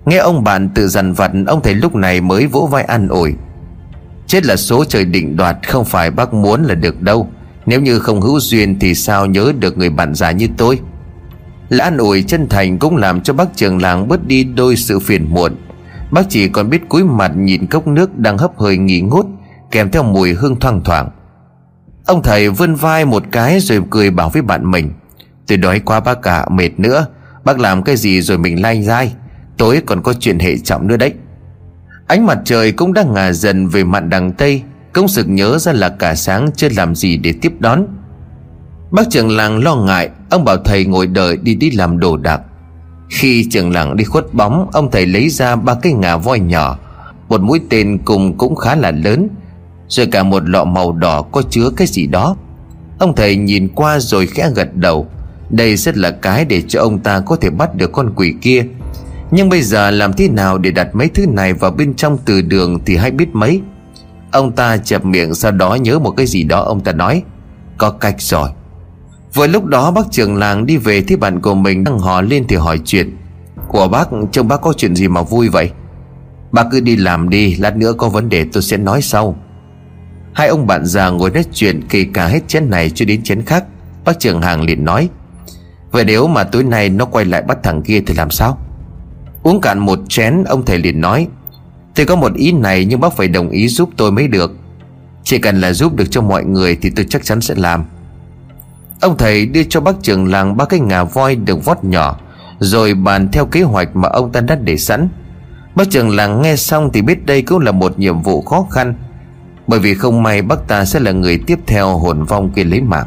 Nghe 0.09 0.17
ông 0.17 0.45
bạn 0.45 0.69
tự 0.69 0.89
dằn 0.89 1.13
vặt, 1.13 1.31
Ông 1.47 1.63
thầy 1.63 1.75
lúc 1.75 1.95
này 1.95 2.21
mới 2.21 2.47
vỗ 2.47 2.69
vai 2.73 2.85
an 2.85 3.09
ủi. 3.09 3.35
Chết 4.27 4.47
là 4.47 4.57
số 4.57 4.85
trời 4.85 5.05
định 5.05 5.37
đoạt, 5.37 5.69
Không 5.69 5.85
phải 5.85 6.11
bác 6.11 6.35
muốn 6.35 6.63
là 6.63 6.75
được 6.75 7.03
đâu. 7.03 7.29
Nếu 7.67 7.81
như 7.81 7.99
không 7.99 8.21
hữu 8.21 8.41
duyên 8.41 8.79
thì 8.79 8.95
sao 8.95 9.27
nhớ 9.27 9.53
được 9.59 9.79
người 9.79 9.91
bạn 9.91 10.15
già 10.15 10.31
như 10.31 10.49
tôi? 10.57 10.81
Là 11.69 11.85
an 11.85 11.97
ủi 11.97 12.23
chân 12.23 12.49
thành 12.49 12.79
cũng 12.79 12.97
làm 12.97 13.21
cho 13.21 13.33
bác 13.33 13.57
trường 13.57 13.83
làng 13.83 14.09
bớt 14.09 14.27
đi 14.27 14.45
đôi 14.45 14.77
sự 14.77 14.99
phiền 14.99 15.35
muộn. 15.35 15.57
Bác 16.11 16.23
chỉ 16.29 16.49
còn 16.49 16.71
biết 16.71 16.89
cúi 16.89 17.05
mặt 17.05 17.33
nhìn 17.37 17.67
cốc 17.67 17.87
nước 17.87 18.19
đang 18.19 18.39
hấp 18.39 18.59
hơi 18.59 18.77
nghỉ 18.77 19.01
ngút, 19.01 19.27
Kèm 19.71 19.91
theo 19.91 20.03
mùi 20.03 20.35
hương 20.35 20.61
thoang 20.61 20.85
thoảng. 20.85 21.11
Ông 22.07 22.23
thầy 22.23 22.51
vươn 22.51 22.75
vai 22.75 23.05
một 23.05 23.23
cái 23.33 23.61
rồi 23.61 23.83
cười 23.91 24.11
bảo 24.11 24.29
với 24.29 24.43
bạn 24.43 24.71
mình, 24.71 24.93
Tôi 25.47 25.59
đói 25.59 25.81
quá 25.81 26.01
bác 26.01 26.23
cả 26.23 26.47
mệt 26.49 26.81
nữa. 26.81 27.07
Bác 27.45 27.59
làm 27.59 27.83
cái 27.83 27.97
gì 27.97 28.21
rồi 28.21 28.39
mình 28.39 28.63
lai 28.63 28.83
dai? 28.83 29.13
Tối 29.59 29.83
còn 29.87 30.03
có 30.03 30.13
chuyện 30.13 30.39
hệ 30.39 30.59
trọng 30.59 30.87
nữa 30.87 30.97
đấy. 30.97 31.13
Ánh 32.07 32.27
mặt 32.27 32.39
trời 32.45 32.73
cũng 32.73 32.93
đang 32.93 33.15
ngả 33.15 33.33
dần 33.33 33.67
về 33.67 33.85
mạn 33.85 34.11
đằng 34.11 34.33
Tây, 34.33 34.63
Công 34.93 35.09
sực 35.09 35.29
nhớ 35.29 35.59
ra 35.59 35.73
là 35.73 35.89
cả 35.89 36.15
sáng 36.15 36.51
chưa 36.57 36.69
làm 36.77 36.95
gì 36.95 37.17
để 37.17 37.35
tiếp 37.43 37.53
đón. 37.59 37.87
Bác 38.91 39.11
trưởng 39.11 39.31
làng 39.37 39.65
lo 39.65 39.77
ngại, 39.77 40.11
Ông 40.31 40.45
bảo 40.45 40.57
thầy 40.57 40.85
ngồi 40.85 41.07
đợi 41.07 41.37
đi 41.37 41.55
đi 41.55 41.71
làm 41.71 41.99
đồ 41.99 42.17
đạc. 42.17 42.41
Khi 43.11 43.49
trưởng 43.51 43.73
làng 43.73 43.97
đi 43.97 44.05
khuất 44.05 44.35
bóng, 44.35 44.71
Ông 44.73 44.91
thầy 44.91 45.07
lấy 45.07 45.29
ra 45.29 45.57
ba 45.57 45.75
cái 45.75 45.93
ngà 45.93 46.17
voi 46.17 46.41
nhỏ, 46.41 46.79
Một 47.29 47.41
mũi 47.41 47.61
tên 47.71 47.99
cùng 48.05 48.39
cũng 48.39 48.57
khá 48.57 48.75
là 48.75 48.91
lớn, 48.91 49.29
Rồi 49.89 50.07
cả 50.07 50.23
một 50.23 50.49
lọ 50.49 50.65
màu 50.65 50.93
đỏ 50.93 51.23
có 51.23 51.43
chứa 51.51 51.71
cái 51.77 51.87
gì 51.87 52.07
đó. 52.07 52.37
Ông 52.99 53.15
thầy 53.15 53.37
nhìn 53.37 53.69
qua 53.69 53.99
rồi 53.99 54.27
khẽ 54.27 54.51
gật 54.55 54.77
đầu, 54.77 55.07
Đây 55.51 55.77
rất 55.77 55.97
là 55.97 56.11
cái 56.11 56.45
để 56.45 56.63
cho 56.69 56.81
ông 56.81 56.99
ta 56.99 57.21
có 57.21 57.37
thể 57.37 57.51
bắt 57.51 57.75
được 57.75 57.93
con 57.93 58.13
quỷ 58.17 58.35
kia 58.41 58.65
nhưng 59.31 59.49
bây 59.49 59.63
giờ 59.63 59.91
làm 59.91 60.13
thế 60.13 60.29
nào 60.29 60.59
để 60.59 60.71
đặt 60.71 60.89
mấy 60.95 61.09
thứ 61.09 61.27
này 61.27 61.53
vào 61.53 61.71
bên 61.71 61.95
trong 61.95 62.19
từ 62.25 62.43
đường 62.43 62.79
thì 62.87 62.97
hay 62.97 63.11
biết 63.11 63.29
mấy? 63.33 63.61
Ông 64.33 64.53
ta 64.53 64.77
chẹp 64.77 65.05
miệng 65.05 65.35
sau 65.35 65.53
đó 65.53 65.75
nhớ 65.75 65.99
một 65.99 66.11
cái 66.11 66.27
gì 66.27 66.43
đó 66.43 66.61
ông 66.61 66.81
ta 66.81 66.93
nói. 66.93 67.23
Có 67.79 67.91
cách 67.91 68.17
rồi. 68.19 68.51
Vừa 69.35 69.47
lúc 69.47 69.65
đó 69.65 69.91
bác 69.91 70.11
trưởng 70.11 70.37
làng 70.37 70.67
đi 70.67 70.77
về 70.77 71.03
thì 71.03 71.17
bạn 71.17 71.41
của 71.41 71.55
mình 71.55 71.85
đang 71.85 71.99
hò 71.99 72.21
lên 72.21 72.45
thì 72.49 72.57
hỏi 72.57 72.81
chuyện. 72.85 73.17
Của 73.69 73.89
bác, 73.89 74.09
trông 74.33 74.49
bác 74.49 74.61
có 74.61 74.73
chuyện 74.77 74.97
gì 74.97 75.09
mà 75.09 75.23
vui 75.23 75.49
vậy? 75.49 75.71
Bác 76.53 76.67
cứ 76.71 76.81
đi 76.81 76.97
làm 76.97 77.29
đi, 77.29 77.55
Lát 77.55 77.77
nữa 77.77 77.93
có 77.93 78.09
vấn 78.09 78.29
đề 78.29 78.47
tôi 78.53 78.63
sẽ 78.63 78.77
nói 78.77 79.03
sau. 79.03 79.37
Hai 80.33 80.49
ông 80.49 80.67
bạn 80.67 80.87
già 80.87 81.11
ngồi 81.11 81.31
nói 81.31 81.45
chuyện 81.53 81.83
Kể 81.89 82.07
cả 82.15 82.27
hết 82.27 82.49
chén 82.49 82.71
này 82.71 82.91
cho 82.91 83.05
đến 83.05 83.23
chén 83.23 83.43
khác. 83.43 83.65
Bác 84.05 84.19
trưởng 84.19 84.43
hàng 84.43 84.63
liền 84.63 84.85
nói, 84.85 85.09
Vậy 85.91 86.05
nếu 86.05 86.27
mà 86.27 86.45
tối 86.45 86.65
nay 86.65 86.89
nó 86.89 87.05
quay 87.05 87.25
lại 87.25 87.43
bắt 87.43 87.59
thằng 87.63 87.83
kia 87.83 88.01
thì 88.07 88.15
làm 88.15 88.31
sao? 88.31 88.59
Uống 89.49 89.61
cạn 89.61 89.79
một 89.79 89.99
chén, 90.09 90.45
ông 90.45 90.65
thầy 90.65 90.79
liền 90.79 91.01
nói, 91.01 91.29
Tôi 91.95 92.07
có 92.07 92.17
một 92.17 92.35
ý 92.35 92.53
này 92.53 92.85
nhưng 92.85 93.01
bác 93.01 93.17
phải 93.17 93.29
đồng 93.29 93.49
ý 93.51 93.69
giúp 93.69 93.91
tôi 93.97 94.13
mới 94.13 94.29
được. 94.29 94.53
Chỉ 95.25 95.39
cần 95.39 95.61
là 95.61 95.73
giúp 95.73 95.97
được 95.97 96.05
cho 96.11 96.23
mọi 96.23 96.45
người 96.45 96.77
Thì 96.83 96.91
tôi 96.91 97.07
chắc 97.09 97.25
chắn 97.25 97.41
sẽ 97.41 97.55
làm. 97.55 97.85
Ông 99.01 99.17
thầy 99.17 99.47
đưa 99.47 99.63
cho 99.63 99.81
bác 99.81 100.03
trưởng 100.03 100.29
làng 100.29 100.57
ba 100.57 100.65
cái 100.65 100.81
ngà 100.81 101.05
voi 101.05 101.37
được 101.37 101.65
vót 101.65 101.85
nhỏ, 101.85 102.21
Rồi 102.59 102.95
bàn 102.95 103.29
theo 103.33 103.47
kế 103.47 103.63
hoạch 103.63 103.97
mà 103.97 104.09
ông 104.09 104.33
ta 104.33 104.41
đã 104.41 104.55
để 104.55 104.77
sẵn. 104.77 105.09
Bác 105.75 105.91
trưởng 105.91 106.17
làng 106.17 106.43
nghe 106.43 106.57
xong 106.57 106.91
thì 106.93 107.03
biết 107.03 107.27
đây 107.27 107.43
cũng 107.43 107.59
là 107.59 107.73
một 107.73 107.99
nhiệm 107.99 108.23
vụ 108.23 108.43
khó 108.43 108.67
khăn, 108.71 108.95
Bởi 109.67 109.81
vì 109.81 109.95
không 109.95 110.23
may 110.23 110.43
bác 110.43 110.69
ta 110.69 110.85
sẽ 110.85 111.01
là 111.01 111.13
người 111.13 111.39
tiếp 111.47 111.59
theo 111.67 111.99
hồn 111.99 112.25
vong 112.25 112.51
kia 112.51 112.65
lấy 112.65 112.81
mạng. 112.81 113.07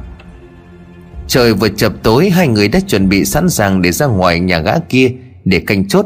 Trời 1.28 1.54
vừa 1.54 1.70
chập 1.70 1.94
tối, 2.04 2.30
Hai 2.30 2.48
người 2.48 2.68
đã 2.68 2.80
chuẩn 2.88 3.10
bị 3.10 3.26
sẵn 3.26 3.50
sàng 3.50 3.82
để 3.82 3.92
ra 3.92 4.06
ngoài 4.06 4.40
nhà 4.40 4.60
gã 4.60 4.80
kia 4.90 5.12
Để 5.46 5.60
canh 5.60 5.88
chốt. 5.88 6.06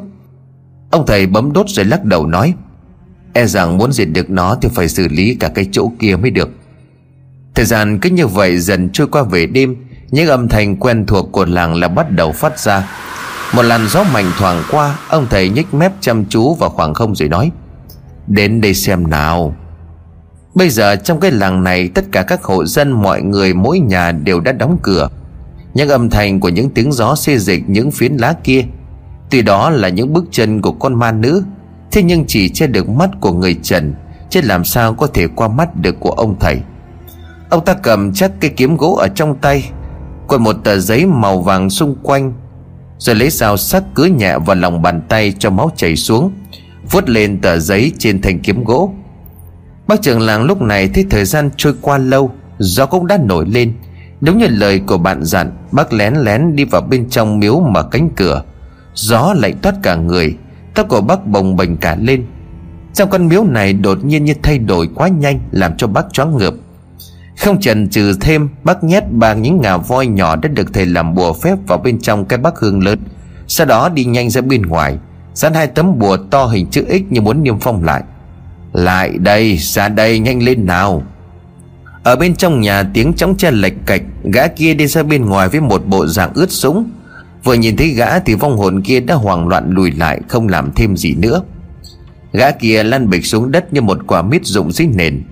Ông 0.96 1.06
thầy 1.06 1.28
bấm 1.28 1.54
đốt 1.54 1.70
rồi 1.70 1.86
lắc 1.86 2.04
đầu 2.04 2.28
nói 2.28 2.54
E 3.34 3.46
rằng 3.46 3.78
muốn 3.78 3.92
diệt 3.92 4.08
được 4.12 4.30
nó 4.30 4.56
Thì 4.62 4.70
phải 4.74 4.90
xử 4.90 5.08
lý 5.08 5.36
cả 5.40 5.48
cái 5.48 5.68
chỗ 5.72 5.92
kia 6.00 6.16
mới 6.16 6.32
được. 6.32 6.50
Thời 7.56 7.66
gian 7.66 8.00
cứ 8.00 8.10
như 8.10 8.28
vậy 8.28 8.58
dần 8.58 8.90
trôi 8.90 9.08
qua 9.08 9.24
về 9.24 9.46
đêm, 9.46 9.76
Những 10.12 10.28
âm 10.28 10.48
thanh 10.48 10.76
quen 10.76 11.06
thuộc 11.06 11.32
của 11.32 11.46
làng 11.46 11.76
là 11.76 11.88
bắt 11.88 12.12
đầu 12.12 12.32
phát 12.32 12.60
ra. 12.60 12.90
Một 13.54 13.62
làn 13.62 13.88
gió 13.88 14.04
mạnh 14.04 14.32
thoảng 14.38 14.64
qua, 14.72 15.00
Ông 15.10 15.28
thầy 15.30 15.50
nhếch 15.50 15.74
mép 15.74 15.92
chăm 16.02 16.26
chú 16.26 16.56
vào 16.56 16.70
khoảng 16.70 16.94
không 16.94 17.16
rồi 17.16 17.30
nói, 17.30 17.52
Đến 18.28 18.62
đây 18.62 18.74
xem 18.74 19.10
nào. 19.10 19.56
Bây 20.54 20.70
giờ 20.70 20.96
trong 20.96 21.20
cái 21.20 21.32
làng 21.32 21.64
này, 21.64 21.88
Tất 21.88 22.06
cả 22.12 22.24
các 22.24 22.44
hộ 22.44 22.66
dân, 22.66 22.92
mọi 22.92 23.22
người, 23.22 23.54
mỗi 23.54 23.80
nhà 23.80 24.12
đều 24.12 24.40
đã 24.40 24.52
đóng 24.52 24.78
cửa. 24.84 25.10
Những 25.74 25.90
âm 25.90 26.10
thanh 26.10 26.40
của 26.40 26.50
những 26.50 26.70
tiếng 26.70 26.92
gió 26.92 27.16
xê 27.16 27.38
dịch 27.38 27.64
những 27.68 27.92
phiến 27.92 28.14
lá 28.14 28.34
kia 28.44 28.66
Tuy 29.30 29.42
đó 29.42 29.70
là 29.70 29.90
những 29.90 30.14
bước 30.14 30.26
chân 30.32 30.62
của 30.62 30.72
con 30.72 30.94
ma 30.94 31.12
nữ, 31.12 31.44
Thế 31.92 32.04
nhưng 32.04 32.26
chỉ 32.28 32.50
che 32.50 32.68
được 32.68 32.90
mắt 32.90 33.10
của 33.22 33.34
người 33.34 33.60
trần, 33.64 33.94
Chứ 34.30 34.42
làm 34.44 34.66
sao 34.66 34.94
có 34.94 35.08
thể 35.08 35.28
qua 35.28 35.48
mắt 35.48 35.76
được 35.76 35.96
của 36.00 36.12
ông 36.12 36.36
thầy. 36.40 36.60
Ông 37.50 37.66
ta 37.66 37.74
cầm 37.74 38.14
chắc 38.14 38.32
cái 38.40 38.52
kiếm 38.56 38.78
gỗ 38.78 38.96
ở 38.96 39.08
trong 39.08 39.36
tay 39.36 39.70
Còn 40.28 40.44
một 40.44 40.56
tờ 40.64 40.80
giấy 40.80 41.06
màu 41.06 41.42
vàng 41.42 41.70
xung 41.70 41.96
quanh, 42.04 42.34
Rồi 42.98 43.16
lấy 43.16 43.30
dao 43.30 43.58
sắc 43.58 43.84
cứ 43.96 44.04
nhẹ 44.04 44.38
vào 44.38 44.56
lòng 44.56 44.82
bàn 44.82 45.02
tay 45.10 45.34
cho 45.40 45.50
máu 45.50 45.72
chảy 45.76 45.96
xuống, 45.96 46.32
Vuốt 46.92 47.10
lên 47.10 47.42
tờ 47.42 47.60
giấy 47.60 47.92
trên 47.98 48.22
thanh 48.22 48.40
kiếm 48.40 48.64
gỗ. 48.64 48.94
Bác 49.88 50.02
trưởng 50.02 50.22
làng 50.22 50.44
lúc 50.44 50.62
này 50.62 50.90
thấy 50.94 51.06
thời 51.10 51.26
gian 51.26 51.50
trôi 51.58 51.74
qua 51.82 51.98
lâu, 51.98 52.32
Gió 52.58 52.86
cũng 52.86 53.08
đã 53.08 53.18
nổi 53.18 53.46
lên. 53.46 53.74
Đúng 54.22 54.38
như 54.38 54.48
lời 54.48 54.80
của 54.88 54.98
bạn 54.98 55.24
dặn, 55.24 55.52
Bác 55.72 55.94
lén 55.94 56.14
lén 56.16 56.56
đi 56.56 56.64
vào 56.64 56.82
bên 56.82 57.10
trong 57.10 57.40
miếu 57.40 57.60
mở 57.60 57.84
cánh 57.84 58.10
cửa. 58.16 58.44
Gió 58.96 59.34
lại 59.34 59.54
toát 59.62 59.76
cả 59.84 59.96
người, 59.96 60.38
Tóc 60.76 60.88
của 60.90 61.02
bác 61.02 61.28
bồng 61.28 61.56
bềnh 61.56 61.78
cả 61.78 61.98
lên. 62.02 62.26
Trong 62.94 63.10
căn 63.10 63.28
miếu 63.28 63.44
này 63.44 63.74
đột 63.74 64.06
nhiên 64.06 64.26
như 64.26 64.34
thay 64.44 64.58
đổi 64.58 64.90
quá 64.96 65.08
nhanh, 65.08 65.40
Làm 65.52 65.78
cho 65.78 65.88
bác 65.88 66.14
choáng 66.14 66.38
ngợp. 66.38 66.54
Không 67.38 67.60
chần 67.60 67.90
chừ 67.90 68.14
thêm, 68.22 68.50
Bác 68.64 68.84
nhét 68.84 69.04
bằng 69.12 69.42
những 69.42 69.62
ngà 69.62 69.78
voi 69.78 70.08
nhỏ 70.08 70.36
Đã 70.36 70.50
được 70.50 70.74
thầy 70.74 70.86
làm 70.86 71.16
bùa 71.16 71.34
phép 71.34 71.56
vào 71.68 71.78
bên 71.78 72.02
trong 72.02 72.26
cái 72.26 72.40
bác 72.40 72.60
hương 72.60 72.84
lớn. 72.84 73.00
Sau 73.48 73.68
đó 73.68 73.90
đi 73.90 74.06
nhanh 74.06 74.30
ra 74.30 74.42
bên 74.42 74.62
ngoài, 74.62 74.98
Dán 75.34 75.54
hai 75.54 75.68
tấm 75.68 76.00
bùa 76.00 76.18
to 76.18 76.46
hình 76.46 76.68
chữ 76.68 76.86
X 76.90 77.02
như 77.10 77.22
muốn 77.22 77.44
niêm 77.44 77.60
phong 77.60 77.84
lại. 77.84 78.04
Lại 78.74 79.18
đây, 79.18 79.58
ra 79.58 79.90
đây 79.90 80.20
nhanh 80.20 80.44
lên 80.44 80.66
nào. 80.66 81.04
Ở 82.04 82.16
bên 82.16 82.36
trong 82.36 82.62
nhà 82.62 82.84
tiếng 82.94 83.14
chóng 83.14 83.38
che 83.38 83.52
lệch 83.52 83.74
cạch, 83.86 84.02
Gã 84.24 84.48
kia 84.48 84.74
đi 84.74 84.88
ra 84.88 85.04
bên 85.04 85.26
ngoài 85.26 85.50
với 85.50 85.62
một 85.62 85.86
bộ 85.86 86.08
dạng 86.08 86.32
ướt 86.34 86.52
sũng. 86.52 86.90
Vừa 87.46 87.54
nhìn 87.54 87.78
thấy 87.78 87.88
gã 87.88 88.20
thì 88.20 88.36
vong 88.36 88.58
hồn 88.58 88.82
kia 88.82 89.00
đã 89.00 89.16
hoảng 89.16 89.48
loạn 89.48 89.70
lùi 89.70 89.92
lại, 89.92 90.22
Không 90.28 90.48
làm 90.48 90.72
thêm 90.76 90.98
gì 90.98 91.16
nữa. 91.16 91.42
Gã 92.34 92.52
kia 92.52 92.84
lăn 92.84 93.10
bịch 93.10 93.26
xuống 93.26 93.52
đất 93.52 93.74
như 93.74 93.82
một 93.82 93.98
quả 94.08 94.22
mít 94.22 94.46
rụng 94.46 94.72
dưới 94.72 94.88
nền. 94.88 95.24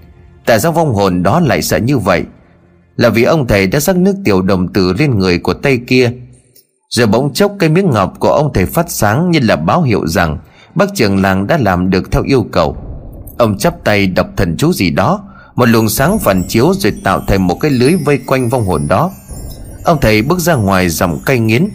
Tại 0.45 0.59
sao 0.59 0.71
vong 0.71 0.93
hồn 0.93 1.23
đó 1.23 1.39
lại 1.39 1.61
sợ 1.61 1.77
như 1.77 1.97
vậy? 1.97 2.23
Là 2.97 3.09
vì 3.09 3.23
ông 3.23 3.47
thầy 3.47 3.67
đã 3.67 3.79
rắc 3.79 3.97
nước 3.97 4.15
tiểu 4.25 4.41
đồng 4.41 4.73
tử 4.73 4.93
lên 4.93 5.19
người 5.19 5.39
của 5.39 5.53
tay 5.53 5.79
kia. 5.87 6.11
Rồi 6.89 7.07
bỗng 7.07 7.33
chốc 7.33 7.51
cây 7.59 7.69
miếng 7.69 7.89
ngọc 7.91 8.13
của 8.19 8.31
ông 8.31 8.53
thầy 8.53 8.65
phát 8.65 8.91
sáng 8.91 9.31
Như 9.31 9.39
là 9.41 9.55
báo 9.55 9.81
hiệu 9.81 10.07
rằng 10.07 10.37
Bác 10.75 10.95
trưởng 10.95 11.21
làng 11.21 11.47
đã 11.47 11.57
làm 11.57 11.89
được 11.89 12.11
theo 12.11 12.23
yêu 12.23 12.45
cầu. 12.51 12.77
Ông 13.37 13.57
chắp 13.57 13.83
tay 13.83 14.07
đọc 14.07 14.27
thần 14.37 14.57
chú 14.57 14.73
gì 14.73 14.89
đó, 14.89 15.23
Một 15.55 15.69
luồng 15.69 15.89
sáng 15.89 16.19
phản 16.19 16.43
chiếu 16.47 16.73
rồi 16.73 16.93
tạo 17.03 17.21
thành 17.27 17.47
một 17.47 17.57
cái 17.59 17.71
lưới 17.71 17.95
vây 18.05 18.17
quanh 18.17 18.49
vong 18.49 18.65
hồn 18.65 18.87
đó. 18.89 19.11
Ông 19.83 19.97
thầy 20.01 20.21
bước 20.21 20.39
ra 20.39 20.55
ngoài 20.55 20.89
dòng 20.89 21.19
cây 21.25 21.39
nghiến. 21.39 21.69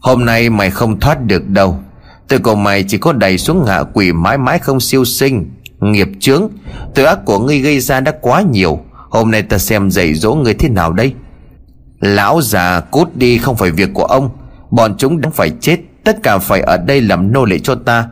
Hôm 0.00 0.24
nay 0.24 0.50
mày 0.50 0.70
không 0.70 1.00
thoát 1.00 1.22
được 1.22 1.48
đâu. 1.48 1.78
Từ 2.28 2.38
cầu 2.38 2.54
mày 2.54 2.84
chỉ 2.88 2.98
có 2.98 3.12
đẩy 3.12 3.38
xuống 3.38 3.64
ngạ 3.66 3.82
quỷ 3.92 4.12
mãi 4.12 4.38
mãi 4.38 4.58
không 4.58 4.80
siêu 4.80 5.04
sinh. 5.04 5.50
Nghiệp 5.80 6.08
chướng, 6.20 6.48
Tội 6.94 7.04
ác 7.04 7.18
của 7.24 7.38
ngươi 7.38 7.58
gây 7.58 7.80
ra 7.80 8.00
đã 8.00 8.12
quá 8.20 8.42
nhiều. 8.42 8.80
Hôm 9.10 9.30
nay 9.30 9.42
ta 9.42 9.58
xem 9.58 9.90
dạy 9.90 10.14
dỗ 10.14 10.34
ngươi 10.34 10.54
thế 10.54 10.68
nào 10.68 10.92
đây? 10.92 11.14
Lão 12.00 12.42
già, 12.42 12.80
cút 12.80 13.16
đi, 13.16 13.38
không 13.38 13.56
phải 13.56 13.70
việc 13.70 13.90
của 13.94 14.04
ông. 14.04 14.30
Bọn 14.70 14.94
chúng 14.98 15.20
đang 15.20 15.32
phải 15.32 15.50
chết, 15.60 15.78
Tất 16.04 16.22
cả 16.22 16.38
phải 16.38 16.60
ở 16.60 16.76
đây 16.76 17.00
làm 17.00 17.32
nô 17.32 17.44
lệ 17.44 17.58
cho 17.58 17.74
ta. 17.74 18.08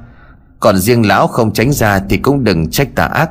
Còn 0.60 0.76
riêng 0.76 1.06
lão 1.06 1.26
không 1.26 1.52
tránh 1.52 1.72
ra 1.72 2.00
Thì 2.08 2.16
cũng 2.16 2.44
đừng 2.44 2.70
trách 2.70 2.94
tà 2.94 3.04
ác. 3.04 3.30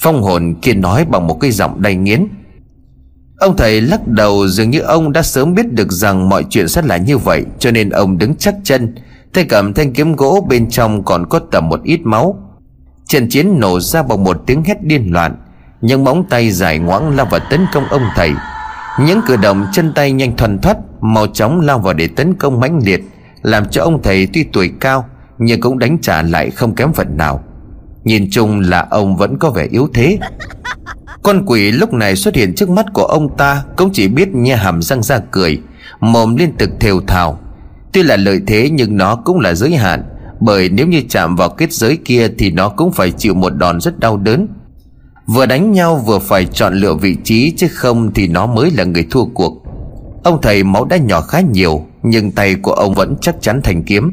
Phong 0.00 0.22
hồn 0.22 0.54
kia 0.62 0.74
nói 0.74 1.04
bằng 1.04 1.26
một 1.26 1.38
cái 1.40 1.50
giọng 1.50 1.82
đầy 1.82 1.94
nghiến. 1.94 2.26
Ông 3.40 3.56
thầy 3.56 3.80
lắc 3.80 4.08
đầu 4.08 4.48
dường 4.48 4.70
như 4.70 4.80
ông 4.80 5.12
đã 5.12 5.22
sớm 5.22 5.54
biết 5.54 5.72
được 5.72 5.92
rằng 5.92 6.28
mọi 6.28 6.44
chuyện 6.50 6.68
sẽ 6.68 6.82
là 6.82 6.96
như 6.96 7.18
vậy, 7.18 7.44
Cho 7.58 7.70
nên 7.70 7.90
ông 7.90 8.18
đứng 8.18 8.34
chắc 8.36 8.54
chân. 8.64 8.94
Tay 9.32 9.44
cầm 9.44 9.74
thanh 9.74 9.92
kiếm 9.92 10.16
gỗ 10.16 10.46
bên 10.48 10.70
trong 10.70 11.04
còn 11.04 11.26
có 11.28 11.40
tầm 11.50 11.68
một 11.68 11.82
ít 11.82 12.00
máu. 12.04 12.38
Trận 13.08 13.28
chiến 13.28 13.58
nổ 13.58 13.80
ra 13.80 14.02
bằng 14.02 14.24
một 14.24 14.42
tiếng 14.46 14.64
hét 14.64 14.82
điên 14.82 15.12
loạn. 15.12 15.36
Những 15.80 16.04
móng 16.04 16.24
tay 16.30 16.50
dài 16.50 16.78
ngoãng 16.78 17.16
lao 17.16 17.26
vào 17.30 17.40
tấn 17.50 17.66
công 17.72 17.84
ông 17.84 18.02
thầy. 18.14 18.30
Những 19.00 19.20
cử 19.26 19.36
động 19.36 19.66
chân 19.72 19.92
tay 19.94 20.12
nhanh 20.12 20.36
thuần 20.36 20.58
thoát 20.58 20.76
Màu 21.00 21.26
chóng 21.26 21.60
lao 21.60 21.78
vào 21.78 21.94
để 21.94 22.08
tấn 22.16 22.34
công 22.34 22.60
mãnh 22.60 22.80
liệt, 22.84 23.00
Làm 23.42 23.64
cho 23.70 23.82
ông 23.82 24.02
thầy 24.02 24.28
tuy 24.32 24.44
tuổi 24.52 24.72
cao, 24.80 25.04
Nhưng 25.38 25.60
cũng 25.60 25.78
đánh 25.78 25.98
trả 26.02 26.22
lại 26.22 26.50
không 26.50 26.74
kém 26.74 26.92
phần 26.92 27.16
nào. 27.16 27.44
Nhìn 28.04 28.28
chung 28.30 28.60
là 28.60 28.86
ông 28.90 29.16
vẫn 29.16 29.38
có 29.38 29.50
vẻ 29.50 29.66
yếu 29.70 29.88
thế 29.94 30.18
con 31.22 31.42
quỷ 31.46 31.70
lúc 31.70 31.92
này 31.92 32.16
xuất 32.16 32.34
hiện 32.34 32.54
trước 32.54 32.70
mắt 32.70 32.86
của 32.92 33.04
ông 33.04 33.36
ta 33.36 33.64
Cũng 33.76 33.90
chỉ 33.92 34.08
biết 34.08 34.28
nhe 34.34 34.56
hàm 34.56 34.82
răng 34.82 35.02
ra 35.02 35.18
cười, 35.30 35.58
Mồm 36.00 36.36
liên 36.36 36.52
tục 36.58 36.70
thều 36.80 37.00
thào. 37.00 37.40
Tuy 37.92 38.02
là 38.02 38.16
lợi 38.16 38.40
thế 38.46 38.70
nhưng 38.72 38.96
nó 38.96 39.16
cũng 39.16 39.40
là 39.40 39.54
giới 39.54 39.74
hạn, 39.74 40.04
Bởi 40.40 40.68
nếu 40.68 40.86
như 40.86 41.02
chạm 41.08 41.36
vào 41.36 41.48
kết 41.48 41.72
giới 41.72 41.98
kia 42.04 42.28
Thì 42.38 42.50
nó 42.50 42.68
cũng 42.68 42.92
phải 42.92 43.10
chịu 43.10 43.34
một 43.34 43.50
đòn 43.50 43.80
rất 43.80 43.98
đau 43.98 44.16
đớn. 44.16 44.48
Vừa 45.26 45.46
đánh 45.46 45.72
nhau 45.72 45.96
vừa 45.96 46.18
phải 46.18 46.46
chọn 46.46 46.74
lựa 46.74 46.94
vị 46.94 47.16
trí 47.24 47.52
Chứ 47.56 47.68
không 47.68 48.14
thì 48.14 48.26
nó 48.26 48.46
mới 48.46 48.70
là 48.70 48.84
người 48.84 49.06
thua 49.10 49.24
cuộc. 49.24 49.62
Ông 50.24 50.42
thầy 50.42 50.64
máu 50.64 50.84
đã 50.84 50.96
nhỏ 50.96 51.20
khá 51.20 51.40
nhiều, 51.40 51.86
Nhưng 52.02 52.32
tay 52.32 52.54
của 52.54 52.72
ông 52.72 52.94
vẫn 52.94 53.16
chắc 53.20 53.36
chắn 53.40 53.60
thành 53.62 53.82
kiếm. 53.82 54.12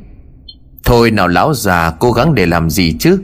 Thôi 0.85 1.11
nào 1.11 1.27
lão 1.27 1.53
già, 1.53 1.91
cố 1.99 2.11
gắng 2.11 2.35
để 2.35 2.45
làm 2.45 2.69
gì 2.69 2.95
chứ? 2.99 3.19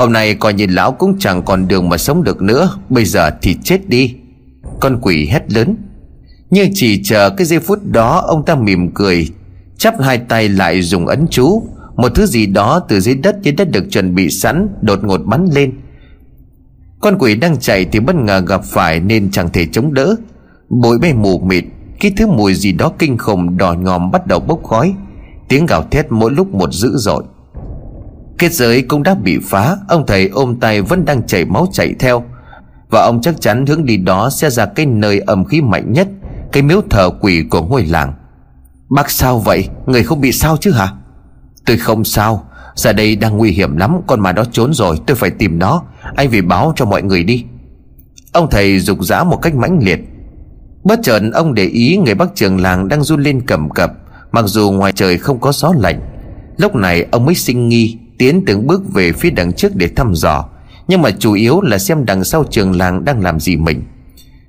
Hôm 0.00 0.12
nay 0.12 0.34
coi 0.34 0.54
như 0.54 0.66
lão 0.68 0.92
cũng 0.92 1.18
chẳng 1.18 1.42
còn 1.42 1.68
đường 1.68 1.88
mà 1.88 1.96
sống 1.98 2.24
được 2.24 2.42
nữa, 2.42 2.78
Bây 2.88 3.04
giờ 3.04 3.30
thì 3.42 3.56
chết 3.62 3.88
đi. 3.88 4.14
Con 4.80 4.98
quỷ 5.02 5.26
hét 5.26 5.52
lớn. 5.52 5.76
Nhưng 6.50 6.70
chỉ 6.74 7.02
chờ 7.04 7.30
cái 7.30 7.46
giây 7.46 7.58
phút 7.58 7.78
đó, 7.84 8.18
Ông 8.26 8.44
ta 8.44 8.54
mỉm 8.54 8.94
cười, 8.94 9.28
Chắp 9.78 9.94
hai 10.00 10.18
tay 10.18 10.48
lại 10.48 10.82
dùng 10.82 11.06
ấn 11.06 11.26
chú. 11.30 11.62
Một 11.96 12.12
thứ 12.14 12.26
gì 12.26 12.46
đó 12.46 12.80
từ 12.88 13.00
dưới 13.00 13.14
đất 13.14 13.36
như 13.42 13.52
đã 13.52 13.64
được 13.64 13.84
chuẩn 13.90 14.14
bị 14.14 14.30
sẵn, 14.30 14.68
Đột 14.80 15.04
ngột 15.04 15.18
bắn 15.18 15.48
lên. 15.54 15.72
Con 17.00 17.18
quỷ 17.18 17.34
đang 17.34 17.56
chạy 17.60 17.84
thì 17.84 18.00
bất 18.00 18.16
ngờ 18.16 18.42
gặp 18.46 18.64
phải 18.64 19.00
Nên 19.00 19.30
chẳng 19.30 19.50
thể 19.52 19.66
chống 19.72 19.94
đỡ. 19.94 20.16
Bụi 20.68 20.98
bay 20.98 21.14
mù 21.14 21.38
mịt, 21.38 21.64
Cái 22.00 22.12
thứ 22.16 22.26
mùi 22.26 22.54
gì 22.54 22.72
đó 22.72 22.92
kinh 22.98 23.18
khủng 23.18 23.56
đỏ 23.56 23.72
ngòm 23.72 24.10
bắt 24.10 24.26
đầu 24.26 24.40
bốc 24.40 24.64
khói. 24.64 24.94
Tiếng 25.48 25.66
gào 25.66 25.82
thét 25.90 26.12
mỗi 26.12 26.30
lúc 26.30 26.54
một 26.54 26.72
dữ 26.72 26.92
dội. 26.96 27.22
Kết 28.40 28.52
giới 28.52 28.82
cũng 28.82 29.02
đã 29.02 29.14
bị 29.14 29.38
phá, 29.42 29.76
Ông 29.88 30.06
thầy 30.06 30.28
ôm 30.28 30.60
tay 30.60 30.82
vẫn 30.82 31.04
đang 31.04 31.26
chảy 31.26 31.44
máu 31.44 31.66
chảy 31.72 31.94
theo. 31.98 32.24
Và 32.90 33.02
ông 33.02 33.20
chắc 33.22 33.40
chắn 33.40 33.66
hướng 33.66 33.84
đi 33.84 33.96
đó 33.96 34.30
Sẽ 34.30 34.50
ra 34.50 34.66
cái 34.66 34.86
nơi 34.86 35.20
âm 35.20 35.44
khí 35.44 35.60
mạnh 35.60 35.92
nhất, 35.92 36.08
Cái 36.52 36.62
miếu 36.62 36.80
thờ 36.90 37.10
quỷ 37.20 37.44
của 37.50 37.62
ngôi 37.62 37.84
làng. 37.84 38.14
Bác 38.88 39.10
sao 39.10 39.38
vậy? 39.38 39.68
Người 39.86 40.04
không 40.04 40.20
bị 40.20 40.32
sao 40.32 40.56
chứ 40.56 40.72
hả? 40.72 40.92
Tôi 41.66 41.76
không 41.76 42.04
sao. 42.04 42.48
Giờ 42.74 42.92
đây 42.92 43.16
đang 43.16 43.36
nguy 43.36 43.50
hiểm 43.50 43.76
lắm, 43.76 43.96
Con 44.06 44.20
mà 44.20 44.32
đó 44.32 44.44
trốn 44.52 44.74
rồi, 44.74 45.00
tôi 45.06 45.16
phải 45.16 45.30
tìm 45.30 45.58
nó. 45.58 45.82
Anh 46.16 46.28
vì 46.28 46.40
báo 46.40 46.72
cho 46.76 46.84
mọi 46.84 47.02
người 47.02 47.24
đi. 47.24 47.44
Ông 48.32 48.50
thầy 48.50 48.80
dục 48.80 49.04
dã 49.04 49.24
một 49.24 49.36
cách 49.42 49.54
mãnh 49.54 49.78
liệt. 49.82 50.00
Bất 50.84 51.00
chợt 51.02 51.22
ông 51.34 51.54
để 51.54 51.64
ý 51.64 51.96
người 51.96 52.14
bác 52.14 52.34
trường 52.34 52.60
làng 52.60 52.88
đang 52.88 53.02
run 53.02 53.22
lên 53.22 53.40
cầm 53.46 53.70
cập, 53.70 53.92
Mặc 54.32 54.44
dù 54.46 54.70
ngoài 54.70 54.92
trời 54.92 55.18
không 55.18 55.40
có 55.40 55.52
gió 55.52 55.72
lạnh. 55.78 56.00
Lúc 56.56 56.74
này 56.74 57.06
ông 57.10 57.24
mới 57.24 57.34
sinh 57.34 57.68
nghi. 57.68 57.98
Tiến 58.20 58.42
từng 58.46 58.66
bước 58.66 58.92
về 58.92 59.12
phía 59.12 59.30
đằng 59.30 59.52
trước 59.52 59.76
để 59.76 59.88
thăm 59.96 60.14
dò, 60.14 60.44
Nhưng 60.88 61.02
mà 61.02 61.10
chủ 61.10 61.32
yếu 61.32 61.60
là 61.60 61.78
xem 61.78 62.04
đằng 62.04 62.24
sau 62.24 62.44
trường 62.50 62.76
làng 62.76 63.04
đang 63.04 63.20
làm 63.20 63.40
gì 63.40 63.56
mình. 63.56 63.82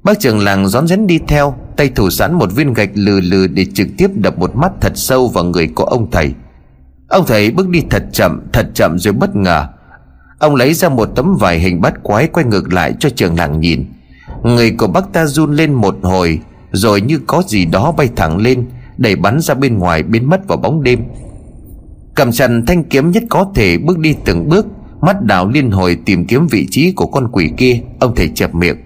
Bác 0.03 0.19
trường 0.19 0.39
làng 0.39 0.67
rón 0.67 0.87
rén 0.87 1.07
đi 1.07 1.19
theo, 1.27 1.55
Tay 1.77 1.89
thủ 1.89 2.09
sẵn 2.09 2.33
một 2.33 2.51
viên 2.55 2.73
gạch 2.73 2.89
lừ 2.93 3.19
lừ 3.19 3.47
Để 3.47 3.65
trực 3.73 3.87
tiếp 3.97 4.07
đập 4.15 4.39
một 4.39 4.55
mắt 4.55 4.71
thật 4.81 4.91
sâu 4.95 5.27
vào 5.27 5.43
người 5.43 5.67
của 5.67 5.83
ông 5.83 6.11
thầy. 6.11 6.33
Ông 7.07 7.25
thầy 7.27 7.51
bước 7.51 7.69
đi 7.69 7.83
thật 7.89 8.03
chậm 8.11 8.41
Thật 8.53 8.67
chậm 8.73 8.99
rồi 8.99 9.13
bất 9.13 9.35
ngờ. 9.35 9.67
Ông 10.39 10.55
lấy 10.55 10.73
ra 10.73 10.89
một 10.89 11.09
tấm 11.15 11.37
vải 11.39 11.59
hình 11.59 11.81
bát 11.81 12.03
quái 12.03 12.27
Quay 12.27 12.45
ngược 12.45 12.73
lại 12.73 12.93
cho 12.99 13.09
trường 13.09 13.37
làng 13.37 13.59
nhìn. 13.59 13.85
Người 14.43 14.71
của 14.71 14.87
bác 14.87 15.13
ta 15.13 15.25
run 15.25 15.53
lên 15.53 15.73
một 15.73 15.95
hồi, 16.01 16.39
Rồi 16.71 17.01
như 17.01 17.19
có 17.27 17.43
gì 17.47 17.65
đó 17.65 17.91
bay 17.91 18.09
thẳng 18.15 18.37
lên, 18.37 18.65
Đẩy 18.97 19.15
bắn 19.15 19.39
ra 19.41 19.53
bên 19.53 19.77
ngoài 19.77 20.03
biến 20.03 20.29
mất 20.29 20.47
vào 20.47 20.57
bóng 20.57 20.83
đêm. 20.83 20.99
Cầm 22.21 22.31
chặt 22.31 22.49
thanh 22.67 22.83
kiếm 22.83 23.11
nhất 23.11 23.23
có 23.29 23.45
thể 23.55 23.77
bước 23.77 23.99
đi 23.99 24.15
từng 24.25 24.49
bước, 24.49 24.65
Mắt 25.01 25.21
đảo 25.21 25.49
liên 25.49 25.71
hồi 25.71 25.97
tìm 26.05 26.25
kiếm 26.25 26.47
vị 26.47 26.67
trí 26.71 26.91
của 26.91 27.05
con 27.05 27.27
quỷ 27.31 27.51
kia, 27.57 27.79
Ông 27.99 28.15
thầy 28.15 28.29
chẹp 28.35 28.55
miệng. 28.55 28.77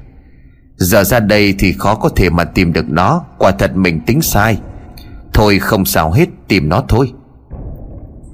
Giờ 0.75 1.03
ra 1.03 1.19
đây 1.19 1.55
thì 1.59 1.73
khó 1.73 1.95
có 1.95 2.09
thể 2.09 2.29
mà 2.29 2.43
tìm 2.43 2.73
được 2.73 2.89
nó, 2.89 3.21
Quả 3.37 3.51
thật 3.51 3.75
mình 3.75 4.01
tính 4.05 4.21
sai. 4.21 4.57
Thôi 5.33 5.59
không 5.59 5.85
sao 5.85 6.11
hết, 6.11 6.29
tìm 6.47 6.69
nó 6.69 6.83
thôi. 6.87 7.11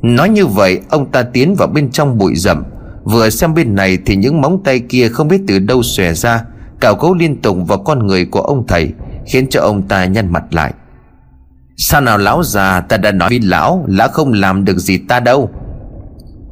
Nói 0.02 0.30
như 0.30 0.46
vậy, 0.46 0.80
ông 0.90 1.12
ta 1.12 1.24
tiến 1.24 1.56
vào 1.56 1.68
bên 1.68 1.92
trong 1.92 2.18
bụi 2.18 2.36
rậm. 2.36 2.64
Vừa 3.04 3.30
xem 3.30 3.54
bên 3.54 3.76
này 3.76 3.98
thì 4.06 4.16
những 4.16 4.42
móng 4.42 4.62
tay 4.64 4.80
kia 4.80 5.10
không 5.10 5.28
biết 5.28 5.42
từ 5.48 5.60
đâu 5.60 5.84
xòe 5.84 6.14
ra, 6.14 6.44
Cào 6.80 6.96
cấu 6.96 7.14
liên 7.14 7.42
tục 7.42 7.58
vào 7.68 7.78
con 7.78 8.08
người 8.08 8.26
của 8.26 8.42
ông 8.42 8.68
thầy, 8.68 8.94
Khiến 9.26 9.48
cho 9.50 9.62
ông 9.62 9.82
ta 9.88 10.06
nhăn 10.06 10.34
mặt 10.34 10.44
lại. 10.52 10.74
Sao 11.84 12.02
nào 12.02 12.18
lão 12.18 12.44
già, 12.44 12.82
ta 12.82 12.98
đã 12.98 13.12
nói 13.12 13.30
với 13.30 13.40
lão 13.40 13.86
Lão 13.88 14.08
không 14.08 14.34
làm 14.34 14.66
được 14.66 14.78
gì 14.78 14.98
ta 14.98 15.20
đâu. 15.20 15.50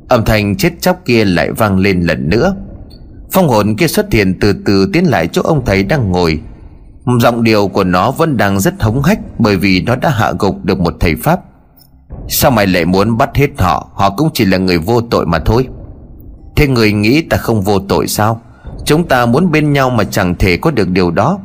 Âm 0.07 0.25
thanh 0.25 0.55
chết 0.57 0.81
chóc 0.81 1.05
kia 1.05 1.25
lại 1.25 1.51
vang 1.51 1.79
lên 1.79 2.01
lần 2.01 2.29
nữa. 2.29 2.55
Phong 3.31 3.49
hồn 3.49 3.75
kia 3.75 3.87
xuất 3.87 4.13
hiện 4.13 4.37
từ 4.41 4.53
từ 4.65 4.89
tiến 4.93 5.03
lại 5.05 5.27
chỗ 5.27 5.41
ông 5.41 5.65
thầy 5.65 5.83
đang 5.83 6.11
ngồi. 6.11 6.39
Giọng 7.21 7.43
điều 7.43 7.67
của 7.67 7.83
nó 7.83 8.11
vẫn 8.11 8.37
đang 8.37 8.59
rất 8.59 8.73
hống 8.79 9.03
hách 9.03 9.19
Bởi 9.39 9.55
vì 9.55 9.81
nó 9.81 9.95
đã 9.95 10.09
hạ 10.09 10.33
gục 10.39 10.65
được 10.65 10.79
một 10.79 10.93
thầy 10.99 11.15
Pháp. 11.15 11.39
Sao 12.27 12.51
mày 12.51 12.67
lại 12.67 12.85
muốn 12.85 13.17
bắt 13.17 13.29
hết 13.35 13.49
họ? 13.57 13.89
Họ 13.93 14.09
cũng 14.09 14.29
chỉ 14.33 14.45
là 14.45 14.57
người 14.57 14.77
vô 14.77 15.01
tội 15.01 15.25
mà 15.25 15.39
thôi. 15.39 15.67
Thế 16.55 16.67
người 16.67 16.91
nghĩ 16.91 17.21
ta 17.21 17.37
không 17.37 17.61
vô 17.61 17.79
tội 17.79 18.07
sao? 18.07 18.41
Chúng 18.85 19.07
ta 19.07 19.25
muốn 19.25 19.51
bên 19.51 19.73
nhau 19.73 19.89
mà 19.89 20.03
chẳng 20.03 20.35
thể 20.35 20.57
có 20.57 20.71
được 20.71 20.89
điều 20.89 21.11
đó. 21.11 21.39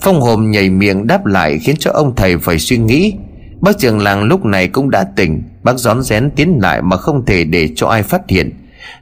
Phong 0.00 0.20
hồn 0.20 0.50
nhảy 0.50 0.70
miệng 0.70 1.06
đáp 1.06 1.26
lại 1.26 1.58
Khiến 1.58 1.76
cho 1.78 1.90
ông 1.90 2.14
thầy 2.16 2.38
phải 2.38 2.58
suy 2.58 2.78
nghĩ. 2.78 3.14
Bác 3.60 3.78
trường 3.78 3.98
làng 3.98 4.22
lúc 4.22 4.44
này 4.44 4.68
cũng 4.68 4.90
đã 4.90 5.04
tỉnh, 5.16 5.42
Bác 5.62 5.78
gión 5.78 6.02
rén 6.02 6.30
tiến 6.36 6.58
lại 6.62 6.82
mà 6.82 6.96
không 6.96 7.24
thể 7.26 7.44
để 7.44 7.68
cho 7.76 7.86
ai 7.86 8.02
phát 8.02 8.20
hiện. 8.28 8.52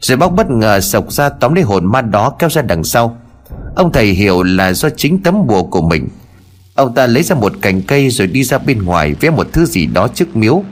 Rồi 0.00 0.18
bác 0.18 0.32
bất 0.32 0.50
ngờ 0.50 0.80
sộc 0.80 1.12
ra 1.12 1.28
tóm 1.28 1.54
lấy 1.54 1.64
hồn 1.64 1.86
ma 1.86 2.02
đó 2.02 2.30
kéo 2.38 2.50
ra 2.50 2.62
đằng 2.62 2.84
sau. 2.84 3.16
Ông 3.76 3.92
thầy 3.92 4.06
hiểu 4.06 4.42
là 4.42 4.72
do 4.72 4.88
chính 4.90 5.22
tấm 5.22 5.46
bùa 5.46 5.62
của 5.62 5.82
mình. 5.82 6.08
Ông 6.74 6.94
ta 6.94 7.06
lấy 7.06 7.22
ra 7.22 7.36
một 7.36 7.52
cành 7.62 7.82
cây 7.82 8.10
rồi 8.10 8.26
đi 8.26 8.44
ra 8.44 8.58
bên 8.58 8.82
ngoài 8.82 9.14
vẽ 9.20 9.30
một 9.30 9.46
thứ 9.52 9.66
gì 9.66 9.86
đó 9.86 10.08
trước 10.08 10.36
miếu. 10.36 10.62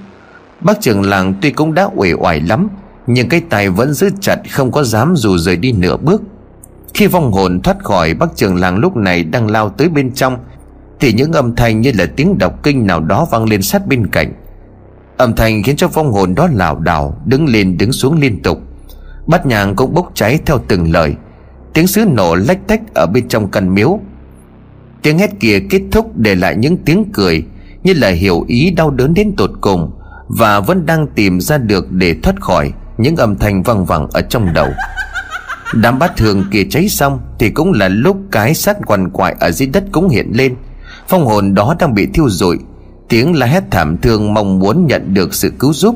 Bác 0.60 0.80
trưởng 0.80 1.02
làng 1.02 1.34
tuy 1.42 1.50
cũng 1.50 1.74
đã 1.74 1.88
uể 1.96 2.12
oải 2.12 2.40
lắm, 2.40 2.68
Nhưng 3.06 3.28
cái 3.28 3.42
tài 3.50 3.70
vẫn 3.70 3.94
giữ 3.94 4.10
chặt, 4.20 4.36
không 4.50 4.72
có 4.72 4.84
dám 4.84 5.14
dù 5.16 5.38
rời 5.38 5.56
đi 5.56 5.72
nửa 5.72 5.96
bước. 5.96 6.22
Khi 6.96 7.06
vong 7.06 7.32
hồn 7.32 7.60
thoát 7.62 7.84
khỏi, 7.84 8.14
bác 8.14 8.36
trường 8.36 8.56
làng 8.56 8.78
lúc 8.78 8.96
này 8.96 9.24
đang 9.24 9.50
lao 9.50 9.68
tới 9.68 9.88
bên 9.88 10.12
trong, 10.12 10.38
Thì 11.00 11.12
những 11.12 11.32
âm 11.32 11.56
thanh 11.56 11.80
như 11.80 11.92
là 11.98 12.06
tiếng 12.16 12.38
đọc 12.38 12.62
kinh 12.62 12.86
nào 12.86 13.00
đó 13.00 13.26
vang 13.30 13.44
lên 13.44 13.62
sát 13.62 13.86
bên 13.86 14.06
cạnh. 14.06 14.32
Âm 15.16 15.34
thanh 15.34 15.62
khiến 15.62 15.76
cho 15.76 15.88
vong 15.88 16.12
hồn 16.12 16.34
đó 16.34 16.48
lảo 16.52 16.78
đảo, 16.78 17.20
Đứng 17.24 17.46
lên, 17.48 17.78
đứng 17.78 17.92
xuống 17.92 18.20
liên 18.20 18.42
tục. 18.42 18.58
Bát 19.26 19.46
nhang 19.46 19.76
cũng 19.76 19.94
bốc 19.94 20.10
cháy 20.14 20.38
theo 20.46 20.60
từng 20.68 20.92
lời. 20.92 21.14
Tiếng 21.74 21.86
sứ 21.86 22.04
nổ 22.04 22.34
lách 22.34 22.66
tách 22.66 22.94
ở 22.94 23.06
bên 23.06 23.28
trong 23.28 23.50
căn 23.50 23.74
miếu. 23.74 24.00
Tiếng 25.02 25.18
hét 25.18 25.30
kia 25.40 25.58
kết 25.70 25.82
thúc 25.92 26.16
để 26.16 26.34
lại 26.34 26.56
những 26.56 26.76
tiếng 26.76 27.04
cười, 27.12 27.44
Như 27.82 27.92
là 27.92 28.08
hiểu 28.08 28.44
ý 28.48 28.70
đau 28.70 28.90
đớn 28.90 29.14
đến 29.14 29.34
tột 29.36 29.50
cùng, 29.60 29.90
Và 30.28 30.60
vẫn 30.60 30.86
đang 30.86 31.06
tìm 31.06 31.40
ra 31.40 31.58
được 31.58 31.92
để 31.92 32.16
thoát 32.22 32.40
khỏi 32.40 32.72
Những 32.98 33.16
âm 33.16 33.36
thanh 33.36 33.62
văng 33.62 33.84
vẳng 33.84 34.08
ở 34.12 34.20
trong 34.22 34.52
đầu. 34.52 34.68
Đám 35.74 35.98
bát 35.98 36.16
thường 36.16 36.44
kia 36.52 36.62
cháy 36.70 36.88
xong 36.88 37.20
Thì 37.38 37.50
cũng 37.50 37.72
là 37.72 37.88
lúc 37.88 38.16
cái 38.30 38.54
sát 38.54 38.76
quằn 38.86 39.10
quại 39.10 39.36
ở 39.40 39.50
dưới 39.50 39.68
đất 39.68 39.84
cũng 39.92 40.08
hiện 40.08 40.32
lên. 40.34 40.56
Phong 41.08 41.26
hồn 41.26 41.54
đó 41.54 41.76
đang 41.78 41.94
bị 41.94 42.06
thiêu 42.06 42.28
rụi. 42.28 42.58
Tiếng 43.08 43.38
la 43.38 43.46
hét 43.46 43.64
thảm 43.70 43.96
thương 43.96 44.34
mong 44.34 44.58
muốn 44.58 44.86
nhận 44.86 45.14
được 45.14 45.34
sự 45.34 45.52
cứu 45.58 45.72
giúp. 45.72 45.94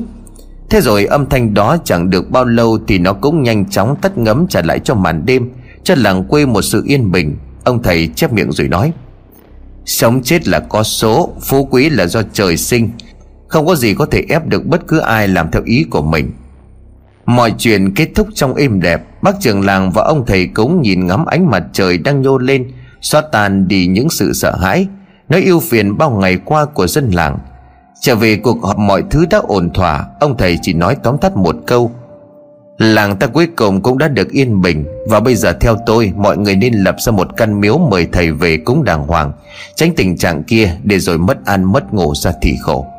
Thế 0.69 0.81
rồi 0.81 1.05
âm 1.05 1.25
thanh 1.29 1.53
đó 1.53 1.77
chẳng 1.83 2.09
được 2.09 2.31
bao 2.31 2.45
lâu 2.45 2.79
Thì 2.87 2.97
nó 2.97 3.13
cũng 3.13 3.43
nhanh 3.43 3.69
chóng 3.69 3.95
tắt 4.01 4.17
ngấm 4.17 4.47
trả 4.47 4.61
lại 4.61 4.79
cho 4.79 4.95
màn 4.95 5.25
đêm, 5.25 5.49
Cho 5.83 5.95
làng 5.97 6.23
quê 6.23 6.45
một 6.45 6.61
sự 6.61 6.83
yên 6.85 7.11
bình. 7.11 7.37
Ông 7.63 7.83
thầy 7.83 8.07
chép 8.15 8.33
miệng 8.33 8.51
rồi 8.51 8.67
nói, 8.67 8.93
Sống 9.85 10.21
chết 10.23 10.47
là 10.47 10.59
có 10.59 10.83
số, 10.83 11.33
Phú 11.41 11.67
quý 11.71 11.89
là 11.89 12.07
do 12.07 12.21
trời 12.33 12.57
sinh. 12.57 12.89
Không 13.47 13.65
có 13.65 13.75
gì 13.75 13.93
có 13.93 14.05
thể 14.05 14.23
ép 14.29 14.47
được 14.47 14.65
bất 14.65 14.87
cứ 14.87 14.99
ai 14.99 15.27
làm 15.27 15.51
theo 15.51 15.61
ý 15.65 15.83
của 15.83 16.01
mình. 16.01 16.31
Mọi 17.25 17.53
chuyện 17.57 17.93
kết 17.95 18.09
thúc 18.15 18.27
trong 18.33 18.55
êm 18.55 18.81
đẹp. 18.81 19.01
Bác 19.21 19.39
trường 19.39 19.65
làng 19.65 19.91
và 19.91 20.03
ông 20.03 20.25
thầy 20.25 20.47
cúng 20.47 20.81
nhìn 20.81 21.07
ngắm 21.07 21.25
ánh 21.25 21.49
mặt 21.49 21.63
trời 21.73 21.97
đang 21.97 22.21
nhô 22.21 22.37
lên, 22.37 22.71
Xóa 23.01 23.21
tan 23.31 23.67
đi 23.67 23.87
những 23.87 24.09
sự 24.09 24.33
sợ 24.33 24.55
hãi. 24.55 24.87
Nói 25.29 25.41
yêu 25.41 25.59
phiền 25.59 25.97
bao 25.97 26.11
ngày 26.11 26.37
qua 26.45 26.65
của 26.65 26.87
dân 26.87 27.09
làng. 27.09 27.37
Trở 28.01 28.15
về 28.15 28.35
cuộc 28.35 28.63
họp 28.63 28.77
mọi 28.77 29.03
thứ 29.09 29.25
đã 29.29 29.37
ổn 29.37 29.69
thỏa. 29.73 30.05
Ông 30.19 30.37
thầy 30.37 30.57
chỉ 30.61 30.73
nói 30.73 30.95
tóm 31.03 31.17
tắt 31.17 31.35
một 31.37 31.55
câu. 31.67 31.91
Làng 32.77 33.15
ta 33.15 33.27
cuối 33.27 33.47
cùng 33.55 33.81
cũng 33.81 33.97
đã 33.97 34.07
được 34.07 34.29
yên 34.31 34.61
bình. 34.61 34.85
Và 35.09 35.19
bây 35.19 35.35
giờ 35.35 35.53
theo 35.61 35.77
tôi, 35.85 36.13
Mọi 36.15 36.37
người 36.37 36.55
nên 36.55 36.73
lập 36.73 36.95
ra 36.99 37.11
một 37.11 37.27
căn 37.37 37.61
miếu 37.61 37.77
Mời 37.77 38.07
thầy 38.11 38.31
về 38.31 38.57
cúng 38.57 38.83
đàng 38.83 39.07
hoàng. 39.07 39.31
Tránh 39.75 39.95
tình 39.95 40.17
trạng 40.17 40.43
kia 40.43 40.77
Để 40.83 40.99
rồi 40.99 41.17
mất 41.17 41.45
ăn, 41.45 41.63
mất 41.63 41.93
ngủ 41.93 42.15
ra 42.15 42.31
thì 42.41 42.55
khổ. 42.61 42.90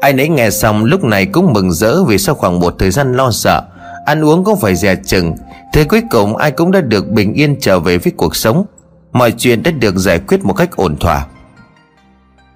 Ai 0.00 0.12
nấy 0.12 0.28
nghe 0.28 0.50
xong 0.50 0.84
lúc 0.84 1.04
này 1.04 1.26
cũng 1.26 1.52
mừng 1.52 1.72
rỡ 1.72 2.04
Vì 2.04 2.18
sau 2.18 2.34
khoảng 2.34 2.60
một 2.60 2.74
thời 2.78 2.90
gian 2.90 3.16
lo 3.16 3.30
sợ, 3.30 3.62
Ăn 4.04 4.24
uống 4.24 4.44
cũng 4.44 4.60
phải 4.60 4.74
dè 4.76 4.96
chừng. 4.96 5.34
Thế 5.72 5.84
cuối 5.84 6.02
cùng 6.10 6.36
ai 6.36 6.50
cũng 6.50 6.70
đã 6.70 6.80
được 6.80 7.08
bình 7.08 7.32
yên 7.32 7.56
trở 7.60 7.80
về 7.80 7.98
với 7.98 8.12
cuộc 8.16 8.36
sống. 8.36 8.64
Mọi 9.12 9.32
chuyện 9.38 9.62
đã 9.62 9.70
được 9.70 9.96
giải 9.96 10.18
quyết 10.18 10.44
một 10.44 10.52
cách 10.52 10.76
ổn 10.76 10.96
thỏa. 10.96 11.26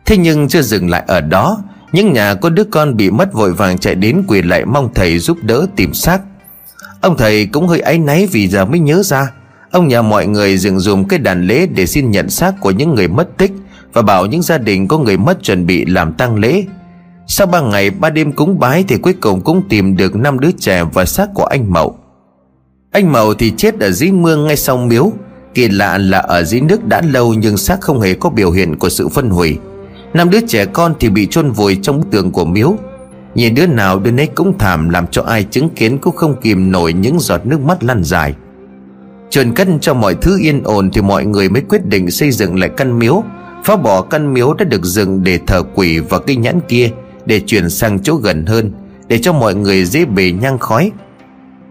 Thế 0.07 0.16
nhưng 0.16 0.49
chưa 0.49 0.62
dừng 0.62 0.90
lại 0.90 1.05
ở 1.07 1.20
đó, 1.20 1.59
những 1.92 2.12
nhà 2.12 2.34
có 2.34 2.51
đứa 2.51 2.64
con 2.64 2.97
bị 2.97 3.11
mất 3.11 3.32
vội 3.32 3.53
vàng 3.53 3.78
chạy 3.78 3.95
đến 3.95 4.24
quỳ 4.28 4.42
lại 4.42 4.64
mong 4.64 4.90
thầy 4.95 5.18
giúp 5.18 5.38
đỡ 5.42 5.66
tìm 5.76 5.95
xác. 5.95 6.20
Ông 7.01 7.16
thầy 7.16 7.47
cũng 7.47 7.66
hơi 7.68 7.80
áy 7.80 7.99
náy 7.99 8.26
vì 8.26 8.49
giờ 8.49 8.64
mới 8.64 8.80
nhớ 8.80 9.03
ra. 9.03 9.30
Ông 9.70 9.88
nhờ 9.88 10.03
mọi 10.03 10.26
người 10.26 10.59
dựng 10.59 10.80
dùm 10.80 11.05
cái 11.05 11.18
đàn 11.18 11.47
lễ 11.47 11.66
để 11.66 11.86
xin 11.86 12.11
nhận 12.11 12.30
xác 12.30 12.55
của 12.61 12.70
những 12.70 12.95
người 12.95 13.09
mất 13.09 13.28
tích 13.38 13.53
Và 13.92 14.03
bảo 14.03 14.26
những 14.26 14.42
gia 14.42 14.59
đình 14.59 14.88
có 14.88 14.99
người 14.99 15.16
mất 15.16 15.42
chuẩn 15.42 15.66
bị 15.66 15.84
làm 15.84 16.12
tang 16.12 16.36
lễ. 16.36 16.64
Sau 17.27 17.47
ba 17.47 17.61
ngày, 17.61 17.91
ba 17.91 18.11
đêm 18.11 18.33
cúng 18.33 18.59
bái 18.59 18.85
thì 18.89 18.97
cuối 18.97 19.14
cùng 19.20 19.41
cũng 19.41 19.62
tìm 19.68 19.97
được 19.97 20.16
năm 20.16 20.39
đứa 20.39 20.51
trẻ 20.59 20.85
và 20.93 21.05
xác 21.05 21.29
của 21.35 21.45
anh 21.45 21.72
Mậu. 21.72 21.97
Anh 22.91 23.12
Mậu 23.12 23.35
thì 23.35 23.53
chết 23.57 23.81
ở 23.81 23.91
dưới 23.91 24.12
mương 24.12 24.47
ngay 24.47 24.57
sau 24.57 24.77
miếu. 24.77 25.12
Kỳ 25.55 25.68
lạ 25.68 25.99
là 25.99 26.18
ở 26.18 26.43
dưới 26.43 26.61
nước 26.61 26.85
đã 26.85 27.03
lâu 27.03 27.35
nhưng 27.35 27.57
xác 27.57 27.81
không 27.81 28.01
hề 28.01 28.14
có 28.14 28.31
biểu 28.31 28.51
hiện 28.51 28.79
của 28.79 28.89
sự 28.89 29.09
phân 29.09 29.31
hủy. 29.31 29.59
Năm 30.14 30.31
đứa 30.31 30.41
trẻ 30.49 30.66
con 30.66 30.95
thì 31.01 31.09
bị 31.09 31.27
chôn 31.31 31.51
vùi 31.51 31.79
trong 31.83 32.01
bức 32.01 32.11
tường 32.11 32.31
của 32.31 32.45
miếu. 32.45 32.75
Nhìn 33.35 33.55
đứa 33.55 33.66
nào 33.66 33.99
đứa 33.99 34.11
nấy 34.11 34.27
cũng 34.27 34.59
thảm, 34.59 34.89
làm 34.89 35.07
cho 35.07 35.22
ai 35.22 35.45
chứng 35.45 35.68
kiến 35.68 35.99
cũng 35.99 36.16
không 36.16 36.41
kìm 36.41 36.72
nổi 36.72 36.93
những 36.93 37.20
giọt 37.20 37.47
nước 37.47 37.61
mắt 37.61 37.85
lăn 37.85 38.05
dài. 38.05 38.35
Chuẩn 39.31 39.55
cân 39.55 39.81
cho 39.81 39.95
mọi 39.95 40.14
thứ 40.14 40.39
yên 40.41 40.62
ổn 40.64 40.91
thì 40.91 41.01
mọi 41.01 41.25
người 41.25 41.49
mới 41.49 41.62
quyết 41.68 41.87
định 41.87 42.11
xây 42.11 42.31
dựng 42.31 42.59
lại 42.59 42.70
căn 42.77 42.99
miếu. 42.99 43.22
Phá 43.64 43.77
bỏ 43.77 44.03
căn 44.03 44.35
miếu 44.35 44.55
đã 44.55 44.64
được 44.64 44.85
dựng 44.85 45.25
để 45.25 45.39
thờ 45.47 45.62
quỷ 45.75 45.99
và 45.99 46.18
cây 46.18 46.37
nhãn 46.37 46.61
kia 46.68 46.91
để 47.27 47.41
chuyển 47.41 47.70
sang 47.70 47.99
chỗ 47.99 48.14
gần 48.14 48.47
hơn, 48.47 48.72
để 49.09 49.18
cho 49.18 49.33
mọi 49.33 49.55
người 49.55 49.85
dễ 49.85 50.05
bề 50.05 50.33
nhang 50.33 50.59
khói. 50.59 50.91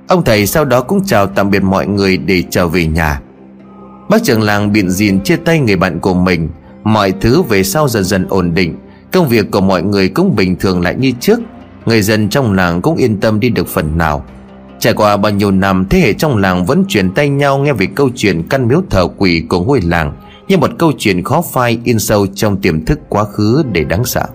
Ông 0.07 0.23
thầy 0.23 0.45
sau 0.45 0.65
đó 0.65 0.81
cũng 0.81 1.05
chào 1.05 1.27
tạm 1.27 1.49
biệt 1.51 1.63
mọi 1.63 1.87
người 1.87 2.17
để 2.17 2.43
trở 2.49 2.67
về 2.67 2.85
nhà. 2.85 3.21
Bác 4.09 4.23
trưởng 4.23 4.41
làng 4.41 4.73
biện 4.73 4.89
dìn 4.89 5.19
chia 5.19 5.35
tay 5.35 5.59
người 5.59 5.75
bạn 5.75 5.99
của 5.99 6.13
mình. 6.13 6.49
Mọi 6.83 7.13
thứ 7.21 7.41
về 7.41 7.63
sau 7.63 7.87
dần 7.87 8.03
dần 8.03 8.25
ổn 8.29 8.53
định. 8.53 8.75
Công 9.11 9.29
việc 9.29 9.51
của 9.51 9.61
mọi 9.61 9.83
người 9.83 10.09
cũng 10.09 10.35
bình 10.35 10.55
thường 10.55 10.81
lại 10.81 10.95
như 10.95 11.11
trước. 11.19 11.39
Người 11.85 12.01
dân 12.01 12.29
trong 12.29 12.53
làng 12.53 12.81
cũng 12.81 12.95
yên 12.95 13.19
tâm 13.19 13.39
đi 13.39 13.49
được 13.49 13.67
phần 13.67 13.97
nào. 13.97 14.25
Trải 14.79 14.93
qua 14.93 15.17
bao 15.17 15.31
nhiêu 15.31 15.51
năm, 15.51 15.85
Thế 15.89 15.99
hệ 15.99 16.13
trong 16.13 16.37
làng 16.37 16.65
vẫn 16.65 16.85
truyền 16.87 17.11
tay 17.11 17.29
nhau 17.29 17.57
Nghe 17.57 17.73
về 17.73 17.87
câu 17.95 18.09
chuyện 18.15 18.43
căn 18.49 18.67
miếu 18.67 18.81
thờ 18.89 19.07
quỷ 19.17 19.43
của 19.49 19.63
ngôi 19.63 19.81
làng 19.81 20.13
Như 20.47 20.57
một 20.57 20.69
câu 20.79 20.91
chuyện 20.97 21.23
khó 21.23 21.41
phai 21.53 21.79
in 21.83 21.99
sâu 21.99 22.27
trong 22.27 22.61
tiềm 22.61 22.85
thức 22.85 22.99
quá 23.09 23.23
khứ 23.23 23.63
để 23.71 23.83
đáng 23.83 24.05
sợ. 24.05 24.25